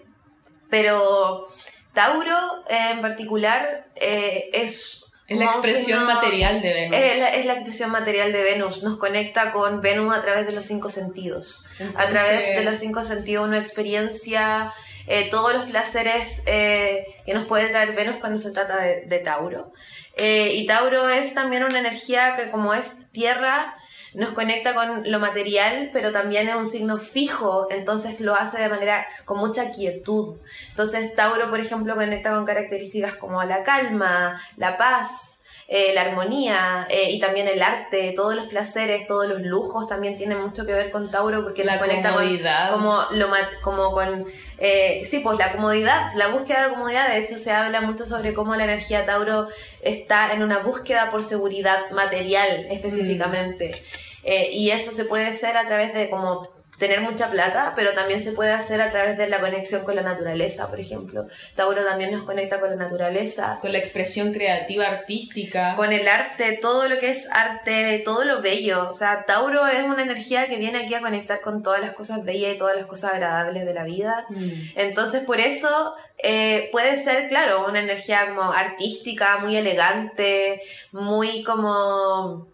pero 0.69 1.49
Tauro 1.93 2.63
eh, 2.69 2.91
en 2.91 3.01
particular 3.01 3.87
eh, 3.97 4.49
es... 4.53 5.01
Es 5.27 5.37
la 5.37 5.45
expresión 5.45 6.05
material 6.05 6.61
de 6.61 6.73
Venus. 6.73 6.97
es 6.97 7.19
la, 7.19 7.29
es 7.29 7.45
la 7.45 7.53
expresión 7.53 7.91
material 7.91 8.31
de 8.31 8.43
Venus, 8.43 8.83
nos 8.83 8.97
conecta 8.97 9.51
con 9.51 9.81
Venus 9.81 10.15
a 10.15 10.21
través 10.21 10.45
de 10.45 10.51
los 10.51 10.65
cinco 10.65 10.89
sentidos. 10.89 11.65
a 11.95 12.05
través 12.07 12.55
de 12.55 12.63
los 12.63 12.77
cinco 12.77 13.03
sentidos, 13.03 13.47
una 13.47 13.57
experiencia 13.57 14.71
eh, 15.07 15.29
todos 15.29 15.53
los 15.53 15.69
placeres 15.69 16.43
eh, 16.47 17.05
que 17.25 17.33
nos 17.33 17.45
puede 17.45 17.69
traer 17.69 17.93
Venus 17.93 18.17
cuando 18.17 18.37
se 18.39 18.51
trata 18.51 18.77
de, 18.77 19.01
de 19.01 19.19
Tauro. 19.19 19.71
Eh, 20.17 20.53
y 20.55 20.65
Tauro 20.65 21.09
es 21.09 21.33
también 21.33 21.63
una 21.63 21.79
energía 21.79 22.35
que 22.35 22.49
como 22.49 22.73
es 22.73 23.11
tierra, 23.11 23.75
nos 24.15 24.29
conecta 24.29 24.73
con 24.73 25.09
lo 25.09 25.19
material, 25.19 25.89
pero 25.93 26.11
también 26.11 26.49
es 26.49 26.55
un 26.55 26.67
signo 26.67 26.97
fijo, 26.97 27.67
entonces 27.69 28.19
lo 28.19 28.35
hace 28.35 28.61
de 28.61 28.69
manera 28.69 29.05
con 29.25 29.37
mucha 29.37 29.71
quietud. 29.71 30.37
Entonces 30.69 31.15
Tauro, 31.15 31.49
por 31.49 31.59
ejemplo, 31.59 31.95
conecta 31.95 32.33
con 32.33 32.45
características 32.45 33.15
como 33.15 33.43
la 33.43 33.63
calma, 33.63 34.41
la 34.57 34.77
paz, 34.77 35.44
eh, 35.67 35.93
la 35.93 36.01
armonía 36.01 36.87
eh, 36.89 37.09
y 37.11 37.19
también 37.19 37.47
el 37.47 37.61
arte, 37.63 38.13
todos 38.15 38.35
los 38.35 38.47
placeres, 38.47 39.07
todos 39.07 39.27
los 39.27 39.41
lujos 39.41 39.87
también 39.87 40.15
tienen 40.15 40.39
mucho 40.39 40.65
que 40.65 40.73
ver 40.73 40.91
con 40.91 41.09
Tauro 41.09 41.43
porque 41.43 41.63
La 41.63 41.79
conecta 41.79 42.11
con, 42.11 42.19
comodidad. 42.19 42.71
como, 42.71 43.03
lo, 43.11 43.27
como 43.63 43.91
con, 43.91 44.25
eh, 44.59 45.01
sí, 45.09 45.19
pues 45.19 45.39
la 45.39 45.53
comodidad, 45.53 46.11
la 46.15 46.27
búsqueda 46.27 46.67
de 46.67 46.73
comodidad, 46.75 47.09
de 47.09 47.17
hecho 47.17 47.37
se 47.37 47.51
habla 47.51 47.81
mucho 47.81 48.05
sobre 48.05 48.35
cómo 48.35 48.55
la 48.55 48.65
energía 48.65 49.05
Tauro 49.05 49.47
está 49.81 50.31
en 50.33 50.43
una 50.43 50.59
búsqueda 50.59 51.09
por 51.09 51.23
seguridad 51.23 51.89
material 51.89 52.67
específicamente. 52.69 53.81
Eh, 54.23 54.49
y 54.51 54.71
eso 54.71 54.91
se 54.91 55.05
puede 55.05 55.27
hacer 55.27 55.55
a 55.55 55.65
través 55.65 55.93
de 55.93 56.09
como 56.09 56.49
tener 56.77 57.01
mucha 57.01 57.29
plata, 57.29 57.73
pero 57.75 57.93
también 57.93 58.21
se 58.21 58.31
puede 58.31 58.51
hacer 58.51 58.81
a 58.81 58.89
través 58.89 59.17
de 59.17 59.27
la 59.27 59.39
conexión 59.39 59.83
con 59.83 59.95
la 59.95 60.01
naturaleza, 60.01 60.69
por 60.69 60.79
ejemplo. 60.79 61.25
Tauro 61.55 61.83
también 61.85 62.11
nos 62.11 62.23
conecta 62.23 62.59
con 62.59 62.69
la 62.69 62.75
naturaleza, 62.75 63.59
Con 63.61 63.71
la 63.71 63.77
expresión 63.77 64.33
creativa, 64.33 64.87
artística. 64.87 65.75
con 65.75 65.93
el 65.93 66.07
arte, 66.07 66.57
todo 66.61 66.89
lo 66.89 66.99
que 66.99 67.09
es 67.09 67.29
arte, 67.31 68.01
todo 68.03 68.23
lo 68.25 68.41
bello. 68.41 68.89
O 68.89 68.95
sea, 68.95 69.25
Tauro 69.25 69.65
es 69.67 69.83
una 69.83 70.03
energía 70.03 70.47
que 70.47 70.57
viene 70.57 70.79
aquí 70.79 70.93
a 70.93 71.01
conectar 71.01 71.41
con 71.41 71.63
todas 71.63 71.81
las 71.81 71.93
cosas 71.93 72.23
bellas 72.23 72.53
y 72.53 72.57
todas 72.57 72.75
las 72.75 72.85
cosas 72.85 73.13
agradables 73.13 73.65
de 73.65 73.73
la 73.73 73.83
vida. 73.83 74.25
Mm. 74.29 74.49
Entonces, 74.75 75.23
por 75.23 75.39
eso 75.39 75.95
eh, 76.23 76.69
puede 76.71 76.95
ser, 76.97 77.27
claro, 77.27 77.65
una 77.67 77.79
energía 77.79 78.27
como 78.27 78.51
artística, 78.51 79.37
muy 79.37 79.55
elegante, 79.55 80.61
muy 80.91 81.43
como, 81.43 82.47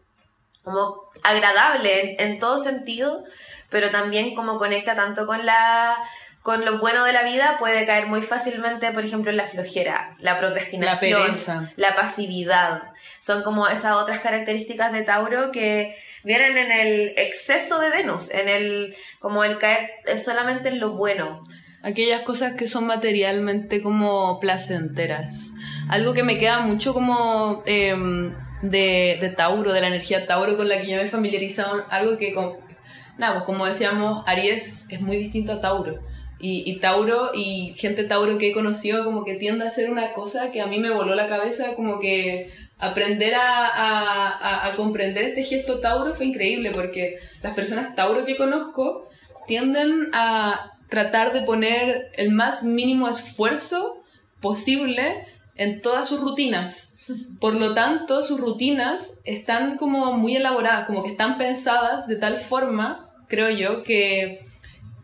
como 0.63 1.09
agradable 1.23 2.15
en, 2.19 2.31
en 2.31 2.39
todo 2.39 2.57
sentido, 2.57 3.23
pero 3.71 3.89
también 3.89 4.35
como 4.35 4.57
conecta 4.57 4.93
tanto 4.93 5.25
con 5.25 5.43
la 5.45 5.97
con 6.41 6.65
lo 6.65 6.79
bueno 6.79 7.05
de 7.05 7.13
la 7.13 7.23
vida 7.23 7.57
puede 7.59 7.85
caer 7.85 8.07
muy 8.07 8.21
fácilmente, 8.21 8.91
por 8.91 9.05
ejemplo, 9.05 9.29
en 9.29 9.37
la 9.37 9.45
flojera, 9.45 10.15
la 10.19 10.39
procrastinación, 10.39 11.21
pereza. 11.21 11.71
la 11.75 11.95
pasividad. 11.95 12.83
Son 13.19 13.43
como 13.43 13.67
esas 13.67 13.93
otras 13.93 14.21
características 14.21 14.91
de 14.91 15.03
Tauro 15.03 15.51
que 15.51 15.95
vienen 16.23 16.57
en 16.57 16.71
el 16.71 17.13
exceso 17.17 17.79
de 17.79 17.91
Venus, 17.91 18.31
en 18.31 18.49
el 18.49 18.95
como 19.19 19.43
el 19.43 19.59
caer 19.59 19.91
solamente 20.17 20.69
en 20.69 20.79
lo 20.79 20.91
bueno. 20.93 21.43
aquellas 21.83 22.21
cosas 22.21 22.53
que 22.53 22.67
son 22.67 22.87
materialmente 22.87 23.83
como 23.83 24.39
placenteras. 24.39 25.51
Algo 25.89 26.13
que 26.13 26.23
me 26.23 26.39
queda 26.39 26.59
mucho 26.59 26.93
como 26.95 27.61
em, 27.67 28.33
de, 28.63 29.17
de 29.21 29.29
Tauro, 29.29 29.73
de 29.73 29.81
la 29.81 29.87
energía 29.87 30.25
Tauro 30.25 30.57
con 30.57 30.69
la 30.69 30.81
que 30.81 30.87
yo 30.87 30.97
me 30.97 31.03
he 31.03 31.07
familiarizado, 31.07 31.85
algo 31.89 32.17
que, 32.17 32.33
nada, 33.21 33.33
pues 33.35 33.45
como 33.45 33.65
decíamos, 33.65 34.23
Aries 34.27 34.87
es 34.89 34.99
muy 35.01 35.15
distinto 35.15 35.53
a 35.53 35.61
Tauro. 35.61 35.99
Y, 36.39 36.69
y 36.69 36.79
Tauro 36.79 37.31
y 37.35 37.73
gente 37.77 38.03
Tauro 38.03 38.37
que 38.39 38.49
he 38.49 38.53
conocido 38.53 39.05
como 39.05 39.23
que 39.23 39.35
tiende 39.35 39.63
a 39.63 39.67
hacer 39.67 39.89
una 39.91 40.11
cosa 40.11 40.51
que 40.51 40.59
a 40.59 40.65
mí 40.67 40.79
me 40.79 40.89
voló 40.89 41.13
la 41.15 41.27
cabeza, 41.27 41.75
como 41.75 41.99
que 41.99 42.51
aprender 42.79 43.35
a, 43.35 43.67
a, 43.67 44.29
a- 44.31 44.67
a 44.67 44.73
comprender 44.75 45.23
este 45.23 45.43
gesto 45.43 45.79
Tauro 45.81 46.15
fue 46.15 46.25
increíble 46.25 46.71
porque 46.71 47.19
las 47.43 47.53
personas 47.53 47.95
Tauro 47.95 48.25
que 48.25 48.37
conozco 48.37 49.07
tienden 49.47 50.09
a 50.13 50.71
tratar 50.89 51.31
de 51.31 51.41
poner 51.41 52.11
el 52.17 52.31
más 52.31 52.63
mínimo 52.63 53.07
esfuerzo 53.07 54.03
posible 54.41 55.27
en 55.55 55.81
todas 55.81 56.07
sus 56.07 56.19
rutinas. 56.21 56.87
Por 57.39 57.53
lo 57.55 57.73
tanto, 57.75 58.23
sus 58.23 58.39
rutinas 58.39 59.19
están 59.25 59.77
como 59.77 60.13
muy 60.13 60.35
elaboradas, 60.37 60.85
como 60.87 61.03
que 61.03 61.11
están 61.11 61.37
pensadas 61.37 62.07
de 62.07 62.15
tal 62.15 62.37
forma, 62.37 63.10
creo 63.31 63.49
yo, 63.49 63.83
que 63.83 64.45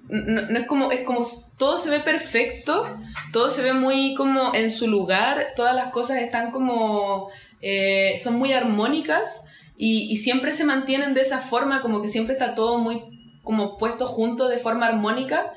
no, 0.09 0.41
no 0.41 0.59
es 0.59 0.67
como, 0.67 0.91
es 0.91 1.01
como 1.01 1.25
todo 1.57 1.79
se 1.79 1.89
ve 1.89 2.01
perfecto, 2.01 2.85
todo 3.31 3.49
se 3.49 3.63
ve 3.63 3.73
muy 3.73 4.13
como 4.15 4.53
en 4.53 4.69
su 4.69 4.87
lugar, 4.87 5.53
todas 5.55 5.73
las 5.73 5.87
cosas 5.87 6.17
están 6.17 6.51
como, 6.51 7.29
eh, 7.61 8.17
son 8.19 8.35
muy 8.35 8.51
armónicas 8.51 9.45
y, 9.77 10.11
y 10.11 10.17
siempre 10.17 10.53
se 10.53 10.65
mantienen 10.65 11.13
de 11.13 11.21
esa 11.21 11.39
forma, 11.39 11.81
como 11.81 12.01
que 12.01 12.09
siempre 12.09 12.33
está 12.33 12.53
todo 12.53 12.77
muy 12.77 13.01
como 13.43 13.77
puesto 13.77 14.05
junto 14.05 14.49
de 14.49 14.59
forma 14.59 14.87
armónica 14.87 15.53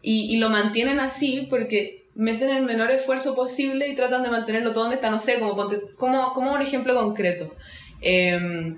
y, 0.00 0.34
y 0.34 0.38
lo 0.38 0.48
mantienen 0.48 0.98
así 0.98 1.46
porque 1.50 2.06
meten 2.14 2.50
el 2.50 2.64
menor 2.64 2.90
esfuerzo 2.90 3.34
posible 3.34 3.88
y 3.88 3.94
tratan 3.94 4.22
de 4.22 4.30
mantenerlo 4.30 4.72
todo 4.72 4.84
donde 4.84 4.96
está, 4.96 5.10
no 5.10 5.20
sé, 5.20 5.38
como, 5.38 5.68
como, 5.96 6.32
como 6.32 6.54
un 6.54 6.62
ejemplo 6.62 6.94
concreto. 6.94 7.54
Em, 8.00 8.76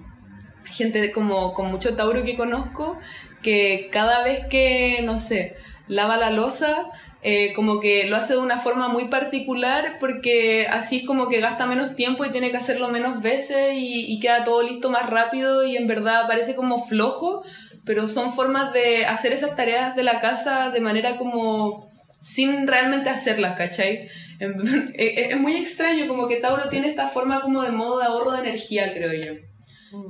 gente 0.65 1.13
como 1.13 1.53
con 1.53 1.71
mucho 1.71 1.95
Tauro 1.97 2.23
que 2.23 2.37
conozco 2.37 2.99
que 3.47 3.89
cada 3.93 4.25
vez 4.25 4.41
que, 4.51 5.03
no 5.05 5.21
sé, 5.21 5.55
lava 5.87 6.17
la 6.17 6.31
losa, 6.31 6.91
eh, 7.23 7.53
como 7.55 7.79
que 7.79 8.07
lo 8.09 8.17
hace 8.17 8.33
de 8.33 8.41
una 8.41 8.59
forma 8.59 8.89
muy 8.89 9.07
particular 9.07 9.99
porque 10.01 10.67
así 10.69 10.97
es 10.99 11.07
como 11.07 11.29
que 11.29 11.41
gasta 11.41 11.65
menos 11.67 11.95
tiempo 11.95 12.25
y 12.25 12.31
tiene 12.31 12.51
que 12.51 12.57
hacerlo 12.57 12.89
menos 12.89 13.23
veces 13.23 13.75
y, 13.75 14.19
queda 14.19 14.43
todo 14.43 14.65
listo 14.65 14.91
más 14.91 15.09
rápido 15.09 15.65
y 15.65 15.77
en 15.77 15.87
verdad 15.87 16.27
parece 16.27 16.57
como 16.57 16.85
flojo, 16.85 17.45
pero 17.85 18.09
son 18.09 18.35
formas 18.35 18.73
de 18.73 19.07
hacer 19.07 19.33
esas 19.33 19.55
tareas 19.55 19.95
de 19.95 20.03
la 20.03 20.19
casa 20.19 20.71
de 20.71 20.81
manera 20.81 21.17
como 21.17 21.89
sin 22.21 22.67
realmente 22.67 23.11
hacerlas, 23.11 23.57
¿cachai? 23.57 24.09
En- 24.41 24.61
Es 24.95 25.31
es 25.33 25.39
muy 25.39 25.55
extraño, 25.55 26.09
como 26.09 26.27
que 26.27 26.41
Tauro 26.41 26.69
tiene 26.69 26.89
esta 26.89 27.09
forma 27.09 27.43
como 27.43 27.63
de 27.63 27.71
modo 27.71 28.01
de 28.01 28.07
ahorro 28.07 28.33
de 28.33 28.41
energía, 28.41 28.93
creo 28.93 29.13
yo 29.13 29.35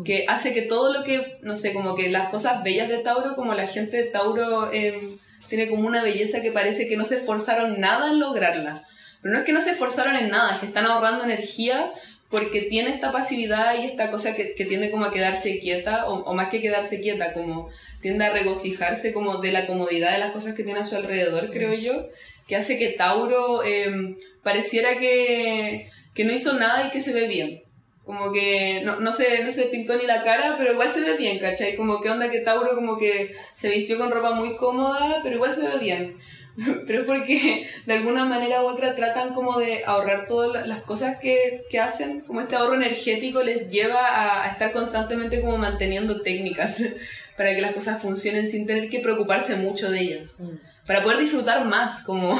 que 0.04 0.24
hace 0.28 0.54
que 0.54 0.62
todo 0.62 0.92
lo 0.92 1.04
que, 1.04 1.38
no 1.42 1.56
sé, 1.56 1.72
como 1.72 1.94
que 1.94 2.08
las 2.08 2.28
cosas 2.28 2.62
bellas 2.62 2.88
de 2.88 2.98
Tauro, 2.98 3.34
como 3.34 3.54
la 3.54 3.66
gente 3.66 3.96
de 3.96 4.10
Tauro 4.10 4.70
eh, 4.72 5.16
tiene 5.48 5.68
como 5.68 5.86
una 5.86 6.02
belleza 6.02 6.42
que 6.42 6.52
parece 6.52 6.88
que 6.88 6.96
no 6.96 7.04
se 7.04 7.16
esforzaron 7.16 7.80
nada 7.80 8.10
en 8.10 8.20
lograrla. 8.20 8.86
Pero 9.22 9.32
no 9.32 9.40
es 9.40 9.46
que 9.46 9.52
no 9.52 9.60
se 9.60 9.70
esforzaron 9.70 10.16
en 10.16 10.30
nada, 10.30 10.54
es 10.54 10.58
que 10.58 10.66
están 10.66 10.86
ahorrando 10.86 11.24
energía 11.24 11.92
porque 12.28 12.62
tiene 12.62 12.90
esta 12.90 13.12
pasividad 13.12 13.78
y 13.78 13.86
esta 13.86 14.10
cosa 14.10 14.34
que, 14.34 14.54
que 14.54 14.64
tiende 14.64 14.90
como 14.90 15.04
a 15.04 15.12
quedarse 15.12 15.60
quieta, 15.60 16.08
o, 16.08 16.24
o 16.24 16.34
más 16.34 16.48
que 16.48 16.60
quedarse 16.60 17.00
quieta, 17.00 17.32
como 17.32 17.68
tiende 18.00 18.24
a 18.24 18.32
regocijarse 18.32 19.12
como 19.12 19.38
de 19.38 19.52
la 19.52 19.66
comodidad 19.66 20.12
de 20.12 20.18
las 20.18 20.32
cosas 20.32 20.54
que 20.54 20.64
tiene 20.64 20.80
a 20.80 20.86
su 20.86 20.96
alrededor, 20.96 21.50
creo 21.50 21.74
yo, 21.74 22.08
que 22.48 22.56
hace 22.56 22.78
que 22.78 22.88
Tauro 22.90 23.62
eh, 23.64 24.16
pareciera 24.42 24.98
que, 24.98 25.88
que 26.14 26.24
no 26.24 26.32
hizo 26.32 26.54
nada 26.54 26.86
y 26.86 26.90
que 26.90 27.00
se 27.00 27.12
ve 27.12 27.26
bien. 27.26 27.62
Como 28.06 28.32
que 28.32 28.82
no, 28.84 29.00
no, 29.00 29.12
se, 29.12 29.42
no 29.42 29.52
se 29.52 29.64
pintó 29.64 29.96
ni 29.96 30.06
la 30.06 30.22
cara, 30.22 30.54
pero 30.56 30.72
igual 30.72 30.88
se 30.88 31.00
ve 31.00 31.16
bien, 31.16 31.40
¿cachai? 31.40 31.74
Como 31.74 32.00
que 32.00 32.08
onda 32.08 32.30
que 32.30 32.38
Tauro 32.38 32.76
como 32.76 32.96
que 32.96 33.34
se 33.52 33.68
vistió 33.68 33.98
con 33.98 34.12
ropa 34.12 34.30
muy 34.30 34.54
cómoda, 34.56 35.20
pero 35.24 35.34
igual 35.36 35.52
se 35.54 35.66
ve 35.66 35.76
bien. 35.78 36.16
Pero 36.86 37.00
es 37.00 37.04
porque 37.04 37.66
de 37.84 37.92
alguna 37.92 38.24
manera 38.24 38.62
u 38.62 38.66
otra 38.66 38.96
tratan 38.96 39.34
como 39.34 39.58
de 39.58 39.84
ahorrar 39.84 40.26
todas 40.26 40.50
la- 40.54 40.66
las 40.66 40.82
cosas 40.84 41.18
que, 41.18 41.64
que 41.68 41.78
hacen, 41.80 42.20
como 42.22 42.40
este 42.40 42.56
ahorro 42.56 42.76
energético 42.76 43.42
les 43.42 43.68
lleva 43.70 44.00
a, 44.08 44.42
a 44.44 44.48
estar 44.48 44.72
constantemente 44.72 45.42
como 45.42 45.58
manteniendo 45.58 46.22
técnicas 46.22 46.82
para 47.36 47.54
que 47.54 47.60
las 47.60 47.72
cosas 47.72 48.00
funcionen 48.00 48.46
sin 48.48 48.66
tener 48.66 48.88
que 48.88 49.00
preocuparse 49.00 49.56
mucho 49.56 49.90
de 49.90 50.00
ellas. 50.00 50.38
Para 50.86 51.02
poder 51.02 51.18
disfrutar 51.18 51.66
más, 51.66 52.02
como... 52.04 52.32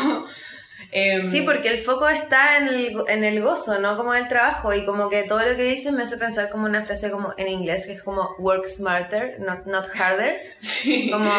em, 0.92 1.30
Sí, 1.30 1.42
porque 1.42 1.68
el 1.68 1.78
foco 1.84 2.08
está 2.08 2.58
en 2.58 2.68
el, 2.68 2.96
en 3.08 3.24
el 3.24 3.42
gozo, 3.42 3.78
¿no? 3.80 3.96
Como 3.96 4.14
el 4.14 4.28
trabajo. 4.28 4.72
Y 4.72 4.84
como 4.84 5.08
que 5.08 5.24
todo 5.24 5.40
lo 5.40 5.56
que 5.56 5.62
dices 5.64 5.92
me 5.92 6.02
hace 6.04 6.16
pensar 6.16 6.48
como 6.50 6.66
una 6.66 6.84
frase 6.84 7.10
como 7.10 7.34
en 7.36 7.48
inglés, 7.48 7.86
que 7.86 7.92
es 7.94 8.02
como 8.02 8.34
work 8.38 8.66
smarter, 8.66 9.38
not, 9.40 9.66
not 9.66 9.86
harder. 9.94 10.40
sí. 10.60 11.10
Como, 11.10 11.30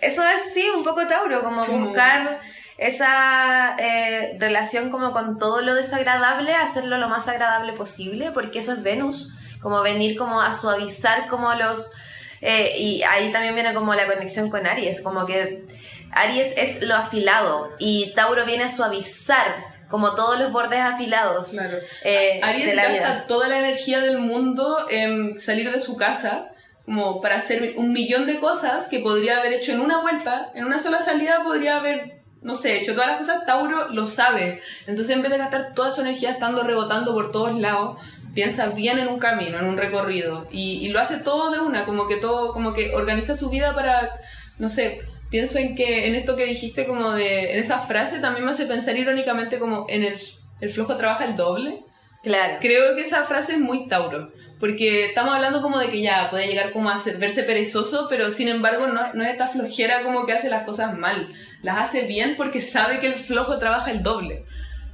eso 0.00 0.22
es, 0.28 0.52
sí, 0.52 0.68
un 0.76 0.84
poco 0.84 1.06
Tauro, 1.06 1.42
como 1.42 1.64
Como- 1.64 1.86
buscar 1.86 2.40
esa 2.78 3.76
eh, 3.78 4.36
relación 4.38 4.90
como 4.90 5.12
con 5.12 5.38
todo 5.38 5.60
lo 5.60 5.74
desagradable, 5.74 6.54
hacerlo 6.54 6.96
lo 6.96 7.08
más 7.08 7.28
agradable 7.28 7.74
posible, 7.74 8.30
porque 8.32 8.60
eso 8.60 8.72
es 8.72 8.82
Venus, 8.82 9.34
como 9.60 9.82
venir 9.82 10.16
como 10.16 10.40
a 10.40 10.50
suavizar 10.54 11.26
como 11.28 11.52
los... 11.54 11.92
eh, 12.40 12.72
y 12.78 13.02
ahí 13.02 13.30
también 13.32 13.54
viene 13.54 13.74
como 13.74 13.94
la 13.94 14.06
conexión 14.06 14.48
con 14.48 14.66
Aries, 14.66 15.02
como 15.02 15.26
que 15.26 15.62
Aries 16.12 16.54
es 16.56 16.82
lo 16.82 16.94
afilado 16.96 17.70
y 17.78 18.12
Tauro 18.14 18.44
viene 18.44 18.64
a 18.64 18.68
suavizar 18.68 19.66
como 19.88 20.14
todos 20.14 20.38
los 20.38 20.52
bordes 20.52 20.80
afilados 20.80 21.50
Claro. 21.50 21.78
eh, 22.04 22.40
Aries 22.42 22.66
de 22.66 22.74
la 22.76 22.84
gasta 22.88 22.98
vida. 23.14 23.24
toda 23.26 23.48
la 23.48 23.58
energía 23.58 24.00
del 24.00 24.18
mundo 24.18 24.86
en 24.88 25.40
salir 25.40 25.70
de 25.72 25.80
su 25.80 25.96
casa, 25.96 26.48
como 26.84 27.20
para 27.20 27.36
hacer 27.38 27.74
un 27.76 27.92
millón 27.92 28.26
de 28.26 28.38
cosas 28.38 28.86
que 28.88 29.00
podría 29.00 29.38
haber 29.38 29.52
hecho 29.52 29.72
en 29.72 29.80
una 29.80 30.00
vuelta, 30.00 30.50
en 30.54 30.64
una 30.64 30.78
sola 30.78 31.02
salida 31.02 31.42
podría 31.44 31.76
haber, 31.78 32.22
no 32.42 32.54
sé, 32.54 32.78
hecho 32.78 32.94
todas 32.94 33.08
las 33.08 33.18
cosas, 33.18 33.46
Tauro 33.46 33.88
lo 33.88 34.06
sabe. 34.06 34.60
Entonces 34.86 35.14
en 35.14 35.22
vez 35.22 35.30
de 35.32 35.38
gastar 35.38 35.74
toda 35.74 35.90
su 35.92 36.00
energía 36.02 36.30
estando 36.30 36.62
rebotando 36.62 37.12
por 37.12 37.32
todos 37.32 37.58
lados, 37.60 37.98
piensa 38.34 38.66
bien 38.68 38.98
en 39.00 39.08
un 39.08 39.18
camino, 39.18 39.58
en 39.58 39.66
un 39.66 39.76
recorrido, 39.76 40.46
y, 40.52 40.84
y 40.84 40.88
lo 40.90 41.00
hace 41.00 41.16
todo 41.18 41.50
de 41.50 41.58
una, 41.58 41.84
como 41.84 42.06
que 42.06 42.14
todo, 42.16 42.52
como 42.52 42.74
que 42.74 42.94
organiza 42.94 43.34
su 43.34 43.50
vida 43.50 43.74
para, 43.74 44.20
no 44.58 44.68
sé, 44.70 45.02
pienso 45.30 45.58
en 45.58 45.74
que 45.74 46.06
en 46.06 46.14
esto 46.14 46.36
que 46.36 46.44
dijiste 46.46 46.86
como 46.86 47.12
de, 47.12 47.52
en 47.52 47.58
esa 47.58 47.78
frase 47.80 48.18
también 48.18 48.44
me 48.44 48.50
hace 48.50 48.66
pensar 48.66 48.96
irónicamente 48.96 49.58
como 49.58 49.86
en 49.88 50.02
el, 50.04 50.18
el 50.60 50.70
flojo 50.70 50.96
trabaja 50.96 51.24
el 51.24 51.36
doble. 51.36 51.84
Claro. 52.22 52.58
Creo 52.60 52.94
que 52.96 53.00
esa 53.02 53.24
frase 53.24 53.52
es 53.52 53.60
muy 53.60 53.88
Tauro, 53.88 54.30
porque 54.58 55.06
estamos 55.06 55.34
hablando 55.34 55.62
como 55.62 55.78
de 55.78 55.88
que 55.88 56.02
ya 56.02 56.28
puede 56.30 56.48
llegar 56.48 56.70
como 56.72 56.90
a 56.90 56.98
ser- 56.98 57.16
verse 57.16 57.44
perezoso, 57.44 58.08
pero 58.10 58.30
sin 58.30 58.48
embargo 58.48 58.88
no, 58.88 59.14
no 59.14 59.22
es 59.22 59.30
esta 59.30 59.48
flojera 59.48 60.02
como 60.02 60.26
que 60.26 60.34
hace 60.34 60.50
las 60.50 60.64
cosas 60.64 60.98
mal, 60.98 61.32
las 61.62 61.78
hace 61.78 62.02
bien 62.02 62.34
porque 62.36 62.60
sabe 62.60 63.00
que 63.00 63.06
el 63.06 63.14
flojo 63.14 63.58
trabaja 63.58 63.90
el 63.90 64.02
doble. 64.02 64.44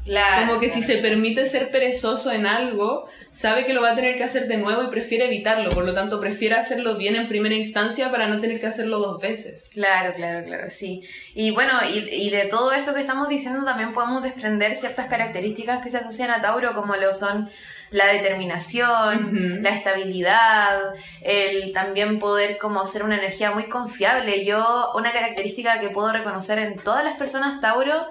Claro. 0.07 0.47
Como 0.47 0.61
que 0.61 0.71
si 0.71 0.83
se 0.83 0.99
permite 0.99 1.47
ser 1.47 1.71
perezoso 1.71 2.33
en 2.33 2.47
algo, 2.47 3.09
sabe 3.31 3.65
que 3.65 3.75
lo 3.75 3.83
va 3.83 3.91
a 3.91 3.97
tener 3.97 4.17
que 4.17 4.25
hacer 4.25 4.47
de 4.47 4.57
nuevo 4.57 4.83
y 4.85 4.87
prefiere 4.87 5.27
evitarlo, 5.27 5.71
por 5.71 5.85
lo 5.85 5.93
tanto 5.93 6.21
prefiere 6.21 6.55
hacerlo 6.55 6.97
bien 6.97 7.17
en 7.17 7.29
primera 7.29 7.55
instancia 7.55 8.11
para 8.11 8.29
no 8.29 8.41
tener 8.41 8.61
que 8.61 8.67
hacerlo 8.67 8.99
dos 8.99 9.21
veces. 9.21 9.69
Claro, 9.73 10.15
claro, 10.15 10.47
claro, 10.47 10.71
sí. 10.71 11.03
Y 11.35 11.51
bueno, 11.51 11.73
y, 11.93 12.09
y 12.11 12.31
de 12.31 12.45
todo 12.47 12.73
esto 12.73 12.95
que 12.95 13.01
estamos 13.01 13.29
diciendo 13.29 13.65
también 13.65 13.93
podemos 13.93 14.23
desprender 14.23 14.75
ciertas 14.75 15.09
características 15.09 15.83
que 15.83 15.91
se 15.91 15.99
asocian 15.99 16.31
a 16.31 16.41
Tauro, 16.41 16.73
como 16.73 16.95
lo 16.97 17.13
son 17.13 17.51
la 17.91 18.07
determinación, 18.07 19.63
la 19.63 19.71
estabilidad, 19.71 20.95
el 21.23 21.73
también 21.73 22.19
poder 22.19 22.59
como 22.59 22.85
ser 22.87 23.05
una 23.05 23.17
energía 23.17 23.53
muy 23.53 23.69
confiable. 23.69 24.45
Yo, 24.45 24.93
una 24.95 25.13
característica 25.13 25.81
que 25.81 25.91
puedo 25.91 26.13
reconocer 26.13 26.59
en 26.59 26.77
todas 26.77 27.05
las 27.05 27.17
personas 27.17 27.61
Tauro 27.61 28.07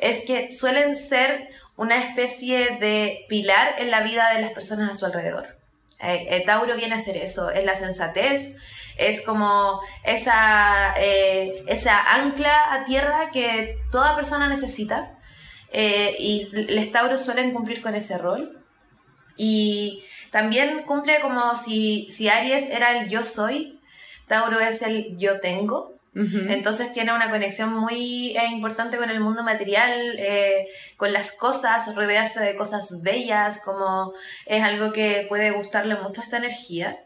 es 0.00 0.24
que 0.26 0.48
suelen 0.48 0.94
ser 0.96 1.48
una 1.76 1.98
especie 1.98 2.78
de 2.78 3.24
pilar 3.28 3.76
en 3.78 3.90
la 3.90 4.02
vida 4.02 4.32
de 4.34 4.42
las 4.42 4.52
personas 4.52 4.90
a 4.90 4.94
su 4.94 5.06
alrededor. 5.06 5.56
Eh, 6.00 6.26
eh, 6.30 6.44
Tauro 6.44 6.76
viene 6.76 6.94
a 6.94 6.98
ser 6.98 7.16
eso, 7.16 7.50
es 7.50 7.64
la 7.64 7.74
sensatez, 7.74 8.58
es 8.96 9.22
como 9.22 9.80
esa, 10.04 10.94
eh, 10.98 11.64
esa 11.68 12.00
ancla 12.14 12.74
a 12.74 12.84
tierra 12.84 13.30
que 13.32 13.78
toda 13.90 14.14
persona 14.16 14.48
necesita. 14.48 15.16
eh, 15.72 16.16
y 16.18 16.48
los 16.52 16.90
Tauros 16.90 17.24
suelen 17.24 17.52
cumplir 17.52 17.80
con 17.80 17.94
ese 17.94 18.18
rol. 18.18 18.60
Y 19.36 20.02
también 20.32 20.82
cumple 20.82 21.20
como 21.20 21.54
si, 21.54 22.10
si 22.10 22.28
Aries 22.28 22.70
era 22.70 22.98
el 22.98 23.08
yo 23.08 23.22
soy, 23.24 23.80
Tauro 24.26 24.58
es 24.60 24.82
el 24.82 25.16
yo 25.16 25.40
tengo. 25.40 25.99
Entonces 26.14 26.92
tiene 26.92 27.14
una 27.14 27.30
conexión 27.30 27.72
muy 27.72 28.36
eh, 28.36 28.48
importante 28.50 28.96
con 28.96 29.10
el 29.10 29.20
mundo 29.20 29.44
material, 29.44 30.16
eh, 30.18 30.66
con 30.96 31.12
las 31.12 31.32
cosas, 31.32 31.94
rodearse 31.94 32.40
de 32.44 32.56
cosas 32.56 33.02
bellas, 33.02 33.62
como 33.64 34.12
es 34.46 34.62
algo 34.62 34.92
que 34.92 35.26
puede 35.28 35.52
gustarle 35.52 35.94
mucho 35.94 36.20
a 36.20 36.24
esta 36.24 36.38
energía. 36.38 36.98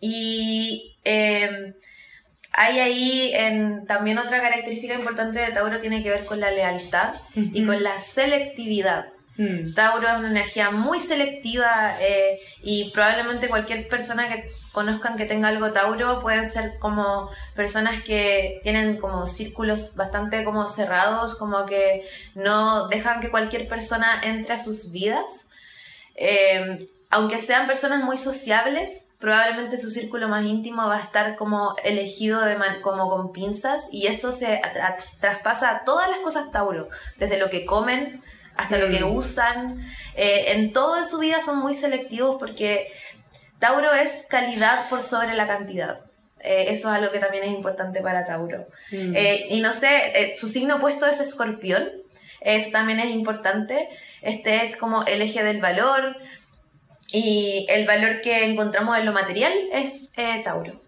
Y 0.00 0.96
eh, 1.04 1.74
hay 2.52 2.80
ahí 2.80 3.30
en, 3.34 3.86
también 3.86 4.18
otra 4.18 4.40
característica 4.40 4.94
importante 4.94 5.38
de 5.38 5.52
Tauro 5.52 5.78
tiene 5.78 6.02
que 6.02 6.10
ver 6.10 6.24
con 6.24 6.40
la 6.40 6.50
lealtad 6.50 7.14
y 7.34 7.64
con 7.64 7.82
la 7.82 7.98
selectividad. 7.98 9.12
Mm. 9.36 9.74
Tauro 9.74 10.08
es 10.08 10.18
una 10.18 10.30
energía 10.30 10.70
muy 10.72 10.98
selectiva 10.98 11.96
eh, 12.00 12.40
y 12.62 12.90
probablemente 12.90 13.48
cualquier 13.48 13.86
persona 13.86 14.28
que 14.28 14.50
conozcan 14.72 15.16
que 15.16 15.24
tenga 15.24 15.48
algo 15.48 15.72
Tauro 15.72 16.20
pueden 16.20 16.46
ser 16.46 16.78
como 16.78 17.30
personas 17.54 18.02
que 18.02 18.60
tienen 18.62 18.98
como 18.98 19.26
círculos 19.26 19.96
bastante 19.96 20.44
como 20.44 20.68
cerrados, 20.68 21.34
como 21.36 21.66
que 21.66 22.06
no 22.34 22.88
dejan 22.88 23.20
que 23.20 23.30
cualquier 23.30 23.66
persona 23.68 24.20
entre 24.22 24.54
a 24.54 24.58
sus 24.58 24.92
vidas. 24.92 25.50
Eh, 26.14 26.86
aunque 27.10 27.40
sean 27.40 27.66
personas 27.66 28.04
muy 28.04 28.18
sociables, 28.18 29.12
probablemente 29.18 29.78
su 29.78 29.90
círculo 29.90 30.28
más 30.28 30.44
íntimo 30.44 30.86
va 30.86 30.96
a 30.98 31.02
estar 31.02 31.36
como 31.36 31.74
elegido 31.82 32.42
de 32.42 32.56
man- 32.56 32.82
como 32.82 33.08
con 33.08 33.32
pinzas 33.32 33.88
y 33.92 34.06
eso 34.08 34.30
se 34.30 34.60
traspasa 35.20 35.70
a 35.70 35.84
todas 35.84 36.10
las 36.10 36.18
cosas 36.18 36.50
Tauro, 36.52 36.88
desde 37.16 37.38
lo 37.38 37.48
que 37.48 37.64
comen 37.64 38.22
hasta 38.56 38.76
lo 38.76 38.88
que 38.90 39.04
Mm. 39.04 39.16
usan. 39.16 39.80
Eh, 40.16 40.52
en 40.52 40.72
todo 40.72 41.02
su 41.04 41.18
vida 41.18 41.38
son 41.40 41.58
muy 41.60 41.74
selectivos 41.74 42.36
porque 42.38 42.92
Tauro 43.58 43.92
es 43.92 44.26
calidad 44.28 44.88
por 44.88 45.02
sobre 45.02 45.34
la 45.34 45.46
cantidad. 45.46 46.00
Eh, 46.40 46.66
eso 46.68 46.88
es 46.88 46.94
algo 46.94 47.10
que 47.10 47.18
también 47.18 47.44
es 47.44 47.50
importante 47.50 48.00
para 48.00 48.24
Tauro. 48.24 48.68
Mm. 48.92 49.16
Eh, 49.16 49.46
y 49.50 49.60
no 49.60 49.72
sé, 49.72 50.12
eh, 50.14 50.34
su 50.36 50.48
signo 50.48 50.76
opuesto 50.76 51.06
es 51.06 51.20
escorpión. 51.20 51.90
Eso 52.40 52.70
también 52.70 53.00
es 53.00 53.10
importante. 53.10 53.88
Este 54.22 54.62
es 54.62 54.76
como 54.76 55.04
el 55.04 55.22
eje 55.22 55.42
del 55.42 55.60
valor. 55.60 56.16
Y 57.10 57.66
el 57.70 57.86
valor 57.86 58.20
que 58.20 58.44
encontramos 58.44 58.96
en 58.98 59.06
lo 59.06 59.12
material 59.12 59.52
es 59.72 60.12
Tauro. 60.44 60.82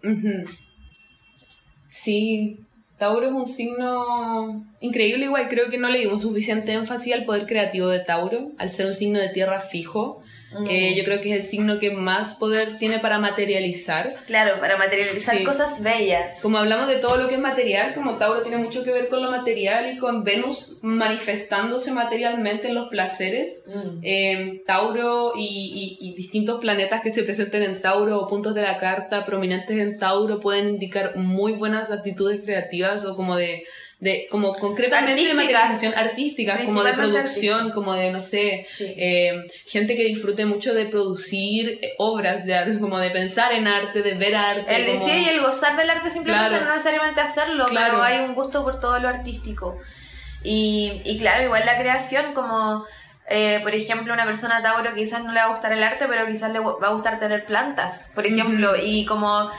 Sí, 1.89 2.59
Tauro 3.01 3.25
es 3.25 3.33
un 3.33 3.47
signo 3.47 4.63
increíble 4.79 5.25
igual, 5.25 5.49
creo 5.49 5.71
que 5.71 5.79
no 5.79 5.89
le 5.89 5.97
dimos 5.97 6.21
suficiente 6.21 6.73
énfasis 6.73 7.15
al 7.15 7.25
poder 7.25 7.47
creativo 7.47 7.87
de 7.87 7.99
Tauro, 7.99 8.51
al 8.59 8.69
ser 8.69 8.85
un 8.85 8.93
signo 8.93 9.17
de 9.19 9.29
tierra 9.29 9.59
fijo. 9.59 10.21
Mm. 10.53 10.67
Eh, 10.69 10.95
yo 10.97 11.03
creo 11.03 11.21
que 11.21 11.29
es 11.31 11.35
el 11.37 11.41
signo 11.49 11.79
que 11.79 11.91
más 11.91 12.33
poder 12.33 12.77
tiene 12.77 12.99
para 12.99 13.19
materializar. 13.19 14.15
Claro, 14.25 14.59
para 14.59 14.77
materializar 14.77 15.37
Sí. 15.37 15.43
cosas 15.43 15.81
bellas. 15.81 16.41
Como 16.41 16.57
hablamos 16.57 16.87
de 16.87 16.95
todo 16.95 17.17
lo 17.17 17.27
que 17.29 17.35
es 17.35 17.41
material, 17.41 17.93
como 17.93 18.17
Tauro 18.17 18.41
tiene 18.41 18.57
mucho 18.57 18.83
que 18.83 18.91
ver 18.91 19.07
con 19.09 19.21
lo 19.23 19.31
material 19.31 19.91
y 19.93 19.97
con 19.97 20.23
Venus 20.23 20.77
manifestándose 20.81 21.91
materialmente 21.91 22.67
en 22.69 22.75
los 22.75 22.89
placeres. 22.89 23.63
Mm. 23.67 23.99
Eh, 24.03 24.63
Tauro 24.65 25.33
y, 25.35 25.97
y- 26.01 26.07
y 26.09 26.15
distintos 26.15 26.59
planetas 26.59 27.01
que 27.01 27.13
se 27.13 27.23
presenten 27.23 27.63
en 27.63 27.81
Tauro 27.81 28.19
o 28.19 28.27
puntos 28.27 28.55
de 28.55 28.61
la 28.63 28.77
carta 28.77 29.25
prominentes 29.25 29.77
en 29.77 29.99
Tauro 29.99 30.39
pueden 30.39 30.67
indicar 30.69 31.15
muy 31.15 31.53
buenas 31.53 31.91
actitudes 31.91 32.41
creativas 32.41 33.05
o 33.05 33.15
como 33.15 33.35
de, 33.35 33.63
de 34.01 34.27
como 34.29 34.51
concretamente 34.55 35.23
de 35.23 35.33
materialización 35.35 35.93
artística, 35.95 36.57
como 36.65 36.83
de 36.83 36.93
producción, 36.93 37.69
como 37.71 37.93
de, 37.93 38.11
no 38.11 38.19
sé, 38.19 38.65
Sí. 38.67 38.93
eh, 38.97 39.45
gente 39.67 39.95
que 39.95 40.03
disfrute 40.03 40.45
mucho 40.45 40.73
de 40.73 40.85
producir 40.85 41.79
eh, 41.81 41.93
obras 41.99 42.43
de 42.45 42.55
arte, 42.55 42.79
como 42.79 42.97
de 42.99 43.11
pensar 43.11 43.53
en 43.53 43.67
arte, 43.67 44.01
de 44.01 44.15
ver 44.15 44.35
arte. 44.35 44.75
El 44.75 44.85
como- 44.87 45.05
decir 45.05 45.21
y 45.21 45.29
el 45.29 45.39
gozar 45.39 45.77
del 45.77 45.89
arte 45.89 46.09
simplemente 46.09 46.49
Claro. 46.49 46.65
no 46.65 46.71
necesariamente 46.73 47.21
hacerlo, 47.21 47.67
Claro. 47.67 47.91
pero 47.93 48.03
hay 48.03 48.19
un 48.19 48.33
gusto 48.33 48.63
por 48.63 48.79
todo 48.79 48.97
lo 48.99 49.07
artístico. 49.07 49.77
Y, 50.43 51.01
y 51.05 51.17
claro, 51.19 51.43
igual 51.43 51.65
la 51.65 51.77
creación, 51.77 52.33
como 52.33 52.83
eh, 53.29 53.59
por 53.61 53.73
ejemplo 53.75 54.13
una 54.13 54.25
persona 54.25 54.61
Tauro 54.61 54.93
quizás 54.93 55.23
no 55.23 55.31
le 55.31 55.39
va 55.39 55.45
a 55.45 55.49
gustar 55.49 55.71
el 55.71 55.83
arte, 55.83 56.05
pero 56.09 56.25
quizás 56.25 56.51
le 56.51 56.59
va 56.59 56.87
a 56.87 56.91
gustar 56.91 57.17
tener 57.19 57.45
plantas, 57.45 58.11
por 58.15 58.25
ejemplo, 58.25 58.73
y 58.81 59.05
como 59.05 59.49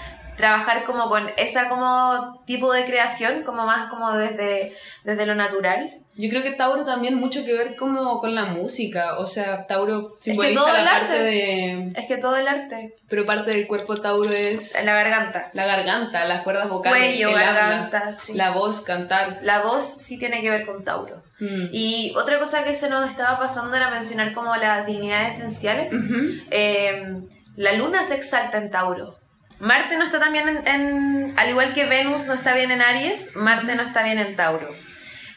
trabajar 0.43 0.83
como 0.83 1.09
con 1.09 1.31
esa 1.37 1.69
como 1.69 2.43
tipo 2.47 2.73
de 2.73 2.85
creación, 2.85 3.45
como 3.45 3.65
más 3.65 3.89
como 3.89 4.13
desde, 4.13 4.73
desde 5.05 5.25
lo 5.25 5.37
natural. 5.37 6.01
Yo 6.17 6.29
creo 6.29 6.43
que 6.43 6.51
Tauro 6.51 6.85
también 6.85 7.15
mucho 7.15 7.45
que 7.45 7.53
ver 7.53 7.77
como 7.77 8.19
con 8.19 8.35
la 8.35 8.47
música, 8.47 9.19
o 9.19 9.27
sea, 9.29 9.69
Tauro 9.69 10.17
que 10.17 10.23
simboliza 10.33 10.61
todo 10.61 10.77
el 10.77 10.85
la 10.85 10.91
parte 10.91 11.13
arte- 11.13 11.23
de... 11.23 11.93
Es 12.01 12.07
que 12.09 12.17
todo 12.17 12.37
el 12.37 12.49
arte, 12.49 12.97
Pero 13.09 13.25
parte 13.25 13.53
del 13.53 13.69
cuerpo 13.69 13.97
Tauro 13.97 14.33
es 14.33 14.75
la 14.85 14.95
garganta, 14.95 15.51
la 15.53 15.65
garganta, 15.65 16.25
las 16.25 16.43
cuerdas 16.43 16.69
vocales, 16.69 16.99
cuello, 17.15 17.29
el 17.29 17.35
habla, 17.37 17.53
garganta, 17.53 18.13
sí. 18.15 18.35
la 18.35 18.51
voz, 18.51 18.81
cantar. 18.81 19.39
La 19.43 19.61
voz 19.63 19.85
sí 19.85 20.19
tiene 20.19 20.43
que 20.43 20.51
ver 20.51 20.67
con 20.67 20.83
Tauro. 20.83 21.23
Mm. 21.39 21.69
Y 21.71 22.13
otra 22.17 22.41
cosa 22.41 22.65
que 22.65 22.75
se 22.75 22.91
nos 22.91 23.09
estaba 23.09 23.39
pasando 23.39 23.77
era 23.77 23.89
mencionar 23.91 24.35
como 24.35 24.57
las 24.57 24.85
dignidades 24.85 25.37
esenciales. 25.39 25.95
Ujú. 25.95 26.17
Eh, 26.51 27.23
la 27.57 27.73
luna 27.75 28.03
se 28.03 28.17
exalta 28.17 28.59
en 28.59 28.71
Tauro. 28.71 29.22
Marte 29.63 29.97
no 29.97 30.05
está 30.05 30.19
también 30.19 30.49
en, 30.49 30.67
en- 30.67 31.39
Al 31.39 31.49
igual 31.49 31.73
que 31.73 31.87
Venus 31.87 32.27
no 32.27 32.35
está 32.35 32.53
bien 32.55 32.71
en 32.73 32.83
Aries, 32.83 33.37
Marte 33.37 33.75
no 33.77 33.83
está 33.83 34.03
bien 34.03 34.19
en 34.19 34.35
Tauro. 34.37 34.69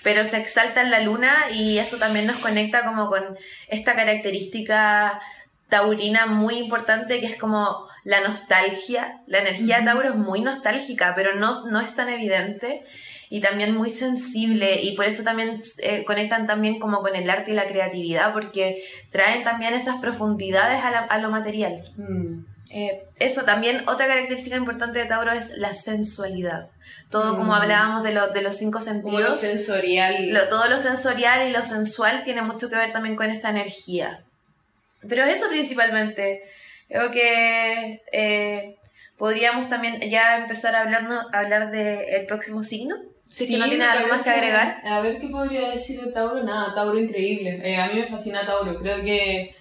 Pero 0.03 0.26
se 0.26 0.38
exalta 0.38 0.81
en 0.81 0.91
la 0.91 0.99
luna 0.99 1.34
y 1.52 1.77
eso 1.77 1.97
también 1.97 2.26
nos 2.27 2.38
conecta 2.38 2.84
como 2.85 3.07
con 3.07 3.23
esta 3.69 3.95
característica 3.95 5.19
taurina 5.69 6.26
muy 6.27 6.56
importante 6.57 7.19
que 7.19 7.26
es 7.27 7.38
como 7.38 7.88
la 8.03 8.22
nostalgia. 8.22 9.22
La 9.27 9.39
energía 9.39 9.80
de. 9.80 9.85
Tauro 9.85 10.10
es 10.10 10.15
muy 10.15 10.41
nostálgica, 10.41 11.14
pero 11.15 11.35
no, 11.35 11.65
no 11.68 11.80
es 11.81 11.93
tan 11.95 12.10
evidente 12.10 12.84
y 13.30 13.41
también 13.41 13.76
muy 13.76 13.89
sensible 13.89 14.81
y 14.81 14.95
por 14.95 15.06
eso 15.06 15.23
también 15.23 15.56
eh, 15.81 16.03
conectan 16.06 16.45
también 16.45 16.77
como 16.80 17.02
con 17.02 17.15
el 17.15 17.27
arte 17.30 17.52
y 17.52 17.56
la 17.56 17.65
creatividad 17.65 18.31
porque 18.34 18.84
traen 19.11 19.43
también 19.43 19.73
esas 19.73 19.95
profundidades 19.97 20.84
a, 20.84 20.91
la- 20.91 20.99
a 20.99 21.18
lo 21.19 21.30
material. 21.31 21.91
Mm. 21.97 22.55
Eh, 22.77 23.03
eso 23.19 23.43
también, 23.43 23.88
otra 23.88 24.06
característica 24.06 24.57
importante 24.57 24.99
de 24.99 25.06
Tauro 25.06 25.31
es 25.31 25.57
la 25.57 25.73
sensualidad. 25.73 26.68
Todo 27.10 27.38
como 27.38 27.53
Mm. 27.53 27.61
hablábamos 27.61 28.03
de, 28.03 28.11
lo- 28.11 28.27
de 28.27 28.41
los 28.41 28.57
cinco 28.57 28.80
Como 28.80 28.91
lo 28.91 28.93
sentidos, 28.93 29.39
sensorial. 29.39 30.34
lo- 30.34 30.47
todo 30.49 30.68
lo 30.68 30.77
sensorial 30.77 31.47
y 31.47 31.52
lo 31.53 31.64
sensual 31.64 32.23
tiene 32.23 32.41
mucho 32.41 32.69
que 32.69 32.76
ver 32.76 32.91
también 32.91 33.15
con 33.15 33.31
esta 33.31 33.49
energía. 33.49 34.23
Pero 35.07 35.23
eso 35.23 35.47
principalmente, 35.49 36.43
creo 36.89 37.11
que 37.11 38.02
eh, 38.11 38.76
podríamos 39.18 39.69
también 39.69 40.02
ya 40.10 40.35
empezar 40.38 40.76
a, 40.76 40.81
hablarnos, 40.81 41.27
a 41.31 41.39
hablar 41.39 41.72
del 41.72 42.26
próximo 42.26 42.61
signo. 42.61 42.97
Si 43.30 43.43
es 43.45 43.49
que 43.49 43.56
Sí, 43.56 43.60
no 43.60 43.68
tienes 43.69 43.88
me 43.88 43.93
algo 43.93 44.07
más 44.10 44.23
que 44.23 44.30
agregar. 44.31 44.81
A 44.85 44.99
ver 44.99 45.19
qué 45.22 45.30
podría 45.30 45.69
decir 45.69 46.02
de 46.02 46.11
Tauro. 46.11 46.43
Nada, 46.43 46.76
Tauro 46.76 46.99
increíble. 46.99 47.61
Eh, 47.64 47.77
a 47.77 47.88
mí 47.88 47.99
me 47.99 48.06
fascina 48.06 48.45
Tauro. 48.45 48.77
Creo 48.81 49.02
que 49.02 49.56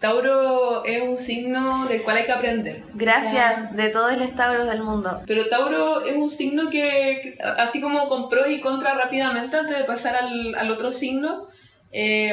Tauro 0.00 0.84
es 0.84 1.02
un 1.02 1.18
signo 1.18 1.86
del 1.88 2.02
cual 2.02 2.18
hay 2.18 2.24
que 2.24 2.32
aprender. 2.32 2.84
Gracias 2.94 3.74
de 3.74 3.88
todos 3.88 4.16
los 4.16 4.34
Tauros 4.34 4.66
del 4.66 4.82
mundo. 4.82 5.22
Pero 5.26 5.46
Tauro 5.48 6.04
es 6.04 6.14
un 6.16 6.30
signo 6.30 6.70
que, 6.70 7.36
así 7.58 7.80
como 7.80 8.08
con 8.08 8.28
pros 8.28 8.48
y 8.48 8.60
contras 8.60 8.96
rápidamente 8.96 9.56
antes 9.56 9.76
de 9.76 9.84
pasar 9.84 10.14
al, 10.16 10.54
al 10.54 10.70
otro 10.70 10.92
signo, 10.92 11.48
eh, 11.90 12.32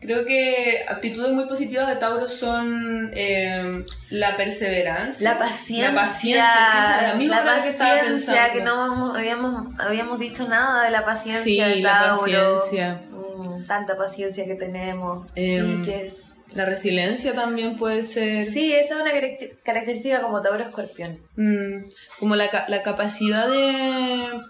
creo 0.00 0.24
que 0.24 0.84
actitudes 0.88 1.30
muy 1.32 1.46
positivas 1.46 1.86
de 1.88 1.96
Tauro 1.96 2.26
son 2.26 3.10
eh, 3.14 3.84
la 4.10 4.36
perseverancia. 4.36 5.32
La 5.32 5.38
paciencia. 5.38 5.90
La 5.92 6.00
paciencia, 6.00 6.44
sí, 7.00 7.06
la 7.06 7.14
misma 7.14 7.36
la 7.36 7.42
que 7.42 7.70
paciencia, 7.70 8.02
pensando. 8.04 8.52
que 8.54 8.60
no 8.64 9.14
habíamos, 9.14 9.80
habíamos 9.80 10.18
dicho 10.18 10.48
nada 10.48 10.82
de 10.84 10.90
la 10.90 11.04
paciencia 11.04 11.42
Sí, 11.44 11.60
de 11.76 11.82
la 11.82 11.92
Tauro. 12.06 12.20
paciencia. 12.20 13.02
Mm, 13.10 13.66
tanta 13.66 13.96
paciencia 13.96 14.44
que 14.46 14.54
tenemos. 14.56 15.26
Em, 15.36 15.84
sí, 15.84 15.90
que 15.90 16.06
es... 16.06 16.34
La 16.52 16.64
resiliencia 16.64 17.34
también 17.34 17.76
puede 17.76 18.02
ser. 18.02 18.44
Sí, 18.46 18.72
esa 18.72 18.94
es 18.96 19.00
una 19.02 19.12
caracter- 19.12 19.58
característica 19.62 20.22
como 20.22 20.40
Tauro 20.42 20.62
Escorpión. 20.62 21.20
Mm, 21.36 21.84
como 22.18 22.36
la, 22.36 22.48
la 22.68 22.82
capacidad 22.82 23.48
de, 23.48 24.40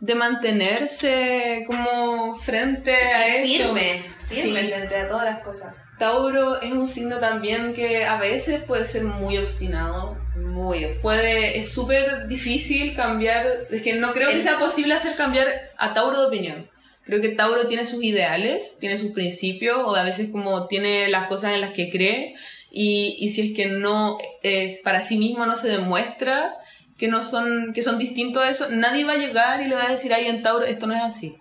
de 0.00 0.14
mantenerse 0.14 1.64
como 1.66 2.36
frente 2.36 2.92
a 2.94 3.36
eso. 3.36 3.64
Firme, 3.74 4.04
firme 4.24 4.60
Sí. 4.62 4.68
frente 4.68 4.96
a 4.96 5.08
todas 5.08 5.24
las 5.24 5.40
cosas. 5.40 5.74
Tauro 5.98 6.60
es 6.62 6.72
un 6.72 6.86
signo 6.86 7.18
también 7.18 7.74
que 7.74 8.04
a 8.04 8.18
veces 8.18 8.62
puede 8.62 8.84
ser 8.86 9.02
muy 9.04 9.36
obstinado. 9.36 10.16
Muy 10.36 10.84
obs- 10.84 11.02
Puede, 11.02 11.58
es 11.58 11.72
súper 11.72 12.28
difícil 12.28 12.94
cambiar, 12.94 13.46
es 13.70 13.82
que 13.82 13.94
no 13.94 14.12
creo 14.12 14.30
que 14.30 14.40
sea 14.40 14.58
posible 14.60 14.94
hacer 14.94 15.16
cambiar 15.16 15.48
a 15.76 15.94
Tauro 15.94 16.20
de 16.20 16.26
opinión. 16.28 16.70
Creo 17.08 17.22
que 17.22 17.30
Tauro 17.30 17.66
tiene 17.68 17.86
sus 17.86 18.04
ideales, 18.04 18.76
tiene 18.78 18.98
sus 18.98 19.12
principios, 19.12 19.78
o 19.82 19.96
a 19.96 20.04
veces 20.04 20.28
como 20.30 20.66
tiene 20.66 21.08
las 21.08 21.26
cosas 21.26 21.54
en 21.54 21.62
las 21.62 21.70
que 21.70 21.88
cree, 21.88 22.34
y, 22.70 23.16
y 23.18 23.28
si 23.28 23.40
es 23.48 23.56
que 23.56 23.64
no 23.64 24.18
es 24.42 24.80
para 24.80 25.00
sí 25.00 25.16
mismo 25.16 25.46
no 25.46 25.56
se 25.56 25.68
demuestra 25.68 26.54
que 26.98 27.08
no 27.08 27.24
son, 27.24 27.72
que 27.72 27.82
son 27.82 27.96
distintos 27.96 28.42
a 28.42 28.50
eso, 28.50 28.68
nadie 28.68 29.06
va 29.06 29.14
a 29.14 29.16
llegar 29.16 29.62
y 29.62 29.68
le 29.68 29.74
va 29.74 29.86
a 29.86 29.92
decir, 29.92 30.12
ay, 30.12 30.26
en 30.26 30.42
Tauro 30.42 30.66
esto 30.66 30.86
no 30.86 30.94
es 30.94 31.02
así. 31.02 31.36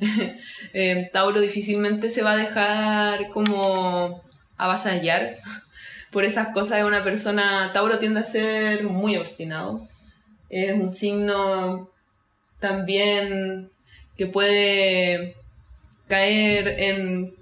Eh, 0.72 1.08
Tauro 1.12 1.40
difícilmente 1.40 2.10
se 2.10 2.22
va 2.22 2.32
a 2.32 2.36
dejar 2.36 3.30
como 3.30 4.22
avasallar 4.56 5.34
por 6.12 6.24
esas 6.24 6.48
cosas 6.48 6.78
de 6.78 6.84
una 6.84 7.02
persona. 7.02 7.72
Tauro 7.72 7.98
tiende 7.98 8.20
a 8.20 8.24
ser 8.24 8.84
muy 8.84 9.16
obstinado. 9.16 9.88
Es 10.48 10.74
un 10.74 10.92
signo 10.92 11.90
también 12.60 13.72
que 14.18 14.26
puede 14.26 15.36
caer 16.08 16.68
en, 16.80 17.34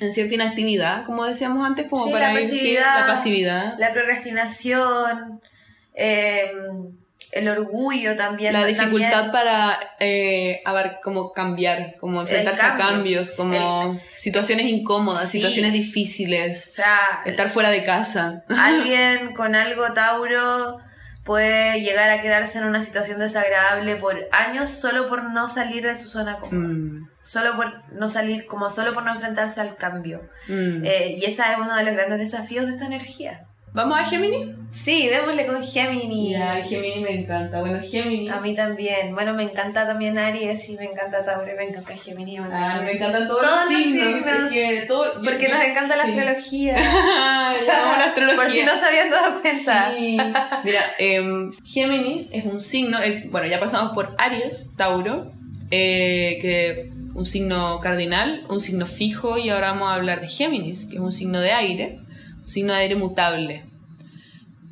en 0.00 0.12
cierta 0.14 0.34
inactividad, 0.34 1.04
como 1.06 1.24
decíamos 1.24 1.64
antes, 1.66 1.86
como 1.88 2.06
Sí, 2.06 2.12
para 2.12 2.32
la 2.32 2.40
pasividad. 2.40 3.00
la 3.00 3.06
pasividad. 3.06 3.74
La 3.78 3.92
procrastinación, 3.92 5.40
eh, 5.94 6.50
el 7.32 7.48
orgullo 7.48 8.16
también. 8.16 8.52
La 8.52 8.60
también- 8.60 8.78
dificultad 8.78 9.32
para 9.32 9.78
eh, 10.00 10.60
abar- 10.64 11.00
como 11.02 11.32
cambiar, 11.32 11.96
como 12.00 12.20
enfrentarse 12.20 12.60
a 12.62 12.76
cambio. 12.76 12.86
cambios, 12.86 13.30
como 13.32 14.00
situaciones 14.18 14.66
incómodas, 14.66 15.28
Sí. 15.30 15.38
situaciones 15.38 15.70
O 15.72 15.74
difíciles, 15.74 16.64
sea, 16.64 16.98
estar 17.24 17.48
fuera 17.50 17.70
de 17.70 17.84
casa. 17.84 18.44
alguien 18.48 19.34
con 19.36 19.54
algo 19.54 19.92
Tauro 19.94 20.78
puede 21.24 21.80
llegar 21.80 22.10
a 22.10 22.20
quedarse 22.20 22.58
en 22.58 22.64
una 22.66 22.82
situación 22.82 23.18
desagradable 23.18 23.96
por 23.96 24.16
años 24.32 24.70
solo 24.70 25.08
por 25.08 25.24
no 25.30 25.48
salir 25.48 25.84
de 25.84 25.96
su 25.96 26.08
zona 26.08 26.38
cómoda. 26.38 26.68
Mm, 26.68 27.08
Solo 27.22 27.56
por 27.56 27.90
no 27.92 28.08
salir, 28.08 28.44
como 28.46 28.68
solo 28.68 28.92
por 28.92 29.02
no 29.02 29.12
enfrentarse 29.12 29.60
al 29.60 29.76
cambio. 29.76 30.20
mm. 30.48 30.84
Eh, 30.84 31.14
y 31.16 31.24
ese 31.24 31.42
es 31.42 31.58
uno 31.58 31.74
de 31.74 31.82
los 31.84 31.94
grandes 31.94 32.18
desafíos 32.18 32.66
de 32.66 32.72
esta 32.72 32.84
energía. 32.86 33.46
¿Vamos 33.74 33.98
a 33.98 34.04
Gemini? 34.04 34.54
Sí, 34.70 35.08
démosle 35.08 35.46
con 35.46 35.62
Géminis. 35.62 36.30
Ya, 36.38 36.54
Gemini 36.62 37.02
me 37.02 37.10
encanta. 37.20 37.58
Bueno, 37.60 37.80
Gemini. 37.82 38.28
A 38.28 38.38
mí 38.40 38.54
también. 38.54 39.12
Bueno, 39.14 39.34
me 39.34 39.42
encanta 39.42 39.84
también 39.86 40.16
Aries 40.16 40.68
y 40.68 40.76
me 40.76 40.84
encanta 40.84 41.24
Tauro 41.24 41.52
y 41.52 41.56
me 41.56 41.64
encanta 41.64 41.94
Géminis. 41.96 42.40
me 42.40 42.48
Ah, 42.52 42.80
me 42.84 42.92
encantan 42.92 43.26
todos, 43.26 43.42
Todos 43.42 43.62
los 43.64 43.72
los 43.72 43.82
signos. 43.82 44.50
que 44.52 44.84
todo- 44.86 45.12
Porque 45.24 45.48
yo- 45.48 45.54
nos 45.54 45.64
encanta 45.64 45.96
la 45.96 46.04
astrología. 46.04 46.74
La 47.66 48.04
astrología. 48.06 48.36
Por 48.42 48.50
si 48.50 48.62
no 48.62 48.76
se 48.76 48.86
habían 48.86 49.10
dado 49.10 49.40
cuenta. 49.42 49.92
Sí. 49.96 50.18
Mira, 50.64 50.80
em, 50.98 51.50
Géminis 51.64 52.32
es 52.32 52.44
un 52.44 52.60
signo, 52.60 53.00
el- 53.02 53.28
bueno, 53.30 53.48
ya 53.48 53.58
pasamos 53.58 53.92
por 53.92 54.14
Aries, 54.18 54.70
Tauro, 54.76 55.32
eh, 55.72 56.38
que 56.40 56.90
un 57.14 57.26
signo 57.26 57.78
cardinal, 57.80 58.44
un 58.48 58.60
signo 58.60 58.86
fijo, 58.86 59.36
y 59.38 59.50
ahora 59.50 59.72
vamos 59.72 59.88
a 59.90 59.94
hablar 59.94 60.20
de 60.20 60.28
Géminis, 60.28 60.86
que 60.86 60.96
es 60.96 61.00
un 61.00 61.12
signo 61.12 61.40
de 61.40 61.52
aire, 61.52 62.00
signo 62.44 62.72
de 62.72 62.80
aire 62.80 62.96
mutable, 62.96 63.64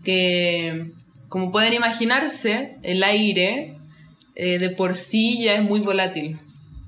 que 0.04 0.92
como 1.28 1.50
pueden 1.50 1.72
imaginarse, 1.72 2.76
el 2.82 3.02
aire 3.02 3.76
eh, 4.34 4.58
de 4.58 4.70
por 4.70 4.96
sí 4.96 5.42
ya 5.42 5.54
es 5.54 5.62
muy 5.62 5.80
volátil. 5.80 6.38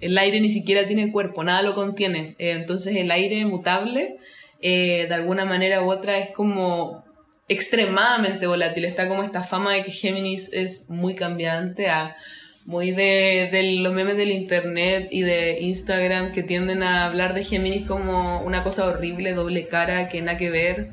El 0.01 0.19
aire 0.19 0.41
ni 0.41 0.51
siquiera 0.51 0.87
tiene 0.87 1.13
cuerpo, 1.13 1.45
nada 1.45 1.63
lo 1.63 1.75
contiene. 1.75 2.37
Eh, 2.39 2.51
entonces 2.51 2.97
el 2.97 3.11
aire 3.11 3.45
mutable, 3.47 4.19
eh, 4.61 5.07
de 5.09 5.15
alguna 5.15 5.47
manera 5.47 5.83
u 5.83 5.91
otra, 5.91 6.19
es 6.19 6.31
como 6.31 7.05
extremadamente 7.49 8.47
volátil. 8.47 8.85
Está 8.85 9.09
como 9.09 9.23
esta 9.23 9.43
fama 9.43 9.73
de 9.73 9.85
que 9.85 9.93
Géminis 9.93 10.51
es 10.53 10.91
muy 10.91 11.15
cambiante, 11.15 11.89
a 11.89 12.17
muy 12.65 12.93
de, 12.93 13.79
los 13.81 13.93
memes 13.93 14.17
del 14.17 14.31
internet 14.31 15.09
y 15.11 15.23
de 15.23 15.61
Instagram 15.61 16.33
que 16.33 16.43
tienden 16.43 16.83
a 16.83 17.05
hablar 17.05 17.35
de 17.35 17.45
Géminis 17.45 17.87
como 17.87 18.41
una 18.43 18.65
cosa 18.65 18.87
horrible, 18.87 19.35
doble 19.35 19.69
cara, 19.69 20.09
que 20.09 20.23
nada 20.23 20.39
que 20.39 20.51
ver. 20.51 20.91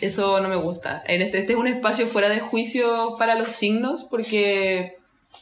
Eso 0.00 0.40
no 0.40 0.48
me 0.48 0.56
gusta. 0.56 1.02
Este, 1.06 1.38
este 1.38 1.52
es 1.52 1.58
un 1.58 1.68
espacio 1.68 2.06
fuera 2.06 2.28
de 2.28 2.40
juicio 2.40 3.16
para 3.18 3.34
los 3.34 3.52
signos 3.52 4.04
porque 4.04 4.96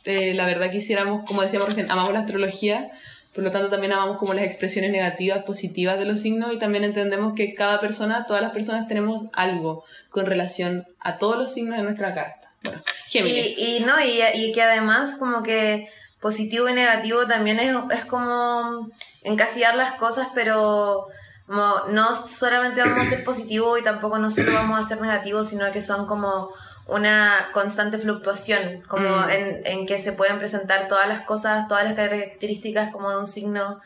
eh, 0.04 0.34
la 0.34 0.46
verdad 0.46 0.70
quisiéramos, 0.70 1.24
como 1.26 1.42
decíamos 1.42 1.68
recién, 1.68 1.90
amamos 1.90 2.12
la 2.12 2.20
astrología, 2.20 2.90
por 3.32 3.44
lo 3.44 3.52
tanto 3.52 3.70
también 3.70 3.92
amamos 3.92 4.18
como 4.18 4.34
las 4.34 4.44
expresiones 4.44 4.90
negativas, 4.90 5.44
positivas 5.44 5.98
de 5.98 6.06
los 6.06 6.20
signos 6.20 6.52
y 6.52 6.58
también 6.58 6.84
entendemos 6.84 7.34
que 7.34 7.54
cada 7.54 7.80
persona, 7.80 8.26
todas 8.26 8.42
las 8.42 8.50
personas 8.50 8.88
tenemos 8.88 9.26
algo 9.32 9.84
con 10.10 10.26
relación 10.26 10.86
a 10.98 11.18
todos 11.18 11.38
los 11.38 11.54
signos 11.54 11.76
de 11.76 11.84
nuestra 11.84 12.14
carta. 12.14 12.39
Bueno, 12.62 12.80
Géminis. 13.06 13.58
Y, 13.58 13.76
y 13.78 13.80
no, 13.80 14.00
y, 14.00 14.20
y 14.34 14.52
que 14.52 14.62
además 14.62 15.16
como 15.18 15.42
que 15.42 15.88
positivo 16.20 16.68
y 16.68 16.74
negativo 16.74 17.26
también 17.26 17.58
es, 17.58 17.74
es 17.92 18.04
como 18.04 18.90
encasillar 19.22 19.74
las 19.74 19.94
cosas, 19.94 20.28
pero 20.34 21.06
como 21.46 21.74
no 21.88 22.14
solamente 22.14 22.80
vamos 22.82 23.06
a 23.06 23.10
ser 23.10 23.24
positivo 23.24 23.76
y 23.78 23.82
tampoco 23.82 24.18
no 24.18 24.30
solo 24.30 24.52
vamos 24.52 24.78
a 24.78 24.84
ser 24.88 25.00
negativo, 25.00 25.42
sino 25.42 25.72
que 25.72 25.82
son 25.82 26.06
como 26.06 26.50
una 26.86 27.48
constante 27.52 27.98
fluctuación, 27.98 28.82
como 28.88 29.08
Mm. 29.08 29.30
en, 29.30 29.66
en 29.66 29.86
que 29.86 29.98
se 29.98 30.12
pueden 30.12 30.38
presentar 30.38 30.86
todas 30.88 31.08
las 31.08 31.22
cosas, 31.22 31.66
todas 31.68 31.84
las 31.84 31.94
características 31.94 32.92
como 32.92 33.10
de 33.10 33.16
un 33.18 33.26
signo 33.26 33.80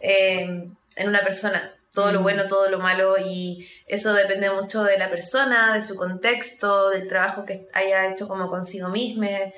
eh, 0.00 0.68
en 0.96 1.08
una 1.08 1.20
persona. 1.20 1.72
Todo 1.94 2.12
lo 2.12 2.20
Mm. 2.20 2.22
bueno, 2.24 2.48
todo 2.48 2.68
lo 2.68 2.78
malo, 2.78 3.16
y 3.18 3.68
eso 3.86 4.12
depende 4.12 4.50
mucho 4.50 4.82
de 4.82 4.98
la 4.98 5.08
persona, 5.08 5.74
de 5.74 5.82
su 5.82 5.94
contexto, 5.96 6.90
del 6.90 7.06
trabajo 7.06 7.44
que 7.44 7.68
haya 7.72 8.06
hecho 8.10 8.26
como 8.28 8.48
consigo 8.48 8.88
misma, 8.88 9.26
eh, 9.28 9.52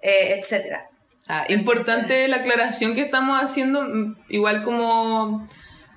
etcétera. 0.00 0.88
Ah, 1.28 1.44
importante 1.48 2.26
la 2.28 2.36
aclaración 2.38 2.94
que 2.94 3.02
estamos 3.02 3.40
haciendo, 3.40 3.82
mm, 3.82 4.24
igual 4.28 4.64
como 4.64 5.48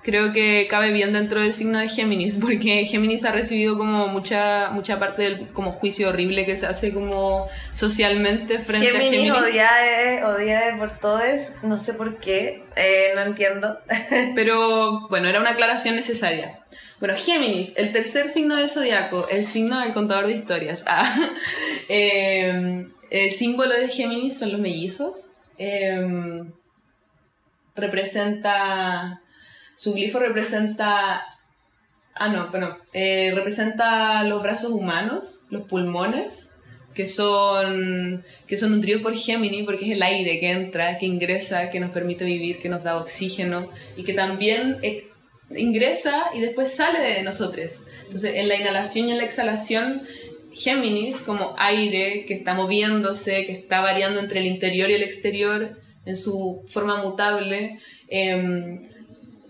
creo 0.06 0.32
que 0.32 0.68
cabe 0.70 0.92
bien 0.92 1.12
dentro 1.12 1.42
del 1.42 1.52
signo 1.52 1.80
de 1.80 1.88
Géminis, 1.88 2.38
porque 2.40 2.86
Géminis 2.86 3.24
ha 3.24 3.32
recibido 3.32 3.76
como 3.76 4.06
mucha 4.06 4.70
mucha 4.70 4.98
parte 4.98 5.22
del 5.22 5.48
como 5.52 5.72
juicio 5.72 6.08
horrible 6.08 6.46
que 6.46 6.56
se 6.56 6.66
hace 6.66 6.94
como 6.94 7.48
socialmente 7.72 8.60
frente 8.60 8.88
a 8.88 8.92
Géminis 8.92 9.10
Géminis. 9.10 9.32
odiada, 9.32 10.28
odiada 10.28 10.78
por 10.78 10.98
todos, 10.98 11.56
no 11.62 11.78
sé 11.78 11.94
por 11.94 12.18
qué, 12.18 12.64
eh, 12.76 13.10
no 13.16 13.22
entiendo. 13.22 13.78
Pero 14.34 15.08
bueno, 15.08 15.28
era 15.28 15.40
una 15.40 15.50
aclaración 15.50 15.96
necesaria. 15.96 16.60
Bueno, 17.00 17.14
Géminis, 17.16 17.76
el 17.76 17.92
tercer 17.92 18.28
signo 18.28 18.56
del 18.56 18.70
zodiaco, 18.70 19.28
el 19.28 19.44
signo 19.44 19.80
del 19.80 19.92
contador 19.92 20.28
de 20.28 20.34
historias. 20.34 20.84
Ah, 20.86 21.14
eh, 21.88 22.86
el 23.10 23.30
símbolo 23.32 23.74
de 23.74 23.88
Géminis 23.88 24.38
son 24.38 24.52
los 24.52 24.60
mellizos. 24.60 25.32
Eh, 25.58 26.44
representa. 27.74 29.20
Su 29.76 29.92
glifo 29.92 30.18
representa. 30.18 31.22
Ah, 32.14 32.28
no, 32.28 32.48
bueno. 32.50 32.76
eh, 32.94 33.30
representa 33.34 34.24
los 34.24 34.42
brazos 34.42 34.72
humanos, 34.72 35.44
los 35.50 35.62
pulmones, 35.64 36.52
que 36.94 37.06
son, 37.06 38.24
que 38.46 38.56
son 38.56 38.72
nutridos 38.72 39.02
por 39.02 39.14
Géminis, 39.14 39.64
porque 39.66 39.84
es 39.84 39.92
el 39.92 40.02
aire 40.02 40.40
que 40.40 40.50
entra, 40.50 40.96
que 40.96 41.04
ingresa, 41.04 41.68
que 41.68 41.78
nos 41.78 41.90
permite 41.90 42.24
vivir, 42.24 42.58
que 42.58 42.70
nos 42.70 42.82
da 42.82 42.96
oxígeno 42.96 43.70
y 43.98 44.04
que 44.04 44.14
también 44.14 44.78
eh, 44.82 45.08
ingresa 45.54 46.24
y 46.34 46.40
después 46.40 46.74
sale 46.74 46.98
de 47.00 47.22
nosotros. 47.22 47.82
Entonces, 48.04 48.36
en 48.36 48.48
la 48.48 48.56
inhalación 48.56 49.08
y 49.08 49.12
en 49.12 49.18
la 49.18 49.24
exhalación, 49.24 50.02
Géminis, 50.54 51.18
como 51.18 51.54
aire 51.58 52.24
que 52.24 52.32
está 52.32 52.54
moviéndose, 52.54 53.44
que 53.44 53.52
está 53.52 53.82
variando 53.82 54.20
entre 54.20 54.40
el 54.40 54.46
interior 54.46 54.88
y 54.88 54.94
el 54.94 55.02
exterior 55.02 55.78
en 56.06 56.16
su 56.16 56.64
forma 56.66 56.96
mutable, 57.02 57.78
eh, 58.08 58.80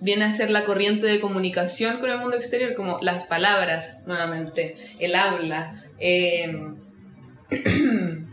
viene 0.01 0.25
a 0.25 0.33
ser 0.33 0.51
la 0.51 0.65
corriente 0.65 1.07
de 1.07 1.21
comunicación 1.21 1.99
con 1.99 2.11
el 2.11 2.19
mundo 2.19 2.37
exterior, 2.37 2.75
como 2.75 2.99
las 3.01 3.25
palabras, 3.25 4.03
nuevamente, 4.07 4.77
el 4.99 5.15
habla. 5.15 5.85
em, 5.99 6.77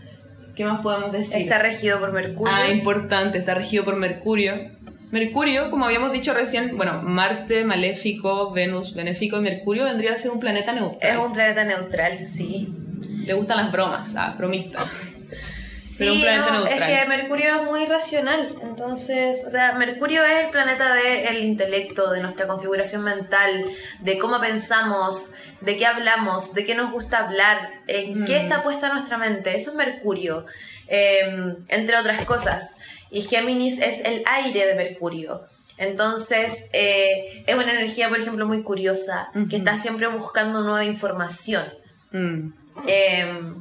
¿Qué 0.56 0.65
más 0.65 0.81
podemos 0.81 1.11
decir? 1.11 1.41
Está 1.41 1.60
regido 1.60 1.99
por 1.99 2.11
Mercurio. 2.11 2.53
Ah, 2.56 2.69
importante, 2.69 3.40
está 3.40 3.56
regido 3.56 3.84
por 3.84 3.95
Mercurio. 3.95 4.72
Mercurio, 5.11 5.69
como 5.69 5.85
habíamos 5.85 6.11
dicho 6.11 6.34
recién, 6.34 6.76
bueno, 6.77 7.02
Marte, 7.03 7.64
maléfico, 7.65 8.52
Venus, 8.52 8.94
benéfico 8.95 9.38
y 9.38 9.41
Mercurio 9.41 9.84
vendría 9.85 10.14
a 10.14 10.18
ser 10.18 10.31
un 10.31 10.40
planeta 10.40 10.72
es 10.72 10.80
neutral. 10.80 11.18
un 11.19 11.34
planeta 11.34 11.64
neutral, 11.65 12.18
sí. 12.19 12.68
Le 13.26 13.34
gustan 13.34 13.57
las 13.57 13.72
bromas, 13.72 14.15
ah, 14.15 14.35
bromista. 14.38 14.85
Sí, 15.94 15.99
Pero 16.06 16.14
un 16.14 16.22
planeta 16.22 16.45
no, 16.52 16.65
neutral. 16.65 16.91
es 16.91 16.99
que 17.02 17.07
Mercurio 17.07 17.56
es 17.56 17.64
muy 17.64 17.86
racional, 17.86 18.56
entonces, 18.64 19.44
o 19.45 19.49
sea, 19.52 19.74
Mercurio 19.74 20.24
es 20.24 20.45
el 20.45 20.49
planeta 20.49 20.91
del 20.94 21.44
intelecto, 21.44 22.10
de 22.10 22.20
nuestra 22.22 22.48
configuración 22.48 23.03
mental, 23.03 23.65
de 23.99 24.18
cómo 24.18 24.40
pensamos, 24.41 25.34
de 25.61 25.78
qué 25.78 25.86
hablamos, 25.86 26.56
de 26.56 26.65
qué 26.65 26.74
nos 26.74 26.91
gusta 26.91 27.20
hablar, 27.20 27.70
en 27.88 28.26
qué 28.26 28.40
Mm. 28.40 28.44
está 28.44 28.64
puesta 28.64 28.91
nuestra 28.91 29.18
mente, 29.18 29.56
eso 29.56 29.70
es 29.72 29.78
Mercurio, 29.78 30.45
eh, 30.88 31.56
entre 31.70 31.98
otras 31.98 32.24
cosas. 32.26 32.80
Y 33.11 33.22
Géminis 33.22 33.80
es 33.80 34.03
el 34.03 34.24
aire 34.26 34.65
de 34.65 34.74
Mercurio. 34.74 35.44
Entonces, 35.78 36.70
eh, 36.74 37.44
es 37.45 37.56
una 37.56 37.72
energía, 37.72 38.10
por 38.10 38.20
ejemplo, 38.20 38.48
muy 38.48 38.64
curiosa, 38.64 39.30
que 39.49 39.57
está 39.57 39.78
siempre 39.78 40.07
buscando 40.07 40.61
nueva 40.61 40.86
información. 40.86 41.64
Mm. 42.11 42.53
Eh, 42.88 43.53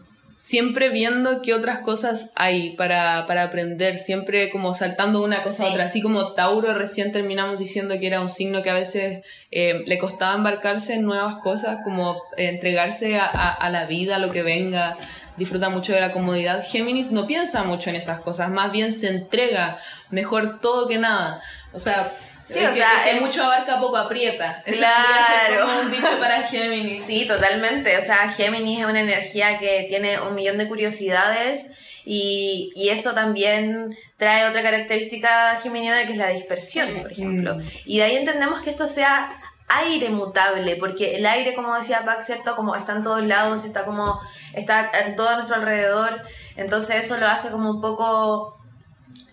Siempre 0.44 0.88
viendo 0.88 1.40
qué 1.40 1.54
otras 1.54 1.78
cosas 1.78 2.32
hay 2.34 2.70
para, 2.74 3.26
para 3.26 3.44
aprender, 3.44 3.96
siempre 3.96 4.50
como 4.50 4.74
saltando 4.74 5.20
de 5.20 5.26
una 5.26 5.40
cosa 5.40 5.62
a 5.62 5.66
otra. 5.68 5.84
Así 5.84 6.02
como 6.02 6.32
Tauro 6.32 6.74
recién 6.74 7.12
terminamos 7.12 7.60
diciendo 7.60 7.94
que 8.00 8.08
era 8.08 8.20
un 8.20 8.28
signo 8.28 8.60
que 8.60 8.70
a 8.70 8.74
veces 8.74 9.24
eh, 9.52 9.84
le 9.86 9.98
costaba 9.98 10.34
embarcarse 10.34 10.94
en 10.94 11.02
nuevas 11.02 11.36
cosas, 11.36 11.78
como 11.84 12.20
entregarse 12.36 13.18
a, 13.20 13.24
a- 13.26 13.52
a 13.52 13.70
la 13.70 13.84
vida, 13.86 14.16
a 14.16 14.18
lo 14.18 14.32
que 14.32 14.42
venga, 14.42 14.98
disfruta 15.36 15.68
mucho 15.68 15.92
de 15.92 16.00
la 16.00 16.10
comodidad. 16.10 16.64
Géminis 16.66 17.12
no 17.12 17.28
piensa 17.28 17.62
mucho 17.62 17.90
en 17.90 17.94
esas 17.96 18.18
cosas, 18.18 18.50
más 18.50 18.72
bien 18.72 18.90
se 18.90 19.10
entrega 19.10 19.78
mejor 20.10 20.58
todo 20.60 20.88
que 20.88 20.98
nada. 20.98 21.40
O 21.72 21.78
sea, 21.78 22.18
Sí, 22.44 22.58
el 22.58 22.66
o 22.66 22.68
que, 22.70 22.76
sea, 22.76 22.98
el 22.98 23.04
que 23.04 23.10
el- 23.12 23.20
mucho 23.20 23.44
abarca 23.44 23.78
poco 23.80 23.96
aprieta. 23.96 24.62
Claro. 24.66 25.66
como 25.66 25.80
un 25.80 25.90
dicho 25.90 26.18
para 26.18 26.42
Géminis. 26.42 27.04
Sí, 27.04 27.26
totalmente. 27.26 27.96
O 27.96 28.02
sea, 28.02 28.28
Géminis 28.30 28.80
es 28.80 28.86
una 28.86 29.00
energía 29.00 29.58
que 29.58 29.86
tiene 29.88 30.20
un 30.20 30.34
millón 30.34 30.58
de 30.58 30.68
curiosidades 30.68 31.78
y, 32.04 32.72
y 32.74 32.88
eso 32.88 33.14
también 33.14 33.96
trae 34.16 34.48
otra 34.48 34.62
característica 34.62 35.58
geminiana 35.62 36.04
que 36.04 36.12
es 36.12 36.18
la 36.18 36.28
dispersión, 36.28 37.00
por 37.00 37.12
ejemplo. 37.12 37.56
Mm. 37.56 37.62
Y 37.84 37.98
de 37.98 38.02
ahí 38.02 38.16
entendemos 38.16 38.60
que 38.62 38.70
esto 38.70 38.88
sea 38.88 39.38
aire 39.68 40.10
mutable, 40.10 40.76
porque 40.76 41.14
el 41.16 41.24
aire, 41.24 41.54
como 41.54 41.74
decía 41.74 42.04
Pac, 42.04 42.22
¿cierto? 42.22 42.56
Como 42.56 42.74
está 42.76 42.92
en 42.92 43.02
todos 43.02 43.22
lados, 43.24 43.64
está 43.64 43.84
como, 43.86 44.20
está 44.52 44.90
en 45.06 45.16
todo 45.16 45.34
nuestro 45.36 45.54
alrededor, 45.56 46.20
entonces 46.56 47.04
eso 47.06 47.16
lo 47.18 47.26
hace 47.26 47.50
como 47.50 47.70
un 47.70 47.80
poco, 47.80 48.58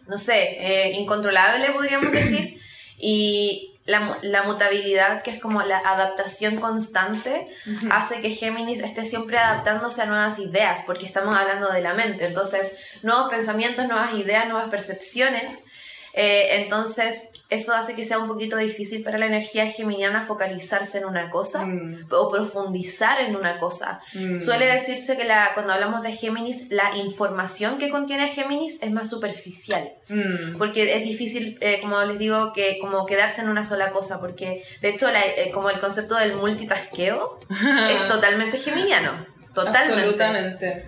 no 0.08 0.18
sé, 0.18 0.58
eh, 0.62 0.92
incontrolable, 0.94 1.72
podríamos 1.72 2.12
decir. 2.12 2.58
Y 3.00 3.76
la, 3.86 4.20
la 4.22 4.44
mutabilidad, 4.44 5.24
que 5.24 5.32
es 5.32 5.40
como 5.40 5.64
la 5.64 5.80
adaptación 5.80 6.58
constante, 6.58 7.48
hace 7.90 8.22
que 8.22 8.32
Géminis 8.32 8.82
esté 8.82 9.06
siempre 9.06 9.38
adaptándose 9.40 10.04
a 10.04 10.06
nuevas 10.06 10.38
ideas, 10.38 10.84
porque 10.86 11.08
estamos 11.08 11.36
hablando 11.36 11.70
de 11.70 11.82
la 11.82 11.96
mente. 11.96 12.26
Entonces, 12.26 12.78
nuevos 13.02 13.30
pensamientos, 13.30 13.88
nuevas 13.88 14.14
ideas, 14.14 14.48
nuevas 14.48 14.70
percepciones. 14.70 15.66
Eh, 16.14 16.62
entonces, 16.62 17.32
eso 17.50 17.74
hace 17.74 17.96
que 17.96 18.06
sea 18.06 18.20
un 18.20 18.28
poquito 18.28 18.58
difícil 18.58 19.04
para 19.04 19.18
la 19.18 19.26
energía 19.26 19.66
geminiana 19.68 20.24
focalizarse 20.24 21.00
en 21.00 21.06
una 21.06 21.30
cosa 21.32 21.66
Mm, 21.66 22.06
o 22.12 22.30
profundizar 22.32 23.20
en 23.22 23.36
una 23.36 23.58
cosa. 23.58 24.00
mm. 24.14 24.38
Suele 24.38 24.68
decirse 24.68 25.18
que 25.18 25.24
la, 25.24 25.52
cuando 25.56 25.74
hablamos 25.74 26.04
de 26.04 26.12
Géminis, 26.12 26.70
la 26.70 26.96
información 26.96 27.78
que 27.80 27.90
contiene 27.90 28.30
Géminis 28.30 28.82
es 28.84 28.92
más 28.92 29.10
superficial. 29.10 29.92
Mm. 30.10 30.58
Porque 30.58 30.96
es 30.96 31.04
difícil, 31.04 31.58
eh, 31.62 31.80
como 31.82 32.00
les 32.04 32.20
digo, 32.20 32.54
que 32.54 32.78
como 32.80 33.06
quedarse 33.08 33.42
en 33.42 33.50
una 33.50 33.64
sola 33.64 33.92
cosa, 33.92 34.20
porque 34.20 34.64
de 34.82 34.90
hecho 34.90 35.10
la- 35.12 35.26
eh, 35.26 35.52
como 35.54 35.70
el 35.72 35.80
concepto 35.80 36.16
del 36.16 36.36
multitasqueo 36.36 37.40
es 37.92 38.08
totalmente 38.08 38.58
geminiano. 38.60 39.26
Totalmente. 39.56 39.94
Absolutamente. 40.04 40.86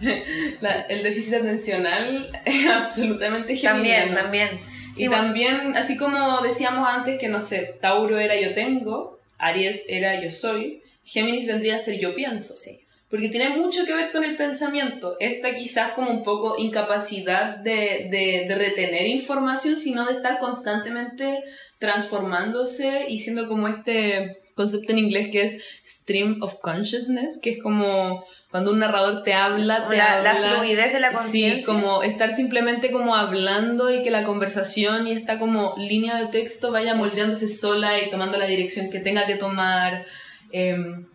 La- 0.60 0.80
el 0.82 1.02
déficit 1.02 1.34
atencional 1.34 2.30
es 2.44 2.68
absolutamente 2.68 3.56
También, 3.56 4.00
geminiano. 4.08 4.20
también. 4.22 4.60
Sí, 4.94 5.04
y 5.04 5.08
bueno, 5.08 5.24
también, 5.24 5.76
así 5.76 5.96
como 5.96 6.40
decíamos 6.42 6.88
antes 6.88 7.18
que, 7.18 7.28
no 7.28 7.42
sé, 7.42 7.76
Tauro 7.80 8.18
era 8.18 8.38
yo 8.40 8.54
tengo, 8.54 9.18
Aries 9.38 9.86
era 9.88 10.20
yo 10.20 10.30
soy, 10.30 10.82
Géminis 11.04 11.46
vendría 11.46 11.76
a 11.76 11.80
ser 11.80 11.98
yo 11.98 12.14
pienso. 12.14 12.54
sí. 12.54 12.80
Porque 13.10 13.28
tiene 13.28 13.50
mucho 13.50 13.84
que 13.84 13.92
ver 13.92 14.10
con 14.10 14.24
el 14.24 14.38
pensamiento. 14.38 15.18
Esta 15.20 15.54
quizás 15.54 15.92
como 15.92 16.10
un 16.10 16.24
poco 16.24 16.56
incapacidad 16.58 17.56
de, 17.58 18.08
de, 18.10 18.46
de 18.48 18.54
retener 18.54 19.06
información, 19.06 19.76
sino 19.76 20.06
de 20.06 20.14
estar 20.14 20.38
constantemente 20.38 21.44
transformándose 21.78 23.04
y 23.10 23.20
siendo 23.20 23.48
como 23.48 23.68
este 23.68 24.38
concepto 24.54 24.92
en 24.92 24.98
inglés 24.98 25.28
que 25.30 25.42
es 25.42 25.62
stream 25.84 26.38
of 26.42 26.60
consciousness, 26.60 27.38
que 27.42 27.50
es 27.50 27.62
como 27.62 28.24
cuando 28.52 28.70
un 28.70 28.78
narrador 28.78 29.24
te 29.24 29.34
habla, 29.34 29.88
te 29.88 29.96
La, 29.96 30.20
la 30.20 30.30
habla. 30.32 30.54
fluidez 30.56 30.92
de 30.92 31.00
la 31.00 31.08
Sí, 31.10 31.16
conciencia. 31.16 31.66
como 31.66 32.02
estar 32.04 32.32
simplemente 32.32 32.92
como 32.92 33.16
hablando 33.16 33.90
y 33.92 34.02
que 34.04 34.10
la 34.12 34.22
conversación 34.24 35.06
y 35.08 35.12
esta 35.12 35.38
como 35.40 35.74
línea 35.78 36.16
de 36.18 36.26
texto 36.26 36.70
vaya 36.70 36.94
moldeándose 36.94 37.48
sola 37.48 37.98
y 37.98 38.10
tomando 38.10 38.38
la 38.38 38.46
dirección 38.46 38.90
que 38.90 39.00
tenga 39.00 39.26
que 39.26 39.34
tomar. 39.34 40.04
Em, 40.52 41.08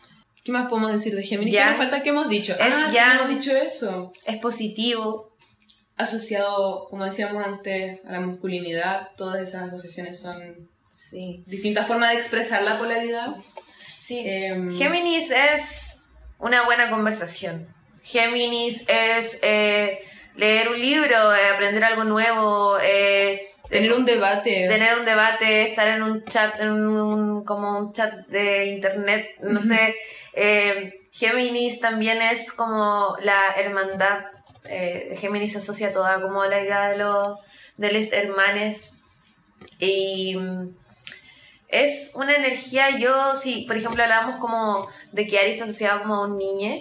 ¿Qué 0.43 0.51
más 0.51 0.68
podemos 0.68 0.91
decir 0.93 1.14
de 1.15 1.23
Géminis? 1.23 1.55
¿Qué 1.55 1.64
nos 1.65 1.76
falta 1.77 2.01
que 2.03 2.09
hemos 2.09 2.27
dicho? 2.27 2.53
Es 2.53 2.73
ah, 2.76 2.85
sí, 2.89 2.95
Yang. 2.95 3.15
hemos 3.18 3.30
dicho 3.30 3.55
eso. 3.55 4.14
Es 4.26 4.38
positivo. 4.38 5.31
Asociado, 5.97 6.85
como 6.89 7.05
decíamos 7.05 7.43
antes, 7.45 7.99
a 8.07 8.11
la 8.14 8.19
masculinidad, 8.19 9.09
todas 9.18 9.41
esas 9.41 9.64
asociaciones 9.68 10.19
son 10.19 10.69
Sí. 10.91 11.43
distintas 11.47 11.88
formas 11.88 12.11
de 12.11 12.18
expresar 12.18 12.64
la 12.64 12.77
polaridad. 12.77 13.35
sí. 13.99 14.22
Em, 14.26 14.72
Géminis 14.72 15.31
es 15.31 15.97
una 16.39 16.64
buena 16.64 16.89
conversación. 16.89 17.68
Géminis 18.03 18.85
es 18.88 19.39
eh, 19.43 19.99
leer 20.38 20.69
un 20.69 20.80
libro, 20.80 21.35
eh, 21.35 21.49
aprender 21.53 21.84
algo 21.84 22.03
nuevo, 22.03 22.77
eh, 22.81 23.49
tener 23.69 23.91
un 23.91 24.05
debate. 24.05 24.68
tener 24.69 24.97
un 24.97 25.05
debate, 25.05 25.64
estar 25.64 25.88
en 25.88 26.03
un 26.03 26.23
chat, 26.23 26.59
en 26.59 26.69
un, 26.69 27.43
como 27.43 27.77
un 27.77 27.93
chat 27.93 28.14
de 28.27 28.68
internet, 28.68 29.30
no 29.41 29.59
sé. 29.59 29.95
Eh, 30.34 31.01
Géminis 31.11 31.80
también 31.80 32.22
es 32.22 32.51
como 32.51 33.18
la 33.22 33.53
hermandad. 33.57 34.19
Géminis 35.15 35.53
se 35.53 35.57
asocia 35.59 35.91
toda 35.91 36.22
como 36.22 36.45
la 36.45 36.61
idea 36.61 36.89
de 36.89 36.97
los 36.97 37.39
de 37.77 37.91
los 37.91 38.11
hermanes. 38.11 39.01
Y 39.80 40.38
es 41.69 42.14
una 42.15 42.35
energía, 42.35 42.98
yo 42.98 43.35
si 43.35 43.61
por 43.68 43.76
ejemplo 43.77 44.03
hablábamos 44.03 44.38
como 44.38 44.88
de 45.11 45.27
que 45.27 45.39
Aries 45.39 45.57
se 45.57 45.64
asociaba 45.64 46.02
como 46.02 46.15
a 46.15 46.22
un 46.27 46.38
niño, 46.38 46.73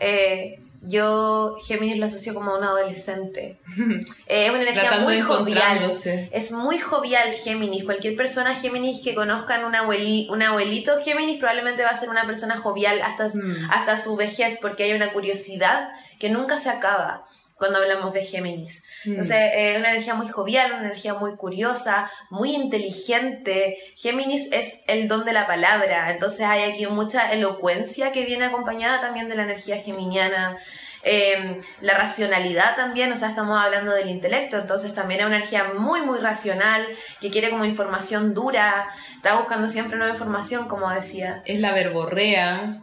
eh, 0.00 0.60
yo 0.82 1.56
Géminis 1.66 1.98
lo 1.98 2.06
asocio 2.06 2.34
como 2.34 2.52
a 2.52 2.58
un 2.58 2.64
adolescente. 2.64 3.58
Eh, 4.30 4.44
es 4.44 4.50
una 4.50 4.60
energía 4.60 4.82
tratando 4.82 5.06
muy 5.10 5.20
jovial. 5.22 5.90
Es 6.32 6.52
muy 6.52 6.78
jovial 6.78 7.32
Géminis. 7.32 7.84
Cualquier 7.84 8.14
persona 8.14 8.54
Géminis 8.54 9.00
que 9.02 9.14
conozcan 9.14 9.64
un, 9.64 9.72
abueli- 9.74 10.28
un 10.30 10.42
abuelito 10.42 11.00
Géminis 11.02 11.38
probablemente 11.38 11.82
va 11.82 11.88
a 11.90 11.96
ser 11.96 12.10
una 12.10 12.26
persona 12.26 12.58
jovial 12.58 13.00
hasta, 13.00 13.26
Mm. 13.28 13.70
hasta 13.70 13.96
su 13.96 14.14
vejez 14.16 14.58
porque 14.60 14.84
hay 14.84 14.92
una 14.92 15.12
curiosidad 15.14 15.88
que 16.18 16.28
nunca 16.28 16.58
se 16.58 16.68
acaba 16.68 17.24
cuando 17.58 17.78
hablamos 17.78 18.14
de 18.14 18.24
Géminis. 18.24 18.88
Mm. 19.04 19.10
Entonces, 19.10 19.36
eh, 19.54 19.74
una 19.78 19.90
energía 19.90 20.14
muy 20.14 20.28
jovial, 20.28 20.72
una 20.72 20.86
energía 20.86 21.14
muy 21.14 21.36
curiosa, 21.36 22.10
muy 22.30 22.54
inteligente. 22.54 23.76
Géminis 23.96 24.50
es 24.52 24.84
el 24.86 25.08
don 25.08 25.24
de 25.24 25.32
la 25.32 25.46
palabra, 25.46 26.10
entonces 26.10 26.46
hay 26.46 26.70
aquí 26.70 26.86
mucha 26.86 27.32
elocuencia 27.32 28.12
que 28.12 28.24
viene 28.24 28.46
acompañada 28.46 29.00
también 29.00 29.28
de 29.28 29.34
la 29.34 29.42
energía 29.42 29.78
geminiana. 29.78 30.56
Eh, 31.04 31.60
la 31.80 31.94
racionalidad 31.94 32.76
también, 32.76 33.12
o 33.12 33.16
sea, 33.16 33.28
estamos 33.28 33.58
hablando 33.58 33.92
del 33.92 34.08
intelecto, 34.08 34.58
entonces 34.58 34.94
también 34.94 35.20
es 35.20 35.26
una 35.26 35.36
energía 35.36 35.72
muy, 35.76 36.02
muy 36.02 36.18
racional, 36.18 36.86
que 37.20 37.30
quiere 37.30 37.50
como 37.50 37.64
información 37.64 38.34
dura, 38.34 38.88
está 39.16 39.36
buscando 39.36 39.68
siempre 39.68 39.96
nueva 39.96 40.12
información, 40.12 40.68
como 40.68 40.90
decía. 40.90 41.42
es 41.46 41.60
la 41.60 41.72
verborrea, 41.72 42.82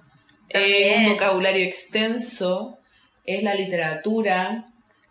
es 0.49 0.61
También. 0.61 1.05
un 1.05 1.13
vocabulario 1.13 1.65
extenso, 1.65 2.79
es 3.25 3.43
la 3.43 3.55
literatura. 3.55 4.65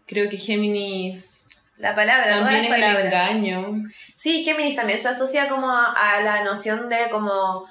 Creo 0.07 0.28
que 0.28 0.36
Géminis 0.36 1.47
La 1.78 1.95
palabra, 1.95 2.24
todas 2.39 2.41
también 2.51 2.70
las 2.70 2.91
es 2.91 2.97
el 2.99 3.07
engaño, 3.07 3.82
Sí, 4.15 4.45
Géminis 4.45 4.77
también 4.77 4.99
se 5.01 5.09
asocia 5.09 5.49
como 5.49 5.70
a, 5.70 5.93
a 5.93 6.20
la 6.20 6.45
noción 6.45 6.89
de 6.89 7.09
como 7.11 7.66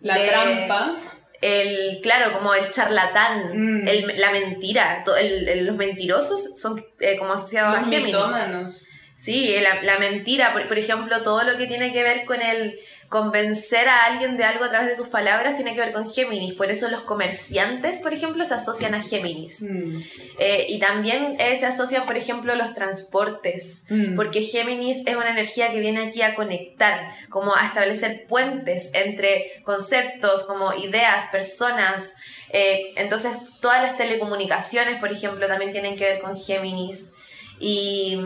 la 0.00 0.18
De- 0.18 0.28
trampa. 0.28 0.96
el, 1.40 2.00
claro, 2.02 2.32
como 2.32 2.54
el 2.54 2.70
charlatán, 2.70 3.50
Mm. 3.54 3.88
el- 3.88 4.20
la 4.20 4.30
mentira. 4.30 5.02
El- 5.18 5.48
el- 5.48 5.66
los 5.66 5.76
mentirosos 5.76 6.60
son 6.60 6.80
eh, 7.00 7.16
como 7.18 7.32
asociados 7.32 7.74
Los 7.76 7.86
a 7.86 7.90
Géminis. 7.90 8.06
mitómanos. 8.14 8.86
Sí, 9.16 9.54
la, 9.60 9.82
la 9.82 9.98
mentira, 9.98 10.52
por, 10.52 10.66
por, 10.68 10.78
ejemplo, 10.78 11.22
todo 11.22 11.42
lo 11.44 11.56
que 11.56 11.66
tiene 11.66 11.92
que 11.92 12.02
ver 12.02 12.24
con 12.24 12.42
el 12.42 12.76
convencer 13.12 13.90
a 13.90 14.06
alguien 14.06 14.38
de 14.38 14.44
algo 14.44 14.64
a 14.64 14.70
través 14.70 14.88
de 14.88 14.96
tus 14.96 15.08
palabras 15.08 15.54
tiene 15.54 15.74
que 15.74 15.80
ver 15.80 15.92
con 15.92 16.10
Géminis. 16.10 16.54
Por 16.54 16.70
eso 16.70 16.88
los 16.88 17.02
comerciantes, 17.02 18.00
por 18.00 18.14
ejemplo, 18.14 18.42
se 18.46 18.54
asocian 18.54 18.94
a 18.94 19.02
Géminis. 19.02 19.60
Mm. 19.60 20.00
Eh, 20.38 20.66
y 20.70 20.78
también 20.78 21.36
eh, 21.38 21.54
se 21.56 21.66
asocian, 21.66 22.06
por 22.06 22.16
ejemplo, 22.16 22.54
los 22.54 22.72
transportes, 22.72 23.84
mm. 23.90 24.16
porque 24.16 24.40
Géminis 24.40 25.06
es 25.06 25.14
una 25.14 25.28
energía 25.28 25.70
que 25.70 25.80
viene 25.80 26.00
aquí 26.00 26.22
a 26.22 26.34
conectar, 26.34 27.14
como 27.28 27.54
a 27.54 27.66
establecer 27.66 28.24
puentes 28.26 28.94
entre 28.94 29.60
conceptos, 29.62 30.44
como 30.44 30.72
ideas, 30.72 31.26
personas. 31.26 32.16
Eh, 32.48 32.94
entonces, 32.96 33.32
todas 33.60 33.82
las 33.82 33.98
telecomunicaciones, 33.98 34.98
por 34.98 35.12
ejemplo, 35.12 35.46
también 35.46 35.72
tienen 35.72 35.96
que 35.96 36.04
ver 36.04 36.18
con 36.20 36.40
Géminis. 36.40 37.12
Y 37.60 38.18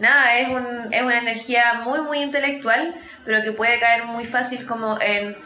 nada, 0.00 0.38
es, 0.38 0.48
un, 0.48 0.92
es 0.92 1.02
una 1.02 1.18
energía 1.18 1.82
muy, 1.84 2.00
muy 2.00 2.22
intelectual, 2.22 2.94
pero 3.24 3.42
que 3.42 3.52
puede 3.52 3.78
caer 3.78 4.04
muy 4.04 4.24
fácil 4.24 4.66
como 4.66 4.98
en, 5.00 5.36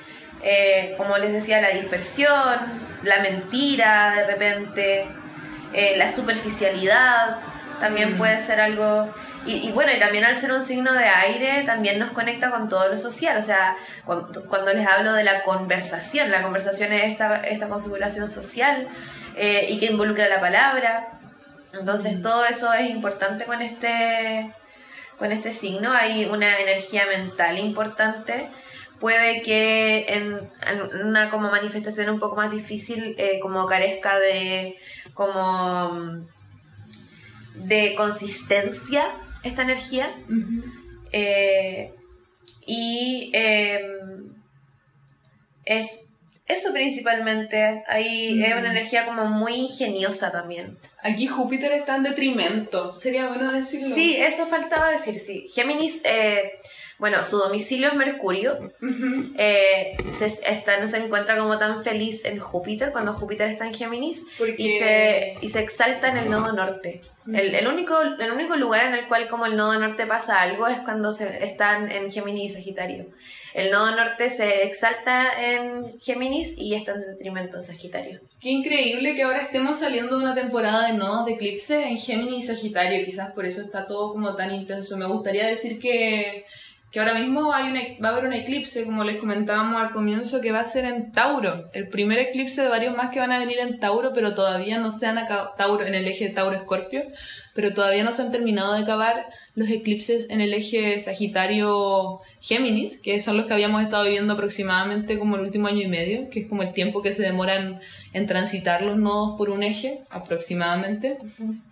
eh, 0.43 0.95
como 0.97 1.19
les 1.19 1.33
decía, 1.33 1.61
la 1.61 1.71
dispersión, 1.71 2.89
la 3.03 3.21
mentira 3.21 4.15
de 4.17 4.27
repente, 4.27 5.09
eh, 5.73 5.95
la 5.97 6.09
superficialidad, 6.09 7.39
también 7.81 8.15
mm. 8.15 8.17
puede 8.17 8.39
ser 8.39 8.61
algo... 8.61 9.13
Y, 9.47 9.73
bueno, 9.73 9.93
y 9.95 9.99
también 9.99 10.25
al 10.25 10.35
ser 10.37 10.53
un 10.53 10.63
signo 10.63 10.95
de 10.95 11.05
aire, 11.05 11.65
también 11.67 11.99
nos 11.99 12.13
conecta 12.13 12.51
con 12.51 12.71
todo 12.71 12.89
lo 12.89 12.97
social. 12.97 13.37
O 13.37 13.43
sea, 13.43 13.77
cuando, 14.07 14.73
les 14.73 14.87
hablo 14.87 15.13
de 15.13 15.23
la 15.23 15.43
conversación, 15.43 16.31
la 16.31 16.43
conversación 16.43 16.95
es 16.95 17.11
esta, 17.11 17.37
esta 17.43 17.69
configuración 17.69 18.31
social 18.31 18.89
eh, 19.37 19.67
y 19.69 19.79
que 19.79 19.87
involucra 19.87 20.29
la 20.29 20.41
palabra. 20.41 21.19
Entonces 21.75 22.23
todo 22.23 22.47
eso 22.47 22.73
es 22.73 22.89
importante 22.89 23.45
con 23.45 23.61
este, 23.61 24.55
con 25.19 25.33
este 25.33 25.53
signo. 25.53 25.93
Hay 25.93 26.27
una 26.27 26.59
energía 26.61 27.07
mental 27.07 27.59
importante. 27.59 28.51
Puede 29.01 29.43
que 29.43 30.07
en, 30.09 30.51
una 31.07 31.31
como 31.31 31.51
manifestación 31.51 32.11
un 32.11 32.19
poco 32.19 32.37
más 32.37 32.51
difícil, 32.51 33.15
eh, 33.19 33.39
como 33.41 33.67
carezca 33.67 34.19
de 34.19 34.77
como 35.15 36.27
de 37.55 37.95
consistencia 37.97 39.07
esta 39.43 39.63
energía. 39.63 40.15
Eh, 41.13 41.95
y 42.67 43.31
em, 43.35 44.35
es 45.65 46.07
eso 46.47 46.73
principalmente. 46.73 47.85
Ahí 47.87 48.43
es 48.43 48.55
una 48.57 48.71
energía 48.71 49.07
como 49.07 49.27
muy 49.27 49.55
ingeniosa 49.55 50.33
también. 50.33 50.79
Aquí 51.07 51.27
Júpiter 51.27 51.71
está 51.73 51.97
en 51.97 52.03
detrimento, 52.05 52.97
sería 52.97 53.27
bueno 53.27 53.53
decirlo. 53.53 53.95
Sí, 53.95 54.17
eso 54.17 54.47
faltaba 54.47 54.89
decir, 54.89 55.21
sí. 55.21 55.47
Géminis, 55.53 56.03
eh, 56.07 56.59
bueno, 57.05 57.23
su 57.23 57.37
domicilio 57.37 57.89
es 57.89 57.95
Mercurio. 57.97 58.73
Eh, 59.37 59.95
se, 60.09 60.25
está, 60.25 60.81
no 60.81 60.89
se 60.89 61.05
encuentra 61.05 61.37
como 61.37 61.59
tan 61.59 61.85
feliz 61.85 62.25
en 62.25 62.39
Júpiter 62.39 62.93
cuando 62.93 63.13
Júpiter 63.13 63.51
está 63.51 63.67
en 63.67 63.75
Géminis 63.75 64.27
y, 64.57 64.79
se, 64.79 65.35
y 65.43 65.49
se 65.51 65.61
exalta 65.61 66.09
en 66.09 66.17
el 66.17 66.31
nodo 66.31 66.55
norte. 66.55 67.03
El, 67.27 67.55
el, 67.55 67.69
único, 67.69 68.01
el 68.01 68.33
único 68.33 68.57
lugar 68.57 68.87
en 68.87 68.95
el 68.95 69.07
cual 69.07 69.29
como 69.29 69.45
el 69.45 69.55
nodo 69.55 69.79
norte 69.79 70.07
pasa 70.07 70.41
algo 70.41 70.67
es 70.67 70.79
cuando 70.81 71.13
se, 71.13 71.45
están 71.45 71.93
en 71.93 72.11
Géminis 72.11 72.53
y 72.53 72.55
Sagitario. 72.55 73.07
El 73.53 73.71
nodo 73.71 73.95
norte 73.95 74.31
se 74.31 74.65
exalta 74.65 75.31
en 75.39 76.01
Géminis 76.01 76.57
y 76.57 76.75
está 76.75 76.93
en 76.93 77.03
detrimento 77.03 77.59
en 77.59 77.63
Sagitario. 77.63 78.21
Qué 78.41 78.49
increíble 78.49 79.15
que 79.15 79.25
ahora 79.25 79.43
estemos 79.43 79.79
saliendo 79.79 80.17
de 80.17 80.25
una 80.25 80.35
temporada 80.35 80.87
de 80.87 80.95
nodos 80.95 81.27
de 81.27 81.33
eclipse 81.33 81.87
en 81.87 81.99
Géminis 81.99 82.45
y 82.45 82.47
Sagitario. 82.49 83.05
Quizás 83.05 83.33
por 83.33 83.45
eso 83.45 83.61
está 83.61 83.87
todo 83.87 84.13
como 84.13 84.35
tan 84.37 84.55
intenso. 84.55 84.97
Me 84.97 85.07
gustaría 85.07 85.47
decir 85.47 85.79
que 85.79 86.47
que 86.95 87.01
ahora 87.01 87.15
mismo 87.15 87.53
hay 87.53 87.99
va 87.99 88.11
a 88.11 88.13
haber 88.13 88.27
un 88.27 88.33
eclipse, 88.35 88.85
como 88.85 89.03
les 89.03 89.17
comentábamos 89.17 89.83
al 89.83 89.91
comienzo, 89.91 90.41
que 90.41 90.53
va 90.53 90.61
a 90.61 90.69
ser 90.69 90.85
en 90.85 91.11
Tauro. 91.11 91.67
El 91.73 91.89
primer 91.89 92.21
eclipse 92.21 92.63
de 92.63 92.69
varios 92.69 92.97
más 92.97 93.11
que 93.11 93.19
van 93.19 93.33
a 93.33 93.41
venir 93.41 93.59
en 93.59 93.81
Tauro, 93.81 94.13
pero 94.13 94.33
todavía 94.33 94.79
no 94.79 94.93
se 94.93 95.09
han 95.09 95.19
acabado, 95.19 95.55
Tauro, 95.59 95.85
en 95.85 95.97
el 95.97 96.07
eje 96.07 96.29
Tauro-Escorpio, 96.29 97.03
pero 97.55 97.73
todavía 97.73 98.05
no 98.05 98.13
se 98.13 98.23
han 98.23 98.33
terminado 98.33 98.75
de 98.75 98.83
acabar 98.83 99.27
los 99.55 99.69
eclipses 99.69 100.29
en 100.31 100.41
el 100.41 100.53
eje 100.53 100.99
Sagitario-Géminis, 101.01 103.01
que 103.01 103.21
son 103.21 103.37
los 103.37 103.47
que 103.47 103.55
habíamos 103.55 103.83
estado 103.83 104.05
viviendo 104.05 104.35
aproximadamente 104.35 105.19
como 105.19 105.37
el 105.37 105.43
último 105.43 105.69
año 105.69 105.83
y 105.83 105.87
medio, 105.87 106.29
que 106.31 106.41
es 106.41 106.49
como 106.49 106.63
el 106.63 106.73
tiempo 106.73 107.01
que 107.01 107.13
se 107.13 107.23
demoran 107.23 107.81
en 108.13 108.27
transitar 108.27 108.83
los 108.83 108.97
nodos 108.97 109.39
por 109.39 109.51
un 109.51 109.63
eje, 109.63 110.01
aproximadamente. 110.11 111.19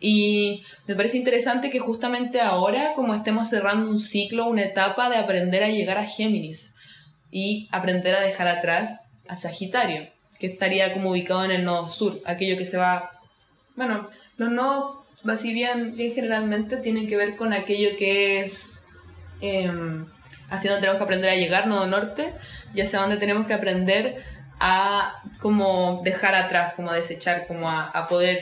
Y 0.01 0.63
me 0.87 0.95
parece 0.95 1.19
interesante 1.19 1.71
que 1.71 1.81
justamente 1.81 2.41
ahora, 2.41 2.93
como 2.95 3.15
estemos 3.15 3.49
cerrando 3.49 3.91
un 3.91 4.01
ciclo, 4.01 4.47
una 4.47 4.63
etapa, 4.63 5.11
de 5.11 5.17
aprender 5.17 5.65
a 5.65 5.69
llegar 5.69 5.99
a 5.99 6.07
Géminis 6.07 6.75
y 7.33 7.69
aprender 7.73 8.15
a 8.15 8.21
dejar 8.21 8.47
atrás 8.47 9.01
a 9.27 9.37
Sagitario, 9.37 10.09
que 10.39 10.47
estaría 10.47 10.93
como 10.93 11.11
ubicado 11.11 11.45
en 11.45 11.51
el 11.51 11.65
nodo 11.65 11.89
sur, 11.89 12.21
aquello 12.25 12.57
que 12.57 12.67
se 12.67 12.77
va... 12.77 13.11
Bueno, 13.75 14.11
los 14.37 14.51
nodos, 14.51 15.02
así 15.29 15.53
bien, 15.53 15.95
bien 15.95 16.15
generalmente, 16.15 16.77
tienen 16.79 17.09
que 17.09 17.17
ver 17.17 17.37
con 17.37 17.53
aquello 17.53 17.97
que 17.97 18.41
es... 18.41 18.85
Eh, 19.41 19.71
hacia 20.51 20.71
donde 20.71 20.83
tenemos 20.83 20.99
que 20.99 21.05
aprender 21.05 21.31
a 21.31 21.37
llegar, 21.37 21.67
nodo 21.67 21.87
norte, 21.87 22.35
y 22.75 22.83
hacia 22.83 23.01
donde 23.01 23.17
tenemos 23.17 23.47
que 23.47 23.55
aprender 23.55 24.23
a 24.61 25.23
como 25.41 26.03
dejar 26.05 26.35
atrás, 26.35 26.75
como 26.75 26.91
a 26.91 26.95
desechar, 26.95 27.47
como 27.47 27.71
a, 27.71 27.89
a 27.89 28.07
poder 28.07 28.39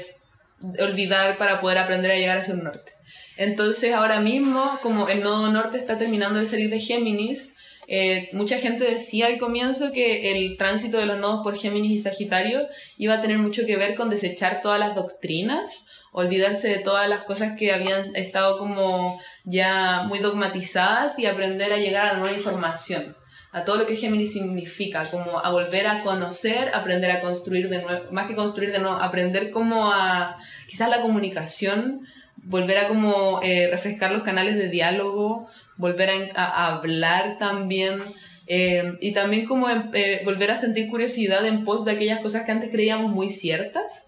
olvidar 0.80 1.38
para 1.38 1.60
poder 1.60 1.78
aprender 1.78 2.10
a 2.10 2.16
llegar 2.16 2.38
hacia 2.38 2.54
el 2.54 2.64
norte. 2.64 2.92
Entonces 3.36 3.94
ahora 3.94 4.20
mismo, 4.20 4.78
como 4.82 5.08
el 5.08 5.22
nodo 5.22 5.50
norte 5.50 5.78
está 5.78 5.98
terminando 5.98 6.40
de 6.40 6.46
salir 6.46 6.68
de 6.68 6.80
Géminis, 6.80 7.54
eh, 7.86 8.28
mucha 8.32 8.58
gente 8.58 8.84
decía 8.84 9.26
al 9.26 9.38
comienzo 9.38 9.90
que 9.90 10.30
el 10.30 10.56
tránsito 10.58 10.98
de 10.98 11.06
los 11.06 11.18
nodos 11.18 11.42
por 11.42 11.56
Géminis 11.56 11.92
y 11.92 11.98
Sagitario 11.98 12.68
iba 12.98 13.14
a 13.14 13.22
tener 13.22 13.38
mucho 13.38 13.66
que 13.66 13.76
ver 13.76 13.94
con 13.94 14.10
desechar 14.10 14.60
todas 14.62 14.78
las 14.78 14.94
doctrinas, 14.94 15.86
olvidarse 16.12 16.68
de 16.68 16.78
todas 16.78 17.08
las 17.08 17.20
cosas 17.20 17.56
que 17.56 17.72
habían 17.72 18.14
estado 18.16 18.58
como 18.58 19.20
ya 19.44 20.04
muy 20.08 20.18
dogmatizadas 20.18 21.18
y 21.18 21.26
aprender 21.26 21.72
a 21.72 21.78
llegar 21.78 22.08
a 22.08 22.12
la 22.12 22.18
nueva 22.18 22.36
información 22.36 23.16
a 23.52 23.64
todo 23.64 23.78
lo 23.78 23.86
que 23.86 23.96
Géminis 23.96 24.32
significa, 24.32 25.04
como 25.10 25.40
a 25.40 25.50
volver 25.50 25.86
a 25.88 26.02
conocer, 26.04 26.70
aprender 26.72 27.10
a 27.10 27.20
construir 27.20 27.68
de 27.68 27.82
nuevo, 27.82 28.12
más 28.12 28.28
que 28.28 28.36
construir 28.36 28.70
de 28.70 28.78
nuevo, 28.78 28.96
aprender 28.96 29.50
como 29.50 29.90
a 29.92 30.38
quizás 30.68 30.88
la 30.88 31.00
comunicación 31.00 32.06
volver 32.42 32.78
a 32.78 32.88
como 32.88 33.40
eh, 33.42 33.68
refrescar 33.70 34.12
los 34.12 34.22
canales 34.22 34.56
de 34.56 34.68
diálogo, 34.68 35.48
volver 35.76 36.32
a, 36.34 36.68
hablar 36.68 37.38
también. 37.38 37.98
Eh, 38.46 38.96
y 39.00 39.12
también 39.12 39.46
como 39.46 39.68
eh, 39.68 40.22
volver 40.24 40.50
a 40.50 40.58
sentir 40.58 40.88
curiosidad 40.88 41.44
en 41.44 41.64
pos 41.64 41.84
de 41.84 41.92
aquellas 41.92 42.20
cosas 42.20 42.44
que 42.44 42.52
antes 42.52 42.70
creíamos 42.70 43.12
muy 43.12 43.30
ciertas, 43.30 44.04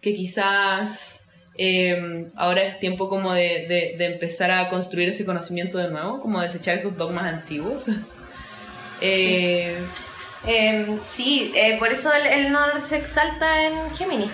que 0.00 0.14
quizás 0.14 1.25
ahora 2.36 2.62
es 2.62 2.78
tiempo 2.78 3.08
como 3.08 3.32
de, 3.32 3.94
de, 3.98 4.04
empezar 4.04 4.50
a 4.50 4.68
construir 4.68 5.08
ese 5.08 5.24
conocimiento 5.24 5.78
de 5.78 5.90
nuevo, 5.90 6.20
como 6.20 6.40
desechar 6.40 6.76
esos 6.76 6.96
dogmas 6.96 7.24
antiguos. 7.32 7.88
sí, 9.00 9.74
sí 11.04 11.52
por 11.78 11.92
eso 11.92 12.10
el, 12.14 12.26
el 12.26 12.52
no 12.52 12.60
se 12.84 12.96
exalta 12.96 13.66
en 13.66 13.94
Géminis 13.94 14.30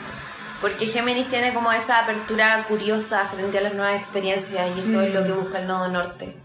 porque 0.63 0.87
Géminis 0.87 1.29
tiene 1.29 1.53
como 1.53 1.73
esa 1.73 1.99
apertura 1.99 2.65
curiosa 2.69 3.27
frente 3.27 3.59
a 3.59 3.63
las 3.63 3.75
nuevas 3.75 3.97
experiencias 3.97 4.71
y 4.77 4.81
eso 4.81 5.03
es 5.03 5.13
lo 5.13 5.25
que 5.25 5.33
mm. 5.33 5.41
busca 5.43 5.59
el 5.59 5.67
nodo 5.67 5.89
norte. 5.89 6.37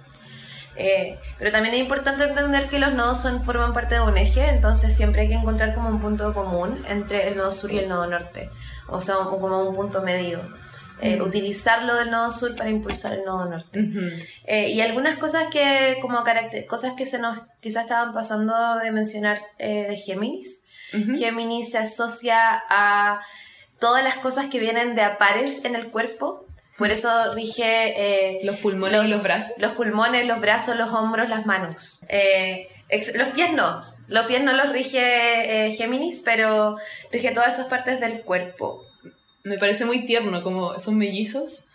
Eh, 0.77 1.17
pero 1.39 1.51
también 1.51 1.73
es 1.73 1.81
importante 1.81 2.23
entender 2.23 2.69
que 2.69 2.77
los 2.77 2.93
nodos 2.93 3.19
son, 3.19 3.43
forman 3.43 3.73
parte 3.73 3.95
de 3.95 4.01
un 4.01 4.17
eje, 4.17 4.47
entonces 4.49 4.95
siempre 4.95 5.23
hay 5.23 5.27
que 5.29 5.33
encontrar 5.33 5.73
como 5.73 5.89
un 5.89 5.99
punto 5.99 6.33
común 6.33 6.85
entre 6.87 7.27
el 7.27 7.37
nodo 7.37 7.51
sur 7.51 7.71
y 7.71 7.79
el 7.79 7.89
nodo 7.89 8.05
norte, 8.07 8.51
o 8.87 9.01
sea, 9.01 9.15
como 9.15 9.67
un 9.67 9.75
punto 9.75 10.01
medio. 10.01 10.41
Eh, 10.99 11.17
mm. 11.17 11.21
utilizarlo 11.21 11.93
del 11.95 12.09
nodo 12.09 12.31
sur 12.31 12.55
para 12.55 12.71
impulsar 12.71 13.13
el 13.13 13.23
nodo 13.23 13.45
norte. 13.45 13.87
Eh, 14.45 14.71
y 14.71 14.81
algunas 14.81 15.19
cosas 15.19 15.47
que, 15.51 15.97
como 16.01 16.23
cosas 16.67 16.93
que 16.93 17.05
se 17.05 17.19
nos 17.19 17.39
quizás 17.59 17.83
estaban 17.83 18.15
pasando 18.15 18.79
de 18.79 18.91
mencionar 18.91 19.39
de 19.59 19.95
Géminis. 19.95 20.65
Géminis 20.91 21.71
se 21.71 21.77
asocia 21.77 22.63
a 22.67 23.21
todas 23.79 24.03
las 24.03 24.15
cosas 24.17 24.47
que 24.47 24.59
vienen 24.59 24.95
de 24.95 25.03
a 25.03 25.19
pares 25.19 25.65
en 25.65 25.75
el 25.75 25.91
cuerpo. 25.91 26.46
Por 26.77 26.91
eso 26.91 27.33
rige... 27.33 27.93
Eh, 28.35 28.39
los 28.43 28.57
pulmones 28.57 29.03
y 29.05 29.07
los 29.09 29.23
brazos. 29.23 29.53
Los 29.57 29.73
pulmones, 29.73 30.25
los 30.25 30.39
brazos, 30.39 30.77
los 30.77 30.91
hombros, 30.91 31.27
las 31.27 31.45
manos. 31.45 32.01
Eh, 32.09 32.67
los 33.15 33.29
pies 33.29 33.53
no. 33.53 33.83
Los 34.07 34.25
pies 34.25 34.43
no 34.43 34.53
los 34.53 34.71
rige 34.71 35.67
eh, 35.67 35.71
Géminis, 35.71 36.21
pero 36.23 36.77
rige 37.11 37.31
todas 37.31 37.55
esas 37.55 37.67
partes 37.67 37.99
del 37.99 38.21
cuerpo. 38.21 38.85
Me 39.43 39.57
parece 39.57 39.85
muy 39.85 40.05
tierno, 40.05 40.43
como 40.43 40.79
son 40.79 40.97
mellizos. 40.97 41.65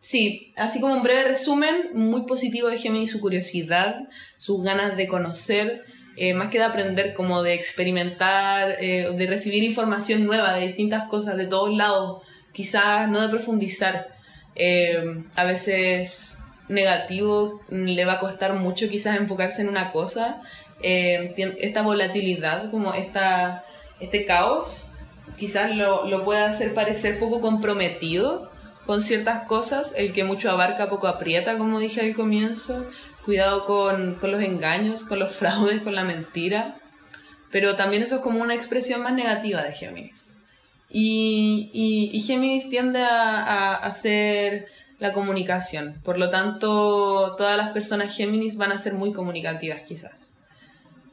sí, 0.00 0.52
así 0.56 0.80
como 0.80 0.94
un 0.94 1.02
breve 1.02 1.24
resumen, 1.24 1.90
muy 1.94 2.26
positivo 2.26 2.68
de 2.68 2.78
Géminis 2.78 3.10
su 3.10 3.20
curiosidad, 3.20 4.08
sus 4.36 4.62
ganas 4.62 4.96
de 4.96 5.08
conocer, 5.08 5.84
eh, 6.16 6.32
más 6.32 6.48
que 6.48 6.58
de 6.58 6.64
aprender, 6.64 7.12
como 7.12 7.42
de 7.42 7.52
experimentar, 7.52 8.76
eh, 8.80 9.12
de 9.14 9.26
recibir 9.26 9.62
información 9.62 10.24
nueva 10.24 10.54
de 10.54 10.66
distintas 10.66 11.08
cosas 11.08 11.36
de 11.36 11.46
todos 11.46 11.74
lados, 11.76 12.22
quizás 12.56 13.08
no 13.10 13.20
de 13.20 13.28
profundizar. 13.28 14.08
eh, 14.54 15.22
a 15.34 15.44
veces 15.44 16.38
negativo, 16.68 17.60
le 17.68 18.04
va 18.06 18.14
a 18.14 18.18
costar 18.18 18.54
mucho 18.54 18.88
quizás 18.88 19.18
enfocarse 19.18 19.60
en 19.62 19.68
una 19.68 19.92
cosa. 19.92 20.40
Eh, 20.82 21.34
esta 21.60 21.82
volatilidad, 21.82 22.70
como 22.70 22.94
esta, 22.94 23.64
este 24.00 24.24
caos, 24.24 24.90
quizás 25.36 25.76
lo, 25.76 26.06
lo 26.06 26.24
pueda 26.24 26.48
hacer 26.48 26.74
parecer 26.74 27.18
poco 27.18 27.40
comprometido 27.42 28.50
con 28.86 29.02
ciertas 29.02 29.42
cosas, 29.42 29.92
el 29.96 30.12
que 30.14 30.24
mucho 30.24 30.50
abarca 30.50 30.88
poco 30.88 31.08
aprieta, 31.08 31.58
como 31.58 31.78
dije 31.78 32.00
al 32.00 32.14
comienzo, 32.14 32.86
cuidado 33.24 33.66
con, 33.66 34.14
con 34.14 34.32
los 34.32 34.42
engaños, 34.42 35.04
con 35.04 35.18
los 35.18 35.34
fraudes, 35.34 35.82
con 35.82 35.94
la 35.94 36.04
mentira, 36.04 36.78
pero 37.50 37.76
también 37.76 38.02
eso 38.02 38.16
es 38.16 38.22
como 38.22 38.40
una 38.40 38.54
expresión 38.54 39.02
más 39.02 39.12
negativa 39.12 39.62
de 39.62 39.74
Géminis. 39.74 40.35
Y, 40.98 41.68
y, 42.10 42.20
Géminis 42.20 42.70
tiende 42.70 43.00
a, 43.00 43.42
a, 43.42 43.74
hacer 43.74 44.66
la 44.98 45.12
comunicación, 45.12 46.00
por 46.02 46.18
lo 46.18 46.30
tanto 46.30 47.36
todas 47.36 47.58
las 47.58 47.68
personas 47.68 48.16
Géminis 48.16 48.56
van 48.56 48.72
a 48.72 48.78
ser 48.78 48.94
muy 48.94 49.12
comunicativas 49.12 49.82
quizás. 49.82 50.38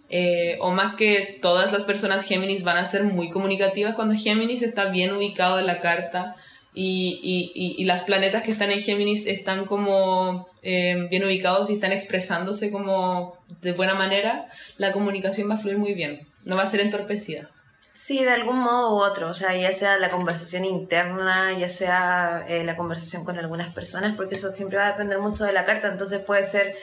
Eh, 0.08 0.58
o 0.62 0.72
más 0.72 0.96
que 0.96 1.38
todas 1.42 1.74
las 1.74 1.84
personas 1.84 2.24
Géminis 2.24 2.64
van 2.64 2.78
a 2.78 2.86
ser 2.86 3.04
muy 3.04 3.30
comunicativas 3.30 3.94
cuando 3.94 4.16
Géminis 4.16 4.62
está 4.62 4.86
bien 4.86 5.12
ubicado 5.12 5.60
en 5.60 5.68
la 5.68 5.82
carta, 5.82 6.38
y, 6.74 7.52
y, 7.54 7.74
y, 7.78 7.84
las 7.84 8.04
planetas 8.04 8.44
que 8.44 8.52
están 8.52 8.72
en 8.72 8.82
Géminis 8.82 9.28
están 9.28 9.66
como 9.66 10.48
eh, 10.62 11.08
bien 11.10 11.26
ubicados 11.26 11.70
y 11.70 11.74
están 11.74 11.92
expresándose 11.92 12.72
como 12.72 13.38
de 13.62 13.74
buena 13.74 13.96
manera, 13.96 14.48
la 14.78 14.94
comunicación 14.94 15.50
va 15.50 15.56
a 15.56 15.58
fluir 15.58 15.78
muy 15.78 15.94
bien, 15.94 16.26
no 16.46 16.56
va 16.56 16.64
a 16.64 16.68
ser 16.68 16.80
entorpecida. 16.80 17.50
Sí, 17.94 18.24
de 18.24 18.32
algún 18.32 18.58
modo 18.58 18.96
u 18.96 19.00
otro, 19.00 19.30
o 19.30 19.34
sea, 19.36 19.56
ya 19.56 19.72
sea 19.72 20.00
la 20.00 20.10
conversación 20.10 20.66
interna, 20.66 21.54
ya 21.54 21.70
sea 21.70 22.44
eh, 22.48 22.64
la 22.64 22.76
conversación 22.76 23.24
con 23.24 23.38
algunas 23.38 23.72
personas, 23.72 24.16
porque 24.16 24.34
eso 24.34 24.52
siempre 24.52 24.80
va 24.80 24.88
a 24.88 24.92
depender 24.94 25.20
mucho 25.20 25.44
de 25.44 25.54
la 25.54 25.64
carta, 25.64 25.90
entonces 25.90 26.20
puede 26.20 26.44
ser 26.44 26.76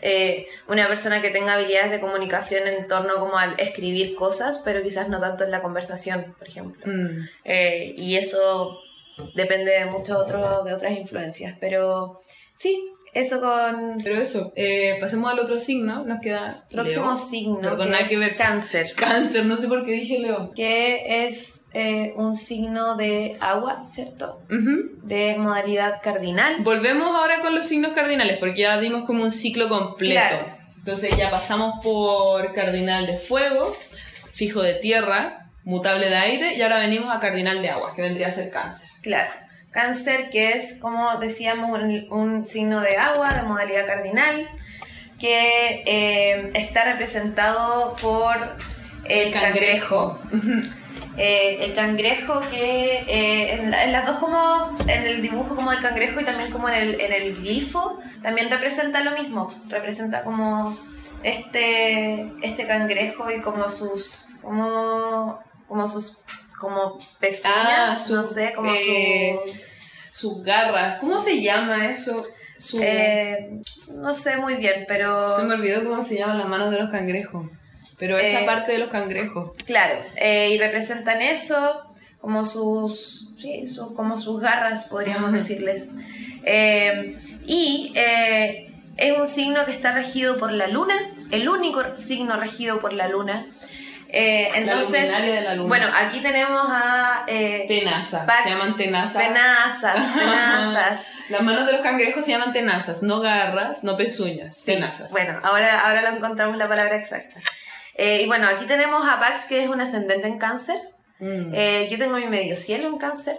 eh, 0.00 0.46
una 0.66 0.88
persona 0.88 1.20
que 1.20 1.28
tenga 1.28 1.52
habilidades 1.52 1.90
de 1.90 2.00
comunicación 2.00 2.66
en 2.66 2.88
torno 2.88 3.16
como 3.16 3.36
al 3.36 3.54
escribir 3.58 4.14
cosas, 4.14 4.62
pero 4.64 4.82
quizás 4.82 5.10
no 5.10 5.20
tanto 5.20 5.44
en 5.44 5.50
la 5.50 5.60
conversación, 5.60 6.34
por 6.38 6.48
ejemplo. 6.48 6.82
Mm. 6.86 7.28
y 7.96 8.16
eso 8.16 8.80
depende 9.34 9.72
de 9.72 9.84
muchos 9.84 10.16
otros, 10.16 10.64
de 10.64 10.72
otras 10.72 10.92
influencias. 10.92 11.56
Pero 11.60 12.18
sí, 12.54 12.93
eso 13.14 13.40
con... 13.40 13.98
Pero 14.02 14.20
eso, 14.20 14.52
eh, 14.56 14.96
pasemos 15.00 15.30
al 15.30 15.38
otro 15.38 15.58
signo, 15.58 16.04
nos 16.04 16.20
queda... 16.20 16.64
Próximo 16.70 17.16
signo, 17.16 17.60
Perdón, 17.60 17.92
que, 17.98 18.08
que 18.08 18.18
ver. 18.18 18.36
cáncer. 18.36 18.92
Cáncer, 18.94 19.46
no 19.46 19.56
sé 19.56 19.68
por 19.68 19.84
qué 19.84 19.92
dije 19.92 20.18
Leo. 20.18 20.52
Que 20.54 21.26
es 21.26 21.66
eh, 21.72 22.12
un 22.16 22.36
signo 22.36 22.96
de 22.96 23.36
agua, 23.40 23.84
¿cierto? 23.86 24.42
De 24.48 25.36
modalidad 25.38 26.00
cardinal. 26.02 26.56
Volvemos 26.62 27.14
ahora 27.14 27.40
con 27.40 27.54
los 27.54 27.66
signos 27.66 27.92
cardinales, 27.92 28.38
porque 28.38 28.62
ya 28.62 28.78
dimos 28.80 29.04
como 29.04 29.22
un 29.22 29.30
ciclo 29.30 29.68
completo. 29.68 30.36
Entonces 30.78 31.16
ya 31.16 31.30
pasamos 31.30 31.82
por 31.82 32.52
cardinal 32.52 33.06
de 33.06 33.16
fuego, 33.16 33.74
fijo 34.32 34.60
de 34.60 34.74
tierra, 34.74 35.50
mutable 35.64 36.10
de 36.10 36.16
aire 36.16 36.54
y 36.56 36.62
ahora 36.62 36.78
venimos 36.78 37.14
a 37.14 37.20
cardinal 37.20 37.62
de 37.62 37.70
agua, 37.70 37.94
que 37.94 38.02
vendría 38.02 38.28
a 38.28 38.32
ser 38.32 38.50
cáncer. 38.50 38.90
Claro. 39.02 39.30
Cáncer, 39.74 40.30
que 40.30 40.52
es, 40.52 40.78
como 40.80 41.16
decíamos, 41.16 41.68
un, 42.08 42.46
signo 42.46 42.80
de 42.80 42.96
agua 42.96 43.34
de 43.34 43.42
modalidad 43.42 43.86
cardinal, 43.86 44.48
que 45.18 45.82
eh, 45.84 46.50
está 46.54 46.84
representado 46.84 47.96
por 47.96 48.56
el 49.04 49.32
cangrejo. 49.32 50.18
Eh, 51.16 51.58
el 51.60 51.74
cangrejo 51.76 52.40
que 52.50 53.04
eh, 53.06 53.52
en, 53.52 53.70
las 53.92 54.04
dos 54.04 54.16
como 54.16 54.76
en 54.88 55.06
el 55.06 55.22
dibujo 55.22 55.54
como 55.54 55.70
del 55.70 55.80
cangrejo 55.80 56.20
y 56.20 56.24
también 56.24 56.50
como 56.50 56.68
en 56.68 56.74
el, 56.74 57.00
en 57.00 57.12
el 57.12 57.36
glifo 57.36 58.00
también 58.20 58.50
representa 58.50 59.00
lo 59.00 59.12
mismo 59.12 59.48
representa 59.68 60.24
como 60.24 60.76
este 61.22 62.32
este 62.42 62.66
cangrejo 62.66 63.30
y 63.30 63.40
como 63.40 63.70
sus 63.70 64.30
como 64.42 65.38
como 65.68 65.86
sus 65.86 66.24
como 66.58 66.98
pezuñas, 67.20 67.54
ah, 67.56 68.06
no 68.10 68.22
sé, 68.22 68.52
como 68.54 68.72
eh, 68.74 69.38
sus 70.10 70.42
garras. 70.42 71.00
¿Cómo 71.00 71.18
se 71.18 71.40
llama 71.40 71.90
eso? 71.90 72.26
Eh, 72.80 73.60
no 73.92 74.14
sé 74.14 74.36
muy 74.36 74.54
bien, 74.54 74.84
pero... 74.86 75.28
Se 75.28 75.42
me 75.42 75.54
olvidó 75.54 75.84
cómo 75.84 76.04
se 76.04 76.16
llaman 76.16 76.38
las 76.38 76.48
manos 76.48 76.70
de 76.70 76.78
los 76.78 76.90
cangrejos. 76.90 77.48
Pero 77.98 78.18
esa 78.18 78.42
eh, 78.42 78.46
parte 78.46 78.72
de 78.72 78.78
los 78.78 78.88
cangrejos. 78.88 79.52
Claro, 79.66 80.00
y 80.20 80.58
representan 80.58 81.22
eso, 81.22 81.82
como 82.20 82.44
sus, 82.44 83.34
sí, 83.36 83.64
como 83.94 84.18
sus 84.18 84.40
garras, 84.40 84.86
podríamos 84.86 85.32
decirles. 85.32 85.88
y 87.46 87.92
es 88.96 89.18
un 89.18 89.26
signo 89.26 89.64
que 89.64 89.72
está 89.72 89.92
regido 89.92 90.38
por 90.38 90.52
la 90.52 90.68
luna, 90.68 90.94
el 91.30 91.48
único 91.48 91.96
signo 91.96 92.36
regido 92.38 92.80
por 92.80 92.92
la 92.92 93.08
luna. 93.08 93.44
Eh, 94.16 94.48
entonces, 94.54 95.10
bueno, 95.66 95.88
aquí 95.92 96.20
tenemos 96.20 96.62
a... 96.68 97.24
Eh, 97.26 97.64
tenaza, 97.66 98.24
se 98.44 98.50
llaman 98.50 98.76
tenazas. 98.76 99.26
Tenazas, 99.26 100.14
tenazas. 100.14 101.14
Las 101.30 101.42
manos 101.42 101.66
de 101.66 101.72
los 101.72 101.80
cangrejos 101.80 102.24
se 102.24 102.30
llaman 102.30 102.52
tenazas, 102.52 103.02
no 103.02 103.18
garras, 103.18 103.82
no 103.82 103.96
pezuñas, 103.96 104.62
tenazas. 104.62 105.10
Bueno, 105.10 105.40
ahora, 105.42 105.80
ahora 105.80 106.02
lo 106.02 106.16
encontramos 106.16 106.56
la 106.56 106.68
palabra 106.68 106.96
exacta. 106.96 107.40
Eh, 107.96 108.20
y 108.22 108.26
bueno, 108.26 108.46
aquí 108.46 108.66
tenemos 108.66 109.04
a 109.04 109.18
Pax, 109.18 109.46
que 109.46 109.64
es 109.64 109.68
un 109.68 109.80
ascendente 109.80 110.28
en 110.28 110.38
cáncer. 110.38 110.76
Mm. 111.18 111.52
Eh, 111.52 111.88
yo 111.90 111.98
tengo 111.98 112.16
mi 112.16 112.28
medio 112.28 112.54
cielo 112.54 112.86
en 112.86 112.98
cáncer. 112.98 113.36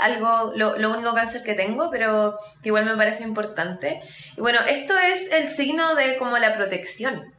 algo, 0.00 0.54
lo, 0.56 0.78
lo, 0.78 0.92
único 0.92 1.12
cáncer 1.12 1.42
que 1.42 1.52
tengo, 1.52 1.90
pero 1.90 2.38
que 2.62 2.70
igual 2.70 2.86
me 2.86 2.96
parece 2.96 3.22
importante. 3.24 4.00
Y 4.34 4.40
bueno, 4.40 4.60
esto 4.66 4.96
es 4.96 5.30
el 5.30 5.46
signo 5.46 5.94
de 5.94 6.16
como 6.16 6.38
la 6.38 6.54
protección. 6.54 7.35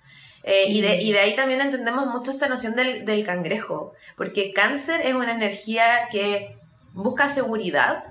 Eh, 0.49 0.67
y, 0.69 0.79
de, 0.79 0.95
y, 1.01 1.11
de, 1.11 1.19
ahí 1.19 1.35
también 1.35 1.59
entendemos 1.59 2.05
mucho 2.07 2.31
esta 2.31 2.47
noción 2.47 2.73
del, 2.73 3.03
del, 3.03 3.25
cangrejo, 3.25 3.93
porque 4.15 4.53
cáncer 4.53 5.01
es 5.03 5.13
una 5.13 5.33
energía 5.33 6.07
que 6.09 6.57
busca 6.93 7.27
seguridad. 7.27 8.05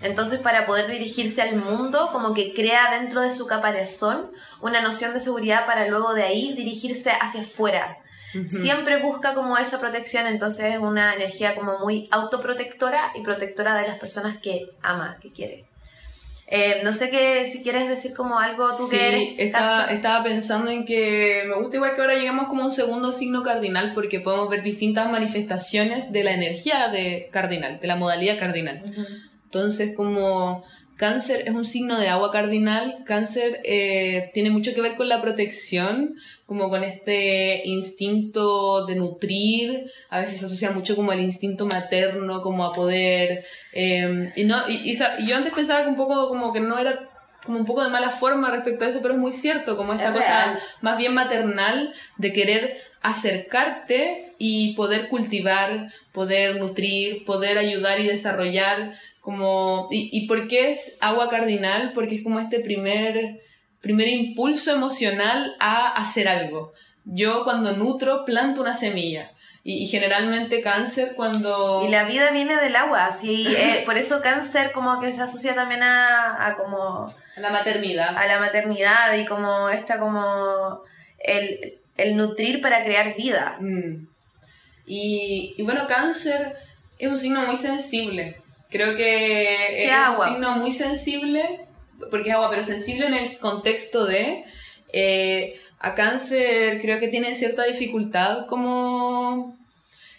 Entonces, 0.00 0.40
para 0.40 0.64
poder 0.64 0.90
dirigirse 0.90 1.42
al 1.42 1.56
mundo, 1.56 2.08
como 2.10 2.32
que 2.32 2.54
crea 2.54 2.90
dentro 2.90 3.20
de 3.20 3.30
su 3.30 3.46
caparazón 3.46 4.30
una 4.62 4.80
noción 4.80 5.12
de 5.12 5.20
seguridad 5.20 5.66
para 5.66 5.86
luego 5.88 6.14
de 6.14 6.22
ahí 6.22 6.54
dirigirse 6.54 7.10
hacia 7.20 7.42
afuera. 7.42 7.98
Siempre 8.46 9.02
busca 9.02 9.34
como 9.34 9.58
esa 9.58 9.78
protección, 9.78 10.26
entonces 10.26 10.72
es 10.72 10.78
una 10.78 11.14
energía 11.14 11.54
como 11.54 11.78
muy 11.80 12.08
autoprotectora 12.12 13.12
y 13.14 13.20
protectora 13.20 13.76
de 13.76 13.86
las 13.86 13.98
personas 13.98 14.38
que 14.38 14.70
ama, 14.82 15.18
que 15.20 15.32
quiere. 15.32 15.66
Eh, 16.48 16.80
no 16.84 16.92
sé 16.92 17.10
qué, 17.10 17.44
si 17.46 17.62
quieres 17.62 17.88
decir 17.88 18.14
como 18.14 18.38
algo 18.38 18.68
tú 18.76 18.88
que 18.88 19.08
eres. 19.08 19.38
Estaba, 19.38 19.86
estaba 19.86 20.22
pensando 20.22 20.70
en 20.70 20.84
que 20.84 21.42
me 21.48 21.56
gusta 21.56 21.76
igual 21.76 21.94
que 21.94 22.00
ahora 22.00 22.14
llegamos 22.14 22.46
como 22.46 22.64
un 22.64 22.70
segundo 22.70 23.12
signo 23.12 23.42
cardinal 23.42 23.94
porque 23.94 24.20
podemos 24.20 24.48
ver 24.48 24.62
distintas 24.62 25.10
manifestaciones 25.10 26.12
de 26.12 26.22
la 26.22 26.32
energía 26.32 26.88
de 26.88 27.28
cardinal, 27.32 27.80
de 27.80 27.86
la 27.88 27.96
modalidad 27.96 28.38
cardinal. 28.38 28.94
Entonces, 29.44 29.94
como 29.96 30.64
Cáncer 30.96 31.42
es 31.46 31.54
un 31.54 31.64
signo 31.64 31.98
de 31.98 32.08
agua 32.08 32.30
cardinal. 32.30 33.02
Cáncer 33.04 33.60
eh, 33.64 34.30
tiene 34.32 34.50
mucho 34.50 34.72
que 34.72 34.80
ver 34.80 34.94
con 34.94 35.08
la 35.08 35.20
protección, 35.20 36.14
como 36.46 36.70
con 36.70 36.84
este 36.84 37.62
instinto 37.64 38.86
de 38.86 38.94
nutrir. 38.94 39.90
A 40.08 40.20
veces 40.20 40.38
se 40.38 40.46
asocia 40.46 40.70
mucho 40.70 40.96
como 40.96 41.10
al 41.12 41.20
instinto 41.20 41.66
materno, 41.66 42.40
como 42.40 42.64
a 42.64 42.72
poder. 42.72 43.44
Em, 43.72 44.32
y, 44.36 44.44
no, 44.44 44.56
y, 44.68 44.96
yo 45.26 45.36
antes 45.36 45.52
pensaba 45.52 45.82
que 45.82 45.90
un 45.90 45.96
poco 45.96 46.28
como 46.28 46.52
que 46.52 46.60
no 46.60 46.78
era 46.78 47.10
como 47.44 47.58
un 47.58 47.66
poco 47.66 47.84
de 47.84 47.90
mala 47.90 48.10
forma 48.10 48.50
respecto 48.50 48.84
a 48.84 48.88
eso, 48.88 49.00
pero 49.02 49.14
es 49.14 49.20
muy 49.20 49.32
cierto, 49.32 49.76
como 49.76 49.92
esta 49.92 50.12
cosa 50.12 50.58
más 50.80 50.98
bien 50.98 51.14
maternal 51.14 51.94
de 52.16 52.32
querer 52.32 52.80
acercarte 53.02 54.32
y 54.38 54.74
poder 54.74 55.08
cultivar, 55.08 55.92
poder 56.12 56.56
nutrir, 56.56 57.24
poder 57.24 57.56
ayudar 57.58 58.00
y 58.00 58.06
desarrollar 58.08 58.98
como, 59.20 59.88
y, 59.90 60.08
y 60.12 60.26
por 60.26 60.48
qué 60.48 60.70
es 60.70 60.98
agua 61.00 61.28
cardinal? 61.28 61.92
Porque 61.94 62.16
es 62.16 62.22
como 62.22 62.40
este 62.40 62.60
primer, 62.60 63.42
primer 63.86 64.08
impulso 64.08 64.72
emocional 64.74 65.54
a 65.60 65.92
hacer 65.92 66.26
algo. 66.26 66.72
Yo 67.04 67.44
cuando 67.44 67.72
nutro 67.72 68.24
planto 68.24 68.60
una 68.60 68.74
semilla. 68.74 69.30
Y, 69.62 69.86
generalmente 69.86 70.62
cáncer 70.62 71.14
cuando... 71.16 71.82
Y 71.84 71.90
la 71.90 72.04
vida 72.04 72.30
viene 72.30 72.54
del 72.54 72.76
agua, 72.76 73.10
sí, 73.10 73.48
eh, 73.48 73.82
por 73.84 73.98
eso 73.98 74.22
cáncer 74.22 74.70
como 74.70 75.00
que 75.00 75.12
se 75.12 75.22
asocia 75.22 75.56
también 75.56 75.82
a, 75.82 76.46
a 76.46 76.56
como... 76.56 77.12
A 77.36 77.40
la 77.40 77.50
maternidad. 77.50 78.16
A 78.16 78.26
la 78.26 78.38
maternidad 78.38 79.12
y 79.14 79.24
como 79.24 79.68
esta 79.68 79.98
como... 79.98 80.82
El, 81.18 81.80
el 81.96 82.16
nutrir 82.16 82.60
para 82.60 82.84
crear 82.84 83.16
vida. 83.16 83.56
Mm. 83.58 84.06
Y, 84.86 85.54
y, 85.58 85.62
bueno, 85.64 85.88
cáncer 85.88 86.56
es 86.98 87.10
un 87.10 87.18
signo 87.18 87.44
muy 87.44 87.56
sensible. 87.56 88.40
Creo 88.70 88.94
que 88.94 89.84
es 89.84 89.92
un 90.16 90.28
signo 90.28 90.56
muy 90.58 90.70
sensible, 90.70 91.65
porque 92.10 92.30
es 92.30 92.34
agua, 92.34 92.50
pero 92.50 92.64
sensible 92.64 93.06
en 93.06 93.14
el 93.14 93.38
contexto 93.38 94.06
de... 94.06 94.44
Eh, 94.92 95.60
a 95.78 95.94
cáncer 95.94 96.80
creo 96.80 96.98
que 96.98 97.08
tiene 97.08 97.34
cierta 97.34 97.64
dificultad 97.64 98.46
como 98.46 99.56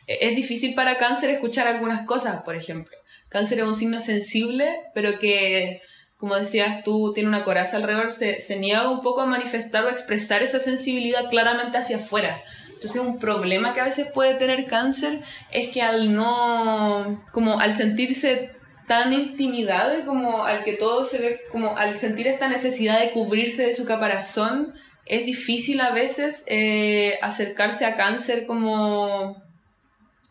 e, 0.07 0.29
es 0.29 0.35
difícil 0.35 0.75
para 0.75 0.97
cáncer 0.97 1.29
escuchar 1.29 1.67
algunas 1.67 2.05
cosas, 2.05 2.43
por 2.43 2.55
ejemplo. 2.55 2.95
Cáncer 3.29 3.59
es 3.59 3.65
un 3.65 3.75
signo 3.75 3.99
sensible, 3.99 4.79
pero 4.93 5.19
que, 5.19 5.81
como 6.17 6.35
decías 6.35 6.83
tú, 6.83 7.11
tiene 7.13 7.29
una 7.29 7.43
coraza 7.43 7.77
alrededor, 7.77 8.11
se, 8.11 8.41
se 8.41 8.57
niega 8.57 8.89
un 8.89 9.01
poco 9.01 9.21
a 9.21 9.25
manifestar 9.25 9.85
o 9.85 9.89
a 9.89 9.91
expresar 9.91 10.43
esa 10.43 10.59
sensibilidad 10.59 11.29
claramente 11.29 11.77
hacia 11.77 11.97
afuera. 11.97 12.43
Entonces 12.69 13.01
un 13.01 13.19
problema 13.19 13.73
que 13.73 13.81
a 13.81 13.85
veces 13.85 14.07
puede 14.13 14.35
tener 14.35 14.67
cáncer 14.67 15.21
es 15.51 15.71
que 15.71 15.81
al 15.81 16.13
no, 16.13 17.25
como 17.31 17.59
al 17.59 17.73
sentirse 17.73 18.51
tan 18.87 19.11
intimidado 19.11 20.05
como 20.05 20.45
al 20.45 20.63
que 20.63 20.73
todo 20.73 21.03
se 21.03 21.19
ve, 21.19 21.41
como 21.51 21.77
al 21.77 21.99
sentir 21.99 22.25
esta 22.27 22.47
necesidad 22.47 22.99
de 22.99 23.11
cubrirse 23.11 23.65
de 23.65 23.73
su 23.73 23.85
caparazón, 23.85 24.73
es 25.05 25.25
difícil 25.25 25.81
a 25.81 25.91
veces 25.91 26.43
eh, 26.47 27.19
acercarse 27.21 27.85
a 27.85 27.95
cáncer 27.95 28.45
como, 28.45 29.43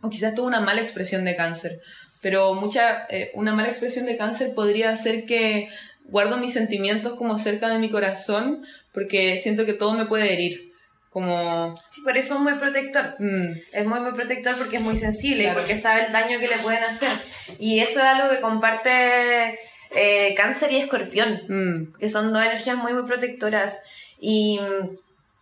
o 0.00 0.10
quizás 0.10 0.34
tuvo 0.34 0.46
una 0.46 0.60
mala 0.60 0.80
expresión 0.80 1.24
de 1.24 1.36
cáncer, 1.36 1.80
pero 2.22 2.54
mucha, 2.54 3.06
eh, 3.10 3.30
una 3.34 3.54
mala 3.54 3.68
expresión 3.68 4.06
de 4.06 4.16
cáncer 4.16 4.54
podría 4.54 4.96
ser 4.96 5.26
que 5.26 5.68
guardo 6.04 6.38
mis 6.38 6.52
sentimientos 6.52 7.14
como 7.14 7.38
cerca 7.38 7.68
de 7.68 7.78
mi 7.78 7.90
corazón 7.90 8.64
porque 8.92 9.38
siento 9.38 9.66
que 9.66 9.74
todo 9.74 9.92
me 9.92 10.06
puede 10.06 10.32
herir. 10.32 10.65
Como... 11.16 11.74
Sí, 11.88 12.02
por 12.02 12.14
eso 12.18 12.34
es 12.34 12.40
muy 12.40 12.52
protector. 12.56 13.16
Mm. 13.18 13.52
Es 13.72 13.86
muy, 13.86 14.00
muy 14.00 14.12
protector 14.12 14.54
porque 14.58 14.76
es 14.76 14.82
muy 14.82 14.96
sensible 14.96 15.44
y 15.44 15.54
porque 15.54 15.74
sabe 15.74 16.04
el 16.04 16.12
daño 16.12 16.38
que 16.38 16.46
le 16.46 16.58
pueden 16.58 16.84
hacer. 16.84 17.08
Y 17.58 17.78
eso 17.80 18.00
es 18.00 18.04
algo 18.04 18.28
que 18.28 18.42
comparte 18.42 19.58
eh, 19.92 20.34
cáncer 20.36 20.72
y 20.72 20.76
escorpión, 20.76 21.40
Mm. 21.48 21.98
que 21.98 22.10
son 22.10 22.34
dos 22.34 22.44
energías 22.44 22.76
muy, 22.76 22.92
muy 22.92 23.04
protectoras. 23.04 23.82
Y, 24.20 24.60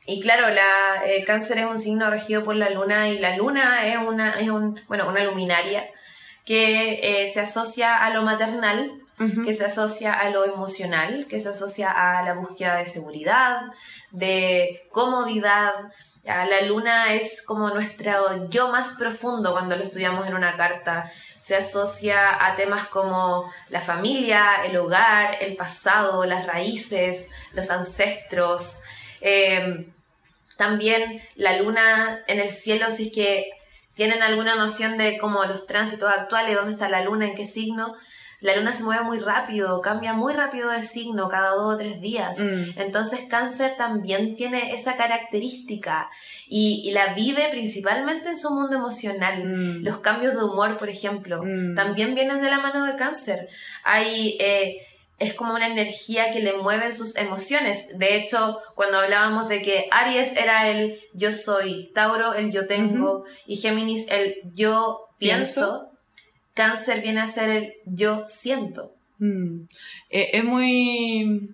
y 0.06 0.20
claro, 0.20 0.48
la, 0.50 1.02
eh, 1.06 1.24
cáncer 1.24 1.58
es 1.58 1.66
un 1.66 1.80
signo 1.80 2.08
regido 2.08 2.44
por 2.44 2.54
la 2.54 2.70
luna 2.70 3.08
y 3.08 3.18
la 3.18 3.36
luna 3.36 3.84
es 3.88 3.96
una, 3.96 4.30
es 4.38 4.50
un, 4.50 4.80
bueno, 4.86 5.08
una 5.08 5.24
luminaria 5.24 5.90
que 6.44 7.00
eh, 7.02 7.26
se 7.26 7.40
asocia 7.40 7.96
a 7.96 8.10
lo 8.10 8.22
maternal, 8.22 8.92
Que 9.16 9.52
se 9.52 9.64
asocia 9.64 10.12
a 10.12 10.30
lo 10.30 10.44
emocional, 10.44 11.26
que 11.28 11.38
se 11.38 11.48
asocia 11.50 11.90
a 11.90 12.22
la 12.24 12.34
búsqueda 12.34 12.76
de 12.76 12.86
seguridad, 12.86 13.60
de 14.10 14.88
comodidad. 14.90 15.72
La 16.24 16.60
luna 16.62 17.14
es 17.14 17.42
como 17.42 17.70
nuestro 17.70 18.48
yo 18.48 18.70
más 18.70 18.94
profundo 18.94 19.52
cuando 19.52 19.76
lo 19.76 19.84
estudiamos 19.84 20.26
en 20.26 20.34
una 20.34 20.56
carta. 20.56 21.10
Se 21.38 21.54
asocia 21.54 22.44
a 22.44 22.56
temas 22.56 22.88
como 22.88 23.52
la 23.68 23.80
familia, 23.80 24.64
el 24.64 24.76
hogar, 24.76 25.36
el 25.40 25.54
pasado, 25.54 26.24
las 26.24 26.46
raíces, 26.46 27.30
los 27.52 27.70
ancestros. 27.70 28.80
Eh, 29.20 29.86
también 30.56 31.22
la 31.34 31.58
luna 31.58 32.20
en 32.26 32.40
el 32.40 32.50
cielo, 32.50 32.90
si 32.90 33.08
es 33.08 33.12
que 33.12 33.50
tienen 33.94 34.22
alguna 34.22 34.56
noción 34.56 34.98
de 34.98 35.18
como 35.18 35.44
los 35.44 35.66
tránsitos 35.66 36.10
actuales, 36.10 36.56
dónde 36.56 36.72
está 36.72 36.88
la 36.88 37.02
luna, 37.02 37.26
en 37.26 37.34
qué 37.34 37.46
signo, 37.46 37.94
la 38.44 38.54
luna 38.56 38.74
se 38.74 38.84
mueve 38.84 39.04
muy 39.04 39.18
rápido, 39.20 39.80
cambia 39.80 40.12
muy 40.12 40.34
rápido 40.34 40.68
de 40.68 40.82
signo 40.82 41.28
cada 41.28 41.50
dos 41.54 41.74
o 41.74 41.76
tres 41.78 42.02
días. 42.02 42.38
Mm. 42.38 42.78
Entonces 42.78 43.20
cáncer 43.26 43.74
también 43.78 44.36
tiene 44.36 44.74
esa 44.74 44.96
característica 44.98 46.10
y, 46.46 46.82
y 46.84 46.90
la 46.90 47.14
vive 47.14 47.48
principalmente 47.50 48.28
en 48.28 48.36
su 48.36 48.50
mundo 48.50 48.76
emocional. 48.76 49.44
Mm. 49.44 49.82
Los 49.84 49.98
cambios 50.00 50.34
de 50.34 50.44
humor, 50.44 50.76
por 50.76 50.90
ejemplo, 50.90 51.42
Mm. 51.42 51.74
también 51.74 52.14
vienen 52.14 52.42
de 52.42 52.50
la 52.50 52.58
mano 52.60 52.84
de 52.84 52.96
cáncer. 52.96 53.48
Hay, 53.82 54.36
eh, 54.38 54.86
es 55.18 55.32
como 55.32 55.54
una 55.54 55.66
energía 55.68 56.30
que 56.30 56.40
le 56.40 56.52
mueve 56.58 56.92
sus 56.92 57.16
emociones. 57.16 57.98
De 57.98 58.14
hecho, 58.16 58.58
cuando 58.74 58.98
hablábamos 58.98 59.48
de 59.48 59.62
que 59.62 59.88
Aries 59.90 60.36
era 60.36 60.68
el 60.68 61.00
yo 61.14 61.32
soy, 61.32 61.90
Tauro 61.94 62.34
el 62.34 62.52
yo 62.52 62.66
tengo 62.66 63.24
y 63.46 63.56
Géminis 63.56 64.10
el 64.10 64.34
yo 64.52 65.08
pienso, 65.18 65.60
Pienso. 65.60 65.90
Cáncer 66.54 67.02
viene 67.02 67.20
a 67.20 67.26
ser 67.26 67.50
el 67.50 67.74
yo 67.84 68.24
siento. 68.26 68.94
Mm. 69.18 69.62
Eh, 70.10 70.30
es 70.34 70.44
muy... 70.44 71.50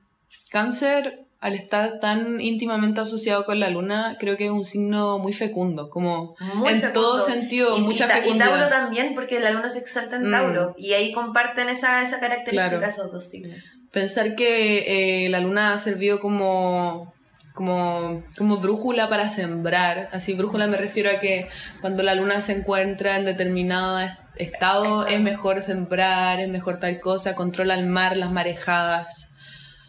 Cáncer, 0.50 1.20
al 1.40 1.54
estar 1.54 2.00
tan 2.00 2.40
íntimamente 2.40 3.00
asociado 3.00 3.44
con 3.44 3.60
la 3.60 3.70
luna, 3.70 4.16
creo 4.18 4.36
que 4.36 4.46
es 4.46 4.50
un 4.50 4.64
signo 4.64 5.18
muy 5.18 5.32
fecundo, 5.32 5.88
como 5.88 6.34
Muy 6.54 6.70
en 6.72 6.80
fecundo. 6.80 6.92
todo 7.00 7.20
sentido, 7.20 7.76
Y, 7.78 7.80
mucha 7.82 8.06
y 8.06 8.08
Ta- 8.08 8.18
y 8.18 8.22
fecundidad. 8.22 8.48
Tauro 8.50 8.68
también, 8.68 9.14
porque 9.14 9.38
la 9.40 9.50
luna 9.52 9.70
se 9.70 9.78
exalta 9.78 10.16
en 10.16 10.28
Mm. 10.28 10.32
Tauro. 10.32 10.74
Y 10.76 10.92
ahí 10.94 11.12
comparten 11.12 11.68
esa, 11.68 12.02
esa 12.02 12.18
característica 12.20 12.68
Claro. 12.70 12.86
esos 12.86 13.12
dos 13.12 13.28
signos. 13.28 13.58
Pensar 13.92 14.34
que 14.36 15.24
eh, 15.24 15.28
la 15.30 15.40
luna 15.40 15.72
ha 15.72 15.78
servido 15.78 16.20
como, 16.20 17.12
como, 17.54 18.22
como 18.36 18.56
brújula 18.58 19.08
para 19.08 19.30
sembrar. 19.30 20.08
Así, 20.12 20.34
brújula 20.34 20.66
me 20.66 20.76
refiero 20.76 21.10
a 21.10 21.20
que 21.20 21.48
cuando 21.80 22.02
la 22.02 22.14
luna 22.14 22.40
se 22.40 22.52
encuentra 22.52 23.16
en 23.16 23.24
determinado 23.24 23.98
est- 24.00 24.14
estado, 24.36 25.06
es 25.06 25.20
mejor 25.20 25.62
sembrar, 25.62 26.40
es 26.40 26.48
mejor 26.48 26.78
tal 26.80 26.98
cosa, 27.00 27.34
controla 27.34 27.74
el 27.74 27.86
mar, 27.86 28.16
las 28.16 28.30
marejadas. 28.32 29.26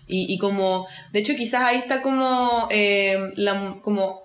Y, 0.08 0.26
y 0.34 0.38
como, 0.40 0.88
de 1.14 1.20
hecho, 1.20 1.36
quizás 1.36 1.62
ahí 1.62 1.78
está 1.78 2.02
como, 2.02 2.68
eh, 2.70 3.32
la, 3.36 3.78
como 3.82 4.20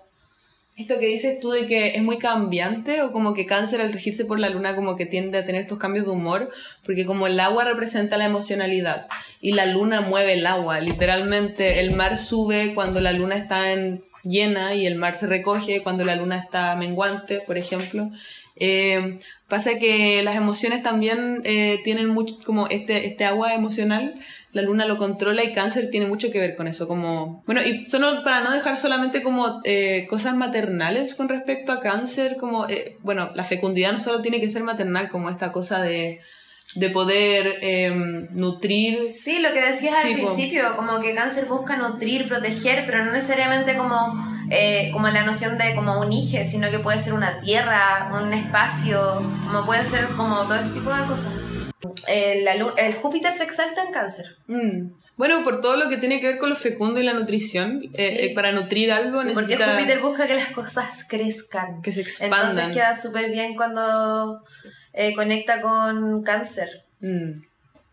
esto 0.76 0.98
que 0.98 1.06
dices 1.06 1.40
tú 1.40 1.50
de 1.50 1.66
que 1.66 1.96
es 1.96 2.02
muy 2.02 2.18
cambiante 2.18 3.00
o 3.00 3.10
como 3.10 3.32
que 3.32 3.46
cáncer 3.46 3.80
al 3.80 3.94
regirse 3.94 4.26
por 4.26 4.38
la 4.38 4.50
luna 4.50 4.76
como 4.76 4.94
que 4.94 5.06
tiende 5.06 5.38
a 5.38 5.46
tener 5.46 5.62
estos 5.62 5.78
cambios 5.78 6.04
de 6.04 6.12
humor 6.12 6.50
porque 6.84 7.06
como 7.06 7.26
el 7.26 7.40
agua 7.40 7.64
representa 7.64 8.18
la 8.18 8.26
emocionalidad 8.26 9.06
y 9.40 9.52
la 9.52 9.64
luna 9.64 10.02
mueve 10.02 10.34
el 10.34 10.46
agua 10.46 10.80
literalmente 10.80 11.80
el 11.80 11.96
mar 11.96 12.18
sube 12.18 12.74
cuando 12.74 13.00
la 13.00 13.12
luna 13.12 13.36
está 13.36 13.72
en 13.72 14.04
llena 14.28 14.74
y 14.74 14.86
el 14.86 14.96
mar 14.96 15.16
se 15.16 15.26
recoge 15.26 15.82
cuando 15.82 16.04
la 16.04 16.16
luna 16.16 16.38
está 16.38 16.74
menguante 16.76 17.40
por 17.40 17.58
ejemplo. 17.58 18.10
Eh, 18.58 19.18
pasa 19.48 19.78
que 19.78 20.22
las 20.22 20.36
emociones 20.36 20.82
también 20.82 21.42
eh, 21.44 21.78
tienen 21.84 22.08
mucho 22.08 22.38
como 22.44 22.68
este 22.68 23.06
este 23.06 23.26
agua 23.26 23.52
emocional 23.52 24.18
la 24.56 24.62
luna 24.62 24.86
lo 24.86 24.96
controla 24.96 25.44
y 25.44 25.52
cáncer 25.52 25.90
tiene 25.90 26.06
mucho 26.06 26.30
que 26.30 26.40
ver 26.40 26.56
con 26.56 26.66
eso, 26.66 26.88
como... 26.88 27.42
Bueno, 27.44 27.60
y 27.60 27.86
solo 27.86 28.24
para 28.24 28.40
no 28.40 28.50
dejar 28.50 28.78
solamente 28.78 29.22
como 29.22 29.60
eh, 29.64 30.06
cosas 30.08 30.34
maternales 30.34 31.14
con 31.14 31.28
respecto 31.28 31.72
a 31.72 31.80
cáncer, 31.80 32.38
como... 32.38 32.66
eh, 32.66 32.96
bueno, 33.02 33.30
la 33.34 33.44
fecundidad 33.44 33.92
no 33.92 34.00
solo 34.00 34.22
tiene 34.22 34.40
que 34.40 34.48
ser 34.48 34.62
maternal, 34.62 35.10
como 35.10 35.28
esta 35.28 35.52
cosa 35.52 35.82
de, 35.82 36.20
de 36.74 36.90
poder 36.90 37.58
eh, 37.62 37.90
nutrir... 38.32 39.10
Sí, 39.10 39.38
lo 39.38 39.52
que 39.52 39.62
decías 39.62 39.96
Sí, 40.02 40.08
al 40.08 40.14
principio, 40.14 40.76
como 40.76 41.00
que 41.00 41.14
cáncer 41.14 41.46
busca 41.46 41.76
nutrir, 41.76 42.28
proteger, 42.28 42.84
pero 42.86 43.04
no 43.04 43.12
necesariamente 43.12 43.76
como, 43.76 44.14
eh, 44.50 44.90
como 44.92 45.08
la 45.08 45.22
noción 45.22 45.56
de 45.56 45.74
como 45.74 45.98
un 46.00 46.12
hijo, 46.12 46.44
sino 46.44 46.70
que 46.70 46.78
puede 46.80 46.98
ser 46.98 47.14
una 47.14 47.38
tierra, 47.38 48.10
un 48.12 48.32
espacio, 48.34 49.22
como 49.46 49.64
puede 49.64 49.84
ser 49.84 50.08
como 50.16 50.42
todo 50.46 50.56
ese 50.56 50.72
tipo 50.74 50.92
de 50.92 51.06
cosas. 51.06 51.32
El, 52.08 52.44
la 52.44 52.52
el 52.54 52.94
Júpiter 52.94 53.32
se 53.32 53.44
exalta 53.44 53.84
en 53.84 53.92
cáncer. 53.92 54.24
Mm. 54.48 54.90
Bueno, 55.16 55.42
por 55.44 55.60
todo 55.60 55.76
lo 55.76 55.88
que 55.88 55.96
tiene 55.96 56.20
que 56.20 56.26
ver 56.26 56.38
con 56.38 56.50
lo 56.50 56.56
fecundo 56.56 57.00
y 57.00 57.04
la 57.04 57.12
nutrición, 57.14 57.82
eh, 57.84 57.88
Sí. 57.94 58.02
eh, 58.26 58.32
para 58.34 58.52
nutrir 58.52 58.92
algo 58.92 59.22
Porque 59.22 59.34
necesita 59.34 59.72
Júpiter 59.72 60.00
busca 60.00 60.26
que 60.26 60.34
las 60.34 60.50
cosas 60.50 61.06
crezcan. 61.08 61.80
que 61.80 61.92
se 61.92 62.00
Entonces 62.00 62.22
expandan. 62.22 62.72
queda 62.72 62.94
súper 62.94 63.30
bien 63.30 63.54
cuando 63.54 64.42
eh, 64.96 65.14
conecta 65.14 65.60
con 65.60 66.24
cáncer. 66.24 66.82
Mm. 67.00 67.40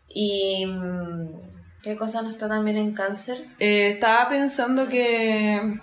Y... 0.10 0.66
mm, 0.66 1.54
¿Qué 1.84 1.98
cosa 1.98 2.22
no 2.22 2.30
está 2.30 2.48
tan 2.48 2.64
bien 2.64 2.78
en 2.78 2.94
cáncer? 2.94 3.44
Eh, 3.60 3.90
estaba 3.90 4.30
pensando 4.30 4.88
que, 4.88 5.82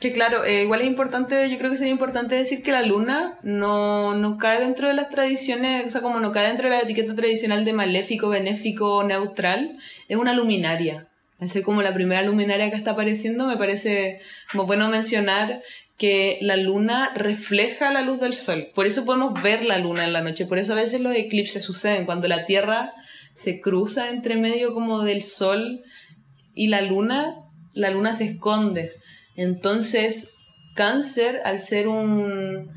que 0.00 0.10
claro, 0.10 0.42
eh, 0.46 0.62
igual 0.62 0.80
es 0.80 0.86
importante, 0.86 1.50
yo 1.50 1.58
creo 1.58 1.70
que 1.70 1.76
sería 1.76 1.92
importante 1.92 2.34
decir 2.34 2.62
que 2.62 2.72
la 2.72 2.80
luna 2.80 3.38
no, 3.42 4.14
no 4.14 4.38
cae 4.38 4.60
dentro 4.60 4.88
de 4.88 4.94
las 4.94 5.10
tradiciones, 5.10 5.84
o 5.86 5.90
sea, 5.90 6.00
como 6.00 6.18
no 6.18 6.32
cae 6.32 6.48
dentro 6.48 6.70
de 6.70 6.76
la 6.76 6.82
etiqueta 6.82 7.14
tradicional 7.14 7.66
de 7.66 7.74
maléfico, 7.74 8.30
benéfico, 8.30 9.04
neutral, 9.04 9.76
es 10.08 10.16
una 10.16 10.32
luminaria. 10.32 11.08
Es 11.40 11.60
como 11.62 11.82
la 11.82 11.92
primera 11.92 12.22
luminaria 12.22 12.70
que 12.70 12.76
está 12.76 12.92
apareciendo, 12.92 13.46
me 13.46 13.58
parece 13.58 14.22
como 14.50 14.64
bueno 14.64 14.88
mencionar 14.88 15.62
que 15.96 16.38
la 16.40 16.56
luna 16.56 17.12
refleja 17.14 17.92
la 17.92 18.02
luz 18.02 18.20
del 18.20 18.34
sol. 18.34 18.68
Por 18.74 18.86
eso 18.86 19.04
podemos 19.04 19.40
ver 19.42 19.64
la 19.64 19.78
luna 19.78 20.04
en 20.04 20.12
la 20.12 20.22
noche. 20.22 20.46
Por 20.46 20.58
eso 20.58 20.72
a 20.72 20.76
veces 20.76 21.00
los 21.00 21.14
eclipses 21.14 21.62
suceden 21.62 22.04
cuando 22.04 22.26
la 22.28 22.44
Tierra 22.46 22.92
se 23.34 23.60
cruza 23.60 24.10
entre 24.10 24.36
medio 24.36 24.74
como 24.74 25.02
del 25.02 25.22
sol 25.22 25.82
y 26.54 26.66
la 26.68 26.80
luna, 26.80 27.34
la 27.74 27.90
luna 27.90 28.14
se 28.14 28.24
esconde. 28.24 28.90
Entonces, 29.36 30.30
cáncer, 30.74 31.40
al 31.44 31.58
ser 31.60 31.88
un, 31.88 32.70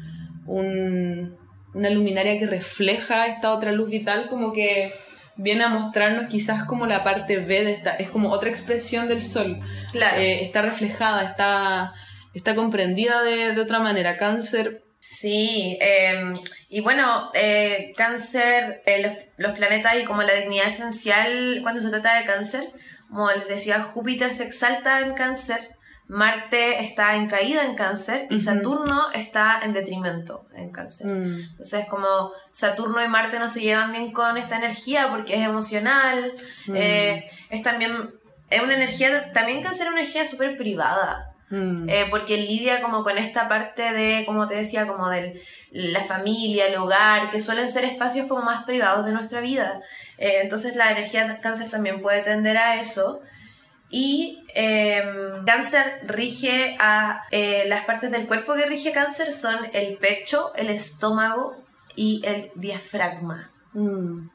un- 0.45 1.35
una 1.73 1.89
luminaria 1.91 2.39
que 2.39 2.47
refleja 2.47 3.27
esta 3.27 3.53
otra 3.53 3.71
luz 3.71 3.89
vital, 3.89 4.27
como 4.29 4.51
que 4.53 4.91
viene 5.35 5.63
a 5.63 5.69
mostrarnos 5.69 6.25
quizás 6.25 6.63
como 6.65 6.87
la 6.87 7.03
parte 7.03 7.37
B 7.37 7.63
de 7.63 7.71
esta, 7.73 7.91
es 7.95 8.09
como 8.09 8.29
otra 8.31 8.49
expresión 8.49 9.07
del 9.07 9.21
sol. 9.21 9.59
Claro. 9.91 10.17
Eh, 10.19 10.43
está 10.43 10.63
reflejada, 10.63 11.23
está, 11.23 11.93
está 12.37 12.55
comprendida 12.55 13.21
de, 13.23 13.53
de 13.53 13.61
otra 13.61 13.79
manera. 13.79 14.17
Cáncer, 14.17 14.83
Sí, 14.99 15.77
eh, 15.79 16.33
y 16.69 16.81
bueno, 16.81 17.29
eh, 17.33 17.93
cáncer, 17.95 18.81
eh, 18.85 19.01
los, 19.37 19.47
los 19.47 19.57
planetas 19.57 19.95
y 19.95 20.03
como 20.03 20.21
la 20.23 20.33
dignidad 20.33 20.67
esencial 20.67 21.59
cuando 21.61 21.79
se 21.79 21.89
trata 21.91 22.19
de 22.19 22.25
cáncer, 22.25 22.63
como 23.07 23.29
les 23.31 23.47
decía, 23.47 23.83
Júpiter 23.83 24.33
se 24.33 24.43
exalta 24.45 24.99
en 24.99 25.13
cáncer, 25.13 25.69
Marte 26.09 26.83
está 26.83 27.15
en 27.15 27.27
caída 27.27 27.63
en 27.65 27.75
cáncer 27.75 28.27
y. 28.29 28.39
Saturno 28.39 29.11
está 29.13 29.59
en 29.63 29.71
detrimento 29.73 30.47
en 30.55 30.71
cáncer. 30.71 31.07
Mm, 31.07 31.39
Entonces, 31.51 31.85
como 31.87 32.31
Saturno 32.51 33.01
y 33.03 33.07
Marte 33.07 33.39
no 33.39 33.47
se 33.49 33.61
llevan 33.61 33.91
bien 33.91 34.11
con 34.11 34.35
esta 34.35 34.57
energía 34.57 35.09
porque 35.09 35.35
es 35.35 35.41
emocional, 35.43 36.33
Mm. 36.65 36.75
eh, 36.75 37.25
es 37.49 37.61
también, 37.61 38.09
es 38.49 38.61
una 38.61 38.73
energía, 38.75 39.31
también 39.31 39.61
cáncer 39.61 39.87
es 39.87 39.91
una 39.93 40.01
energía 40.01 40.25
súper 40.25 40.57
privada. 40.57 41.33
Mm, 41.49 41.89
Eh, 41.89 42.07
porque 42.09 42.37
lidia 42.37 42.81
como 42.81 43.03
con 43.03 43.17
esta 43.17 43.47
parte 43.47 43.91
de, 43.93 44.25
como 44.25 44.47
te 44.47 44.55
decía, 44.55 44.87
como 44.87 45.09
de 45.09 45.41
la 45.71 46.03
familia, 46.03 46.67
el 46.67 46.75
hogar, 46.75 47.29
que 47.29 47.41
suelen 47.41 47.69
ser 47.69 47.85
espacios 47.85 48.27
como 48.27 48.41
más 48.43 48.65
privados 48.65 49.05
de 49.05 49.13
nuestra 49.13 49.39
vida. 49.41 49.81
Eh, 50.17 50.39
entonces 50.43 50.75
la 50.75 50.91
energía 50.91 51.27
de 51.27 51.39
cáncer 51.39 51.69
también 51.69 52.01
puede 52.01 52.21
tender 52.21 52.57
a 52.57 52.79
eso. 52.79 53.21
Y 53.89 54.43
eh, 54.53 55.01
cáncer 55.45 56.01
rige 56.05 56.75
a 56.79 57.23
eh, 57.31 57.63
las 57.67 57.85
partes 57.85 58.11
del 58.11 58.27
cuerpo 58.27 58.53
que 58.55 58.65
rige 58.65 58.91
cáncer 58.91 59.31
son 59.31 59.69
el 59.73 59.97
pecho, 59.97 60.51
el 60.55 60.69
estómago 60.69 61.55
y 61.95 62.21
el 62.25 62.51
diafragma. 62.55 63.51
mm, 63.73 64.27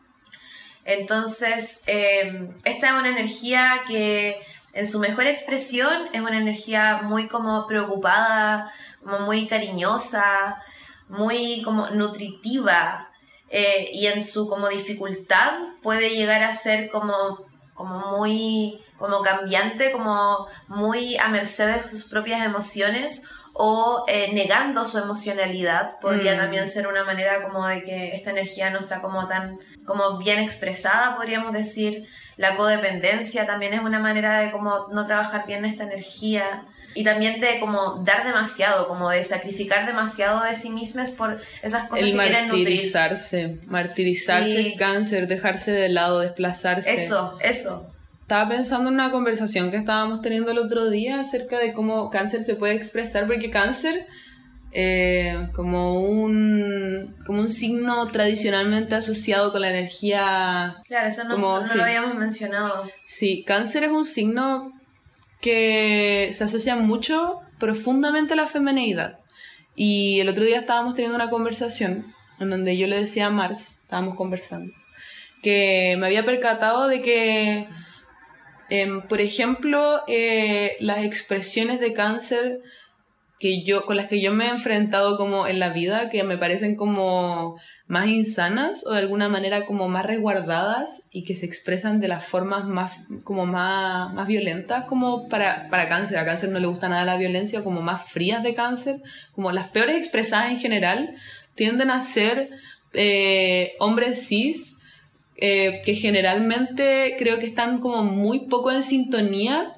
Entonces, 0.84 1.82
eh, 1.86 2.48
esta 2.64 2.86
es 2.88 2.92
una 2.94 3.10
energía 3.10 3.82
que 3.86 4.40
en 4.72 4.86
su 4.86 4.98
mejor 4.98 5.26
expresión 5.26 6.08
es 6.12 6.20
una 6.20 6.38
energía 6.38 7.00
muy 7.02 7.28
como 7.28 7.66
preocupada, 7.66 8.72
como 9.02 9.20
muy 9.20 9.46
cariñosa, 9.46 10.62
muy 11.08 11.62
como 11.62 11.90
nutritiva 11.90 13.10
eh, 13.50 13.90
y 13.92 14.06
en 14.06 14.24
su 14.24 14.48
como 14.48 14.68
dificultad 14.68 15.52
puede 15.82 16.10
llegar 16.10 16.42
a 16.42 16.52
ser 16.52 16.88
como, 16.88 17.44
como 17.74 18.16
muy 18.18 18.80
como 18.98 19.20
cambiante, 19.20 19.92
como 19.92 20.46
muy 20.68 21.16
a 21.16 21.28
merced 21.28 21.82
de 21.82 21.88
sus 21.90 22.04
propias 22.04 22.46
emociones 22.46 23.28
o 23.52 24.04
eh, 24.08 24.32
negando 24.32 24.86
su 24.86 24.96
emocionalidad 24.98 25.98
podría 26.00 26.34
Mm. 26.34 26.38
también 26.38 26.66
ser 26.66 26.86
una 26.86 27.04
manera 27.04 27.42
como 27.42 27.66
de 27.66 27.82
que 27.82 28.14
esta 28.16 28.30
energía 28.30 28.70
no 28.70 28.78
está 28.78 29.02
como 29.02 29.26
tan 29.26 29.58
como 29.86 30.18
bien 30.18 30.38
expresada 30.38 31.16
podríamos 31.16 31.52
decir 31.52 32.06
la 32.36 32.56
codependencia 32.56 33.46
también 33.46 33.74
es 33.74 33.80
una 33.80 33.98
manera 33.98 34.38
de 34.40 34.50
como 34.50 34.88
no 34.92 35.04
trabajar 35.06 35.46
bien 35.46 35.64
esta 35.64 35.84
energía 35.84 36.64
y 36.94 37.04
también 37.04 37.40
de 37.40 37.58
como 37.58 38.02
dar 38.04 38.24
demasiado 38.24 38.86
como 38.88 39.10
de 39.10 39.24
sacrificar 39.24 39.86
demasiado 39.86 40.42
de 40.44 40.54
sí 40.54 40.70
mismas 40.70 41.12
por 41.12 41.40
esas 41.62 41.88
cosas 41.88 42.04
el 42.04 42.12
que 42.12 42.18
quieren 42.18 42.48
nutrir 42.48 42.64
martirizarse, 42.68 43.58
martirizarse 43.66 44.52
Sí. 44.52 44.66
el 44.72 44.78
cáncer, 44.78 45.26
dejarse 45.26 45.70
de 45.72 45.88
lado, 45.88 46.20
desplazarse. 46.20 46.92
eso 46.92 47.38
eso 47.40 47.86
Estaba 48.22 48.48
pensando 48.48 48.88
en 48.88 48.94
una 48.94 49.10
conversación 49.10 49.70
que 49.70 49.76
estábamos 49.76 50.22
teniendo 50.22 50.52
el 50.52 50.58
otro 50.58 50.88
día 50.88 51.20
acerca 51.20 51.58
de 51.58 51.72
cómo 51.74 52.08
cáncer 52.08 52.44
se 52.44 52.54
puede 52.54 52.74
expresar, 52.74 53.26
porque 53.26 53.50
cáncer, 53.50 54.06
eh, 54.74 55.48
como, 55.54 56.00
un, 56.00 57.14
como 57.26 57.40
un 57.40 57.50
signo 57.50 58.08
tradicionalmente 58.08 58.94
asociado 58.94 59.52
con 59.52 59.60
la 59.60 59.68
energía 59.70 60.78
claro 60.88 61.08
eso 61.08 61.24
no, 61.24 61.34
Como, 61.34 61.60
no 61.60 61.66
sí. 61.66 61.76
lo 61.76 61.84
habíamos 61.84 62.16
mencionado 62.16 62.84
Sí, 63.04 63.44
cáncer 63.46 63.84
es 63.84 63.90
un 63.90 64.06
signo 64.06 64.72
que 65.42 66.30
se 66.32 66.44
asocia 66.44 66.76
mucho 66.76 67.40
profundamente 67.58 68.32
a 68.32 68.36
la 68.36 68.46
femenidad. 68.46 69.18
Y 69.74 70.20
el 70.20 70.28
otro 70.28 70.44
día 70.44 70.60
estábamos 70.60 70.94
teniendo 70.94 71.16
una 71.16 71.30
conversación 71.30 72.14
en 72.38 72.50
donde 72.50 72.76
yo 72.76 72.86
le 72.86 73.00
decía 73.00 73.26
a 73.26 73.30
Mars, 73.30 73.80
estábamos 73.82 74.14
conversando, 74.14 74.72
que 75.42 75.96
me 75.98 76.06
había 76.06 76.24
percatado 76.24 76.88
de 76.88 77.02
que, 77.02 77.68
em, 78.70 79.02
por 79.02 79.20
ejemplo, 79.20 80.02
eh, 80.08 80.76
las 80.80 81.04
expresiones 81.04 81.80
de 81.80 81.92
cáncer 81.92 82.60
que 83.42 83.64
yo, 83.64 83.84
con 83.86 83.96
las 83.96 84.06
que 84.06 84.20
yo 84.20 84.32
me 84.32 84.46
he 84.46 84.50
enfrentado 84.50 85.16
como 85.16 85.48
en 85.48 85.58
la 85.58 85.70
vida, 85.70 86.10
que 86.10 86.22
me 86.22 86.38
parecen 86.38 86.76
como 86.76 87.56
más 87.88 88.06
insanas 88.06 88.86
o 88.86 88.92
de 88.92 89.00
alguna 89.00 89.28
manera 89.28 89.66
como 89.66 89.88
más 89.88 90.06
resguardadas 90.06 91.08
y 91.10 91.24
que 91.24 91.36
se 91.36 91.46
expresan 91.46 91.98
de 91.98 92.06
las 92.06 92.24
formas 92.24 92.66
más 92.66 93.00
como 93.24 93.44
más, 93.44 94.14
más 94.14 94.28
violentas 94.28 94.84
como 94.84 95.28
para, 95.28 95.68
para 95.70 95.88
cáncer. 95.88 96.18
A 96.18 96.24
cáncer 96.24 96.50
no 96.50 96.60
le 96.60 96.68
gusta 96.68 96.88
nada 96.88 97.04
la 97.04 97.16
violencia, 97.16 97.64
como 97.64 97.82
más 97.82 98.08
frías 98.08 98.44
de 98.44 98.54
cáncer, 98.54 99.02
como 99.32 99.50
las 99.50 99.70
peores 99.70 99.96
expresadas 99.96 100.52
en 100.52 100.60
general, 100.60 101.16
tienden 101.56 101.90
a 101.90 102.00
ser 102.00 102.48
eh, 102.92 103.72
hombres 103.80 104.24
cis 104.28 104.76
eh, 105.36 105.82
que 105.84 105.96
generalmente 105.96 107.16
creo 107.18 107.40
que 107.40 107.46
están 107.46 107.80
como 107.80 108.04
muy 108.04 108.46
poco 108.46 108.70
en 108.70 108.84
sintonía 108.84 109.72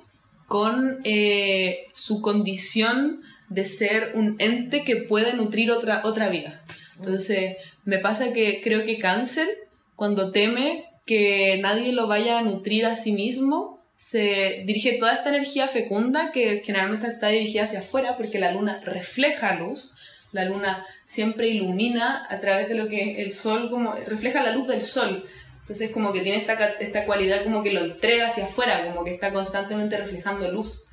con 0.49 1.01
eh, 1.05 1.87
su 1.95 2.21
condición 2.21 3.23
de 3.55 3.65
ser 3.65 4.13
un 4.15 4.37
ente 4.39 4.83
que 4.85 4.97
puede 4.97 5.33
nutrir 5.35 5.71
otra, 5.71 6.03
otra 6.05 6.29
vida. 6.29 6.63
Entonces, 6.97 7.57
me 7.85 7.99
pasa 7.99 8.33
que 8.33 8.61
creo 8.63 8.85
que 8.85 8.99
cáncer, 8.99 9.49
cuando 9.95 10.33
teme 10.33 10.87
que 11.07 11.59
nadie 11.63 11.93
lo 11.93 12.07
vaya 12.07 12.39
a 12.39 12.43
nutrir 12.43 12.85
a 12.87 12.97
sí 12.97 13.13
mismo, 13.13 13.81
se 13.97 14.65
dirige 14.67 14.95
toda 14.99 15.15
esta 15.15 15.29
energía 15.29 15.69
fecunda 15.69 16.33
que 16.33 16.63
generalmente 16.65 17.07
está 17.07 17.29
dirigida 17.29 17.65
hacia 17.65 17.79
afuera 17.81 18.17
porque 18.17 18.41
la 18.41 18.51
luna 18.51 18.81
refleja 18.85 19.55
luz, 19.55 19.95
la 20.33 20.45
luna 20.45 20.85
siempre 21.07 21.49
ilumina 21.49 22.27
a 22.29 22.41
través 22.41 22.69
de 22.69 22.75
lo 22.75 22.89
que 22.89 23.23
el 23.23 23.33
sol, 23.33 23.71
como 23.71 23.95
refleja 23.95 24.43
la 24.43 24.51
luz 24.51 24.67
del 24.67 24.83
sol. 24.83 25.29
Entonces 25.61 25.93
como 25.93 26.13
que 26.13 26.23
tiene 26.23 26.39
esta, 26.39 26.55
esta 26.81 27.07
cualidad 27.07 27.45
como 27.45 27.63
que 27.63 27.73
lo 27.73 27.81
entrega 27.81 28.27
hacia 28.29 28.47
afuera, 28.47 28.85
como 28.85 29.05
que 29.05 29.15
está 29.15 29.33
constantemente 29.33 29.97
reflejando 29.97 30.51
luz, 30.51 30.87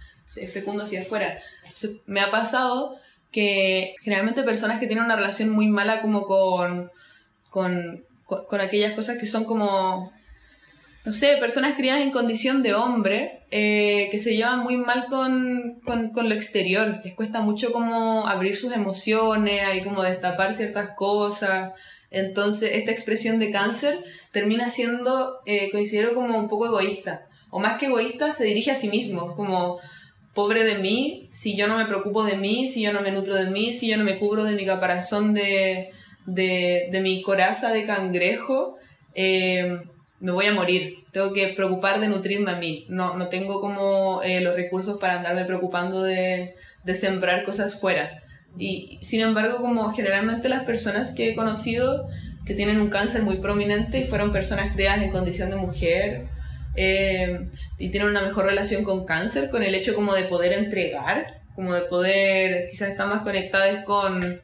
fecundo 0.51 0.83
hacia 0.83 1.01
afuera. 1.01 1.39
Entonces, 1.63 1.97
me 2.05 2.21
ha 2.21 2.31
pasado 2.31 2.97
que 3.31 3.95
generalmente 4.01 4.43
personas 4.43 4.79
que 4.79 4.87
tienen 4.87 5.05
una 5.05 5.15
relación 5.15 5.49
muy 5.49 5.67
mala 5.67 6.01
como 6.01 6.23
con, 6.23 6.91
con, 7.49 8.05
con, 8.25 8.61
aquellas 8.61 8.93
cosas 8.93 9.17
que 9.17 9.25
son 9.25 9.45
como, 9.45 10.11
no 11.05 11.11
sé, 11.11 11.37
personas 11.37 11.75
criadas 11.75 12.01
en 12.01 12.11
condición 12.11 12.61
de 12.61 12.73
hombre, 12.73 13.43
eh, 13.51 14.09
que 14.11 14.19
se 14.19 14.35
llevan 14.35 14.59
muy 14.59 14.77
mal 14.77 15.05
con, 15.09 15.79
con, 15.83 16.29
lo 16.29 16.35
exterior. 16.35 16.99
Les 17.03 17.15
cuesta 17.15 17.39
mucho 17.39 17.71
como 17.71 18.27
abrir 18.27 18.55
sus 18.55 18.73
emociones, 18.73 19.63
ahí 19.63 19.81
como 19.81 20.03
destapar 20.03 20.53
ciertas 20.53 20.89
cosas. 20.95 21.71
Entonces, 22.09 22.71
esta 22.73 22.91
expresión 22.91 23.39
de 23.39 23.51
cáncer 23.51 24.03
termina 24.31 24.69
siendo, 24.71 25.39
eh, 25.45 25.69
considero 25.71 26.13
como 26.13 26.37
un 26.37 26.49
poco 26.49 26.65
egoísta. 26.65 27.27
O 27.49 27.59
más 27.59 27.77
que 27.77 27.85
egoísta, 27.85 28.33
se 28.33 28.43
dirige 28.43 28.71
a 28.71 28.75
sí 28.75 28.89
mismo, 28.89 29.35
como 29.35 29.79
pobre 30.33 30.63
de 30.63 30.75
mí, 30.75 31.27
si 31.29 31.55
yo 31.57 31.67
no 31.67 31.77
me 31.77 31.85
preocupo 31.85 32.23
de 32.23 32.37
mí, 32.37 32.67
si 32.67 32.81
yo 32.81 32.93
no 32.93 33.01
me 33.01 33.11
nutro 33.11 33.35
de 33.35 33.49
mí, 33.49 33.73
si 33.73 33.87
yo 33.87 33.97
no 33.97 34.03
me 34.03 34.17
cubro 34.17 34.43
de 34.43 34.55
mi 34.55 34.65
caparazón 34.65 35.33
de, 35.33 35.91
de, 36.25 36.87
de 36.91 36.99
mi 37.01 37.21
coraza 37.21 37.71
de 37.71 37.85
cangrejo, 37.85 38.77
eh, 39.13 39.81
me 40.19 40.31
voy 40.31 40.45
a 40.45 40.53
morir. 40.53 41.03
Tengo 41.11 41.33
que 41.33 41.49
preocupar 41.49 41.99
de 41.99 42.07
nutrirme 42.07 42.51
a 42.51 42.55
mí. 42.55 42.85
No, 42.87 43.17
no 43.17 43.27
tengo 43.27 43.59
como 43.59 44.21
eh, 44.23 44.39
los 44.39 44.55
recursos 44.55 44.99
para 44.99 45.17
andarme 45.17 45.45
preocupando 45.45 46.03
de, 46.03 46.55
de 46.83 46.95
sembrar 46.95 47.43
cosas 47.43 47.79
fuera. 47.79 48.23
Y 48.57 48.97
sin 49.01 49.21
embargo, 49.21 49.57
como 49.57 49.91
generalmente 49.91 50.49
las 50.49 50.63
personas 50.63 51.11
que 51.11 51.29
he 51.29 51.35
conocido 51.35 52.07
que 52.45 52.53
tienen 52.53 52.79
un 52.79 52.89
cáncer 52.89 53.23
muy 53.23 53.37
prominente 53.37 53.99
y 53.99 54.05
fueron 54.05 54.31
personas 54.31 54.73
criadas 54.73 55.01
en 55.01 55.11
condición 55.11 55.49
de 55.49 55.55
mujer 55.57 56.27
eh, 56.75 57.47
y 57.77 57.89
tienen 57.89 58.09
una 58.09 58.21
mejor 58.21 58.45
relación 58.45 58.83
con 58.83 59.05
cáncer, 59.05 59.49
con 59.49 59.63
el 59.63 59.75
hecho 59.75 59.95
como 59.95 60.13
de 60.13 60.23
poder 60.23 60.53
entregar, 60.53 61.41
como 61.55 61.73
de 61.73 61.81
poder, 61.81 62.69
quizás 62.69 62.89
están 62.89 63.09
más 63.09 63.21
conectadas 63.21 63.83
con, 63.85 64.41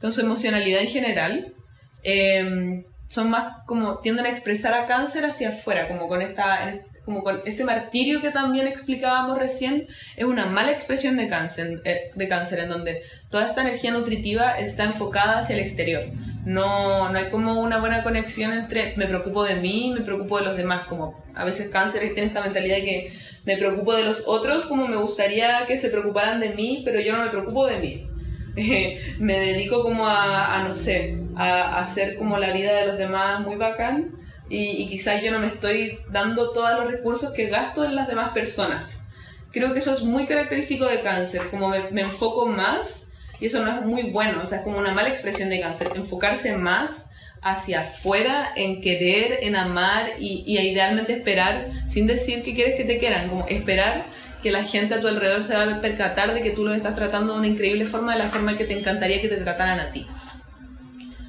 con 0.00 0.12
su 0.12 0.20
emocionalidad 0.20 0.80
en 0.80 0.88
general, 0.88 1.54
eh, 2.02 2.84
son 3.08 3.30
más 3.30 3.64
como 3.66 3.98
tienden 3.98 4.26
a 4.26 4.30
expresar 4.30 4.74
a 4.74 4.86
cáncer 4.86 5.24
hacia 5.24 5.50
afuera, 5.50 5.88
como 5.88 6.08
con 6.08 6.20
esta, 6.20 6.80
como 7.04 7.22
con 7.22 7.42
este 7.44 7.64
martirio 7.64 8.20
que 8.20 8.30
también 8.30 8.66
explicábamos 8.66 9.38
recién, 9.38 9.86
es 10.16 10.24
una 10.24 10.46
mala 10.46 10.72
expresión 10.72 11.16
de 11.16 11.28
cáncer, 11.28 11.82
eh, 11.84 12.10
de 12.14 12.28
cáncer 12.28 12.60
en 12.60 12.68
donde 12.68 13.02
toda 13.30 13.46
esta 13.46 13.62
energía 13.62 13.92
nutritiva 13.92 14.58
está 14.58 14.84
enfocada 14.84 15.38
hacia 15.38 15.54
el 15.54 15.62
exterior. 15.62 16.04
No, 16.44 17.08
no 17.10 17.18
hay 17.18 17.30
como 17.30 17.60
una 17.60 17.78
buena 17.78 18.02
conexión 18.02 18.52
entre 18.52 18.94
me 18.96 19.06
preocupo 19.06 19.44
de 19.44 19.56
mí, 19.56 19.92
me 19.94 20.02
preocupo 20.02 20.38
de 20.38 20.44
los 20.44 20.56
demás, 20.56 20.86
como 20.86 21.24
a 21.34 21.44
veces 21.44 21.70
cáncer 21.70 22.02
tiene 22.12 22.28
esta 22.28 22.42
mentalidad 22.42 22.76
de 22.76 22.84
que 22.84 23.12
me 23.44 23.56
preocupo 23.56 23.94
de 23.94 24.04
los 24.04 24.28
otros 24.28 24.66
como 24.66 24.86
me 24.86 24.96
gustaría 24.96 25.64
que 25.66 25.78
se 25.78 25.88
preocuparan 25.88 26.40
de 26.40 26.50
mí, 26.50 26.82
pero 26.84 27.00
yo 27.00 27.16
no 27.16 27.24
me 27.24 27.30
preocupo 27.30 27.66
de 27.66 27.78
mí. 27.78 28.08
Me 29.18 29.40
dedico 29.40 29.82
como 29.82 30.06
a, 30.06 30.64
no 30.68 30.76
sé, 30.76 31.18
a, 31.34 31.80
hacer 31.80 32.16
como 32.16 32.38
la 32.38 32.52
vida 32.52 32.72
de 32.72 32.86
los 32.86 32.96
demás 32.96 33.40
muy 33.40 33.56
bacán 33.56 34.12
y, 34.48 34.82
y 34.82 34.88
quizás 34.88 35.20
yo 35.22 35.32
no 35.32 35.40
me 35.40 35.48
estoy 35.48 35.98
dando 36.12 36.52
todos 36.52 36.78
los 36.78 36.88
recursos 36.88 37.32
que 37.32 37.48
gasto 37.48 37.84
en 37.84 37.96
las 37.96 38.06
demás 38.06 38.30
personas. 38.30 39.08
Creo 39.50 39.72
que 39.72 39.80
eso 39.80 39.90
es 39.90 40.04
muy 40.04 40.26
característico 40.26 40.86
de 40.86 41.00
cáncer, 41.00 41.50
como 41.50 41.70
me 41.70 42.00
enfoco 42.02 42.46
más 42.46 43.03
y 43.40 43.46
eso 43.46 43.64
no 43.64 43.70
es 43.78 43.84
muy 43.84 44.04
bueno, 44.04 44.40
o 44.42 44.46
sea, 44.46 44.58
es 44.58 44.64
como 44.64 44.78
una 44.78 44.92
mala 44.92 45.08
expresión 45.08 45.48
de 45.50 45.60
cáncer, 45.60 45.90
enfocarse 45.94 46.56
más 46.56 47.10
hacia 47.42 47.82
afuera, 47.82 48.52
en 48.56 48.80
querer, 48.80 49.40
en 49.42 49.54
amar 49.56 50.12
y, 50.18 50.44
y 50.46 50.58
idealmente 50.58 51.12
esperar, 51.12 51.70
sin 51.86 52.06
decir 52.06 52.42
que 52.42 52.54
quieres 52.54 52.74
que 52.74 52.84
te 52.84 52.98
quieran, 52.98 53.28
como 53.28 53.46
esperar 53.48 54.06
que 54.42 54.50
la 54.50 54.64
gente 54.64 54.94
a 54.94 55.00
tu 55.00 55.08
alrededor 55.08 55.44
se 55.44 55.54
va 55.54 55.64
a 55.64 55.80
percatar 55.80 56.32
de 56.32 56.40
que 56.42 56.50
tú 56.50 56.64
los 56.64 56.74
estás 56.74 56.94
tratando 56.94 57.32
de 57.34 57.38
una 57.40 57.48
increíble 57.48 57.84
forma, 57.86 58.12
de 58.14 58.18
la 58.20 58.28
forma 58.30 58.56
que 58.56 58.64
te 58.64 58.72
encantaría 58.74 59.20
que 59.20 59.28
te 59.28 59.36
trataran 59.36 59.78
a 59.80 59.90
ti. 59.92 60.06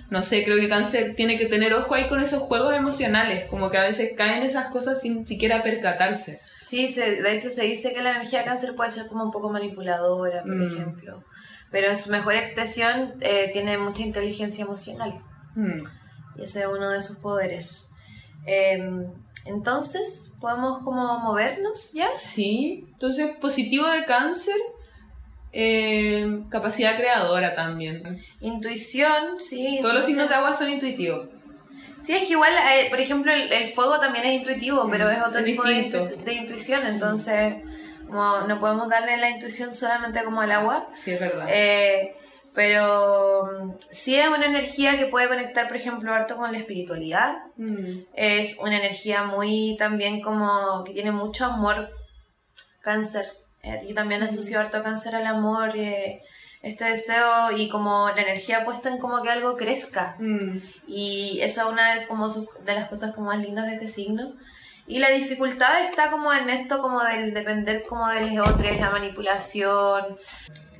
No 0.09 0.21
sé, 0.23 0.43
creo 0.45 0.57
que 0.57 0.69
cáncer 0.69 1.15
tiene 1.15 1.35
que 1.37 1.47
tener 1.47 1.73
ojo 1.73 1.95
ahí 1.95 2.07
con 2.07 2.21
esos 2.21 2.39
juegos 2.39 2.75
emocionales, 2.75 3.45
como 3.49 3.69
que 3.71 3.77
a 3.77 3.83
veces 3.83 4.11
caen 4.15 4.43
esas 4.43 4.67
cosas 4.67 5.01
sin 5.01 5.25
siquiera 5.25 5.63
percatarse. 5.63 6.39
Sí, 6.61 6.87
se, 6.87 7.21
de 7.21 7.35
hecho 7.35 7.49
se 7.49 7.63
dice 7.63 7.91
que 7.93 8.01
la 8.01 8.11
energía 8.11 8.39
de 8.39 8.45
cáncer 8.45 8.75
puede 8.75 8.89
ser 8.91 9.07
como 9.07 9.23
un 9.25 9.31
poco 9.31 9.49
manipuladora, 9.49 10.43
por 10.43 10.55
Mm. 10.55 10.73
ejemplo. 10.73 11.23
Pero 11.71 11.89
en 11.89 11.97
su 11.97 12.09
mejor 12.11 12.35
expresión 12.35 13.15
eh, 13.21 13.49
tiene 13.53 13.77
mucha 13.77 14.01
inteligencia 14.03 14.63
emocional. 14.63 15.21
Hmm. 15.55 15.83
Y 16.37 16.43
ese 16.43 16.61
es 16.61 16.67
uno 16.67 16.89
de 16.89 17.01
sus 17.01 17.17
poderes. 17.19 17.91
Em, 18.45 19.05
entonces, 19.45 20.35
¿podemos 20.39 20.83
como 20.83 21.19
movernos 21.19 21.93
ya? 21.93 22.07
Sí, 22.15 22.85
entonces 22.93 23.35
positivo 23.37 23.87
de 23.89 24.05
cáncer, 24.05 24.55
eh, 25.51 26.41
capacidad 26.49 26.95
creadora 26.97 27.55
también. 27.55 28.23
Intuición, 28.41 29.39
sí. 29.39 29.79
Todos 29.81 29.95
los 29.95 30.05
signos 30.05 30.29
de 30.29 30.35
agua 30.35 30.53
son 30.53 30.69
intuitivos. 30.69 31.29
Sí, 32.01 32.13
es 32.13 32.23
que 32.25 32.33
igual, 32.33 32.53
eh, 32.53 32.87
por 32.89 32.99
ejemplo, 32.99 33.31
el, 33.33 33.51
el 33.51 33.69
fuego 33.73 33.99
también 33.99 34.25
es 34.25 34.33
intuitivo, 34.33 34.87
pero 34.91 35.07
Mm, 35.07 35.11
es 35.11 35.23
otro 35.25 35.39
es 35.39 35.45
tipo 35.45 35.63
de, 35.63 35.73
distinto. 35.73 35.97
intu- 36.15 36.23
de 36.23 36.33
intuición, 36.33 36.85
entonces 36.85 37.55
como 38.07 38.41
no 38.41 38.59
podemos 38.59 38.89
darle 38.89 39.17
la 39.17 39.29
intuición 39.29 39.73
solamente 39.73 40.23
como 40.23 40.41
al 40.41 40.51
agua. 40.51 40.87
Sí, 40.93 41.11
es 41.11 41.19
verdad. 41.19 41.47
Eh, 41.49 42.15
pero 42.55 43.45
mm, 43.45 43.71
sí 43.91 44.15
es 44.15 44.27
una 44.29 44.45
energía 44.45 44.97
que 44.97 45.07
puede 45.07 45.27
conectar, 45.27 45.67
por 45.67 45.77
ejemplo, 45.77 46.13
harto 46.13 46.37
con 46.37 46.51
la 46.51 46.57
espiritualidad. 46.57 47.35
Mm. 47.57 47.99
Es 48.13 48.59
una 48.59 48.77
energía 48.77 49.23
muy 49.23 49.75
también 49.77 50.21
como 50.21 50.83
que 50.85 50.93
tiene 50.93 51.11
mucho 51.11 51.45
amor, 51.45 51.91
cáncer. 52.81 53.25
Eh, 53.61 53.79
yo 53.87 53.93
también 53.93 54.23
asocio 54.23 54.59
harto 54.59 54.81
cáncer 54.81 55.15
al 55.15 55.27
amor, 55.27 55.75
eh, 55.75 56.21
este 56.61 56.85
deseo 56.85 57.51
y 57.55 57.69
como 57.69 58.09
la 58.09 58.21
energía 58.21 58.63
puesta 58.63 58.89
en 58.89 58.99
como 58.99 59.21
que 59.21 59.29
algo 59.29 59.57
crezca. 59.57 60.15
Mm. 60.19 60.59
Y 60.87 61.39
esa 61.41 61.63
es 61.63 61.67
una 61.67 61.93
de, 61.93 62.07
como 62.07 62.29
de 62.29 62.73
las 62.73 62.89
cosas 62.89 63.13
como 63.13 63.27
más 63.27 63.39
lindas 63.39 63.67
de 63.67 63.73
este 63.73 63.87
signo. 63.89 64.33
Y 64.87 64.99
la 64.99 65.09
dificultad 65.09 65.81
está 65.83 66.11
como 66.11 66.31
en 66.31 66.49
esto 66.49 66.81
como 66.81 67.03
del 67.03 67.33
depender 67.33 67.83
como 67.83 68.07
de 68.09 68.31
los 68.31 68.47
otros, 68.47 68.79
la 68.79 68.91
manipulación. 68.91 70.17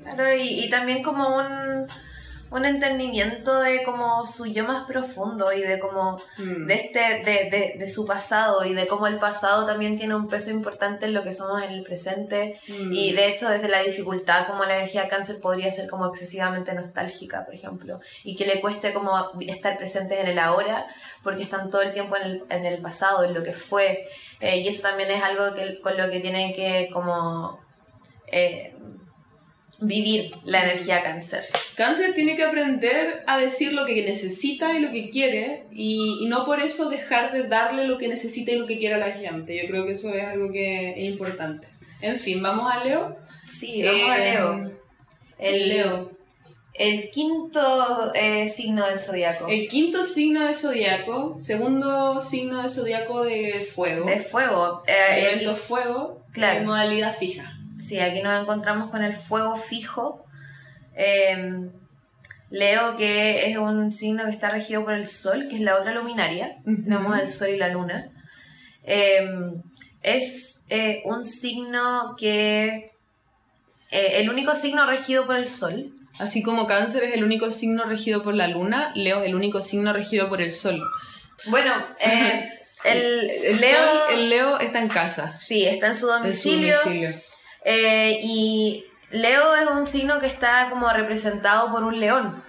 Claro, 0.03 0.33
y, 0.33 0.65
y 0.65 0.69
también 0.69 1.01
como 1.01 1.35
un, 1.35 1.87
un 2.51 2.63
entendimiento 2.63 3.59
de 3.59 3.83
como 3.83 4.25
su 4.25 4.45
yo 4.45 4.63
más 4.63 4.85
profundo 4.87 5.51
y 5.51 5.61
de 5.61 5.79
como 5.79 6.21
Mm. 6.37 6.67
de 6.67 6.73
este 6.75 6.99
de, 6.99 7.49
de, 7.49 7.75
de 7.79 7.89
su 7.89 8.05
pasado 8.05 8.63
y 8.63 8.73
de 8.73 8.87
cómo 8.87 9.07
el 9.07 9.17
pasado 9.19 9.65
también 9.65 9.97
tiene 9.97 10.15
un 10.15 10.27
peso 10.29 10.51
importante 10.51 11.05
en 11.07 11.13
lo 11.13 11.23
que 11.23 11.33
somos 11.33 11.63
en 11.63 11.71
el 11.71 11.83
presente 11.83 12.59
Mm. 12.69 12.93
y 12.93 13.11
de 13.13 13.27
hecho 13.29 13.49
desde 13.49 13.67
la 13.67 13.81
dificultad 13.81 14.47
como 14.47 14.63
la 14.63 14.75
energía 14.77 15.07
cáncer 15.07 15.37
podría 15.41 15.71
ser 15.71 15.89
como 15.89 16.05
excesivamente 16.05 16.73
nostálgica 16.73 17.45
por 17.45 17.55
ejemplo 17.55 17.99
y 18.23 18.35
que 18.35 18.45
le 18.45 18.61
cueste 18.61 18.93
como 18.93 19.31
estar 19.41 19.77
presentes 19.77 20.19
en 20.19 20.27
el 20.27 20.39
ahora 20.39 20.85
porque 21.23 21.43
están 21.43 21.69
todo 21.71 21.81
el 21.81 21.93
tiempo 21.93 22.15
en 22.15 22.23
el, 22.23 22.43
en 22.49 22.65
el 22.65 22.81
pasado 22.81 23.23
en 23.23 23.33
lo 23.33 23.43
que 23.43 23.53
fue 23.53 24.07
Eh, 24.39 24.57
y 24.57 24.67
eso 24.67 24.81
también 24.87 25.09
es 25.11 25.23
algo 25.23 25.53
que 25.55 25.79
con 25.81 25.97
lo 25.97 26.09
que 26.11 26.19
tiene 26.19 26.53
que 26.53 26.89
como 26.93 27.59
eh, 28.27 28.74
vivir 29.79 30.31
la 30.45 30.63
energía 30.63 31.03
cáncer 31.03 31.43
Cáncer 31.75 32.13
tiene 32.13 32.35
que 32.37 32.43
aprender 32.43 33.23
a 33.27 33.37
decir 33.37 33.73
lo 33.73 33.85
que 33.85 34.01
necesita 34.05 34.73
y 34.73 34.79
lo 34.79 34.91
que 34.91 35.09
quiere 35.09 35.65
y, 35.73 36.19
y 36.21 36.25
no 36.27 36.45
por 36.45 36.61
eso 36.61 36.89
dejar 36.89 37.33
de 37.33 37.43
darle 37.43 37.85
lo 37.85 37.97
que 37.97 38.07
necesita 38.07 38.51
y 38.51 38.55
lo 38.59 38.65
que 38.65 38.77
quiere 38.77 38.95
a 38.95 38.99
la 38.99 39.11
gente. 39.11 39.61
Yo 39.61 39.67
creo 39.67 39.85
que 39.85 39.91
eso 39.91 40.13
es 40.13 40.23
algo 40.23 40.51
que 40.53 40.91
es 40.91 40.99
importante. 41.11 41.67
En 41.99 42.17
fin, 42.17 42.41
vamos 42.41 42.71
a 42.73 42.83
Leo. 42.85 43.17
sí 43.45 43.83
vamos 43.83 44.09
a 44.09 44.17
Leo 44.17 44.61
el 45.37 45.67
Leo. 45.69 46.11
El 46.73 47.09
quinto 47.09 48.13
eh, 48.13 48.47
signo 48.47 48.85
del 48.87 48.97
zodiaco. 48.99 49.47
El 49.47 49.67
quinto 49.67 50.03
signo 50.03 50.45
de 50.45 50.53
zodiaco, 50.53 51.35
segundo 51.39 52.19
signo 52.21 52.63
de 52.63 52.69
zodiaco 52.69 53.23
de 53.23 53.65
fuego. 53.73 54.05
De 54.05 54.19
fuego. 54.19 54.83
Eh, 54.87 55.27
Evento 55.31 55.51
el- 55.51 55.55
fuego, 55.57 56.25
Claro. 56.33 56.59
de 56.59 56.65
modalidad 56.65 57.15
fija. 57.17 57.54
Sí, 57.79 57.99
aquí 57.99 58.21
nos 58.21 58.41
encontramos 58.41 58.89
con 58.91 59.03
el 59.03 59.15
fuego 59.15 59.55
fijo. 59.55 60.25
Eh, 60.95 61.69
Leo, 62.49 62.95
que 62.95 63.49
es 63.49 63.57
un 63.57 63.91
signo 63.91 64.25
que 64.25 64.31
está 64.31 64.49
regido 64.49 64.83
por 64.83 64.93
el 64.93 65.05
sol, 65.05 65.47
que 65.49 65.55
es 65.55 65.61
la 65.61 65.75
otra 65.77 65.93
luminaria. 65.93 66.57
Ujú. 66.65 66.83
Tenemos 66.83 67.19
el 67.19 67.27
sol 67.27 67.49
y 67.49 67.57
la 67.57 67.69
luna. 67.69 68.11
Eh, 68.83 69.27
es 70.01 70.65
eh, 70.69 71.01
un 71.05 71.25
signo 71.25 72.15
que. 72.17 72.91
eh, 73.91 74.11
el 74.19 74.29
único 74.29 74.53
signo 74.55 74.85
regido 74.85 75.25
por 75.25 75.35
el 75.35 75.47
sol. 75.47 75.91
Así 76.19 76.43
como 76.43 76.65
cáncer 76.67 77.03
es 77.03 77.13
el 77.13 77.23
único 77.25 77.51
signo 77.51 77.83
regido 77.85 78.23
por 78.23 78.35
la 78.35 78.47
luna, 78.47 78.91
Leo 78.95 79.19
es 79.21 79.25
el 79.25 79.35
único 79.35 79.61
signo 79.61 79.91
regido 79.91 80.29
por 80.29 80.41
el 80.41 80.51
sol. 80.53 80.81
Bueno, 81.47 81.73
eh, 81.99 82.49
el, 82.85 83.29
El 83.29 83.59
Leo. 83.59 83.77
sol, 83.77 83.99
el 84.13 84.29
Leo 84.29 84.59
está 84.59 84.79
en 84.79 84.87
casa. 84.87 85.33
Sí, 85.33 85.65
está 85.65 85.87
en 85.87 85.95
su 85.95 86.05
En 86.05 86.31
su 86.31 86.49
domicilio. 86.51 86.77
Eh, 87.65 88.19
y 88.21 88.85
Leo 89.11 89.55
es 89.55 89.67
un 89.67 89.85
signo 89.85 90.19
que 90.21 90.27
está 90.27 90.69
como 90.69 90.87
representado 90.89 91.71
por 91.71 91.83
un 91.83 91.99
león. 91.99 92.43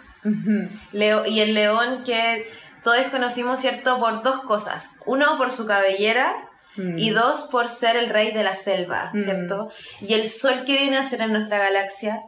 Leo, 0.93 1.25
y 1.27 1.41
el 1.41 1.55
león 1.55 2.03
que 2.05 2.49
todos 2.83 3.07
conocimos, 3.11 3.61
¿cierto? 3.61 3.99
Por 3.99 4.23
dos 4.23 4.43
cosas. 4.43 5.01
Uno, 5.07 5.37
por 5.37 5.51
su 5.51 5.67
cabellera. 5.67 6.35
Mm. 6.77 6.99
Y 6.99 7.11
dos, 7.11 7.45
por 7.51 7.69
ser 7.69 7.97
el 7.97 8.11
rey 8.11 8.33
de 8.33 8.45
la 8.45 8.55
selva, 8.55 9.11
Mm. 9.15 9.21
¿cierto? 9.21 9.73
Y 10.01 10.15
el 10.15 10.29
sol 10.29 10.65
que 10.67 10.77
viene 10.77 10.99
a 10.99 11.03
ser 11.03 11.23
en 11.23 11.33
nuestra 11.33 11.59
galaxia. 11.59 12.23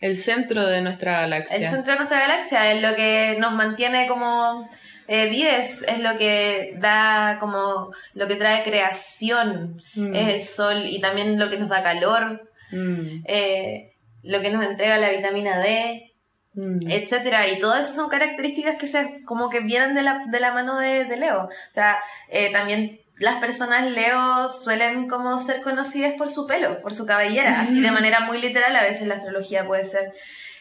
El 0.00 0.16
centro 0.16 0.66
de 0.66 0.80
nuestra 0.80 1.20
galaxia. 1.20 1.56
El 1.58 1.68
centro 1.68 1.92
de 1.92 1.98
nuestra 1.98 2.20
galaxia 2.20 2.72
es 2.72 2.80
lo 2.80 2.94
que 2.96 3.36
nos 3.38 3.52
mantiene 3.52 4.08
como 4.08 4.70
eh, 5.12 5.28
vivos, 5.28 5.82
es 5.82 5.98
lo 5.98 6.16
que 6.16 6.74
da 6.78 7.36
como, 7.40 7.92
lo 8.14 8.28
que 8.28 8.36
trae 8.36 8.62
creación, 8.62 9.82
Mm. 9.96 10.14
es 10.14 10.28
el 10.28 10.42
sol 10.42 10.86
y 10.86 11.00
también 11.00 11.38
lo 11.38 11.50
que 11.50 11.58
nos 11.58 11.68
da 11.68 11.82
calor, 11.82 12.48
Mm. 12.70 13.24
eh, 13.26 13.92
lo 14.22 14.40
que 14.40 14.50
nos 14.50 14.64
entrega 14.64 14.96
la 14.98 15.10
vitamina 15.10 15.58
D, 15.58 16.06
Mm. 16.54 16.88
etcétera. 16.90 17.48
Y 17.48 17.58
todas 17.58 17.84
esas 17.84 17.96
son 17.96 18.08
características 18.08 18.76
que 18.76 18.86
se, 18.86 19.24
como 19.24 19.50
que 19.50 19.60
vienen 19.60 19.94
de 19.94 20.02
la, 20.02 20.22
de 20.26 20.40
la 20.40 20.52
mano 20.52 20.78
de, 20.78 21.04
de 21.04 21.16
Leo. 21.16 21.44
O 21.44 21.72
sea, 21.72 21.98
eh, 22.28 22.50
también 22.52 23.00
las 23.18 23.36
personas 23.36 23.90
Leo 23.90 24.48
suelen 24.48 25.08
como 25.08 25.38
ser 25.38 25.62
conocidas 25.62 26.14
por 26.14 26.28
su 26.28 26.46
pelo, 26.46 26.80
por 26.82 26.92
su 26.94 27.04
cabellera, 27.06 27.60
así 27.60 27.80
de 27.80 27.90
manera 28.00 28.20
muy 28.20 28.38
literal, 28.40 28.74
a 28.76 28.82
veces 28.82 29.06
la 29.08 29.14
astrología 29.16 29.66
puede 29.66 29.84
ser. 29.84 30.12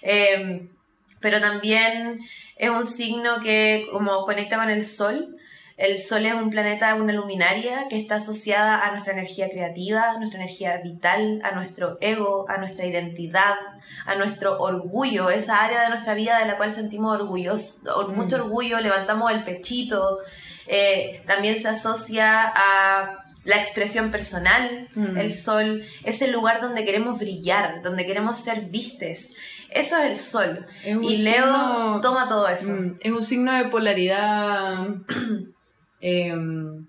Eh, 0.02 0.68
pero 1.20 1.40
también 1.40 2.20
es 2.56 2.70
un 2.70 2.86
signo 2.86 3.40
que 3.42 3.88
como 3.92 4.26
conecta 4.26 4.58
con 4.58 4.70
el 4.70 4.84
sol. 4.86 5.36
El 5.78 5.98
sol 5.98 6.26
es 6.26 6.34
un 6.34 6.50
planeta, 6.50 6.94
una 6.96 7.14
luminaria 7.14 7.88
que 7.90 7.98
está 7.98 8.16
asociada 8.16 8.86
a 8.86 8.92
nuestra 8.92 9.14
energía 9.14 9.50
creativa, 9.50 10.12
a 10.12 10.18
nuestra 10.18 10.42
energía 10.42 10.76
vital, 10.84 11.40
a 11.42 11.52
nuestro 11.54 11.98
ego, 12.02 12.46
a 12.50 12.58
nuestra 12.58 12.86
identidad, 12.86 13.56
a 14.06 14.16
nuestro 14.16 14.58
orgullo, 14.58 15.30
esa 15.30 15.64
área 15.64 15.82
de 15.84 15.88
nuestra 15.90 16.16
vida 16.16 16.38
de 16.40 16.48
la 16.48 16.58
cual 16.58 16.72
sentimos 16.74 17.16
orgullosos, 17.16 17.84
or- 17.96 18.10
mucho 18.10 18.36
orgullo, 18.36 18.82
levantamos 18.82 19.32
el 19.32 19.46
pechito. 19.46 20.18
Eh, 20.68 21.24
también 21.26 21.58
se 21.58 21.70
asocia 21.70 22.44
a 22.54 23.24
la 23.46 23.56
expresión 23.56 24.12
personal, 24.12 24.90
Mm. 24.96 25.18
el 25.18 25.32
sol, 25.32 25.86
es 26.04 26.22
el 26.22 26.32
lugar 26.34 26.60
donde 26.60 26.84
queremos 26.84 27.18
brillar, 27.20 27.82
donde 27.82 28.06
queremos 28.06 28.38
ser 28.38 28.62
vistes. 28.66 29.38
Eso 29.72 29.98
es 29.98 30.06
el 30.12 30.18
sol. 30.18 30.66
Es 30.84 30.98
Y 31.02 31.18
Leo 31.18 31.44
signo- 31.46 32.00
toma 32.02 32.28
todo 32.28 32.48
eso. 32.48 32.72
Mm, 32.74 32.98
Es 33.02 33.12
un 33.12 33.24
signo 33.24 33.54
de 33.54 33.66
polaridad 33.66 34.88
em, 36.02 36.88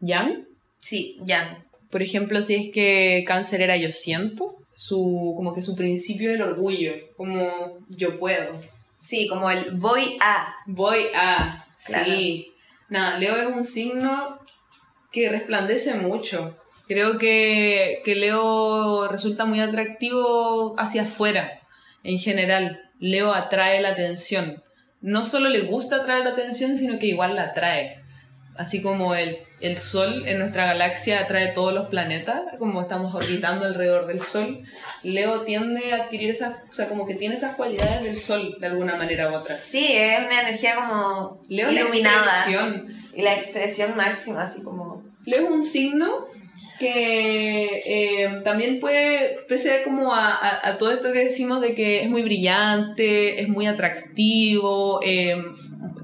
yang. 0.00 0.46
Sí, 0.80 1.18
ya. 1.22 1.64
Por 1.90 2.02
ejemplo, 2.02 2.42
si 2.42 2.54
es 2.54 2.72
que 2.72 3.24
cáncer 3.26 3.60
era 3.60 3.76
yo 3.76 3.92
siento, 3.92 4.54
su, 4.74 5.34
como 5.36 5.54
que 5.54 5.62
su 5.62 5.76
principio 5.76 6.30
es 6.30 6.36
el 6.36 6.42
orgullo, 6.42 6.92
como 7.16 7.78
yo 7.88 8.18
puedo. 8.18 8.60
Sí, 8.96 9.28
como 9.28 9.50
el 9.50 9.72
voy 9.76 10.16
a. 10.20 10.54
Voy 10.66 11.06
a. 11.14 11.66
Claro. 11.84 12.04
Sí. 12.12 12.52
Nada, 12.88 13.18
Leo 13.18 13.36
es 13.36 13.46
un 13.54 13.64
signo 13.64 14.38
que 15.10 15.28
resplandece 15.28 15.94
mucho. 15.94 16.56
Creo 16.88 17.18
que, 17.18 18.00
que 18.04 18.14
Leo 18.16 19.08
resulta 19.08 19.44
muy 19.44 19.60
atractivo 19.60 20.74
hacia 20.78 21.02
afuera, 21.02 21.60
en 22.04 22.18
general. 22.18 22.80
Leo 22.98 23.34
atrae 23.34 23.80
la 23.80 23.90
atención. 23.90 24.62
No 25.00 25.24
solo 25.24 25.48
le 25.48 25.62
gusta 25.62 25.96
atraer 25.96 26.24
la 26.24 26.30
atención, 26.30 26.76
sino 26.76 26.98
que 26.98 27.06
igual 27.06 27.34
la 27.34 27.44
atrae. 27.44 28.00
Así 28.54 28.82
como 28.82 29.14
el, 29.14 29.38
el 29.60 29.76
Sol 29.76 30.24
en 30.26 30.38
nuestra 30.38 30.66
galaxia 30.66 31.20
atrae 31.20 31.48
todos 31.48 31.72
los 31.72 31.86
planetas, 31.86 32.42
como 32.58 32.82
estamos 32.82 33.14
orbitando 33.14 33.64
alrededor 33.64 34.06
del 34.06 34.20
Sol, 34.20 34.62
Leo 35.02 35.40
tiende 35.40 35.92
a 35.92 36.04
adquirir 36.04 36.30
esas, 36.30 36.56
o 36.68 36.72
sea, 36.72 36.88
como 36.88 37.06
que 37.06 37.14
tiene 37.14 37.34
esas 37.34 37.56
cualidades 37.56 38.02
del 38.02 38.18
Sol 38.18 38.56
de 38.60 38.66
alguna 38.66 38.96
manera 38.96 39.30
u 39.30 39.34
otra. 39.34 39.58
Sí, 39.58 39.88
es 39.90 40.18
una 40.26 40.42
energía 40.42 40.74
como 40.74 41.42
Leo 41.48 41.70
la 41.70 41.80
iluminada. 41.80 42.24
expresión. 42.24 43.02
Y 43.14 43.22
la 43.22 43.34
expresión 43.34 43.96
máxima, 43.96 44.42
así 44.42 44.62
como. 44.62 45.02
Leo 45.24 45.44
es 45.44 45.50
un 45.50 45.62
signo 45.62 46.26
que 46.82 47.80
eh, 47.86 48.40
también 48.42 48.80
puede 48.80 49.38
preceder 49.46 49.84
como 49.84 50.12
a, 50.12 50.76
todo 50.80 50.90
esto 50.90 51.12
que 51.12 51.20
decimos 51.20 51.60
de 51.60 51.76
que 51.76 52.02
es 52.02 52.10
muy 52.10 52.22
brillante, 52.22 53.40
es 53.40 53.48
muy 53.48 53.68
atractivo, 53.68 54.98
eh, 55.04 55.40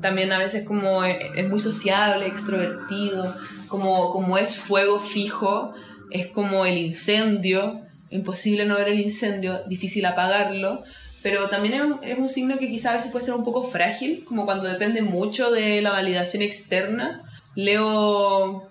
también 0.00 0.32
a 0.32 0.38
veces 0.38 0.62
como 0.62 1.02
es, 1.02 1.16
es, 1.34 1.48
muy 1.48 1.58
sociable, 1.58 2.28
extrovertido, 2.28 3.34
como, 3.66 4.12
como 4.12 4.38
es 4.38 4.56
fuego 4.56 5.00
fijo, 5.00 5.74
es 6.12 6.28
como 6.28 6.64
el 6.64 6.78
incendio, 6.78 7.80
imposible 8.10 8.64
no 8.64 8.76
ver 8.76 8.88
el 8.88 9.00
incendio, 9.00 9.62
difícil 9.66 10.06
apagarlo, 10.06 10.84
pero 11.24 11.48
también 11.48 11.74
es 11.74 11.80
un, 11.80 11.98
es 12.04 12.18
un 12.18 12.28
signo 12.28 12.56
que 12.58 12.70
quizá 12.70 12.90
a 12.90 12.94
veces 12.94 13.10
puede 13.10 13.24
ser 13.24 13.34
un 13.34 13.44
poco 13.44 13.64
frágil, 13.64 14.24
como 14.26 14.44
cuando 14.44 14.68
depende 14.68 15.02
mucho 15.02 15.50
de 15.50 15.82
la 15.82 15.90
validación 15.90 16.42
externa. 16.42 17.24
Leo 17.56 18.70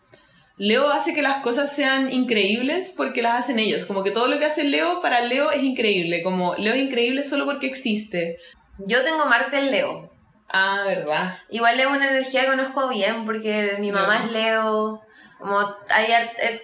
Leo 0.57 0.89
hace 0.89 1.13
que 1.13 1.21
las 1.21 1.37
cosas 1.43 1.71
sean 1.71 2.11
increíbles 2.11 2.93
porque 2.95 3.21
las 3.21 3.35
hacen 3.35 3.59
ellos. 3.59 3.85
Como 3.85 4.03
que 4.03 4.11
todo 4.11 4.27
lo 4.27 4.39
que 4.39 4.45
hace 4.45 4.63
Leo 4.63 5.01
para 5.01 5.21
Leo 5.21 5.51
es 5.51 5.61
increíble. 5.61 6.23
Como 6.23 6.55
Leo 6.55 6.73
es 6.73 6.81
increíble 6.81 7.23
solo 7.23 7.45
porque 7.45 7.67
existe. 7.67 8.39
Yo 8.79 9.03
tengo 9.03 9.25
Marte 9.27 9.57
en 9.57 9.71
Leo. 9.71 10.11
Ah, 10.49 10.83
verdad. 10.85 11.37
Igual 11.49 11.77
Leo 11.77 11.89
es 11.89 11.95
una 11.95 12.09
energía 12.09 12.41
que 12.41 12.47
conozco 12.47 12.89
bien 12.89 13.25
porque 13.25 13.75
mi 13.79 13.91
mamá 13.91 14.17
es 14.17 14.31
Leo. 14.31 15.01
Como 15.39 15.59
hay, 15.89 16.07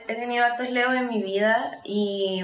he, 0.07 0.15
tenido 0.15 0.43
hartos 0.43 0.69
Leos 0.71 0.95
en 0.95 1.07
mi 1.07 1.21
vida 1.21 1.79
y 1.83 2.41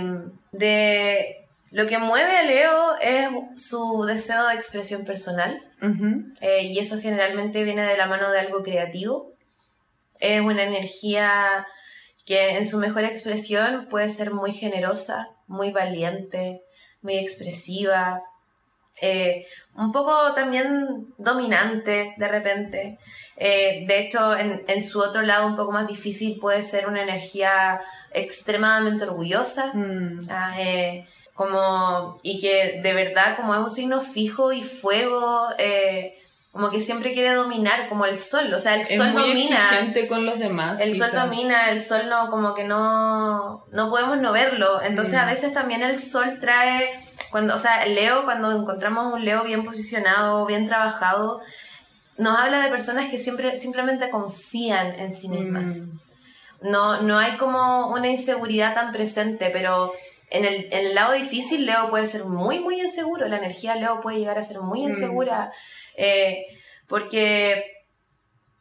de 0.52 1.48
lo 1.72 1.88
que 1.88 1.98
mueve 1.98 2.38
a 2.38 2.44
Leo 2.44 2.96
es 3.02 3.28
su 3.56 4.04
deseo 4.06 4.48
de 4.48 4.54
expresión 4.54 5.04
personal. 5.04 5.64
eh, 6.42 6.64
y 6.64 6.78
eso 6.78 7.00
generalmente 7.00 7.64
viene 7.64 7.82
de 7.82 7.98
la 7.98 8.06
mano 8.06 8.30
de 8.32 8.40
algo 8.40 8.62
creativo 8.62 9.34
es 10.20 10.42
una 10.42 10.64
energía 10.64 11.68
que 12.26 12.58
en 12.58 12.68
su 12.68 12.78
mejor 12.78 13.04
expresión 13.04 13.88
puede 13.90 14.10
ser 14.10 14.34
muy 14.34 14.52
generosa, 14.52 15.30
muy 15.48 15.72
valiente, 15.72 16.62
muy 17.02 17.16
expresiva, 17.18 18.22
eh, 19.02 19.46
un 19.76 19.92
poco 19.92 20.34
también 20.34 21.08
dominante 21.18 22.14
de 22.18 22.28
repente. 22.28 23.00
Eh, 23.38 23.86
de 23.88 24.00
hecho, 24.00 24.38
en, 24.38 24.64
en, 24.68 24.84
su 24.84 25.00
otro 25.00 25.22
lado 25.22 25.48
un 25.48 25.56
poco 25.56 25.72
más 25.72 25.88
difícil 25.88 26.38
puede 26.40 26.62
ser 26.62 26.88
una 26.88 27.02
energía 27.02 27.80
extremadamente 28.12 29.06
orgullosa. 29.06 29.72
Mm. 29.74 30.30
Eh, 30.58 31.08
como, 31.40 32.20
y 32.22 32.42
que 32.42 32.82
de 32.84 32.94
verdad 32.94 33.38
como 33.38 33.54
es 33.54 33.62
un 33.62 33.70
signo 33.70 34.02
fijo 34.02 34.52
y 34.52 34.62
fuego, 34.62 35.48
eh, 35.58 36.22
como 36.60 36.72
que 36.72 36.82
siempre 36.82 37.14
quiere 37.14 37.34
dominar, 37.34 37.88
como 37.88 38.04
el 38.04 38.20
sol, 38.20 38.54
o 38.54 38.60
sea, 38.60 38.76
el 38.76 38.82
es 38.82 38.98
sol 38.98 39.12
muy 39.14 39.30
domina. 39.30 39.40
exigente 39.40 40.10
con 40.10 40.26
los 40.26 40.40
demás. 40.40 40.82
El 40.82 40.92
quizá. 40.92 41.08
sol 41.08 41.22
domina, 41.22 41.70
el 41.70 41.80
sol 41.82 42.10
no, 42.10 42.30
como 42.30 42.54
que 42.54 42.66
no, 42.66 43.66
no 43.72 43.90
podemos 43.90 44.18
no 44.18 44.34
verlo. 44.34 44.82
Entonces 44.82 45.14
Mm. 45.14 45.20
a 45.20 45.26
veces 45.26 45.54
también 45.54 45.84
el 45.84 45.96
sol 45.98 46.40
trae, 46.42 47.00
cuando, 47.32 47.56
o 47.56 47.58
sea, 47.58 47.86
Leo, 47.86 48.26
cuando 48.26 48.52
encontramos 48.52 49.14
un 49.14 49.24
Leo 49.24 49.44
bien 49.46 49.64
posicionado, 49.64 50.46
bien 50.46 50.66
trabajado, 50.68 51.40
nos 52.18 52.38
habla 52.38 52.60
de 52.60 52.70
personas 52.70 53.10
que 53.10 53.20
siempre, 53.20 53.56
simplemente 53.56 54.10
confían 54.10 55.00
en 55.00 55.14
sí 55.14 55.30
mismas. 55.30 55.94
Mm. 56.62 56.72
No, 56.72 57.02
no 57.04 57.18
hay 57.20 57.38
como 57.38 57.88
una 57.94 58.10
inseguridad 58.10 58.74
tan 58.74 58.92
presente, 58.92 59.50
pero 59.54 59.94
en 60.30 60.44
el, 60.44 60.68
en 60.74 60.88
el 60.88 60.94
lado 60.94 61.14
difícil 61.14 61.66
Leo 61.66 61.90
puede 61.90 62.06
ser 62.06 62.26
muy, 62.26 62.60
muy 62.60 62.82
inseguro. 62.82 63.28
La 63.30 63.38
energía 63.38 63.76
de 63.76 63.80
Leo 63.80 64.02
puede 64.02 64.18
llegar 64.20 64.38
a 64.38 64.44
ser 64.44 64.60
muy 64.60 64.86
Mm. 64.86 64.90
Eh, 66.00 66.46
porque, 66.88 67.64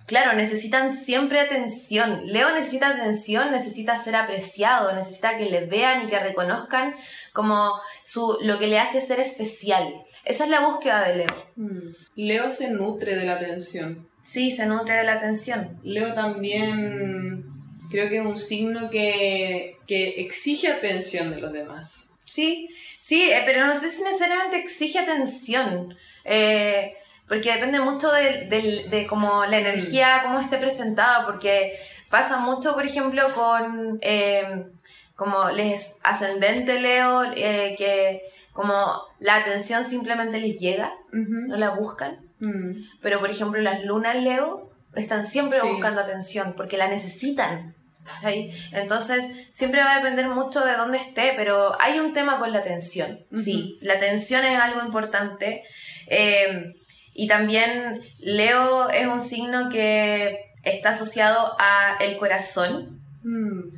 claro, 0.07 0.35
necesitan 0.35 0.93
siempre 0.93 1.41
atención. 1.41 2.27
Leo 2.27 2.53
necesita 2.53 2.89
atención, 2.89 3.53
necesita 3.53 3.97
ser 3.97 4.17
apreciado, 4.17 4.93
necesita 4.95 5.39
que 5.39 5.47
le 5.47 5.67
vean 5.67 6.03
y 6.03 6.09
que 6.09 6.19
reconozcan 6.19 6.95
como 7.33 7.73
su, 8.03 8.39
lo 8.43 8.59
que 8.59 8.67
le 8.67 8.79
hace 8.79 9.01
ser 9.01 9.21
especial. 9.21 10.05
Esa 10.25 10.45
es 10.45 10.51
la 10.51 10.61
búsqueda 10.61 11.09
de 11.09 11.17
Leo. 11.17 11.47
Mm. 11.57 11.89
Leo 12.17 12.51
se 12.51 12.71
nutre 12.71 13.17
de 13.17 13.25
la 13.25 13.35
atención. 13.35 14.09
Sí, 14.23 14.51
se 14.51 14.67
nutre 14.67 14.97
de 14.97 15.05
la 15.05 15.15
atención. 15.15 15.81
Leo 15.83 16.13
también 16.13 17.47
creo 17.89 18.09
que 18.09 18.19
es 18.19 18.27
un 18.27 18.37
signo 18.37 18.91
que, 18.91 19.77
que 19.87 20.21
exige 20.21 20.69
atención 20.69 21.31
de 21.31 21.39
los 21.39 21.53
demás. 21.53 22.09
Sí, 22.27 22.69
sí, 23.01 23.31
eh, 23.31 23.43
pero 23.47 23.67
no 23.67 23.75
sé 23.75 23.91
si 23.91 24.03
necesariamente 24.03 24.59
exige 24.59 24.99
atención. 24.99 25.97
Eh, 26.25 26.95
porque 27.29 27.53
depende 27.53 27.81
mucho 27.81 28.11
de, 28.11 28.47
de, 28.47 28.87
de 28.89 29.07
como 29.07 29.45
la 29.47 29.59
energía, 29.59 30.21
cómo 30.25 30.41
esté 30.41 30.59
presentada, 30.59 31.27
porque 31.27 31.79
pasa 32.11 32.39
mucho, 32.39 32.75
por 32.75 32.85
ejemplo, 32.87 33.35
con 33.35 33.99
eh, 34.03 34.67
como 35.15 35.51
les 35.51 36.01
ascendente 36.05 36.81
Leo, 36.81 37.25
eh, 37.37 37.75
que 37.77 38.23
como 38.53 39.03
la 39.21 39.37
atención 39.37 39.85
simplemente 39.85 40.41
les 40.41 40.57
llega, 40.57 40.93
Ujú. 41.13 41.49
no 41.49 41.57
la 41.57 41.71
buscan, 41.71 42.19
Mm. 42.41 42.85
pero 43.03 43.19
por 43.19 43.31
ejemplo 43.31 43.61
las 43.61 43.83
lunas 43.85 44.15
Leo 44.17 44.71
están 44.95 45.25
siempre 45.25 45.61
Sí. 45.61 45.67
buscando 45.69 46.01
atención, 46.01 46.55
porque 46.57 46.77
la 46.79 46.89
necesitan. 46.89 47.75
¿cachai? 48.07 48.51
Entonces, 48.73 49.47
siempre 49.51 49.83
va 49.83 49.93
a 49.93 49.97
depender 49.99 50.29
mucho 50.29 50.65
de 50.65 50.77
dónde 50.79 50.97
esté, 50.97 51.35
pero 51.37 51.77
hay 51.79 51.99
un 51.99 52.15
tema 52.15 52.39
con 52.39 52.53
la 52.53 52.61
atención, 52.61 53.21
sí. 53.35 53.77
La 53.83 53.95
atención 53.95 54.47
es 54.47 54.59
algo 54.59 54.81
importante. 54.81 55.63
Eh, 56.07 56.75
y 57.19 57.27
también 57.27 58.01
Leo 58.21 58.89
es 58.91 59.07
un 59.09 59.21
signo 59.21 59.69
que 59.71 60.53
está 60.63 60.91
asociado 60.91 61.57
a 61.59 61.97
el 62.01 62.17
corazón 62.17 63.01
Mm. 63.25 63.71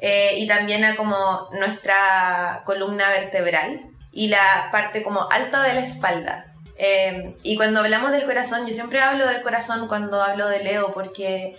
eh, 0.00 0.34
y 0.38 0.46
también 0.46 0.82
a 0.84 0.96
como 0.96 1.48
nuestra 1.52 2.62
columna 2.64 3.10
vertebral 3.10 3.82
y 4.12 4.28
la 4.28 4.70
parte 4.72 5.02
como 5.02 5.28
alta 5.30 5.62
de 5.62 5.74
la 5.74 5.80
espalda. 5.80 6.54
Eh, 6.78 7.36
y 7.42 7.56
cuando 7.56 7.80
hablamos 7.80 8.10
del 8.12 8.24
corazón, 8.24 8.66
yo 8.66 8.72
siempre 8.72 9.00
hablo 9.00 9.26
del 9.26 9.42
corazón 9.42 9.88
cuando 9.88 10.22
hablo 10.22 10.48
de 10.48 10.64
Leo, 10.64 10.92
porque 10.94 11.56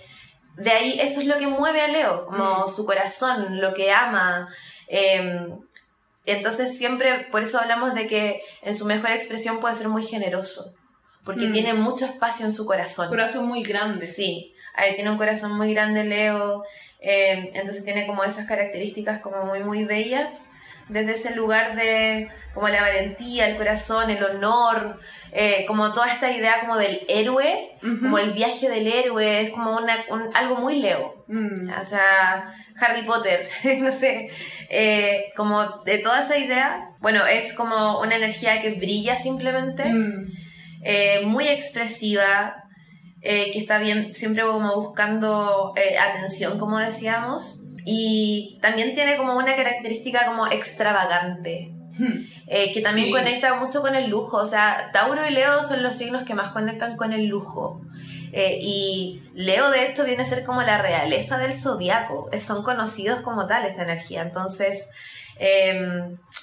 de 0.56 0.70
ahí 0.72 0.98
eso 1.00 1.20
es 1.20 1.26
lo 1.28 1.38
que 1.38 1.46
mueve 1.46 1.80
a 1.82 1.88
Leo, 1.88 2.26
como 2.26 2.66
Mm. 2.66 2.68
su 2.68 2.84
corazón, 2.84 3.60
lo 3.60 3.74
que 3.74 3.92
ama. 3.92 4.48
Eh, 4.88 5.46
entonces 6.26 6.76
siempre, 6.76 7.26
por 7.30 7.42
eso 7.42 7.60
hablamos 7.60 7.94
de 7.94 8.06
que 8.08 8.42
en 8.62 8.74
su 8.74 8.84
mejor 8.84 9.10
expresión 9.12 9.60
puede 9.60 9.74
ser 9.76 9.88
muy 9.88 10.04
generoso, 10.04 10.74
porque 11.28 11.46
Mm. 11.48 11.52
tiene 11.52 11.74
mucho 11.74 12.06
espacio 12.06 12.46
en 12.46 12.52
su 12.54 12.64
corazón. 12.64 13.08
Corazón 13.08 13.46
muy 13.46 13.62
grande. 13.62 14.06
Sí, 14.06 14.54
ahí 14.74 14.94
tiene 14.94 15.10
un 15.10 15.18
corazón 15.18 15.54
muy 15.58 15.74
grande 15.74 16.04
Leo, 16.04 16.64
eh, 17.00 17.50
entonces 17.54 17.84
tiene 17.84 18.06
como 18.06 18.24
esas 18.24 18.46
características 18.46 19.20
como 19.20 19.44
muy, 19.44 19.62
muy 19.62 19.84
bellas, 19.84 20.48
desde 20.88 21.12
ese 21.12 21.34
lugar 21.36 21.76
de 21.76 22.28
como 22.54 22.66
la 22.70 22.80
valentía, 22.80 23.46
el 23.46 23.58
corazón, 23.58 24.08
el 24.08 24.24
honor, 24.24 24.98
eh, 25.32 25.66
como 25.68 25.92
toda 25.92 26.10
esta 26.10 26.30
idea 26.30 26.60
como 26.60 26.78
del 26.78 27.02
héroe, 27.08 27.72
Ujú. 27.82 28.00
como 28.00 28.16
el 28.18 28.30
viaje 28.32 28.70
del 28.70 28.86
héroe, 28.86 29.42
es 29.42 29.50
como 29.50 29.76
una, 29.76 29.96
un- 30.08 30.34
algo 30.34 30.54
muy 30.56 30.76
Leo. 30.80 31.24
Mm. 31.28 31.70
O 31.78 31.84
sea, 31.84 32.54
Harry 32.80 33.02
Potter, 33.02 33.46
no 33.80 33.92
sé, 33.92 34.30
eh, 34.70 35.26
como 35.36 35.82
de 35.84 35.98
toda 35.98 36.20
esa 36.20 36.38
idea, 36.38 36.88
bueno, 37.00 37.26
es 37.26 37.52
como 37.52 38.00
una 38.00 38.16
energía 38.16 38.62
que 38.62 38.70
brilla 38.70 39.14
simplemente 39.16 39.84
Mm. 39.84 40.37
Eh, 40.82 41.22
muy 41.24 41.48
expresiva, 41.48 42.64
eh, 43.20 43.50
que 43.52 43.58
está 43.58 43.78
bien, 43.78 44.14
siempre 44.14 44.42
como 44.44 44.76
buscando 44.80 45.72
eh, 45.76 45.98
atención, 45.98 46.58
como 46.58 46.78
decíamos, 46.78 47.64
y 47.84 48.58
también 48.62 48.94
tiene 48.94 49.16
como 49.16 49.36
una 49.36 49.56
característica 49.56 50.26
como 50.26 50.46
extravagante, 50.46 51.72
eh, 52.46 52.72
que 52.72 52.80
también 52.80 53.06
Sí. 53.08 53.12
conecta 53.12 53.54
mucho 53.56 53.80
con 53.80 53.94
el 53.96 54.08
lujo, 54.08 54.36
o 54.36 54.46
sea, 54.46 54.90
Tauro 54.92 55.26
y 55.26 55.30
Leo 55.32 55.64
son 55.64 55.82
los 55.82 55.96
signos 55.96 56.22
que 56.22 56.34
más 56.34 56.52
conectan 56.52 56.96
con 56.96 57.12
el 57.12 57.26
lujo. 57.26 57.80
Eh, 58.32 58.58
y 58.60 59.22
Leo 59.34 59.70
de 59.70 59.86
hecho 59.86 60.04
viene 60.04 60.22
a 60.22 60.26
ser 60.26 60.44
como 60.44 60.62
la 60.62 60.76
realeza 60.80 61.38
del 61.38 61.54
zodiaco, 61.54 62.28
Eh, 62.30 62.40
son 62.40 62.62
conocidos 62.62 63.22
como 63.22 63.46
tal 63.46 63.64
esta 63.64 63.82
energía. 63.84 64.20
Entonces, 64.22 64.90
eh, 65.40 65.80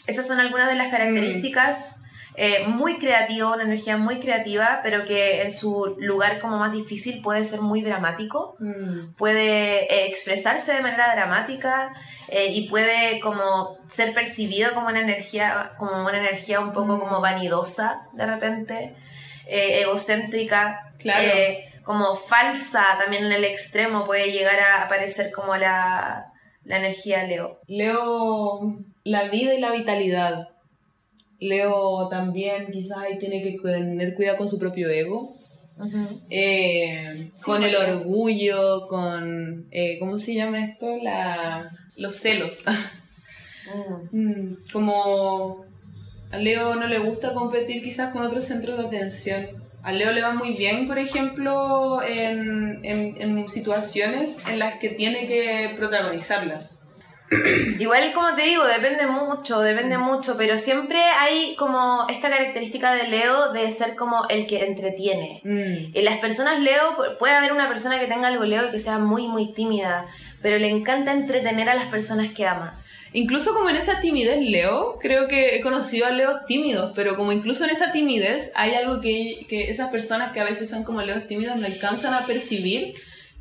esas 0.07 0.25
son 0.27 0.39
algunas 0.39 0.67
de 0.67 0.75
las 0.75 0.87
características. 0.89 2.01
Eh, 2.37 2.65
muy 2.67 2.97
creativo, 2.97 3.53
una 3.53 3.63
energía 3.63 3.97
muy 3.97 4.19
creativa, 4.19 4.81
pero 4.83 5.05
que 5.05 5.41
en 5.43 5.51
su 5.51 5.95
lugar 5.99 6.39
como 6.39 6.57
más 6.57 6.71
difícil 6.73 7.21
puede 7.21 7.45
ser 7.45 7.61
muy 7.61 7.81
dramático, 7.81 8.55
Mm. 8.59 9.13
puede 9.15 9.85
eh, 9.93 10.07
expresarse 10.07 10.73
de 10.73 10.81
manera 10.81 11.13
dramática 11.15 11.93
eh, 12.27 12.47
y 12.51 12.67
puede 12.69 13.19
como 13.21 13.77
ser 13.87 14.13
percibido 14.13 14.73
como 14.73 14.87
una 14.87 14.99
energía, 14.99 15.71
como 15.77 16.03
una 16.05 16.17
energía 16.17 16.59
un 16.59 16.73
poco 16.73 16.97
Mm. 16.97 16.99
como 16.99 17.21
vanidosa 17.21 18.07
de 18.13 18.25
repente, 18.25 18.93
eh, 19.47 19.81
egocéntrica, 19.81 20.93
Claro. 20.99 21.21
eh, 21.27 21.71
como 21.83 22.15
falsa 22.15 22.83
también 22.99 23.25
en 23.25 23.31
el 23.31 23.43
extremo 23.45 24.05
puede 24.05 24.31
llegar 24.31 24.59
a 24.59 24.83
aparecer 24.83 25.31
como 25.31 25.55
la, 25.55 26.33
la 26.63 26.77
energía 26.77 27.23
Leo. 27.23 27.59
Leo 27.67 28.75
la 29.03 29.23
vida 29.29 29.53
y 29.53 29.59
la 29.59 29.69
vitalidad. 29.71 30.49
Leo 31.39 32.07
también 32.09 32.71
quizás 32.71 32.97
ahí 32.99 33.17
tiene 33.19 33.41
que 33.41 33.57
tener 33.61 34.15
cuidado 34.15 34.37
con 34.37 34.47
su 34.47 34.57
propio 34.59 34.89
ego. 34.89 35.35
Eh, 36.29 37.31
Sí, 37.35 37.43
con 37.43 37.63
el 37.63 37.75
orgullo, 37.75 38.87
con... 38.87 39.67
eh, 39.71 39.97
¿Cómo 39.99 40.17
se 40.19 40.33
llama 40.33 40.63
esto? 40.63 40.97
La... 40.97 41.69
los 41.97 42.15
celos. 42.15 42.63
Mm, 44.11 44.57
como 44.71 45.65
a 46.31 46.37
Leo 46.37 46.75
no 46.75 46.87
le 46.87 46.99
gusta 46.99 47.33
competir 47.33 47.81
quizás 47.81 48.13
con 48.13 48.23
otros 48.23 48.45
centros 48.45 48.77
de 48.77 48.85
atención. 48.85 49.47
A 49.81 49.91
Leo 49.91 50.11
le 50.11 50.21
va 50.21 50.35
muy 50.35 50.51
bien, 50.53 50.87
por 50.87 50.99
ejemplo, 50.99 52.01
en, 52.03 52.79
en, 52.85 53.19
en 53.19 53.49
situaciones 53.49 54.37
en 54.47 54.59
las 54.59 54.75
que 54.75 54.89
tiene 54.89 55.27
que 55.27 55.73
protagonizarlas. 55.75 56.81
Igual, 57.79 58.13
como 58.13 58.35
te 58.35 58.43
digo, 58.43 58.65
depende 58.65 59.07
mucho, 59.07 59.59
depende 59.61 59.97
mucho, 59.97 60.37
pero 60.37 60.57
siempre 60.57 60.99
hay 60.99 61.55
como 61.55 62.05
esta 62.07 62.29
característica 62.29 62.93
de 62.93 63.07
Leo 63.07 63.51
de 63.51 63.71
ser 63.71 63.95
como 63.95 64.27
el 64.29 64.45
que 64.45 64.63
entretiene. 64.63 65.41
Mm. 65.43 65.97
En 65.97 66.05
las 66.05 66.19
personas 66.19 66.59
Leo, 66.59 67.17
puede 67.17 67.33
haber 67.33 67.51
una 67.51 67.67
persona 67.67 67.99
que 67.99 68.07
tenga 68.07 68.27
algo 68.27 68.45
Leo 68.45 68.67
y 68.67 68.71
que 68.71 68.79
sea 68.79 68.99
muy, 68.99 69.27
muy 69.27 69.53
tímida, 69.53 70.05
pero 70.41 70.59
le 70.59 70.69
encanta 70.69 71.13
entretener 71.13 71.69
a 71.69 71.75
las 71.75 71.87
personas 71.87 72.29
que 72.31 72.45
ama. 72.45 72.81
Incluso 73.13 73.53
como 73.53 73.69
en 73.69 73.77
esa 73.77 74.01
timidez 74.01 74.41
Leo, 74.41 74.99
creo 75.01 75.27
que 75.27 75.55
he 75.55 75.61
conocido 75.61 76.05
a 76.05 76.09
Leos 76.09 76.45
tímidos, 76.47 76.91
pero 76.95 77.15
como 77.15 77.31
incluso 77.31 77.63
en 77.63 77.69
esa 77.69 77.91
timidez 77.91 78.51
hay 78.55 78.75
algo 78.75 78.99
que, 78.99 79.45
que 79.47 79.69
esas 79.69 79.89
personas 79.89 80.33
que 80.33 80.41
a 80.41 80.43
veces 80.43 80.69
son 80.69 80.83
como 80.83 81.01
Leos 81.01 81.25
tímidos 81.25 81.55
no 81.55 81.65
alcanzan 81.65 82.13
a 82.13 82.25
percibir 82.25 82.93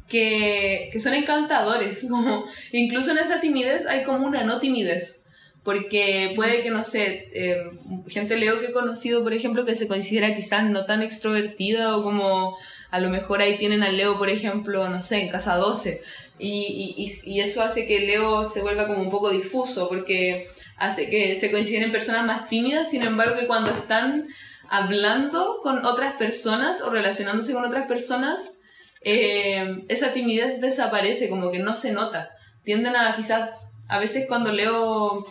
que, 0.08 0.90
que 0.92 1.00
son 1.00 1.14
encantadores. 1.14 2.06
Como, 2.08 2.44
incluso 2.72 3.12
en 3.12 3.18
esa 3.18 3.40
timidez 3.40 3.86
hay 3.86 4.04
como 4.04 4.26
una 4.26 4.44
no 4.44 4.60
timidez. 4.60 5.22
Porque 5.62 6.34
puede 6.36 6.62
que, 6.62 6.70
no 6.70 6.84
sé, 6.84 7.30
eh, 7.32 7.70
gente 8.08 8.36
Leo 8.36 8.60
que 8.60 8.66
he 8.66 8.72
conocido, 8.72 9.22
por 9.22 9.32
ejemplo, 9.32 9.64
que 9.64 9.74
se 9.74 9.88
considera 9.88 10.34
quizás 10.36 10.64
no 10.64 10.84
tan 10.84 11.02
extrovertida 11.02 11.96
o 11.96 12.02
como 12.02 12.58
a 12.90 13.00
lo 13.00 13.08
mejor 13.08 13.40
ahí 13.40 13.56
tienen 13.56 13.82
al 13.82 13.96
Leo, 13.96 14.18
por 14.18 14.28
ejemplo, 14.28 14.90
no 14.90 15.02
sé, 15.02 15.22
en 15.22 15.30
casa 15.30 15.56
12. 15.56 16.02
Y, 16.38 16.94
y, 16.98 17.30
y 17.30 17.40
eso 17.40 17.62
hace 17.62 17.86
que 17.86 18.00
Leo 18.00 18.44
se 18.44 18.60
vuelva 18.60 18.86
como 18.86 19.00
un 19.00 19.10
poco 19.10 19.30
difuso, 19.30 19.88
porque 19.88 20.48
hace 20.76 21.08
que 21.08 21.34
se 21.34 21.50
consideren 21.50 21.92
personas 21.92 22.26
más 22.26 22.46
tímidas, 22.48 22.90
sin 22.90 23.02
embargo, 23.02 23.34
que 23.34 23.46
cuando 23.46 23.70
están 23.70 24.28
hablando 24.68 25.60
con 25.62 25.86
otras 25.86 26.14
personas 26.14 26.82
o 26.82 26.90
relacionándose 26.90 27.54
con 27.54 27.64
otras 27.64 27.86
personas, 27.86 28.58
eh, 29.04 29.84
esa 29.88 30.12
timidez 30.12 30.60
desaparece, 30.60 31.28
como 31.28 31.50
que 31.50 31.58
no 31.58 31.76
se 31.76 31.92
nota. 31.92 32.30
Tienden 32.62 32.96
a 32.96 33.14
quizás, 33.14 33.50
a 33.88 33.98
veces 33.98 34.26
cuando 34.26 34.52
Leo 34.52 35.26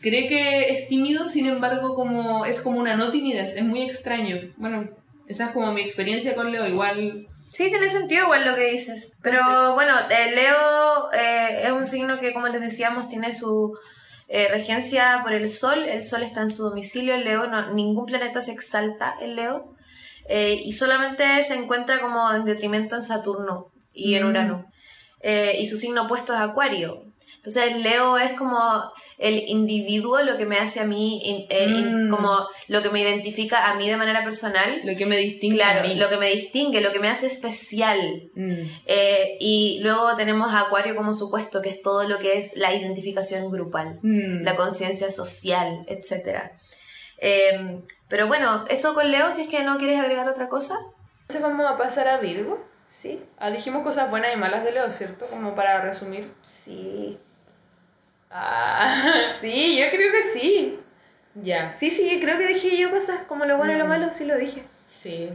cree 0.00 0.28
que 0.28 0.72
es 0.72 0.88
tímido, 0.88 1.28
sin 1.28 1.46
embargo, 1.46 1.94
como 1.94 2.44
es 2.44 2.60
como 2.60 2.78
una 2.78 2.96
no 2.96 3.10
timidez, 3.10 3.56
es 3.56 3.64
muy 3.64 3.82
extraño. 3.82 4.36
Bueno, 4.56 4.90
esa 5.26 5.46
es 5.46 5.50
como 5.52 5.72
mi 5.72 5.80
experiencia 5.80 6.34
con 6.34 6.52
Leo, 6.52 6.66
igual 6.66 7.28
Sí, 7.52 7.70
tiene 7.70 7.88
sentido 7.88 8.24
igual 8.24 8.44
lo 8.44 8.54
que 8.54 8.70
dices. 8.70 9.16
Pero 9.22 9.74
bueno, 9.74 9.94
eh, 10.10 10.34
Leo 10.34 11.12
eh, 11.12 11.62
es 11.64 11.72
un 11.72 11.86
signo 11.86 12.18
que, 12.18 12.32
como 12.32 12.48
les 12.48 12.60
decíamos, 12.60 13.08
tiene 13.08 13.32
su 13.32 13.76
eh, 14.28 14.48
regencia 14.48 15.20
por 15.22 15.32
el 15.32 15.48
Sol. 15.48 15.84
El 15.84 16.02
Sol 16.02 16.22
está 16.22 16.42
en 16.42 16.50
su 16.50 16.64
domicilio 16.64 17.14
en 17.14 17.24
Leo. 17.24 17.46
No, 17.46 17.72
ningún 17.72 18.06
planeta 18.06 18.40
se 18.42 18.52
exalta 18.52 19.14
en 19.20 19.36
Leo. 19.36 19.74
Eh, 20.28 20.60
y 20.64 20.72
solamente 20.72 21.24
se 21.42 21.54
encuentra 21.54 22.00
como 22.00 22.30
en 22.32 22.44
detrimento 22.44 22.94
en 22.96 23.02
Saturno 23.02 23.72
y 23.94 24.14
en 24.14 24.24
Mm. 24.24 24.28
Urano. 24.30 24.66
Eh, 25.20 25.56
y 25.58 25.66
su 25.66 25.78
signo 25.78 26.02
opuesto 26.04 26.32
es 26.34 26.38
Acuario. 26.40 27.04
Entonces 27.38 27.76
Leo 27.76 28.18
es 28.18 28.32
como 28.34 28.58
el 29.16 29.44
individuo, 29.48 30.20
lo 30.22 30.36
que 30.36 30.44
me 30.44 30.58
hace 30.58 30.80
a 30.80 30.84
mí, 30.84 31.20
in- 31.24 31.46
eh, 31.48 31.64
in- 31.66 32.08
Mm. 32.08 32.10
como 32.10 32.46
lo 32.66 32.82
que 32.82 32.90
me 32.90 33.00
identifica 33.00 33.70
a 33.70 33.74
mí 33.76 33.88
de 33.88 33.96
manera 33.96 34.22
personal. 34.22 34.80
lo 34.84 34.96
que 34.96 35.06
me 35.06 35.16
distingue 35.16 35.62
a 35.62 35.70
Claro, 35.72 35.88
mí. 35.88 35.94
lo 35.94 36.10
que 36.10 36.16
me 36.18 36.28
distingue, 36.30 36.80
lo 36.82 36.92
que 36.92 36.98
me 36.98 37.08
hace 37.08 37.26
especial. 37.26 38.30
Mm. 38.34 38.62
Eh, 38.86 39.36
y 39.40 39.78
luego 39.82 40.14
tenemos 40.16 40.52
a 40.52 40.60
Acuario 40.62 40.94
como 40.94 41.14
supuesto, 41.14 41.62
que 41.62 41.70
es 41.70 41.80
todo 41.80 42.06
lo 42.08 42.18
que 42.18 42.38
es 42.38 42.56
la 42.56 42.74
identificación 42.74 43.50
grupal, 43.50 43.98
Mm. 44.02 44.42
la 44.42 44.54
conciencia 44.56 45.10
social, 45.10 45.86
etc. 45.88 46.52
Eh, 47.18 47.80
pero 48.08 48.26
bueno, 48.26 48.64
eso 48.68 48.94
con 48.94 49.10
Leo, 49.10 49.30
si 49.32 49.42
es 49.42 49.48
que 49.48 49.62
no 49.62 49.78
quieres 49.78 50.00
agregar 50.00 50.28
otra 50.28 50.48
cosa. 50.48 50.78
Entonces 51.22 51.42
vamos 51.42 51.70
a 51.70 51.76
pasar 51.76 52.08
a 52.08 52.18
Virgo. 52.18 52.64
Sí, 52.88 53.22
Ah, 53.38 53.50
dijimos 53.50 53.82
cosas 53.82 54.08
buenas 54.10 54.32
y 54.32 54.36
malas 54.36 54.64
de 54.64 54.72
Leo, 54.72 54.90
¿cierto? 54.92 55.26
Como 55.26 55.54
para 55.54 55.80
resumir. 55.82 56.32
sí. 56.42 57.18
Ah, 58.30 58.86
sí, 59.40 59.78
yo 59.78 59.88
creo 59.90 60.12
que 60.12 60.22
sí. 60.22 60.80
Ya, 61.34 61.72
Sí, 61.72 61.90
sí, 61.90 62.14
yo 62.14 62.20
creo 62.20 62.36
que 62.38 62.46
dije 62.46 62.76
yo 62.76 62.90
cosas 62.90 63.20
como 63.28 63.44
lo 63.44 63.56
bueno 63.56 63.72
y 63.72 63.76
lo 63.76 63.84
Mm. 63.84 63.88
malo, 63.88 64.12
sí 64.12 64.24
lo 64.24 64.36
dije. 64.36 64.62
sí. 64.86 65.30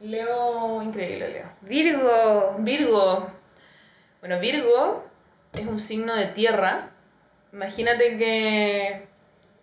Leo, 0.00 0.82
increíble 0.82 1.28
Leo. 1.28 1.46
Virgo. 1.62 2.56
Virgo. 2.58 3.30
Bueno, 4.20 4.38
Virgo 4.40 5.04
es 5.52 5.66
un 5.66 5.80
signo 5.80 6.14
de 6.14 6.26
tierra. 6.26 6.90
Imagínate 7.52 8.18
que, 8.18 9.06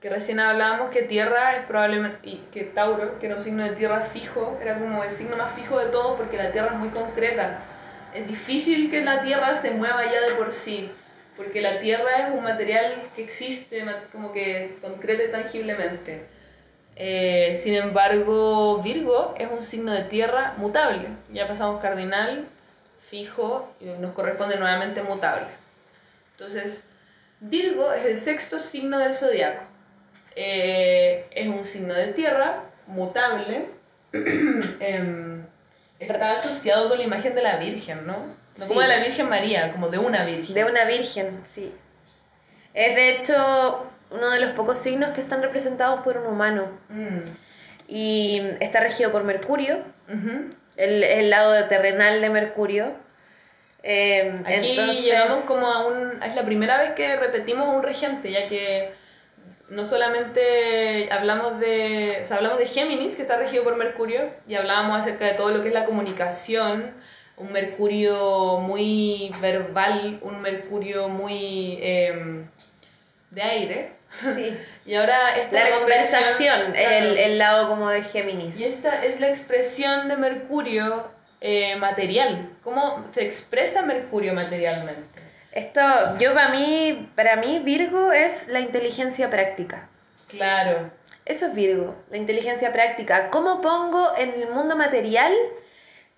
que 0.01 0.09
recién 0.09 0.39
hablábamos 0.39 0.89
que 0.89 1.03
tierra 1.03 1.57
es 1.57 1.65
probablemente, 1.67 2.17
y 2.23 2.37
que 2.51 2.63
Tauro, 2.63 3.19
que 3.19 3.27
era 3.27 3.35
un 3.35 3.41
signo 3.43 3.63
de 3.63 3.69
tierra 3.71 4.01
fijo, 4.01 4.57
era 4.59 4.79
como 4.79 5.03
el 5.03 5.13
signo 5.13 5.37
más 5.37 5.53
fijo 5.53 5.79
de 5.79 5.85
todos 5.85 6.17
porque 6.17 6.37
la 6.37 6.51
tierra 6.51 6.69
es 6.73 6.79
muy 6.79 6.89
concreta. 6.89 7.59
Es 8.15 8.27
difícil 8.27 8.89
que 8.89 9.03
la 9.03 9.21
tierra 9.21 9.61
se 9.61 9.71
mueva 9.71 10.03
ya 10.11 10.19
de 10.21 10.33
por 10.33 10.53
sí, 10.53 10.91
porque 11.37 11.61
la 11.61 11.79
tierra 11.79 12.17
es 12.17 12.33
un 12.33 12.43
material 12.43 13.09
que 13.15 13.23
existe 13.23 13.85
como 14.11 14.33
que 14.33 14.75
concreta 14.81 15.23
y 15.23 15.31
tangiblemente. 15.31 16.25
Eh, 16.95 17.57
sin 17.61 17.75
embargo, 17.75 18.81
Virgo 18.81 19.35
es 19.37 19.49
un 19.51 19.61
signo 19.61 19.91
de 19.93 20.03
tierra 20.03 20.55
mutable. 20.57 21.09
Ya 21.31 21.47
pasamos 21.47 21.79
cardinal, 21.79 22.47
fijo, 23.07 23.71
y 23.79 23.85
nos 23.85 24.13
corresponde 24.13 24.57
nuevamente 24.57 25.03
mutable. 25.03 25.45
Entonces, 26.31 26.89
Virgo 27.39 27.93
es 27.93 28.05
el 28.05 28.17
sexto 28.17 28.57
signo 28.57 28.97
del 28.97 29.13
zodiaco. 29.13 29.70
Eh, 30.35 31.25
es 31.31 31.47
un 31.47 31.63
signo 31.65 31.93
de 31.93 32.07
tierra, 32.07 32.63
mutable. 32.87 33.69
Em, 34.13 35.45
está 35.99 36.33
asociado 36.33 36.89
con 36.89 36.97
la 36.97 37.03
imagen 37.03 37.35
de 37.35 37.43
la 37.43 37.57
Virgen, 37.57 38.05
¿no? 38.05 38.25
No 38.57 38.67
como 38.67 38.81
de 38.81 38.87
la 38.87 38.99
Virgen 38.99 39.29
María, 39.29 39.71
como 39.71 39.89
de 39.89 39.97
una 39.97 40.25
Virgen. 40.25 40.53
De 40.53 40.65
una 40.65 40.85
virgen, 40.85 41.41
sí. 41.45 41.73
Es 42.73 42.95
de 42.95 43.09
hecho 43.11 43.87
uno 44.09 44.29
de 44.29 44.39
los 44.39 44.51
pocos 44.51 44.79
signos 44.79 45.11
que 45.11 45.21
están 45.21 45.41
representados 45.41 46.01
por 46.01 46.17
un 46.17 46.27
humano. 46.27 46.69
Mm. 46.89 47.19
Y 47.87 48.41
está 48.59 48.79
regido 48.81 49.11
por 49.11 49.23
Mercurio, 49.23 49.83
el, 50.77 51.03
el 51.03 51.29
lado 51.29 51.65
terrenal 51.67 52.21
de 52.21 52.29
Mercurio. 52.29 52.93
Eh, 53.83 54.41
Aquí 54.45 54.71
entonces, 54.71 55.03
llegamos 55.05 55.45
como 55.45 55.67
a 55.67 55.87
un... 55.87 56.23
Es 56.23 56.35
la 56.35 56.43
primera 56.43 56.77
vez 56.77 56.91
que 56.91 57.15
repetimos 57.17 57.67
un 57.67 57.83
regente, 57.83 58.31
ya 58.31 58.47
que 58.47 58.93
no 59.71 59.85
solamente 59.85 61.07
hablamos 61.11 61.59
de... 61.59 62.19
O 62.21 62.25
sea, 62.25 62.37
hablamos 62.37 62.59
de 62.59 62.67
Géminis, 62.67 63.15
que 63.15 63.21
está 63.21 63.37
regido 63.37 63.63
por 63.63 63.77
Mercurio, 63.77 64.29
y 64.45 64.55
hablábamos 64.55 64.99
acerca 64.99 65.25
de 65.25 65.33
todo 65.33 65.51
lo 65.51 65.63
que 65.63 65.69
es 65.69 65.73
la 65.73 65.85
comunicación, 65.85 66.93
un 67.37 67.51
Mercurio 67.53 68.57
muy 68.57 69.31
verbal, 69.41 70.19
un 70.23 70.41
Mercurio 70.41 71.07
muy 71.07 71.79
em, 71.81 72.47
de 73.29 73.41
aire. 73.41 73.91
Sí. 74.21 74.55
Y 74.83 74.95
ahora 74.95 75.37
esta 75.37 75.63
La 75.63 75.77
conversación, 75.77 76.71
claro. 76.71 76.89
el, 76.89 77.17
el 77.17 77.37
lado 77.37 77.69
como 77.69 77.87
de 77.89 78.01
Géminis. 78.01 78.59
Y 78.59 78.65
esta 78.65 79.05
es 79.05 79.19
la 79.19 79.29
expresión 79.29 80.09
de 80.09 80.17
Mercurio 80.17 81.07
eh, 81.39 81.75
material. 81.77 82.49
¿Cómo 82.63 83.05
se 83.13 83.23
expresa 83.23 83.83
Mercurio 83.83 84.33
materialmente? 84.33 85.10
Esto, 85.51 85.81
yo 86.19 86.33
para 86.33 86.49
mí, 86.49 87.09
para 87.15 87.35
mí 87.35 87.59
Virgo 87.59 88.11
es 88.11 88.47
la 88.47 88.59
inteligencia 88.61 89.29
práctica. 89.29 89.89
Claro. 90.27 90.89
Eso 91.25 91.45
es 91.45 91.53
Virgo, 91.53 91.95
la 92.09 92.17
inteligencia 92.17 92.71
práctica. 92.71 93.29
¿Cómo 93.29 93.61
pongo 93.61 94.11
en 94.17 94.33
el 94.41 94.49
mundo 94.49 94.75
material 94.75 95.33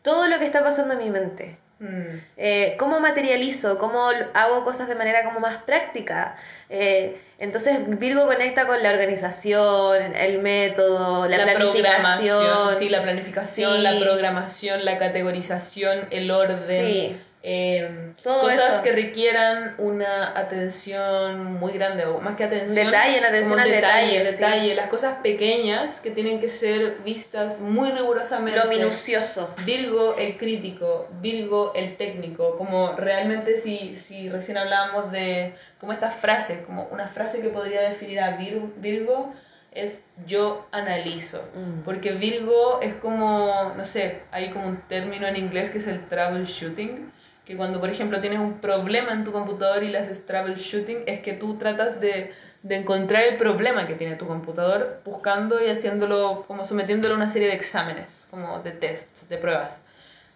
todo 0.01 0.27
lo 0.27 0.39
que 0.39 0.45
está 0.45 0.63
pasando 0.63 0.93
en 0.93 0.99
mi 0.99 1.09
mente? 1.09 1.57
Mm. 1.79 2.17
Eh, 2.37 2.75
¿Cómo 2.79 2.99
materializo? 2.99 3.77
¿Cómo 3.77 4.09
hago 4.33 4.63
cosas 4.63 4.87
de 4.87 4.95
manera 4.95 5.25
como 5.25 5.39
más 5.39 5.63
práctica? 5.63 6.35
Eh, 6.69 7.17
entonces 7.39 7.79
Virgo 7.99 8.25
conecta 8.25 8.65
con 8.65 8.81
la 8.81 8.91
organización, 8.91 10.15
el 10.15 10.39
método, 10.39 11.27
la, 11.27 11.43
planificación. 11.43 11.83
programación. 11.83 12.77
Sí, 12.77 12.89
la 12.89 13.01
planificación, 13.01 13.75
Sí. 13.75 13.81
la 13.81 13.99
programación, 13.99 14.85
la 14.85 14.97
categorización, 14.97 16.07
el 16.11 16.31
orden. 16.31 16.55
Sí. 16.55 17.19
Eh, 17.45 18.13
Todo 18.23 18.41
cosas 18.43 18.75
eso. 18.75 18.83
que 18.83 18.93
requieran 18.93 19.75
una 19.77 20.29
atención 20.39 21.43
muy 21.55 21.73
grande, 21.73 22.05
o 22.05 22.19
más 22.21 22.35
que 22.35 22.45
atención. 22.45 22.85
Detalle, 22.85 23.19
una 23.19 23.27
atención 23.27 23.59
al 23.59 23.69
detalle, 23.69 24.05
detalle, 24.19 24.25
sí. 24.31 24.41
detalle, 24.43 24.75
las 24.75 24.87
cosas 24.87 25.15
pequeñas 25.21 25.99
que 25.99 26.11
tienen 26.11 26.39
que 26.39 26.47
ser 26.47 26.99
vistas 27.03 27.59
muy 27.59 27.91
rigurosamente. 27.91 28.59
Lo 28.63 28.69
minucioso. 28.69 29.53
Virgo 29.65 30.15
el 30.17 30.37
crítico, 30.37 31.07
Virgo 31.21 31.73
el 31.75 31.97
técnico, 31.97 32.57
como 32.57 32.93
realmente 32.93 33.59
si, 33.59 33.97
si 33.97 34.29
recién 34.29 34.57
hablábamos 34.57 35.11
de 35.11 35.53
como 35.79 35.91
estas 35.91 36.15
frases, 36.15 36.59
como 36.65 36.87
una 36.91 37.07
frase 37.07 37.41
que 37.41 37.49
podría 37.49 37.81
definir 37.81 38.21
a 38.21 38.37
Vir- 38.37 38.71
Virgo 38.77 39.33
es 39.73 40.05
yo 40.25 40.65
analizo, 40.71 41.43
Mm. 41.55 41.81
porque 41.83 42.11
Virgo 42.11 42.79
es 42.81 42.93
como, 42.95 43.73
no 43.75 43.83
sé, 43.85 44.19
hay 44.31 44.49
como 44.51 44.67
un 44.67 44.77
término 44.87 45.27
en 45.27 45.35
inglés 45.35 45.71
que 45.71 45.79
es 45.79 45.87
el 45.87 45.99
troubleshooting, 46.07 47.11
que 47.45 47.57
cuando, 47.57 47.79
por 47.79 47.89
ejemplo, 47.89 48.21
tienes 48.21 48.39
un 48.39 48.59
problema 48.59 49.11
en 49.11 49.23
tu 49.23 49.31
computador 49.31 49.83
y 49.83 49.89
le 49.89 49.97
haces 49.97 50.25
troubleshooting, 50.25 51.03
es 51.05 51.19
que 51.19 51.33
tú 51.33 51.57
tratas 51.57 51.99
de, 51.99 52.33
de 52.61 52.75
encontrar 52.75 53.23
el 53.23 53.35
problema 53.35 53.85
que 53.85 53.95
tiene 53.95 54.15
tu 54.15 54.27
computador 54.27 55.01
buscando 55.03 55.63
y 55.63 55.69
haciéndolo, 55.69 56.45
como 56.47 56.65
sometiéndolo 56.65 57.15
a 57.15 57.17
una 57.17 57.29
serie 57.29 57.49
de 57.49 57.55
exámenes, 57.55 58.27
como 58.31 58.59
de 58.59 58.71
tests, 58.71 59.27
de 59.27 59.37
pruebas. 59.37 59.81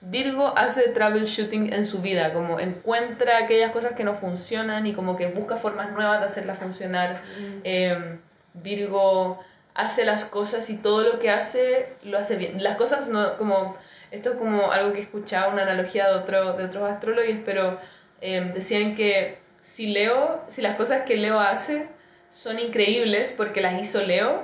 Virgo 0.02 0.54
hace 0.56 0.90
troubleshooting 0.90 1.74
en 1.74 1.86
su 1.86 2.02
vida, 2.02 2.34
como 2.34 2.60
encuentra 2.60 3.40
aquellas 3.40 3.72
cosas 3.72 3.94
que 3.94 4.04
no 4.04 4.14
funcionan 4.14 4.86
y 4.86 4.94
como 4.94 5.18
que 5.18 5.28
busca 5.28 5.56
formas 5.56 5.92
nuevas 5.92 6.20
de 6.20 6.28
hacerlas 6.28 6.60
funcionar. 6.60 7.22
Eh, 7.64 8.18
Virgo 8.54 9.40
hace 9.74 10.06
las 10.06 10.26
cosas 10.26 10.70
y 10.70 10.78
todo 10.78 11.04
lo 11.04 11.20
que 11.20 11.30
hace 11.30 11.90
lo 12.04 12.18
hace 12.18 12.36
bien. 12.36 12.62
Las 12.62 12.78
cosas 12.78 13.10
no, 13.10 13.38
como, 13.38 13.78
esto 14.12 14.32
es 14.32 14.38
como 14.38 14.72
algo 14.72 14.94
que 14.94 15.00
he 15.00 15.04
escuchado, 15.04 15.52
una 15.52 15.64
analogía 15.64 16.08
de, 16.08 16.16
otro, 16.16 16.54
de 16.54 16.66
otros 16.66 16.90
astrólogos, 16.90 17.36
pero 17.46 17.80
eh, 18.22 18.52
decían 18.54 18.96
que 18.96 19.38
si 19.62 19.88
Leo, 19.88 20.44
si 20.48 20.62
las 20.62 20.76
cosas 20.76 21.02
que 21.02 21.18
Leo 21.18 21.40
hace 21.40 21.88
son 22.30 22.60
increíbles 22.60 23.34
porque 23.36 23.62
las 23.62 23.82
hizo 23.82 24.04
Leo, 24.04 24.42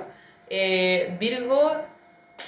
eh, 0.48 1.16
Virgo 1.18 1.84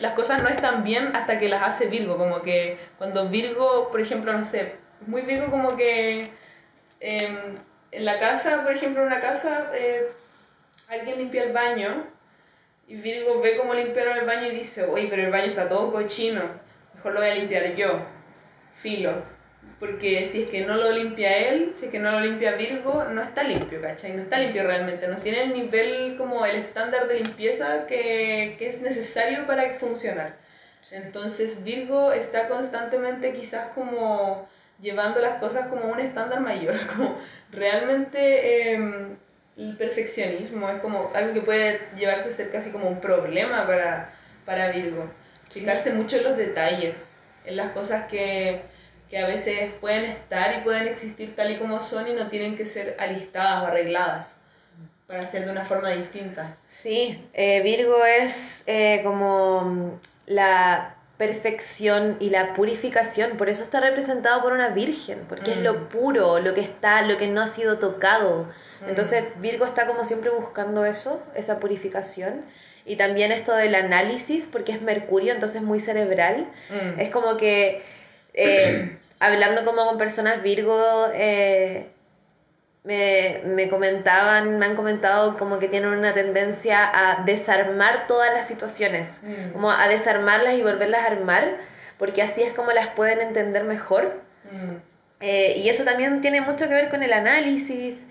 las 0.00 0.12
cosas 0.12 0.42
no 0.42 0.48
están 0.48 0.84
bien 0.84 1.14
hasta 1.16 1.38
que 1.38 1.48
las 1.48 1.62
hace 1.62 1.86
Virgo, 1.86 2.18
como 2.18 2.42
que 2.42 2.78
cuando 2.98 3.28
Virgo, 3.28 3.90
por 3.90 4.00
ejemplo, 4.00 4.32
no 4.32 4.44
sé, 4.44 4.74
muy 5.06 5.22
Virgo 5.22 5.50
como 5.50 5.76
que 5.76 6.30
em, 7.00 7.36
en 7.92 8.04
la 8.04 8.18
casa, 8.18 8.62
por 8.62 8.72
ejemplo, 8.72 9.02
en 9.02 9.08
una 9.08 9.20
casa, 9.20 9.70
eh, 9.74 10.08
alguien 10.88 11.18
limpia 11.18 11.44
el 11.44 11.52
baño 11.52 12.06
y 12.88 12.96
Virgo 12.96 13.40
ve 13.40 13.56
cómo 13.56 13.74
limpiaron 13.74 14.18
el 14.18 14.26
baño 14.26 14.48
y 14.48 14.50
dice, 14.50 14.84
oye, 14.84 15.06
pero 15.08 15.22
el 15.22 15.30
baño 15.30 15.46
está 15.46 15.68
todo 15.68 15.92
cochino, 15.92 16.42
mejor 16.96 17.12
lo 17.12 17.20
voy 17.20 17.28
a 17.28 17.34
limpiar 17.34 17.74
yo, 17.74 18.04
filo 18.72 19.36
porque 19.78 20.24
si 20.26 20.42
es 20.42 20.48
que 20.48 20.64
no 20.64 20.76
lo 20.76 20.90
limpia 20.92 21.48
él, 21.48 21.72
si 21.74 21.86
es 21.86 21.90
que 21.90 21.98
no 21.98 22.10
lo 22.10 22.20
limpia 22.20 22.52
Virgo, 22.52 23.04
no 23.04 23.22
está 23.22 23.42
limpio, 23.42 23.80
¿cachai? 23.82 24.12
No 24.12 24.22
está 24.22 24.38
limpio 24.38 24.64
realmente, 24.64 25.06
no 25.06 25.18
tiene 25.18 25.42
el 25.42 25.52
nivel 25.52 26.16
como 26.16 26.46
el 26.46 26.56
estándar 26.56 27.06
de 27.08 27.20
limpieza 27.20 27.86
que, 27.86 28.56
que 28.58 28.68
es 28.68 28.80
necesario 28.80 29.46
para 29.46 29.74
funcionar. 29.74 30.36
Entonces 30.90 31.62
Virgo 31.64 32.12
está 32.12 32.48
constantemente 32.48 33.32
quizás 33.34 33.68
como 33.74 34.48
llevando 34.80 35.20
las 35.20 35.38
cosas 35.40 35.66
como 35.68 35.86
un 35.86 36.00
estándar 36.00 36.40
mayor, 36.40 36.76
como 36.96 37.18
realmente 37.50 38.72
em, 38.72 39.16
el 39.58 39.76
perfeccionismo 39.76 40.70
es 40.70 40.80
como 40.80 41.10
algo 41.14 41.34
que 41.34 41.40
puede 41.42 41.80
llevarse 41.96 42.28
a 42.30 42.32
ser 42.32 42.50
casi 42.50 42.70
como 42.70 42.88
un 42.88 43.00
problema 43.00 43.66
para, 43.66 44.10
para 44.46 44.70
Virgo. 44.70 45.10
Fijarse 45.50 45.92
mucho 45.92 46.16
en 46.16 46.24
los 46.24 46.36
detalles, 46.36 47.16
en 47.44 47.56
las 47.56 47.70
cosas 47.72 48.06
que 48.08 48.62
que 49.08 49.18
a 49.18 49.26
veces 49.26 49.70
pueden 49.80 50.04
estar 50.04 50.58
y 50.58 50.62
pueden 50.62 50.88
existir 50.88 51.36
tal 51.36 51.50
y 51.50 51.56
como 51.56 51.82
son 51.82 52.08
y 52.08 52.12
no 52.12 52.28
tienen 52.28 52.56
que 52.56 52.64
ser 52.64 52.96
alistadas 52.98 53.62
o 53.62 53.66
arregladas 53.66 54.38
para 55.06 55.26
ser 55.28 55.44
de 55.44 55.52
una 55.52 55.64
forma 55.64 55.90
distinta. 55.90 56.56
Sí, 56.68 57.24
eh, 57.32 57.62
Virgo 57.62 58.04
es 58.04 58.64
eh, 58.66 59.02
como 59.04 60.00
la 60.26 60.96
perfección 61.16 62.16
y 62.18 62.30
la 62.30 62.54
purificación, 62.54 63.38
por 63.38 63.48
eso 63.48 63.62
está 63.62 63.80
representado 63.80 64.42
por 64.42 64.52
una 64.52 64.70
virgen, 64.70 65.24
porque 65.28 65.52
es 65.52 65.58
lo 65.58 65.74
mm. 65.74 65.88
puro, 65.88 66.40
lo 66.40 66.52
que 66.54 66.60
está, 66.60 67.02
lo 67.02 67.16
que 67.16 67.28
no 67.28 67.40
ha 67.40 67.46
sido 67.46 67.78
tocado. 67.78 68.48
Mm. 68.82 68.88
Entonces 68.88 69.24
Virgo 69.40 69.64
está 69.64 69.86
como 69.86 70.04
siempre 70.04 70.30
buscando 70.30 70.84
eso, 70.84 71.22
esa 71.34 71.60
purificación. 71.60 72.44
Y 72.86 72.94
también 72.94 73.32
esto 73.32 73.54
del 73.54 73.74
análisis, 73.74 74.48
porque 74.50 74.70
es 74.70 74.80
Mercurio, 74.80 75.32
entonces 75.32 75.60
muy 75.60 75.80
cerebral. 75.80 76.46
Mm. 76.70 77.00
Es 77.00 77.10
como 77.10 77.36
que 77.36 77.82
eh, 78.32 78.96
hablando 79.18 79.64
como 79.64 79.84
con 79.84 79.98
personas 79.98 80.40
Virgo, 80.44 81.08
eh, 81.12 81.88
me, 82.84 83.68
comentaban, 83.68 84.60
me 84.60 84.66
han 84.66 84.76
comentado 84.76 85.36
como 85.36 85.58
que 85.58 85.68
tienen 85.68 85.90
una 85.90 86.14
tendencia 86.14 86.88
a 86.94 87.24
desarmar 87.24 88.06
todas 88.06 88.32
las 88.32 88.46
situaciones, 88.46 89.22
mm. 89.24 89.52
como 89.52 89.72
a 89.72 89.88
desarmarlas 89.88 90.54
y 90.54 90.62
volverlas 90.62 91.00
a 91.00 91.08
armar, 91.08 91.56
porque 91.98 92.22
así 92.22 92.44
es 92.44 92.52
como 92.52 92.70
las 92.70 92.86
pueden 92.90 93.20
entender 93.20 93.64
mejor. 93.64 94.22
Mm. 94.52 94.76
Eh, 95.22 95.54
y 95.56 95.68
eso 95.68 95.82
también 95.82 96.20
tiene 96.20 96.40
mucho 96.40 96.68
que 96.68 96.74
ver 96.74 96.88
con 96.88 97.02
el 97.02 97.12
análisis, 97.12 98.06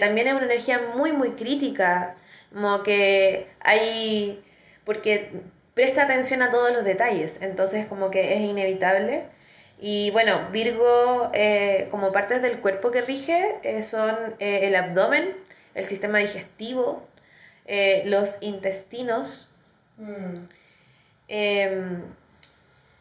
también 0.00 0.26
es 0.26 0.34
una 0.34 0.46
energía 0.46 0.80
muy, 0.96 1.12
muy 1.12 1.32
crítica, 1.32 2.16
como 2.52 2.82
que 2.82 3.48
hay, 3.60 4.42
porque 4.84 5.30
presta 5.74 6.04
atención 6.04 6.42
a 6.42 6.50
todos 6.50 6.72
los 6.72 6.84
detalles, 6.84 7.42
entonces 7.42 7.86
como 7.86 8.10
que 8.10 8.34
es 8.34 8.40
inevitable 8.40 9.24
y 9.80 10.10
bueno, 10.10 10.48
Virgo, 10.50 11.30
eh, 11.34 11.86
como 11.90 12.10
partes 12.10 12.42
del 12.42 12.58
cuerpo 12.58 12.90
que 12.90 13.00
rige, 13.00 13.54
eh, 13.62 13.84
son 13.84 14.34
eh, 14.40 14.62
el 14.64 14.74
abdomen, 14.74 15.36
el 15.74 15.86
sistema 15.86 16.18
digestivo, 16.18 17.06
los 18.06 18.42
intestinos 18.42 19.54
mm. 19.98 20.36
em, 21.28 22.02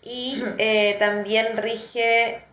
y 0.03 0.43
también 0.99 1.57
rige 1.57 2.43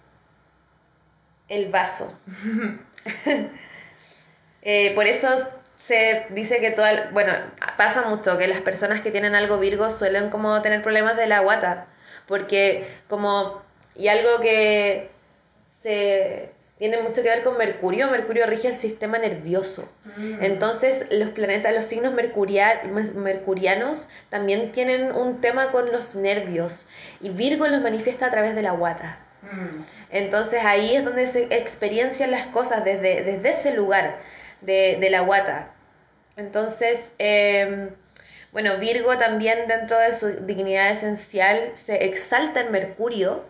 el 1.49 1.69
vaso. 1.71 2.19
por 4.95 5.07
eso 5.07 5.29
se 5.77 6.27
dice 6.31 6.61
que 6.61 6.71
toda, 6.71 7.11
bueno, 7.13 7.33
pasa 7.77 8.09
mucho 8.09 8.39
que 8.39 8.47
las 8.47 8.61
personas 8.61 9.03
que 9.03 9.11
tienen 9.11 9.35
algo 9.35 9.59
Virgo 9.59 9.91
suelen 9.91 10.31
como 10.31 10.63
tener 10.63 10.83
problemas 10.83 11.17
de 11.17 11.27
la 11.27 11.41
guata, 11.41 11.87
porque 12.27 12.87
como 13.09 13.63
y 13.95 14.09
algo 14.09 14.41
que 14.41 15.11
se 15.65 16.51
tiene 16.79 17.01
mucho 17.03 17.23
que 17.23 17.29
ver 17.29 17.45
con 17.45 17.57
Mercurio. 17.57 18.11
Mercurio 18.11 18.47
rige 18.47 18.69
el 18.69 18.75
sistema 18.75 19.19
nervioso. 19.19 19.89
Mm. 20.17 20.43
Entonces, 20.43 21.09
los 21.13 21.31
planetas, 21.31 21.73
los 21.73 21.87
signos 21.87 22.13
mercurianos 22.13 24.09
también 24.29 24.73
tienen 24.73 25.13
un 25.13 25.41
tema 25.41 25.71
con 25.71 25.93
los 25.93 26.17
nervios. 26.17 26.89
Y 27.21 27.31
Virgo 27.31 27.69
los 27.69 27.81
manifiesta 27.81 28.27
a 28.27 28.31
través 28.31 28.57
de 28.57 28.63
la 28.63 28.73
guata. 28.73 29.21
Mm. 29.43 29.83
Entonces, 30.11 30.65
ahí 30.65 30.97
es 30.97 31.05
donde 31.05 31.29
se 31.29 31.45
experiencian 31.57 32.33
las 32.33 32.47
cosas 32.49 32.85
desde, 32.85 33.23
desde 33.23 33.51
ese 33.51 33.75
lugar 33.75 34.17
de, 34.65 34.99
de 35.01 35.11
la 35.11 35.21
guata. 35.21 35.73
Entonces, 36.37 37.15
em, 37.19 37.91
bueno, 38.53 38.79
Virgo 38.79 39.17
también 39.19 39.67
dentro 39.69 39.99
de 39.99 40.15
su 40.15 40.45
dignidad 40.47 40.91
esencial 40.91 41.73
se 41.75 42.05
exalta 42.05 42.61
en 42.61 42.73
Mercurio 42.73 43.45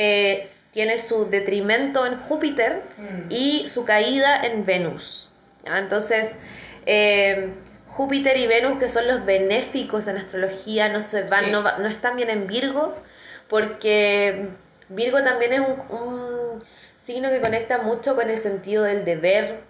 eh, 0.00 0.46
tiene 0.70 0.96
su 0.98 1.28
detrimento 1.28 2.06
en 2.06 2.20
Júpiter 2.20 2.82
mm. 2.98 3.30
y 3.30 3.66
su 3.66 3.84
caída 3.84 4.46
en 4.46 4.64
Venus. 4.64 5.32
Entonces, 5.64 6.38
eh, 6.86 7.48
Júpiter 7.88 8.36
y 8.36 8.46
Venus, 8.46 8.78
que 8.78 8.88
son 8.88 9.08
los 9.08 9.24
benéficos 9.24 10.06
en 10.06 10.18
astrología, 10.18 10.88
no, 10.88 11.02
se 11.02 11.24
van, 11.24 11.50
no, 11.50 11.62
no, 11.62 11.88
están 11.88 12.16
bien 12.16 12.30
en 12.30 12.46
Virgo, 12.46 12.94
porque 13.48 14.50
Virgo 14.88 15.22
también 15.24 15.54
es 15.54 15.60
un, 15.60 15.80
un 15.90 16.64
signo 16.96 17.28
que 17.30 17.40
conecta 17.40 17.78
mucho 17.78 18.14
con 18.14 18.30
el 18.30 18.38
sentido 18.38 18.84
del 18.84 19.04
deber, 19.04 19.62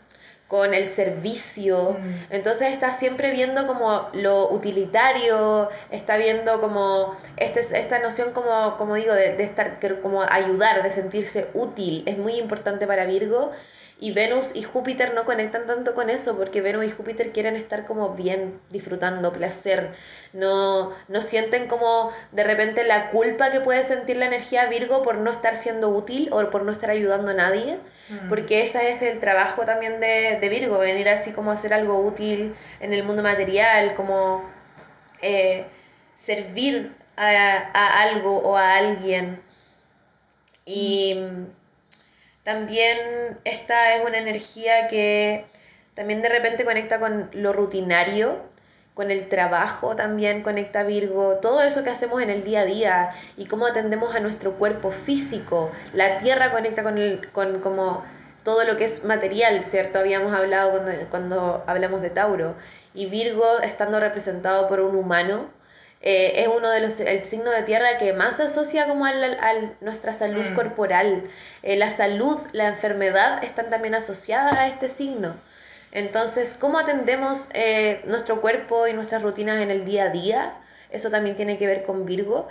con 0.49 0.73
el 0.75 0.87
servicio. 0.87 1.99
Mm. 2.01 2.33
Entonces 2.35 2.73
está 2.73 2.95
siempre 2.95 3.31
viendo 3.33 3.67
como 3.67 4.09
lo 4.15 4.51
utilitario, 4.51 5.69
está 5.91 6.17
viendo 6.17 6.61
como 6.61 7.17
este, 7.37 7.61
esta 7.61 7.99
noción 8.01 8.33
como, 8.33 8.77
como 8.79 8.97
digo, 8.97 9.13
de, 9.13 9.37
de 9.37 9.45
estar, 9.45 9.79
como 10.01 10.23
ayudar, 10.23 10.83
de 10.83 10.91
sentirse 10.91 11.49
útil. 11.55 12.03
Es 12.07 12.19
muy 12.19 12.37
importante 12.37 12.87
para 12.87 13.05
Virgo 13.05 13.53
y 14.01 14.13
Venus 14.13 14.55
y 14.55 14.63
Júpiter 14.63 15.13
no 15.15 15.25
conectan 15.25 15.67
tanto 15.67 15.95
con 15.95 16.09
eso 16.09 16.37
porque 16.37 16.61
Venus 16.61 16.85
y 16.87 16.91
Júpiter 16.91 17.33
quieren 17.33 17.57
estar 17.57 17.85
como 17.87 18.15
bien, 18.15 18.61
disfrutando, 18.71 19.33
placer. 19.33 19.91
No, 20.33 20.95
no 21.09 21.23
sienten 21.23 21.67
como 21.67 22.13
de 22.33 22.45
repente 22.45 22.85
la 22.85 23.11
culpa 23.11 23.51
que 23.51 23.61
puede 23.61 23.85
sentir 23.85 24.17
la 24.17 24.27
energía 24.27 24.67
Virgo 24.67 25.03
por 25.03 25.17
no 25.17 25.33
estar 25.33 25.57
siendo 25.57 25.89
útil 25.91 26.29
o 26.33 26.49
por 26.51 26.63
no 26.63 26.73
estar 26.73 26.91
ayudando 26.91 27.33
a 27.33 27.35
nadie. 27.35 27.79
Mm. 28.09 28.29
Porque 28.29 28.63
ese 28.63 28.93
es 28.93 29.03
el 29.03 29.21
trabajo 29.21 29.65
también 29.65 30.01
de, 30.01 30.39
de, 30.41 30.49
Virgo, 30.49 30.79
venir 30.79 31.09
así 31.09 31.33
como 31.33 31.51
a 31.51 31.55
hacer 31.55 31.75
algo 31.75 31.99
útil 32.01 32.55
en 32.81 32.93
el 32.93 33.05
mundo 33.05 33.23
material, 33.23 33.95
como 33.95 34.49
eh, 35.23 35.67
servir 36.15 36.93
a, 37.17 37.31
a 37.73 38.03
algo 38.03 38.39
o 38.39 38.57
a 38.57 38.77
alguien. 38.77 39.43
Y 40.65 41.19
también 42.43 43.39
esta 43.45 43.95
es 43.95 44.05
una 44.05 44.19
energía 44.19 44.89
que 44.89 45.45
también 45.95 46.23
de 46.23 46.29
repente 46.29 46.65
conecta 46.65 47.01
con 47.01 47.29
lo 47.33 47.53
rutinario, 47.53 48.43
con 48.99 49.13
el 49.13 49.29
trabajo 49.29 49.95
también 49.95 50.43
conecta 50.43 50.83
Virgo, 50.83 51.37
todo 51.41 51.63
eso 51.63 51.85
que 51.85 51.91
hacemos 51.91 52.21
en 52.21 52.31
el 52.31 52.43
día 52.43 52.63
a 52.63 52.65
día 52.65 53.11
y 53.37 53.47
cómo 53.47 53.65
atendemos 53.65 54.13
a 54.13 54.19
nuestro 54.19 54.55
cuerpo 54.55 54.91
físico. 54.91 55.71
La 55.93 56.19
tierra 56.19 56.51
conecta 56.51 56.83
con, 56.83 56.99
el, 56.99 57.31
con 57.31 57.61
como 57.61 58.05
todo 58.43 58.65
lo 58.65 58.77
que 58.77 58.87
es 58.87 59.05
material, 59.05 59.65
¿cierto? 59.65 60.01
Habíamos 60.01 60.35
hablado 60.35 60.73
cuando, 60.73 60.93
cuando 61.11 61.65
hablamos 61.69 62.03
de 62.03 62.11
Tauro. 62.11 62.57
Y 62.93 63.07
Virgo, 63.07 63.61
estando 63.61 64.01
representado 64.01 64.67
por 64.67 64.81
un 64.81 64.97
humano, 64.97 65.47
eh, 66.01 66.33
es 66.43 66.49
uno 66.49 66.69
de 66.69 66.81
los, 66.81 66.99
el 66.99 67.25
signo 67.25 67.53
de 67.53 67.63
tierra 67.63 67.99
que 67.99 68.13
más 68.15 68.39
se 68.39 68.43
asocia 68.45 68.89
como 68.89 69.07
a, 69.07 69.13
nuestra 69.81 70.13
salud 70.13 70.51
Mm. 70.51 70.55
corporal. 70.57 71.23
Eh, 71.63 71.77
la 71.77 71.91
salud, 71.91 72.39
la 72.51 72.67
enfermedad 72.67 73.45
están 73.45 73.71
también 73.71 73.95
asociadas 73.95 74.55
a 74.55 74.67
este 74.67 74.89
signo. 74.89 75.37
Entonces, 75.93 76.57
¿cómo 76.61 76.79
atendemos 76.79 77.49
eh, 77.55 78.03
nuestro 78.05 78.41
cuerpo 78.41 78.87
y 78.87 78.93
nuestras 78.93 79.23
rutinas 79.23 79.63
en 79.63 79.71
el 79.71 79.85
día 79.85 80.05
a 80.05 80.11
día? 80.11 80.55
Eso 80.91 81.11
también 81.11 81.37
tiene 81.37 81.59
que 81.59 81.67
ver 81.67 81.85
con 81.85 82.05
Virgo. 82.05 82.49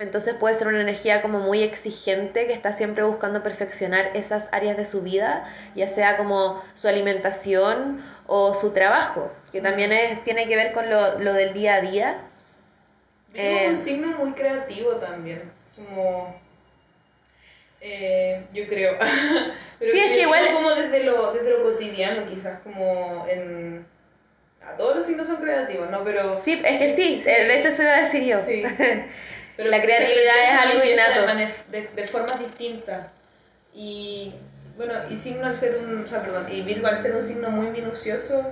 Entonces 0.00 0.34
puede 0.34 0.56
ser 0.56 0.66
una 0.66 0.80
energía 0.80 1.22
como 1.22 1.38
muy 1.38 1.62
exigente 1.62 2.48
que 2.48 2.52
está 2.52 2.72
siempre 2.72 3.04
buscando 3.04 3.44
perfeccionar 3.44 4.10
esas 4.14 4.52
áreas 4.52 4.76
de 4.76 4.84
su 4.84 5.02
vida, 5.02 5.44
ya 5.76 5.86
sea 5.86 6.16
como 6.16 6.60
su 6.74 6.88
alimentación 6.88 8.04
o 8.26 8.54
su 8.54 8.72
trabajo, 8.72 9.30
que 9.52 9.60
también 9.60 9.92
es, 9.92 10.24
tiene 10.24 10.48
que 10.48 10.56
ver 10.56 10.72
con 10.72 10.90
lo, 10.90 11.20
lo 11.20 11.32
del 11.32 11.52
día 11.54 11.74
a 11.76 11.80
día. 11.80 12.22
Virgo 13.32 13.34
Eh, 13.34 13.66
es 13.66 13.70
un 13.70 13.76
signo 13.76 14.18
muy 14.18 14.32
creativo 14.32 14.96
también, 14.96 15.42
como... 15.76 16.42
eh, 17.86 18.42
yo 18.52 18.66
creo. 18.66 18.96
Pero 19.78 19.92
Sí, 19.92 20.00
es 20.00 20.12
que 20.12 20.22
igual- 20.22 20.52
como 20.54 20.74
desde 20.74 21.04
lo, 21.04 21.32
desde 21.32 21.50
lo 21.50 21.62
cotidiano, 21.62 22.26
quizás, 22.26 22.60
como 22.62 23.26
en... 23.28 23.86
A 24.66 24.76
todos 24.78 24.96
los 24.96 25.04
signos 25.06 25.26
son 25.26 25.36
creativos, 25.36 25.90
¿no? 25.90 26.02
Pero... 26.02 26.34
Sí, 26.34 26.62
es 26.64 26.78
que 26.78 26.88
sí, 26.88 27.20
de 27.22 27.54
esto 27.56 27.68
eso 27.68 27.82
iba 27.82 27.92
a 27.96 28.00
decir 28.00 28.24
yo. 28.24 28.38
Sí. 28.38 28.62
Pero 29.56 29.70
La 29.70 29.76
se 29.76 29.82
creatividad 29.84 30.34
es 30.42 30.50
se 30.50 30.68
algo 30.68 30.84
innato. 30.84 31.50
De, 31.70 31.88
de 31.94 32.06
formas 32.08 32.38
distintas. 32.40 33.06
Y 33.74 34.32
bueno, 34.76 34.94
y 35.10 35.16
signo 35.16 35.46
al 35.46 35.54
ser 35.56 35.76
un, 35.76 36.04
o 36.04 36.08
sea, 36.08 36.22
perdón, 36.22 36.46
y 36.50 36.62
Virgo 36.62 36.86
al 36.88 36.96
ser 37.00 37.14
un 37.14 37.22
signo 37.22 37.50
muy 37.50 37.66
minucioso 37.68 38.44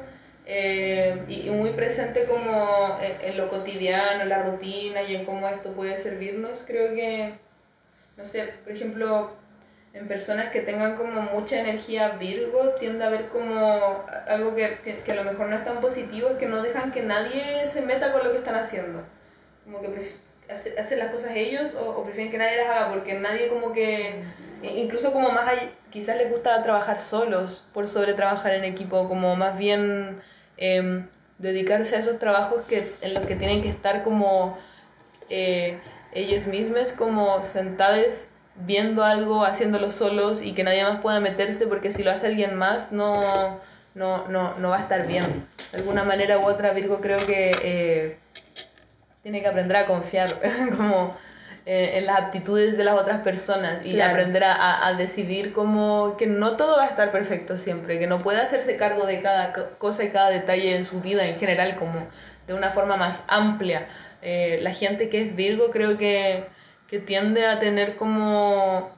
eh, 0.46 1.16
y, 1.28 1.46
y 1.48 1.50
muy 1.50 1.70
presente 1.70 2.24
como 2.24 2.98
en, 3.02 3.30
en 3.30 3.36
lo 3.36 3.48
cotidiano, 3.48 4.22
en 4.22 4.28
la 4.28 4.42
rutina 4.42 5.02
y 5.02 5.16
en 5.16 5.24
cómo 5.24 5.48
esto 5.48 5.72
puede 5.72 5.96
servirnos, 5.98 6.64
creo 6.66 6.94
que, 6.94 7.32
no 8.22 8.28
sé, 8.28 8.54
por 8.62 8.72
ejemplo, 8.72 9.32
en 9.92 10.06
personas 10.06 10.50
que 10.52 10.60
tengan 10.60 10.94
como 10.94 11.22
mucha 11.22 11.58
energía 11.58 12.10
Virgo, 12.10 12.70
tiende 12.78 13.04
a 13.04 13.08
ver 13.10 13.28
como 13.30 14.04
algo 14.28 14.54
que, 14.54 14.78
que, 14.84 14.98
que 14.98 15.10
a 15.12 15.16
lo 15.16 15.24
mejor 15.24 15.48
no 15.48 15.56
es 15.56 15.64
tan 15.64 15.80
positivo, 15.80 16.28
es 16.28 16.36
que 16.36 16.46
no 16.46 16.62
dejan 16.62 16.92
que 16.92 17.02
nadie 17.02 17.66
se 17.66 17.82
meta 17.82 18.12
con 18.12 18.22
lo 18.22 18.30
que 18.30 18.38
están 18.38 18.54
haciendo. 18.54 19.02
Como 19.64 19.80
que 19.82 19.88
hace- 20.48 20.78
hacen 20.78 21.00
las 21.00 21.08
cosas 21.08 21.34
ellos 21.34 21.74
o, 21.74 21.90
o 21.90 22.04
prefieren 22.04 22.30
que 22.30 22.38
nadie 22.38 22.58
las 22.58 22.68
haga 22.68 22.90
porque 22.92 23.14
nadie 23.14 23.48
como 23.48 23.72
que, 23.72 24.22
e- 24.62 24.76
incluso 24.78 25.12
como 25.12 25.30
más 25.32 25.48
hay, 25.48 25.74
quizás 25.90 26.16
les 26.16 26.30
gusta 26.30 26.62
trabajar 26.62 27.00
solos 27.00 27.68
por 27.74 27.88
sobre 27.88 28.14
trabajar 28.14 28.54
en 28.54 28.62
equipo, 28.64 29.08
como 29.08 29.34
más 29.34 29.58
bien 29.58 30.20
em, 30.58 31.08
dedicarse 31.38 31.96
a 31.96 31.98
esos 31.98 32.20
trabajos 32.20 32.62
que, 32.68 32.94
en 33.00 33.14
los 33.14 33.24
que 33.24 33.34
tienen 33.34 33.62
que 33.62 33.68
estar 33.68 34.04
como 34.04 34.56
eh, 35.28 35.80
ellos 36.14 36.46
mismos 36.46 36.92
como 36.92 37.42
sentados 37.44 38.26
viendo 38.54 39.02
algo, 39.04 39.44
haciéndolo 39.44 39.90
solos 39.90 40.42
y 40.42 40.52
que 40.52 40.62
nadie 40.64 40.84
más 40.84 41.00
pueda 41.00 41.20
meterse 41.20 41.66
porque 41.66 41.90
si 41.92 42.02
lo 42.02 42.10
hace 42.10 42.26
alguien 42.26 42.54
más 42.56 42.92
no, 42.92 43.58
no, 43.94 44.26
no, 44.28 44.54
no 44.58 44.70
va 44.70 44.76
a 44.78 44.80
estar 44.82 45.06
bien. 45.06 45.24
De 45.72 45.78
alguna 45.78 46.04
manera 46.04 46.38
u 46.38 46.44
otra 46.46 46.72
Virgo 46.72 47.00
creo 47.00 47.18
que 47.26 47.52
eh, 47.62 48.18
tiene 49.22 49.40
que 49.40 49.48
aprender 49.48 49.76
a 49.76 49.86
confiar 49.86 50.38
como 50.76 51.16
eh, 51.64 51.92
en 51.98 52.06
las 52.06 52.18
aptitudes 52.20 52.76
de 52.76 52.84
las 52.84 52.94
otras 53.00 53.20
personas 53.22 53.80
y 53.86 53.92
Claro. 53.94 54.10
aprender 54.12 54.42
a, 54.44 54.86
a- 54.86 54.94
decidir 54.94 55.52
como 55.52 56.16
que 56.18 56.26
no 56.26 56.56
todo 56.56 56.76
va 56.76 56.84
a 56.84 56.88
estar 56.88 57.12
perfecto 57.12 57.56
siempre, 57.56 57.98
que 58.00 58.06
no 58.08 58.18
puede 58.18 58.40
hacerse 58.40 58.76
cargo 58.76 59.06
de 59.06 59.22
cada 59.22 59.52
co- 59.52 59.68
cosa 59.78 60.02
y 60.04 60.08
cada 60.10 60.28
detalle 60.30 60.76
en 60.76 60.84
su 60.84 61.00
vida 61.00 61.24
en 61.24 61.36
general 61.38 61.76
como 61.76 62.06
de 62.48 62.54
una 62.54 62.70
forma 62.70 62.96
más 62.96 63.20
amplia. 63.28 63.86
Eh, 64.22 64.58
la 64.62 64.72
gente 64.72 65.08
que 65.08 65.20
es 65.22 65.36
Virgo 65.36 65.70
creo 65.70 65.98
que, 65.98 66.44
que 66.88 66.98
tiende 67.00 67.46
a 67.46 67.58
tener 67.60 67.96
como 67.96 68.90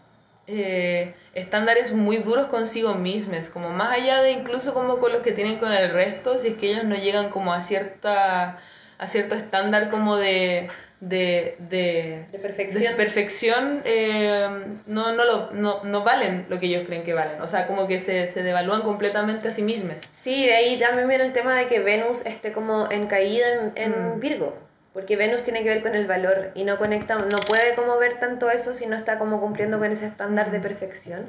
eh, 0.46 1.14
estándares 1.34 1.92
muy 1.92 2.18
duros 2.18 2.46
consigo 2.46 2.94
mismos, 2.94 3.48
como 3.48 3.70
más 3.70 3.92
allá 3.92 4.22
de 4.22 4.32
incluso 4.32 4.74
como 4.74 4.98
con 4.98 5.12
los 5.12 5.22
que 5.22 5.32
tienen 5.32 5.58
con 5.58 5.72
el 5.72 5.90
resto, 5.90 6.38
si 6.38 6.48
es 6.48 6.54
que 6.54 6.70
ellos 6.70 6.84
no 6.84 6.96
llegan 6.96 7.30
como 7.30 7.52
a 7.54 7.62
cierta 7.62 8.58
a 8.98 9.08
cierto 9.08 9.34
estándar 9.34 9.90
como 9.90 10.16
de 10.16 10.68
de, 11.00 11.56
de, 11.58 12.26
De 12.30 12.38
de 12.38 12.38
perfección. 12.38 12.94
perfección 12.96 13.82
eh, 13.84 14.48
no, 14.86 15.12
no, 15.12 15.24
lo, 15.24 15.50
no, 15.52 15.84
no 15.84 16.02
valen 16.02 16.46
lo 16.48 16.58
que 16.60 16.66
ellos 16.66 16.84
creen 16.86 17.04
que 17.04 17.12
valen. 17.12 17.42
O 17.42 17.48
sea, 17.48 17.66
como 17.66 17.86
que 17.86 18.00
se, 18.00 18.30
se 18.32 18.42
devalúan 18.42 18.80
completamente 18.82 19.48
a 19.48 19.50
sí 19.50 19.62
mismos. 19.62 19.96
Sí, 20.12 20.46
de 20.46 20.54
ahí 20.54 20.78
también 20.78 21.08
viene 21.08 21.24
el 21.24 21.32
tema 21.34 21.56
de 21.56 21.66
que 21.68 21.80
Venus 21.80 22.24
esté 22.24 22.52
como 22.52 22.88
en 22.90 23.06
caída 23.06 23.46
en, 23.52 23.72
en 23.76 24.16
Mm. 24.16 24.20
Virgo, 24.20 24.56
porque 24.94 25.16
Venus 25.16 25.42
tiene 25.42 25.64
que 25.64 25.68
ver 25.68 25.82
con 25.82 25.94
el 25.96 26.06
valor 26.06 26.52
y 26.54 26.62
no 26.62 26.78
conecta, 26.78 27.16
no 27.16 27.38
puede 27.38 27.74
como 27.74 27.98
ver 27.98 28.14
tanto 28.14 28.48
eso 28.48 28.72
si 28.72 28.86
no 28.86 28.96
está 28.96 29.18
como 29.18 29.40
cumpliendo 29.40 29.78
con 29.78 29.90
ese 29.90 30.06
estándar 30.06 30.52
de 30.52 30.60
perfección. 30.60 31.26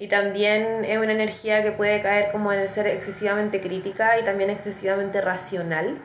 Y 0.00 0.06
también 0.06 0.84
es 0.84 0.96
una 0.98 1.12
energía 1.12 1.62
que 1.62 1.72
puede 1.72 2.00
caer 2.02 2.30
como 2.30 2.52
en 2.52 2.60
el 2.60 2.68
ser 2.68 2.86
excesivamente 2.86 3.60
crítica 3.60 4.18
y 4.18 4.24
también 4.24 4.48
excesivamente 4.48 5.20
racional, 5.20 6.00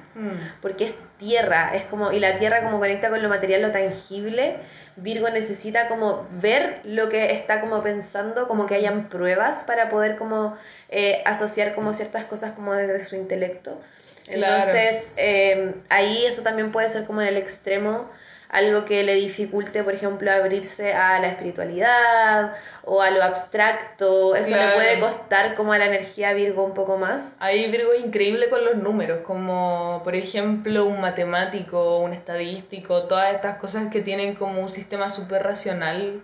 porque 0.62 0.88
es 0.88 0.96
tierra, 1.18 1.76
es 1.76 1.84
como, 1.86 2.12
y 2.12 2.20
la 2.20 2.40
tierra 2.40 2.64
como 2.64 2.80
conecta 2.80 3.10
con 3.10 3.22
lo 3.22 3.30
material, 3.30 3.62
lo 3.62 3.72
tangible, 3.72 4.58
Virgo 4.96 5.30
necesita 5.30 5.88
como 5.88 6.28
ver 6.32 6.82
lo 6.84 7.10
que 7.10 7.34
está 7.34 7.62
como 7.62 7.84
pensando, 7.84 8.48
como 8.48 8.66
que 8.66 8.76
hayan 8.76 9.10
pruebas 9.10 9.64
para 9.64 9.90
poder 9.90 10.16
como 10.16 10.58
eh, 10.90 11.22
asociar 11.26 11.76
como 11.76 11.94
ciertas 11.94 12.26
cosas 12.26 12.54
como 12.54 12.74
desde 12.74 13.06
su 13.06 13.16
intelecto. 13.16 13.80
Claro. 14.26 14.56
Entonces, 14.56 15.16
eh, 15.18 15.76
ahí 15.90 16.26
eso 16.26 16.44
también 16.44 16.72
puede 16.72 16.90
ser 16.90 17.06
como 17.06 17.22
en 17.22 17.28
el 17.28 17.38
extremo 17.38 18.10
algo 18.54 18.86
que 18.86 19.02
le 19.04 19.16
dificulte, 19.16 19.84
por 19.84 19.96
ejemplo, 19.96 20.32
abrirse 20.32 20.94
a 20.94 21.20
la 21.20 21.28
espiritualidad 21.28 22.54
o 22.84 23.02
a 23.02 23.10
lo 23.10 23.24
abstracto. 23.24 24.36
Eso 24.36 24.50
Claro. 24.50 24.70
le 24.70 24.76
puede 24.76 25.00
costar 25.00 25.56
como 25.56 25.74
a 25.74 25.80
la 25.80 25.88
energía 25.88 26.34
Virgo 26.34 26.64
un 26.64 26.76
poco 26.76 26.98
más. 26.98 27.38
Ahí 27.40 27.70
Virgo 27.72 27.94
es 27.94 28.06
increíble 28.06 28.50
con 28.50 28.64
los 28.64 28.76
números, 28.76 29.22
como 29.26 30.02
por 30.04 30.16
ejemplo 30.16 30.86
un 30.86 31.02
matemático, 31.02 31.98
un 31.98 32.14
estadístico, 32.14 33.04
todas 33.04 33.34
estas 33.34 33.58
cosas 33.58 33.88
que 33.92 34.02
tienen 34.02 34.36
como 34.36 34.62
un 34.62 34.72
sistema 34.72 35.10
súper 35.10 35.42
racional, 35.42 36.22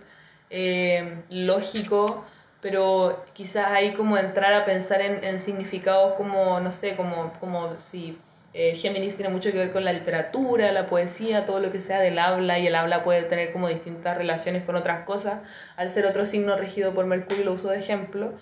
eh, 0.50 1.14
lógico, 1.30 2.24
pero 2.60 3.24
quizás 3.32 3.68
ahí 3.68 3.92
como 3.92 4.16
entrar 4.16 4.52
a 4.52 4.64
pensar 4.64 5.00
en, 5.00 5.24
en 5.24 5.38
significados 5.38 6.14
como, 6.14 6.60
no 6.60 6.72
sé, 6.72 6.96
como, 6.96 7.32
como 7.40 7.78
si 7.78 8.18
eh, 8.52 8.74
Géminis 8.74 9.16
tiene 9.16 9.30
mucho 9.30 9.52
que 9.52 9.58
ver 9.58 9.72
con 9.72 9.84
la 9.84 9.92
literatura, 9.92 10.72
la 10.72 10.86
poesía, 10.86 11.46
todo 11.46 11.60
lo 11.60 11.70
que 11.70 11.80
sea 11.80 12.00
del 12.00 12.18
habla, 12.18 12.58
y 12.58 12.66
el 12.66 12.74
habla 12.74 13.04
puede 13.04 13.22
tener 13.22 13.52
como 13.52 13.68
distintas 13.68 14.16
relaciones 14.16 14.64
con 14.64 14.74
otras 14.74 15.04
cosas, 15.04 15.40
al 15.76 15.90
ser 15.90 16.04
otro 16.06 16.26
signo 16.26 16.56
regido 16.56 16.92
por 16.92 17.06
Mercurio, 17.06 17.44
lo 17.44 17.52
uso 17.52 17.68
de 17.68 17.78
ejemplo. 17.78 18.32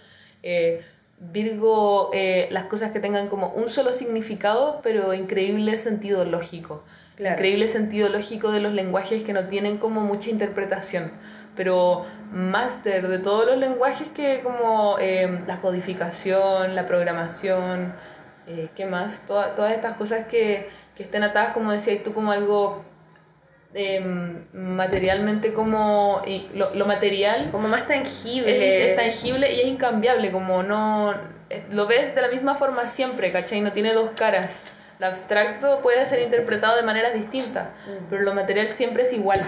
Eh, 0.42 0.82
Virgo, 1.20 2.10
eh, 2.14 2.48
las 2.52 2.64
cosas 2.64 2.92
que 2.92 3.00
tengan 3.00 3.28
como 3.28 3.48
un 3.48 3.68
solo 3.68 3.92
significado, 3.92 4.80
pero 4.82 5.12
increíble 5.14 5.78
sentido 5.78 6.24
lógico. 6.24 6.84
Claro. 7.16 7.34
Increíble 7.34 7.66
sentido 7.66 8.08
lógico 8.08 8.52
de 8.52 8.60
los 8.60 8.72
lenguajes 8.72 9.24
que 9.24 9.32
no 9.32 9.46
tienen 9.48 9.78
como 9.78 10.02
mucha 10.02 10.30
interpretación. 10.30 11.10
Pero 11.58 12.06
máster 12.32 13.08
de 13.08 13.18
todos 13.18 13.44
los 13.44 13.58
lenguajes 13.58 14.06
que 14.14 14.42
como 14.44 14.96
eh, 15.00 15.40
la 15.48 15.60
codificación, 15.60 16.76
la 16.76 16.86
programación, 16.86 17.92
eh, 18.46 18.68
¿qué 18.76 18.86
más? 18.86 19.22
Toda- 19.26 19.56
todas 19.56 19.72
estas 19.74 19.96
cosas 19.96 20.28
que, 20.28 20.68
que 20.94 21.02
estén 21.02 21.24
atadas, 21.24 21.52
como 21.52 21.72
decías 21.72 22.02
tú, 22.04 22.14
como 22.14 22.30
algo 22.30 22.84
em, 23.74 24.44
materialmente 24.52 25.52
como... 25.52 26.22
lo, 26.54 26.74
lo 26.74 26.86
material 26.86 27.48
Como 27.50 27.66
más 27.68 27.82
es, 27.82 27.88
tangible. 27.88 28.90
es 28.92 28.96
tangible 28.96 29.52
y 29.52 29.60
es 29.60 29.66
incambiable, 29.66 30.30
como 30.30 30.62
no... 30.62 31.12
es- 31.50 31.68
Lo 31.70 31.86
ves 31.88 32.14
de 32.14 32.22
la 32.22 32.28
misma 32.28 32.54
forma 32.54 32.86
siempre, 32.86 33.32
¿cachai? 33.32 33.60
No 33.60 33.72
tiene 33.72 33.92
dos 33.94 34.10
caras. 34.16 34.62
Lo 35.00 35.06
abstracto 35.06 35.80
puede 35.80 36.06
ser 36.06 36.22
interpretado 36.22 36.76
de 36.76 36.82
maneras 36.84 37.14
distintas, 37.14 37.66
Mm. 37.86 38.04
pero 38.10 38.22
lo 38.22 38.32
material 38.34 38.68
siempre 38.68 39.02
es 39.02 39.12
igual. 39.12 39.40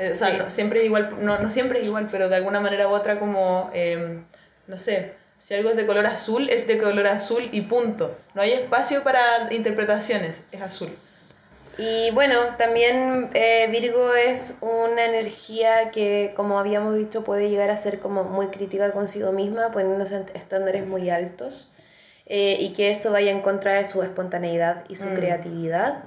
Eh, 0.00 0.12
o 0.12 0.14
sea, 0.14 0.28
Sí. 0.30 0.38
no, 0.38 0.48
siempre 0.48 0.80
es 0.80 0.86
igual, 0.86 1.14
no, 1.20 1.38
no 1.38 1.50
siempre 1.50 1.80
es 1.80 1.84
igual, 1.84 2.08
pero 2.10 2.30
de 2.30 2.36
alguna 2.36 2.58
manera 2.58 2.88
u 2.88 2.92
otra 2.92 3.18
como, 3.18 3.70
em, 3.74 4.24
no 4.66 4.78
sé, 4.78 5.12
si 5.36 5.52
algo 5.54 5.68
es 5.68 5.76
de 5.76 5.86
color 5.86 6.06
azul, 6.06 6.48
es 6.48 6.66
de 6.66 6.78
color 6.78 7.06
azul 7.06 7.48
y 7.52 7.60
punto. 7.62 8.16
No 8.34 8.40
hay 8.40 8.52
espacio 8.52 9.02
para 9.04 9.20
interpretaciones, 9.50 10.44
es 10.52 10.62
azul. 10.62 10.90
Y 11.76 12.10
bueno, 12.12 12.56
también 12.56 13.28
eh, 13.34 13.68
Virgo 13.70 14.14
es 14.14 14.58
una 14.62 15.04
energía 15.04 15.90
que, 15.90 16.32
como 16.34 16.58
habíamos 16.58 16.94
dicho, 16.96 17.22
puede 17.22 17.50
llegar 17.50 17.70
a 17.70 17.76
ser 17.76 18.00
como 18.00 18.24
muy 18.24 18.46
crítica 18.48 18.92
consigo 18.92 19.32
misma, 19.32 19.70
poniéndose 19.70 20.24
estándares 20.34 20.86
muy 20.86 21.10
altos, 21.10 21.72
eh, 22.26 22.56
y 22.58 22.70
que 22.72 22.90
eso 22.90 23.12
vaya 23.12 23.30
en 23.32 23.40
contra 23.42 23.74
de 23.74 23.84
su 23.84 24.02
espontaneidad 24.02 24.84
y 24.88 24.96
su 24.96 25.08
Mm. 25.10 25.14
creatividad. 25.14 26.04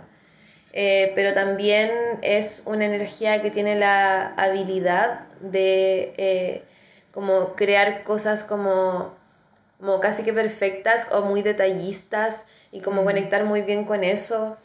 Eh, 0.76 1.12
pero 1.14 1.34
también 1.34 1.92
es 2.24 2.64
una 2.66 2.86
energía 2.86 3.42
que 3.44 3.52
tiene 3.52 3.76
la 3.76 4.34
habilidad 4.36 5.22
de 5.40 6.14
eh, 6.18 6.64
como 7.12 7.54
crear 7.54 8.04
cosas 8.04 8.44
como, 8.44 9.14
como 9.80 10.00
casi 10.00 10.24
que 10.24 10.34
perfectas 10.34 11.12
o 11.12 11.22
muy 11.22 11.44
detallistas 11.44 12.48
y 12.72 12.80
como 12.82 13.04
Mm. 13.04 13.06
conectar 13.06 13.44
muy 13.46 13.62
bien 13.62 13.86
con 13.86 14.04
eso. 14.04 14.58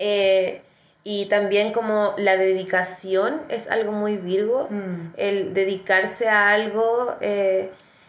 Eh, 0.00 0.62
y 1.04 1.26
también 1.26 1.72
como 1.72 2.14
la 2.16 2.36
dedicación 2.36 3.42
es 3.48 3.70
algo 3.70 3.92
muy 3.92 4.16
Virgo, 4.16 4.66
Mm. 4.70 5.12
el 5.16 5.54
dedicarse 5.54 6.28
a 6.28 6.50
algo 6.50 7.14
eh, 7.20 7.68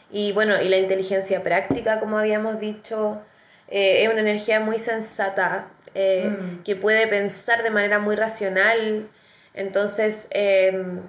y 0.10 0.32
bueno, 0.32 0.60
y 0.62 0.70
la 0.70 0.78
inteligencia 0.78 1.44
práctica, 1.44 2.00
como 2.00 2.18
habíamos 2.18 2.60
dicho, 2.60 3.22
eh, 3.68 4.04
es 4.04 4.10
una 4.10 4.22
energía 4.22 4.60
muy 4.60 4.80
sensata, 4.80 5.68
eh, 5.96 6.30
Mm. 6.30 6.64
que 6.64 6.76
puede 6.76 7.08
pensar 7.08 7.64
de 7.64 7.70
manera 7.72 8.00
muy 8.00 8.16
racional. 8.16 9.10
Entonces, 9.54 10.28
em, 10.32 11.00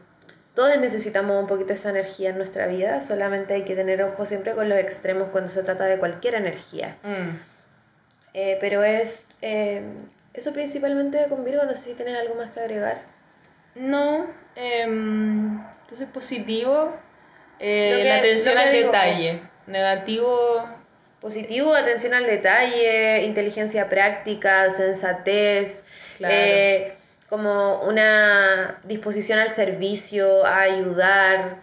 todos 0.55 0.79
necesitamos 0.81 1.39
un 1.39 1.47
poquito 1.49 1.75
esa 1.75 1.91
energía 1.91 2.31
en 2.31 2.39
nuestra 2.39 2.67
vida, 2.67 3.03
solamente 3.03 3.55
hay 3.55 3.65
que 3.65 3.75
tener 3.75 4.03
ojo 4.03 4.25
siempre 4.25 4.55
con 4.55 4.69
los 4.71 4.79
extremos 4.79 5.29
cuando 5.31 5.51
se 5.51 5.63
trata 5.63 5.85
de 5.85 5.99
cualquier 5.99 6.35
energía. 6.37 6.97
Mm. 7.03 7.37
Eh, 8.33 8.59
pero 8.61 8.83
es 8.85 9.29
em, 9.43 9.97
eso 10.35 10.53
principalmente 10.53 11.27
con 11.29 11.45
Virgo, 11.45 11.65
no 11.65 11.73
sé 11.75 11.81
si 11.91 11.95
tienes 11.95 12.17
algo 12.19 12.35
más 12.37 12.51
que 12.51 12.61
agregar. 12.61 13.03
No, 13.75 14.27
em, 14.55 15.59
entonces 15.83 16.09
positivo, 16.13 16.95
eh, 17.59 18.03
la 18.05 18.19
atención 18.19 18.57
al 18.59 18.73
digo, 18.73 18.87
detalle. 18.93 19.41
Negativo, 19.67 20.69
Positivo, 21.21 21.75
atención 21.75 22.15
al 22.15 22.27
detalle, 22.27 23.25
inteligencia 23.25 23.89
práctica, 23.89 24.71
sensatez, 24.71 25.89
Claro. 26.19 26.35
eh, 26.37 26.95
como 27.29 27.81
una 27.83 28.79
disposición 28.85 29.39
al 29.39 29.51
servicio, 29.51 30.45
a 30.47 30.61
ayudar, 30.61 31.57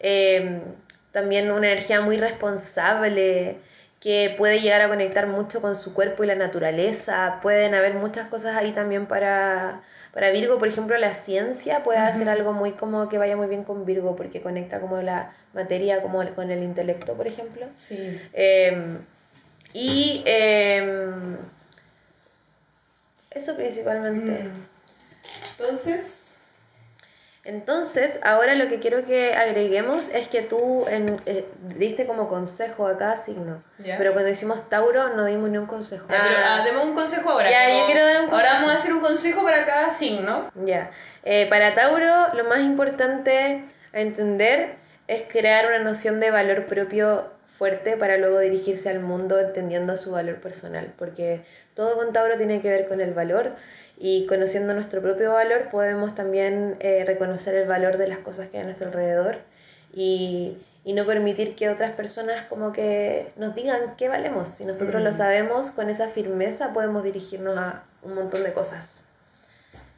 eh, 0.00 0.60
también 1.12 1.50
una 1.52 1.70
energía 1.70 2.00
muy 2.00 2.16
responsable 2.16 3.58
que 4.00 4.34
puede 4.36 4.60
llegar 4.60 4.82
a 4.82 4.88
conectar 4.88 5.26
mucho 5.28 5.62
con 5.62 5.76
su 5.76 5.94
cuerpo 5.94 6.24
y 6.24 6.26
la 6.26 6.34
naturaleza. 6.34 7.38
Pueden 7.40 7.74
haber 7.74 7.94
muchas 7.94 8.28
cosas 8.28 8.56
ahí 8.56 8.72
también 8.72 9.06
para, 9.06 9.82
para 10.14 10.30
Virgo, 10.30 10.60
por 10.60 10.68
ejemplo, 10.68 10.96
la 10.96 11.12
ciencia 11.12 11.82
puede 11.82 11.98
hacer 11.98 12.28
algo 12.28 12.52
muy 12.52 12.70
como 12.72 13.08
que 13.08 13.18
vaya 13.18 13.36
muy 13.36 13.48
bien 13.48 13.64
con 13.64 13.84
Virgo 13.84 14.14
porque 14.14 14.40
conecta 14.40 14.80
como 14.80 15.02
la 15.02 15.34
materia 15.52 16.02
como 16.02 16.24
con 16.34 16.52
el 16.52 16.62
intelecto, 16.62 17.14
por 17.14 17.26
ejemplo. 17.26 17.66
sí. 17.76 18.20
Eh, 18.32 18.96
y 19.72 20.22
eh, 20.24 21.10
eso 23.32 23.56
principalmente. 23.56 24.44
Mm. 24.44 24.66
Entonces, 25.50 26.23
Entonces, 27.44 28.20
ahora 28.24 28.54
lo 28.54 28.68
que 28.68 28.80
quiero 28.80 29.04
que 29.04 29.34
agreguemos 29.34 30.08
es 30.08 30.28
que 30.28 30.40
tú 30.40 30.86
en- 30.88 31.20
eh, 31.26 31.46
diste 31.76 32.06
como 32.06 32.26
consejo 32.26 32.86
a 32.86 32.96
cada 32.96 33.16
signo. 33.18 33.62
Pero 33.98 34.12
cuando 34.14 34.30
hicimos 34.30 34.66
Tauro 34.70 35.10
no 35.14 35.26
dimos 35.26 35.50
ni 35.50 35.58
un 35.58 35.66
consejo. 35.66 36.06
ya, 36.08 36.22
pero, 36.22 36.34
ah, 36.42 36.62
deme 36.64 36.78
un 36.82 36.94
consejo 36.94 37.28
ahora. 37.30 37.50
Ya, 37.50 37.66
como- 37.68 37.80
yo 37.80 37.86
quiero 37.86 38.06
dar 38.06 38.22
un 38.24 38.30
Ahora 38.30 38.48
vamos 38.54 38.70
a 38.70 38.74
hacer 38.74 38.94
un 38.94 39.00
consejo 39.00 39.44
para 39.44 39.66
cada 39.66 39.90
signo. 39.90 40.50
Ya. 40.64 40.90
Eh, 41.22 41.46
para 41.50 41.74
Tauro, 41.74 42.32
lo 42.34 42.44
más 42.44 42.60
importante 42.60 43.64
a 43.92 44.00
entender 44.00 44.76
es 45.06 45.24
crear 45.28 45.66
una 45.66 45.80
noción 45.80 46.20
de 46.20 46.30
valor 46.30 46.64
propio 46.64 47.26
fuerte 47.58 47.96
para 47.98 48.16
luego 48.16 48.38
dirigirse 48.40 48.88
al 48.88 49.00
mundo 49.00 49.38
entendiendo 49.38 49.96
su 49.96 50.10
valor 50.12 50.36
personal, 50.40 50.92
porque 50.98 51.42
todo 51.74 51.94
con 51.96 52.12
Tauro 52.12 52.36
tiene 52.36 52.60
que 52.60 52.68
ver 52.70 52.88
con 52.88 53.00
el 53.00 53.12
valor 53.14 53.52
y 53.98 54.26
conociendo 54.26 54.74
nuestro 54.74 55.00
propio 55.00 55.32
valor 55.32 55.68
podemos 55.70 56.14
también 56.14 56.76
eh, 56.80 57.04
reconocer 57.06 57.54
el 57.54 57.68
valor 57.68 57.96
de 57.96 58.08
las 58.08 58.18
cosas 58.18 58.48
que 58.48 58.56
hay 58.58 58.62
a 58.62 58.66
nuestro 58.66 58.88
alrededor 58.88 59.38
y, 59.92 60.56
y 60.84 60.92
no 60.94 61.06
permitir 61.06 61.54
que 61.54 61.68
otras 61.70 61.92
personas 61.92 62.46
como 62.48 62.72
que 62.72 63.28
nos 63.36 63.54
digan 63.54 63.94
qué 63.96 64.08
valemos. 64.08 64.48
Si 64.48 64.64
nosotros 64.64 65.00
lo 65.02 65.10
Mm. 65.10 65.14
sabemos, 65.14 65.70
con 65.70 65.90
esa 65.90 66.08
firmeza 66.08 66.72
podemos 66.72 67.04
dirigirnos 67.04 67.56
a 67.56 67.84
un 68.02 68.14
montón 68.14 68.42
de 68.42 68.52
cosas. 68.52 69.08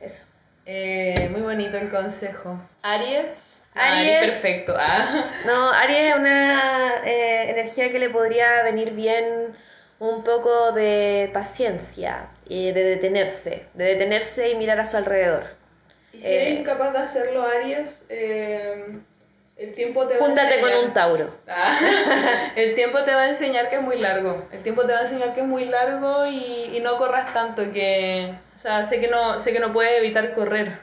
Eso. 0.00 0.26
Eh, 0.66 1.28
muy 1.30 1.40
bonito 1.42 1.76
el 1.76 1.88
consejo. 1.90 2.58
Aries. 2.82 3.62
Ah, 3.74 3.98
Aries. 4.00 4.20
perfecto. 4.20 4.74
Ah. 4.76 5.24
No, 5.46 5.70
Aries 5.72 6.12
es 6.12 6.16
una 6.18 7.02
eh, 7.04 7.50
energía 7.50 7.90
que 7.90 7.98
le 7.98 8.10
podría 8.10 8.62
venir 8.64 8.90
bien 8.90 9.54
un 10.00 10.22
poco 10.24 10.72
de 10.72 11.30
paciencia, 11.32 12.26
y 12.48 12.72
de 12.72 12.84
detenerse, 12.84 13.66
de 13.74 13.84
detenerse 13.84 14.50
y 14.50 14.54
mirar 14.56 14.80
a 14.80 14.86
su 14.86 14.96
alrededor. 14.96 15.44
Y 16.12 16.20
si 16.20 16.32
eres 16.32 16.48
Eh. 16.48 16.60
incapaz 16.60 16.92
de 16.92 16.98
hacerlo, 16.98 17.44
Aries, 17.46 18.06
eh, 18.08 18.86
el 19.56 19.74
tiempo 19.74 20.06
te 20.06 20.14
va 20.18 20.20
a 20.24 20.26
Júntate 20.26 20.60
con 20.60 20.68
enseñar. 20.70 20.86
un 20.88 20.92
Tauro. 20.94 21.36
Ah, 21.48 21.78
el 22.56 22.74
tiempo 22.74 23.02
te 23.04 23.14
va 23.14 23.22
a 23.22 23.28
enseñar 23.28 23.68
que 23.70 23.76
es 23.76 23.82
muy 23.82 23.98
largo. 23.98 24.46
El 24.52 24.62
tiempo 24.62 24.84
te 24.86 24.92
va 24.92 25.00
a 25.00 25.02
enseñar 25.02 25.34
que 25.34 25.40
es 25.40 25.46
muy 25.46 25.64
largo 25.66 26.26
y, 26.26 26.70
y 26.76 26.80
no 26.80 26.96
corras 26.98 27.32
tanto 27.32 27.72
que... 27.72 28.34
O 28.54 28.58
sea, 28.58 28.84
sé 28.84 29.00
que 29.00 29.08
no, 29.08 29.40
sé 29.40 29.52
que 29.52 29.60
no 29.60 29.72
puedes 29.72 29.98
evitar 29.98 30.34
correr. 30.34 30.78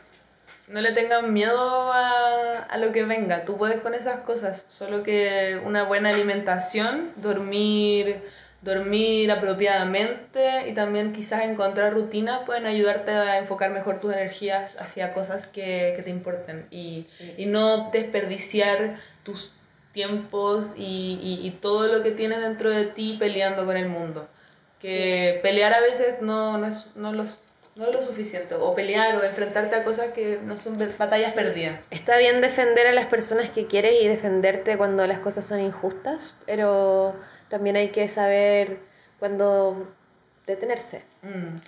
No 0.67 0.81
le 0.81 0.91
tengan 0.93 1.33
miedo 1.33 1.91
a, 1.91 2.63
a 2.69 2.77
lo 2.77 2.91
que 2.91 3.03
venga. 3.03 3.43
Tú 3.45 3.57
puedes 3.57 3.77
con 3.77 3.93
esas 3.93 4.21
cosas. 4.21 4.65
Solo 4.69 5.03
que 5.03 5.59
una 5.63 5.83
buena 5.83 6.09
alimentación, 6.09 7.11
dormir, 7.17 8.21
dormir 8.63 9.29
apropiadamente 9.31 10.69
y 10.69 10.73
también 10.73 11.13
quizás 11.13 11.43
encontrar 11.43 11.93
rutinas 11.93 12.41
pueden 12.45 12.65
ayudarte 12.65 13.11
a 13.11 13.37
enfocar 13.37 13.71
mejor 13.71 13.99
tus 13.99 14.13
energías 14.13 14.77
hacia 14.79 15.13
cosas 15.13 15.47
que, 15.47 15.93
que 15.95 16.01
te 16.03 16.09
importen 16.09 16.65
y, 16.71 17.05
y 17.37 17.45
no 17.45 17.89
desperdiciar 17.91 18.97
tus 19.23 19.53
tiempos 19.91 20.73
y, 20.77 21.19
y- 21.21 21.45
y 21.47 21.51
todo 21.51 21.87
lo 21.87 22.03
que 22.03 22.11
tienes 22.11 22.41
dentro 22.41 22.69
de 22.71 22.85
ti 22.85 23.17
peleando 23.19 23.65
con 23.65 23.77
el 23.77 23.87
mundo. 23.89 24.27
Que 24.79 25.39
pelear 25.43 25.73
a 25.73 25.79
veces 25.81 26.21
no, 26.21 26.57
no, 26.57 26.67
es, 26.67 26.87
no, 26.95 27.13
los, 27.13 27.39
no 27.75 27.87
es 27.87 27.95
lo 27.95 28.01
suficiente, 28.01 28.55
o 28.55 28.73
pelear 28.75 29.15
o 29.17 29.23
enfrentarte 29.23 29.75
a 29.75 29.83
cosas 29.83 30.09
que 30.09 30.39
no 30.43 30.57
son 30.57 30.77
batallas 30.97 31.33
perdidas. 31.33 31.79
Está 31.89 32.17
bien 32.17 32.41
defender 32.41 32.87
a 32.87 32.91
las 32.93 33.05
personas 33.05 33.49
que 33.49 33.67
quieres 33.67 34.01
y 34.01 34.07
defenderte 34.07 34.77
cuando 34.77 35.05
las 35.07 35.19
cosas 35.19 35.45
son 35.45 35.61
injustas, 35.61 36.35
pero 36.45 37.15
también 37.53 37.75
hay 37.75 37.89
que 37.89 38.07
saber 38.07 38.79
cuándo 39.19 39.87
detenerse. 40.47 41.03
Mm. 41.21 41.59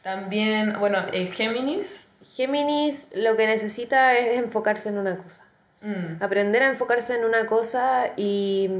También, 0.00 0.78
bueno, 0.78 1.04
eh, 1.12 1.26
Géminis. 1.26 2.10
Géminis 2.36 3.10
lo 3.16 3.36
que 3.36 3.48
necesita 3.48 4.16
es 4.16 4.38
enfocarse 4.38 4.90
en 4.90 4.98
una 4.98 5.16
cosa. 5.16 5.44
Mm. 5.80 6.22
aprender 6.22 6.62
a 6.62 6.68
enfocarse 6.68 7.16
en 7.16 7.24
una 7.24 7.46
cosa 7.46 8.12
y 8.16 8.70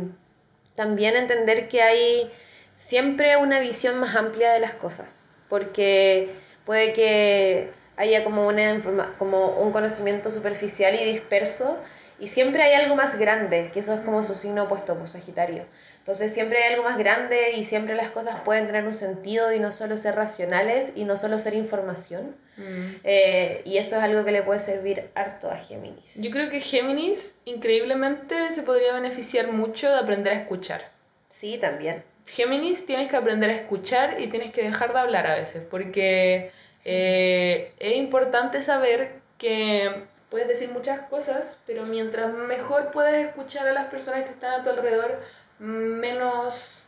también 0.76 1.16
entender 1.16 1.66
que 1.66 1.82
hay 1.82 2.30
siempre 2.76 3.36
una 3.36 3.58
visión 3.58 3.98
más 3.98 4.14
amplia 4.14 4.52
de 4.52 4.60
las 4.60 4.74
cosas, 4.74 5.32
porque 5.48 6.30
puede 6.64 6.92
que 6.92 7.72
haya 7.96 8.22
como, 8.22 8.46
una 8.46 8.80
como 9.18 9.58
un 9.58 9.72
conocimiento 9.72 10.30
superficial 10.30 10.94
y 10.94 11.12
disperso 11.12 11.80
y 12.20 12.28
siempre 12.28 12.62
hay 12.62 12.74
algo 12.74 12.94
más 12.94 13.18
grande, 13.18 13.72
que 13.74 13.80
eso 13.80 13.94
es 13.94 14.00
como 14.02 14.22
su 14.22 14.34
signo 14.34 14.62
opuesto, 14.62 14.96
pues 14.96 15.10
Sagitario. 15.10 15.64
Entonces 16.02 16.34
siempre 16.34 16.60
hay 16.60 16.72
algo 16.72 16.82
más 16.82 16.98
grande 16.98 17.52
y 17.52 17.64
siempre 17.64 17.94
las 17.94 18.10
cosas 18.10 18.40
pueden 18.40 18.66
tener 18.66 18.84
un 18.84 18.94
sentido 18.94 19.52
y 19.52 19.60
no 19.60 19.70
solo 19.70 19.96
ser 19.98 20.16
racionales 20.16 20.96
y 20.96 21.04
no 21.04 21.16
solo 21.16 21.38
ser 21.38 21.54
información. 21.54 22.34
Mm. 22.56 22.96
Eh, 23.04 23.62
y 23.64 23.76
eso 23.76 23.98
es 23.98 24.02
algo 24.02 24.24
que 24.24 24.32
le 24.32 24.42
puede 24.42 24.58
servir 24.58 25.10
harto 25.14 25.48
a 25.48 25.56
Géminis. 25.56 26.20
Yo 26.20 26.32
creo 26.32 26.50
que 26.50 26.58
Géminis 26.58 27.36
increíblemente 27.44 28.50
se 28.50 28.64
podría 28.64 28.94
beneficiar 28.94 29.52
mucho 29.52 29.88
de 29.90 29.98
aprender 30.00 30.32
a 30.32 30.40
escuchar. 30.40 30.90
Sí, 31.28 31.56
también. 31.58 32.02
Géminis 32.26 32.84
tienes 32.84 33.08
que 33.08 33.16
aprender 33.16 33.50
a 33.50 33.54
escuchar 33.54 34.20
y 34.20 34.26
tienes 34.26 34.50
que 34.50 34.64
dejar 34.64 34.92
de 34.92 34.98
hablar 34.98 35.28
a 35.28 35.36
veces, 35.36 35.64
porque 35.70 36.50
eh, 36.84 37.74
es 37.78 37.96
importante 37.96 38.60
saber 38.64 39.20
que 39.38 40.04
puedes 40.32 40.48
decir 40.48 40.70
muchas 40.70 41.00
cosas, 41.08 41.60
pero 41.66 41.84
mientras 41.84 42.32
mejor 42.32 42.90
puedes 42.90 43.26
escuchar 43.26 43.68
a 43.68 43.72
las 43.72 43.84
personas 43.86 44.24
que 44.24 44.30
están 44.30 44.60
a 44.60 44.64
tu 44.64 44.70
alrededor, 44.70 45.20
menos, 45.62 46.86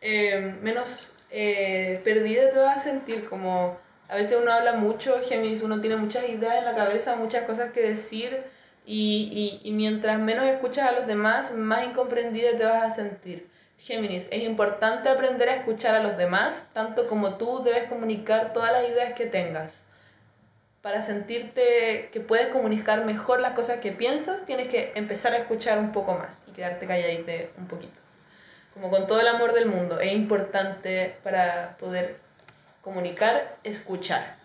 eh, 0.00 0.56
menos 0.62 1.16
eh, 1.30 2.00
perdida 2.04 2.50
te 2.50 2.58
vas 2.58 2.76
a 2.76 2.80
sentir. 2.80 3.28
Como 3.28 3.78
a 4.08 4.16
veces 4.16 4.38
uno 4.40 4.52
habla 4.52 4.74
mucho, 4.74 5.20
Géminis, 5.22 5.62
uno 5.62 5.80
tiene 5.80 5.96
muchas 5.96 6.28
ideas 6.28 6.56
en 6.58 6.64
la 6.64 6.74
cabeza, 6.74 7.16
muchas 7.16 7.44
cosas 7.44 7.72
que 7.72 7.80
decir, 7.80 8.42
y, 8.84 9.60
y, 9.62 9.68
y 9.68 9.72
mientras 9.72 10.18
menos 10.18 10.44
escuchas 10.46 10.88
a 10.88 10.92
los 10.92 11.06
demás, 11.06 11.54
más 11.54 11.84
incomprendida 11.84 12.56
te 12.56 12.64
vas 12.64 12.82
a 12.82 12.90
sentir. 12.90 13.48
Géminis, 13.78 14.28
es 14.32 14.42
importante 14.42 15.08
aprender 15.08 15.48
a 15.48 15.54
escuchar 15.54 15.94
a 15.94 16.02
los 16.02 16.16
demás, 16.16 16.70
tanto 16.72 17.06
como 17.06 17.36
tú 17.36 17.62
debes 17.62 17.84
comunicar 17.84 18.52
todas 18.52 18.72
las 18.72 18.88
ideas 18.88 19.12
que 19.14 19.26
tengas. 19.26 19.87
Para 20.82 21.02
sentirte 21.02 22.08
que 22.12 22.20
puedes 22.20 22.48
comunicar 22.48 23.04
mejor 23.04 23.40
las 23.40 23.52
cosas 23.52 23.78
que 23.78 23.92
piensas, 23.92 24.46
tienes 24.46 24.68
que 24.68 24.92
empezar 24.94 25.32
a 25.32 25.38
escuchar 25.38 25.78
un 25.78 25.92
poco 25.92 26.14
más 26.14 26.44
y 26.46 26.52
quedarte 26.52 26.86
calladita 26.86 27.32
un 27.58 27.66
poquito. 27.66 28.00
Como 28.72 28.90
con 28.90 29.06
todo 29.06 29.20
el 29.20 29.28
amor 29.28 29.54
del 29.54 29.66
mundo, 29.66 29.98
es 29.98 30.12
importante 30.12 31.16
para 31.24 31.76
poder 31.78 32.16
comunicar, 32.80 33.56
escuchar. 33.64 34.36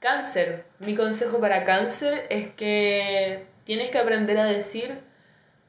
Cáncer, 0.00 0.64
mi 0.80 0.96
consejo 0.96 1.40
para 1.40 1.64
cáncer 1.64 2.26
es 2.30 2.52
que 2.54 3.46
tienes 3.64 3.90
que 3.90 3.98
aprender 3.98 4.38
a 4.38 4.44
decir 4.44 4.98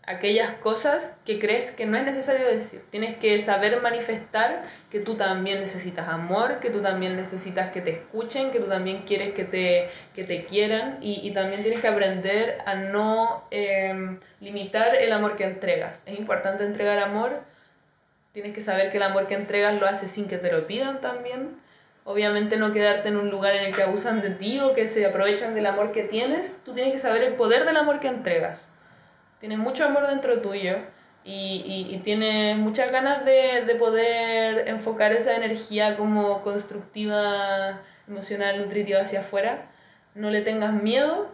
aquellas 0.10 0.56
cosas 0.56 1.16
que 1.24 1.38
crees 1.38 1.72
que 1.72 1.86
no 1.86 1.96
es 1.96 2.04
necesario 2.04 2.48
decir. 2.48 2.82
Tienes 2.90 3.16
que 3.18 3.40
saber 3.42 3.80
manifestar 3.80 4.64
que 4.90 5.00
tú 5.00 5.16
también 5.16 5.60
necesitas 5.60 6.10
amor, 6.10 6.60
que 6.60 6.72
tú 6.72 6.82
también 6.82 7.16
necesitas 7.16 7.72
que 7.72 7.82
te 7.82 7.92
escuchen, 7.92 8.50
que 8.50 8.60
tú 8.60 8.66
también 8.66 9.04
quieres 9.04 9.36
que 9.36 9.44
te, 9.44 9.88
que 10.16 10.24
te 10.24 10.46
quieran 10.46 10.98
y, 11.00 11.22
y 11.22 11.32
también 11.32 11.62
tienes 11.62 11.80
que 11.80 11.88
aprender 11.88 12.58
a 12.66 12.74
no 12.74 13.44
eh, 13.52 14.18
limitar 14.40 14.96
el 14.96 15.14
amor 15.14 15.38
que 15.38 15.44
entregas. 15.44 16.02
Es 16.08 16.18
importante 16.18 16.66
entregar 16.66 16.98
amor, 16.98 17.44
tienes 18.34 18.56
que 18.56 18.62
saber 18.62 18.90
que 18.90 18.98
el 18.98 19.04
amor 19.04 19.28
que 19.28 19.36
entregas 19.36 19.80
lo 19.80 19.86
haces 19.86 20.10
sin 20.10 20.28
que 20.28 20.40
te 20.40 20.52
lo 20.52 20.66
pidan 20.66 21.02
también. 21.02 21.56
Obviamente 22.04 22.58
no 22.58 22.74
quedarte 22.74 23.10
en 23.10 23.18
un 23.18 23.30
lugar 23.30 23.56
en 23.56 23.66
el 23.66 23.76
que 23.76 23.84
abusan 23.84 24.22
de 24.22 24.32
ti 24.32 24.60
o 24.60 24.74
que 24.74 24.88
se 24.88 25.06
aprovechan 25.06 25.54
del 25.54 25.68
amor 25.68 25.92
que 25.92 26.02
tienes. 26.02 26.58
Tú 26.66 26.74
tienes 26.74 26.94
que 26.94 27.00
saber 27.00 27.22
el 27.22 27.36
poder 27.36 27.66
del 27.66 27.78
amor 27.78 28.00
que 28.00 28.08
entregas 28.08 28.70
tienes 29.40 29.58
mucho 29.58 29.86
amor 29.86 30.08
dentro 30.08 30.42
tuyo 30.42 30.78
y, 31.24 31.64
y, 31.66 31.96
y 31.96 32.00
tienes 32.00 32.58
muchas 32.58 32.92
ganas 32.92 33.26
de, 33.26 33.64
de, 33.66 33.76
poder 33.76 34.68
enfocar 34.68 35.12
esa 35.12 35.36
energía 35.36 35.98
como 35.98 36.42
constructiva, 36.42 37.82
emocional, 38.08 38.60
nutritiva 38.60 39.02
hacia 39.02 39.22
afuera, 39.22 39.70
no 40.16 40.30
le 40.32 40.42
tengas 40.42 40.74
miedo 40.74 41.30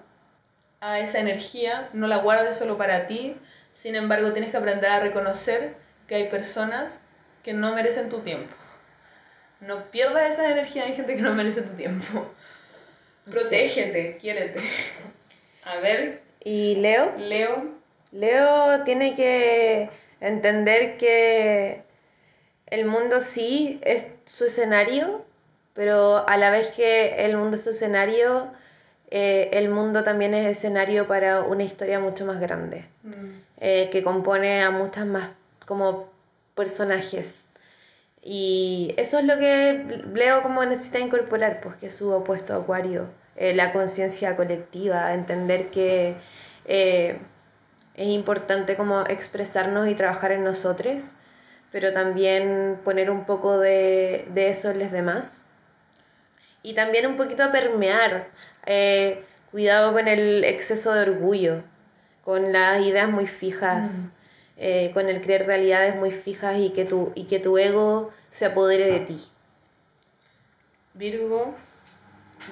a 0.81 0.99
esa 0.99 1.19
energía, 1.19 1.89
no 1.93 2.07
la 2.07 2.17
guardes 2.17 2.57
solo 2.57 2.77
para 2.77 3.07
ti, 3.07 3.37
sin 3.71 3.95
embargo 3.95 4.33
tienes 4.33 4.51
que 4.51 4.57
aprender 4.57 4.89
a 4.89 4.99
reconocer 4.99 5.75
que 6.07 6.15
hay 6.15 6.29
personas 6.29 7.01
que 7.43 7.53
no 7.53 7.73
merecen 7.73 8.09
tu 8.09 8.19
tiempo. 8.19 8.55
No 9.61 9.89
pierdas 9.91 10.29
esa 10.29 10.51
energía, 10.51 10.83
hay 10.83 10.93
gente 10.93 11.15
que 11.15 11.21
no 11.21 11.33
merece 11.33 11.61
tu 11.61 11.75
tiempo. 11.75 12.31
Protégete, 13.29 14.13
sí. 14.13 14.19
quiérete. 14.19 14.59
A 15.63 15.77
ver. 15.77 16.21
¿Y 16.43 16.75
Leo? 16.75 17.15
Leo. 17.17 17.75
Leo 18.11 18.83
tiene 18.83 19.15
que 19.15 19.89
entender 20.19 20.97
que 20.97 21.83
el 22.67 22.85
mundo 22.85 23.19
sí 23.19 23.79
es 23.83 24.07
su 24.25 24.45
escenario, 24.45 25.23
pero 25.73 26.27
a 26.27 26.37
la 26.37 26.49
vez 26.49 26.69
que 26.69 27.25
el 27.25 27.37
mundo 27.37 27.57
es 27.57 27.63
su 27.63 27.71
escenario, 27.71 28.49
eh, 29.11 29.49
el 29.53 29.69
mundo 29.69 30.03
también 30.03 30.33
es 30.33 30.57
escenario 30.57 31.07
para 31.07 31.41
una 31.41 31.63
historia 31.63 31.99
mucho 31.99 32.25
más 32.25 32.39
grande, 32.39 32.85
mm. 33.03 33.11
eh, 33.59 33.89
que 33.91 34.03
compone 34.03 34.63
a 34.63 34.71
muchas 34.71 35.05
más 35.05 35.29
como 35.65 36.09
personajes. 36.55 37.51
Y 38.23 38.95
eso 38.97 39.19
es 39.19 39.25
lo 39.25 39.37
que 39.37 40.03
Leo 40.13 40.41
como 40.41 40.65
necesita 40.65 40.99
incorporar, 40.99 41.61
pues 41.61 41.75
que 41.75 41.87
es 41.87 41.95
su 41.95 42.11
opuesto 42.11 42.53
a 42.53 42.57
Acuario, 42.57 43.07
eh, 43.35 43.53
la 43.53 43.71
conciencia 43.71 44.35
colectiva, 44.35 45.13
entender 45.13 45.69
que 45.69 46.15
es 47.95 48.07
importante 48.07 48.75
como 48.75 49.01
expresarnos 49.07 49.87
y 49.87 49.95
trabajar 49.95 50.31
en 50.31 50.43
nosotros, 50.43 51.15
pero 51.71 51.93
también 51.93 52.79
poner 52.83 53.09
un 53.09 53.25
poco 53.25 53.59
de, 53.59 54.27
de 54.33 54.49
eso 54.49 54.71
en 54.71 54.79
los 54.79 54.91
demás. 54.91 55.47
Y 56.63 56.73
también 56.73 57.05
un 57.05 57.15
poquito 57.15 57.43
a 57.43 57.51
permear. 57.51 58.27
Eh, 58.65 59.23
cuidado 59.51 59.93
con 59.93 60.09
el 60.09 60.43
exceso 60.43 60.93
de 60.93 61.03
orgullo, 61.03 61.63
con 62.25 62.51
las 62.51 62.85
ideas 62.85 63.09
muy 63.09 63.25
fijas, 63.25 64.11
mm. 64.11 64.57
eh, 64.57 64.91
con 64.93 65.07
el 65.07 65.21
creer 65.21 65.45
realidades 65.45 65.95
muy 65.95 66.11
fijas 66.11 66.57
y 66.59 66.71
que, 66.71 66.83
tu, 66.83 67.13
y 67.15 67.23
que 67.25 67.39
tu 67.39 67.57
ego 67.57 68.11
se 68.29 68.47
apodere 68.47 68.91
de 68.91 68.99
ti. 68.99 69.23
Virgo, 70.93 71.55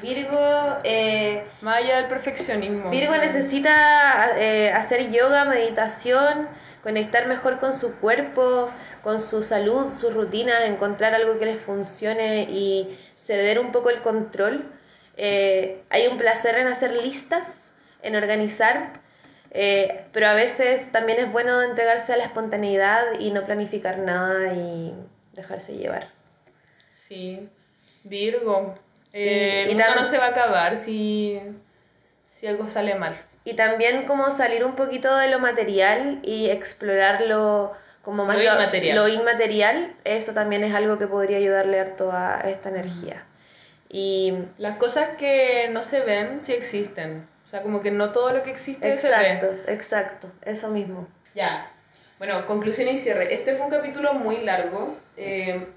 Virgo, 0.02 0.78
eh, 0.84 1.46
más 1.62 1.78
allá 1.78 1.98
del 1.98 2.08
perfeccionismo. 2.08 2.90
Virgo 2.90 3.16
necesita 3.18 4.38
eh, 4.38 4.72
hacer 4.72 5.12
yoga, 5.12 5.46
meditación, 5.46 6.48
conectar 6.82 7.28
mejor 7.28 7.60
con 7.60 7.76
su 7.76 8.00
cuerpo, 8.00 8.72
con 9.02 9.20
su 9.20 9.44
salud, 9.44 9.92
su 9.92 10.10
rutina, 10.10 10.66
encontrar 10.66 11.14
algo 11.14 11.40
que 11.40 11.46
les 11.46 11.62
funcione 11.62 12.44
y 12.44 12.98
ceder 13.16 13.60
un 13.60 13.72
poco 13.72 13.90
el 13.90 14.02
control. 14.02 14.70
Eh, 15.16 15.84
hay 15.90 16.08
un 16.08 16.18
placer 16.18 16.58
en 16.58 16.68
hacer 16.68 16.96
listas, 16.96 17.74
en 18.02 18.16
organizar, 18.16 19.02
eh, 19.52 20.06
pero 20.12 20.28
a 20.28 20.34
veces 20.34 20.92
también 20.92 21.20
es 21.20 21.32
bueno 21.32 21.62
entregarse 21.62 22.14
a 22.14 22.18
la 22.18 22.26
espontaneidad 22.26 23.20
y 23.20 23.32
no 23.32 23.46
planificar 23.46 24.00
nada 24.00 24.54
y 24.54 24.94
dejarse 25.34 25.78
llevar. 25.78 26.10
Sí, 26.90 27.50
Virgo, 28.04 28.76
eh, 29.14 29.68
y, 29.70 29.74
nunca 29.76 29.96
no 29.96 30.06
se 30.06 30.18
va 30.18 30.26
a 30.26 30.30
acabar 30.30 30.78
si, 30.78 31.40
si 32.26 32.48
algo 32.48 32.70
sale 32.70 32.96
mal. 32.96 33.20
Y 33.46 33.54
también 33.54 34.06
como 34.06 34.32
salir 34.32 34.66
un 34.66 34.76
poquito 34.76 35.16
de 35.16 35.30
lo 35.30 35.40
material 35.40 36.20
y 36.24 36.50
explorarlo 36.50 37.74
como 38.02 38.26
más 38.26 38.38
lo, 38.38 38.44
inmaterial. 38.44 38.96
lo 38.96 39.08
inmaterial, 39.08 39.96
eso 40.04 40.34
también 40.34 40.64
es 40.64 40.74
algo 40.74 40.98
que 40.98 41.08
podría 41.08 41.38
ayudarle 41.38 41.80
harto 41.80 42.12
a 42.12 42.42
esta 42.46 42.70
energía. 42.70 43.24
Y 43.90 44.34
las 44.58 44.78
cosas 44.78 45.10
que 45.20 45.70
no 45.72 45.84
se 45.84 46.02
ven 46.02 46.42
sí 46.42 46.54
existen. 46.54 47.28
O 47.44 47.48
sea, 47.48 47.62
como 47.62 47.82
que 47.82 47.92
no 47.92 48.12
todo 48.12 48.34
lo 48.34 48.42
que 48.42 48.50
existe 48.50 48.92
exacto, 48.92 49.48
se 49.48 49.56
ve. 49.68 49.74
Exacto, 49.74 50.32
eso 50.42 50.70
mismo. 50.70 51.08
Ya. 51.36 51.72
Bueno, 52.18 52.46
conclusión 52.48 52.88
y 52.88 52.98
cierre. 52.98 53.34
Este 53.34 53.54
fue 53.54 53.66
un 53.66 53.72
capítulo 53.72 54.14
muy 54.16 54.38
largo. 54.42 54.98
Eh, 55.18 55.68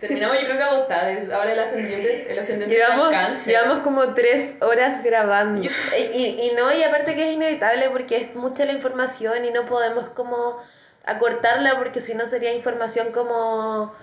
Terminamos 0.00 0.38
yo 0.38 0.44
creo 0.44 0.56
que 0.56 0.62
agotadas. 0.62 1.30
Ahora 1.30 1.52
el 1.52 1.58
ascendiente, 1.58 2.30
el 2.30 2.38
ascendente 2.38 2.74
llevamos, 2.74 3.10
cáncer. 3.10 3.54
Llevamos 3.54 3.78
como 3.82 4.14
tres 4.14 4.58
horas 4.60 5.02
grabando. 5.02 5.62
Yo... 5.62 5.70
Y, 6.14 6.40
y, 6.40 6.52
no, 6.56 6.72
y 6.72 6.82
aparte 6.82 7.14
que 7.14 7.28
es 7.28 7.34
inevitable 7.34 7.90
porque 7.90 8.16
es 8.16 8.34
mucha 8.34 8.64
la 8.64 8.72
información 8.72 9.44
y 9.44 9.50
no 9.50 9.66
podemos 9.66 10.10
como 10.10 10.60
acortarla 11.04 11.78
porque 11.78 12.00
si 12.00 12.14
no 12.14 12.28
sería 12.28 12.52
información 12.52 13.12
como 13.12 13.94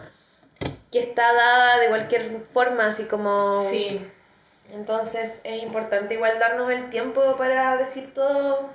que 0.91 0.99
está 0.99 1.33
dada 1.33 1.79
de 1.79 1.87
cualquier 1.87 2.21
forma, 2.51 2.87
así 2.87 3.05
como... 3.05 3.63
Sí. 3.69 4.01
Entonces 4.73 5.41
es 5.43 5.63
importante 5.63 6.15
igual 6.15 6.39
darnos 6.39 6.71
el 6.71 6.89
tiempo 6.89 7.37
para 7.37 7.77
decir 7.77 8.13
todo, 8.13 8.69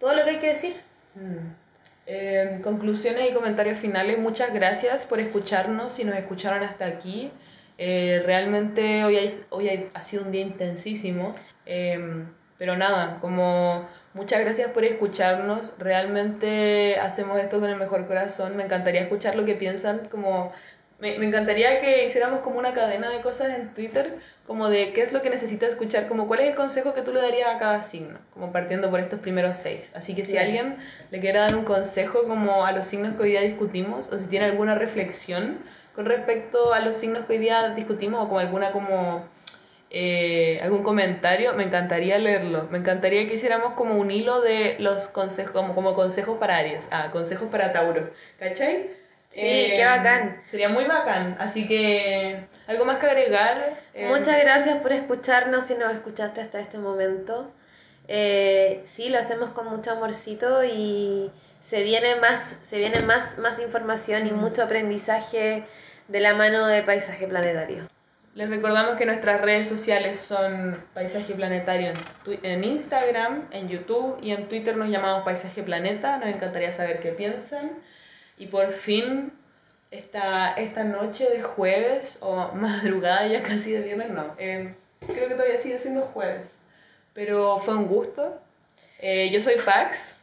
todo 0.00 0.14
lo 0.14 0.24
que 0.24 0.30
hay 0.30 0.38
que 0.38 0.48
decir. 0.48 0.80
Mm. 1.14 1.65
Eh, 2.06 2.60
conclusiones 2.62 3.30
y 3.30 3.34
comentarios 3.34 3.78
finales. 3.78 4.18
Muchas 4.18 4.54
gracias 4.54 5.06
por 5.06 5.20
escucharnos. 5.20 5.94
Si 5.94 6.04
nos 6.04 6.16
escucharon 6.16 6.62
hasta 6.62 6.86
aquí, 6.86 7.30
eh, 7.78 8.22
realmente 8.24 9.04
hoy, 9.04 9.18
hoy 9.50 9.88
ha 9.92 10.02
sido 10.02 10.24
un 10.24 10.30
día 10.30 10.42
intensísimo. 10.42 11.34
Eh, 11.66 12.24
pero 12.58 12.76
nada, 12.76 13.18
como 13.20 13.86
muchas 14.14 14.40
gracias 14.40 14.70
por 14.70 14.84
escucharnos. 14.84 15.74
Realmente 15.78 16.96
hacemos 17.00 17.38
esto 17.40 17.60
con 17.60 17.68
el 17.70 17.76
mejor 17.76 18.06
corazón. 18.06 18.56
Me 18.56 18.64
encantaría 18.64 19.02
escuchar 19.02 19.36
lo 19.36 19.44
que 19.44 19.54
piensan. 19.54 20.08
Como 20.08 20.52
me, 20.98 21.18
me 21.18 21.26
encantaría 21.26 21.80
que 21.80 22.06
hiciéramos 22.06 22.40
como 22.40 22.58
una 22.58 22.72
cadena 22.72 23.10
de 23.10 23.20
cosas 23.20 23.50
en 23.58 23.74
Twitter 23.74 24.18
como 24.46 24.68
de 24.68 24.92
qué 24.92 25.02
es 25.02 25.12
lo 25.12 25.22
que 25.22 25.30
necesita 25.30 25.66
escuchar, 25.66 26.06
como 26.06 26.28
cuál 26.28 26.40
es 26.40 26.48
el 26.50 26.54
consejo 26.54 26.94
que 26.94 27.02
tú 27.02 27.12
le 27.12 27.20
darías 27.20 27.54
a 27.54 27.58
cada 27.58 27.82
signo, 27.82 28.18
como 28.32 28.52
partiendo 28.52 28.90
por 28.90 29.00
estos 29.00 29.18
primeros 29.18 29.56
seis. 29.56 29.92
Así 29.96 30.14
que 30.14 30.22
si 30.22 30.32
sí. 30.32 30.38
alguien 30.38 30.76
le 31.10 31.20
quiere 31.20 31.40
dar 31.40 31.56
un 31.56 31.64
consejo 31.64 32.24
como 32.28 32.64
a 32.64 32.72
los 32.72 32.86
signos 32.86 33.16
que 33.16 33.24
hoy 33.24 33.30
día 33.30 33.40
discutimos, 33.40 34.08
o 34.12 34.18
si 34.18 34.28
tiene 34.28 34.46
alguna 34.46 34.76
reflexión 34.76 35.58
con 35.94 36.06
respecto 36.06 36.74
a 36.74 36.80
los 36.80 36.94
signos 36.94 37.24
que 37.26 37.34
hoy 37.34 37.38
día 37.38 37.70
discutimos, 37.70 38.24
o 38.24 38.28
como 38.28 38.38
alguna 38.38 38.70
como 38.70 39.26
eh, 39.90 40.60
algún 40.62 40.84
comentario, 40.84 41.54
me 41.54 41.64
encantaría 41.64 42.18
leerlo. 42.18 42.68
Me 42.70 42.78
encantaría 42.78 43.26
que 43.26 43.34
hiciéramos 43.34 43.72
como 43.72 43.96
un 43.96 44.12
hilo 44.12 44.42
de 44.42 44.76
los 44.78 45.08
consejos, 45.08 45.50
como, 45.50 45.74
como 45.74 45.94
consejos 45.94 46.38
para 46.38 46.58
Aries, 46.58 46.86
ah, 46.92 47.10
consejos 47.12 47.48
para 47.50 47.72
Tauro. 47.72 48.10
¿Cachai? 48.38 48.90
Sí, 49.30 49.40
eh, 49.42 49.74
qué 49.76 49.84
bacán. 49.84 50.42
Sería 50.50 50.68
muy 50.68 50.84
bacán. 50.84 51.36
Así 51.38 51.68
que, 51.68 52.46
¿algo 52.66 52.84
más 52.84 52.96
que 52.98 53.06
agregar? 53.06 53.76
Eh, 53.94 54.08
Muchas 54.08 54.40
gracias 54.42 54.78
por 54.78 54.92
escucharnos 54.92 55.66
si 55.66 55.74
nos 55.74 55.92
escuchaste 55.92 56.40
hasta 56.40 56.60
este 56.60 56.78
momento. 56.78 57.50
Eh, 58.08 58.82
sí, 58.84 59.08
lo 59.08 59.18
hacemos 59.18 59.50
con 59.50 59.68
mucho 59.68 59.92
amorcito 59.92 60.64
y 60.64 61.30
se 61.60 61.82
viene 61.82 62.16
más, 62.16 62.42
se 62.42 62.78
viene 62.78 63.00
más, 63.00 63.38
más 63.38 63.58
información 63.58 64.26
y 64.26 64.30
mucho 64.30 64.62
aprendizaje 64.62 65.64
de 66.08 66.20
la 66.20 66.34
mano 66.34 66.66
de 66.66 66.82
Paisaje 66.82 67.26
Planetario. 67.26 67.88
Les 68.34 68.50
recordamos 68.50 68.96
que 68.96 69.06
nuestras 69.06 69.40
redes 69.40 69.66
sociales 69.66 70.20
son 70.20 70.84
Paisaje 70.94 71.34
Planetario 71.34 71.94
en, 72.26 72.44
en 72.44 72.64
Instagram, 72.64 73.48
en 73.50 73.68
YouTube 73.68 74.18
y 74.22 74.30
en 74.30 74.46
Twitter 74.48 74.76
nos 74.76 74.90
llamamos 74.90 75.24
Paisaje 75.24 75.62
Planeta. 75.62 76.18
Nos 76.18 76.28
encantaría 76.28 76.70
saber 76.70 77.00
qué 77.00 77.12
piensan. 77.12 77.72
Y 78.38 78.46
por 78.46 78.70
fin, 78.72 79.32
esta, 79.90 80.52
esta 80.54 80.84
noche 80.84 81.28
de 81.30 81.42
jueves, 81.42 82.18
o 82.20 82.48
madrugada 82.54 83.26
ya 83.26 83.42
casi 83.42 83.72
de 83.72 83.80
viernes, 83.80 84.10
no, 84.10 84.34
eh, 84.38 84.74
creo 85.06 85.28
que 85.28 85.34
todavía 85.34 85.58
sigue 85.58 85.78
siendo 85.78 86.02
jueves, 86.02 86.60
pero 87.14 87.58
fue 87.58 87.74
un 87.74 87.86
gusto. 87.86 88.40
Eh, 88.98 89.30
yo 89.30 89.40
soy 89.40 89.54
Pax 89.64 90.18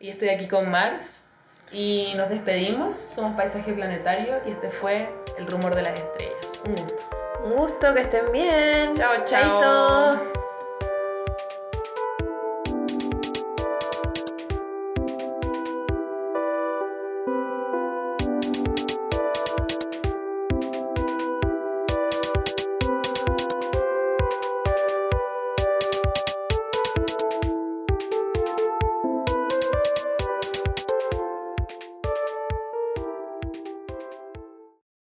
y 0.00 0.08
estoy 0.08 0.30
aquí 0.30 0.48
con 0.48 0.70
Mars 0.70 1.24
y 1.72 2.12
nos 2.16 2.30
despedimos. 2.30 2.96
Somos 3.10 3.36
Paisaje 3.36 3.72
Planetario 3.72 4.40
y 4.46 4.52
este 4.52 4.70
fue 4.70 5.08
El 5.38 5.46
Rumor 5.46 5.74
de 5.74 5.82
las 5.82 5.98
Estrellas. 5.98 6.62
Un 6.66 6.72
gusto. 6.76 7.10
Un 7.44 7.52
gusto, 7.52 7.94
que 7.94 8.00
estén 8.00 8.32
bien. 8.32 8.94
Chao, 8.96 9.24
chao. 9.26 10.43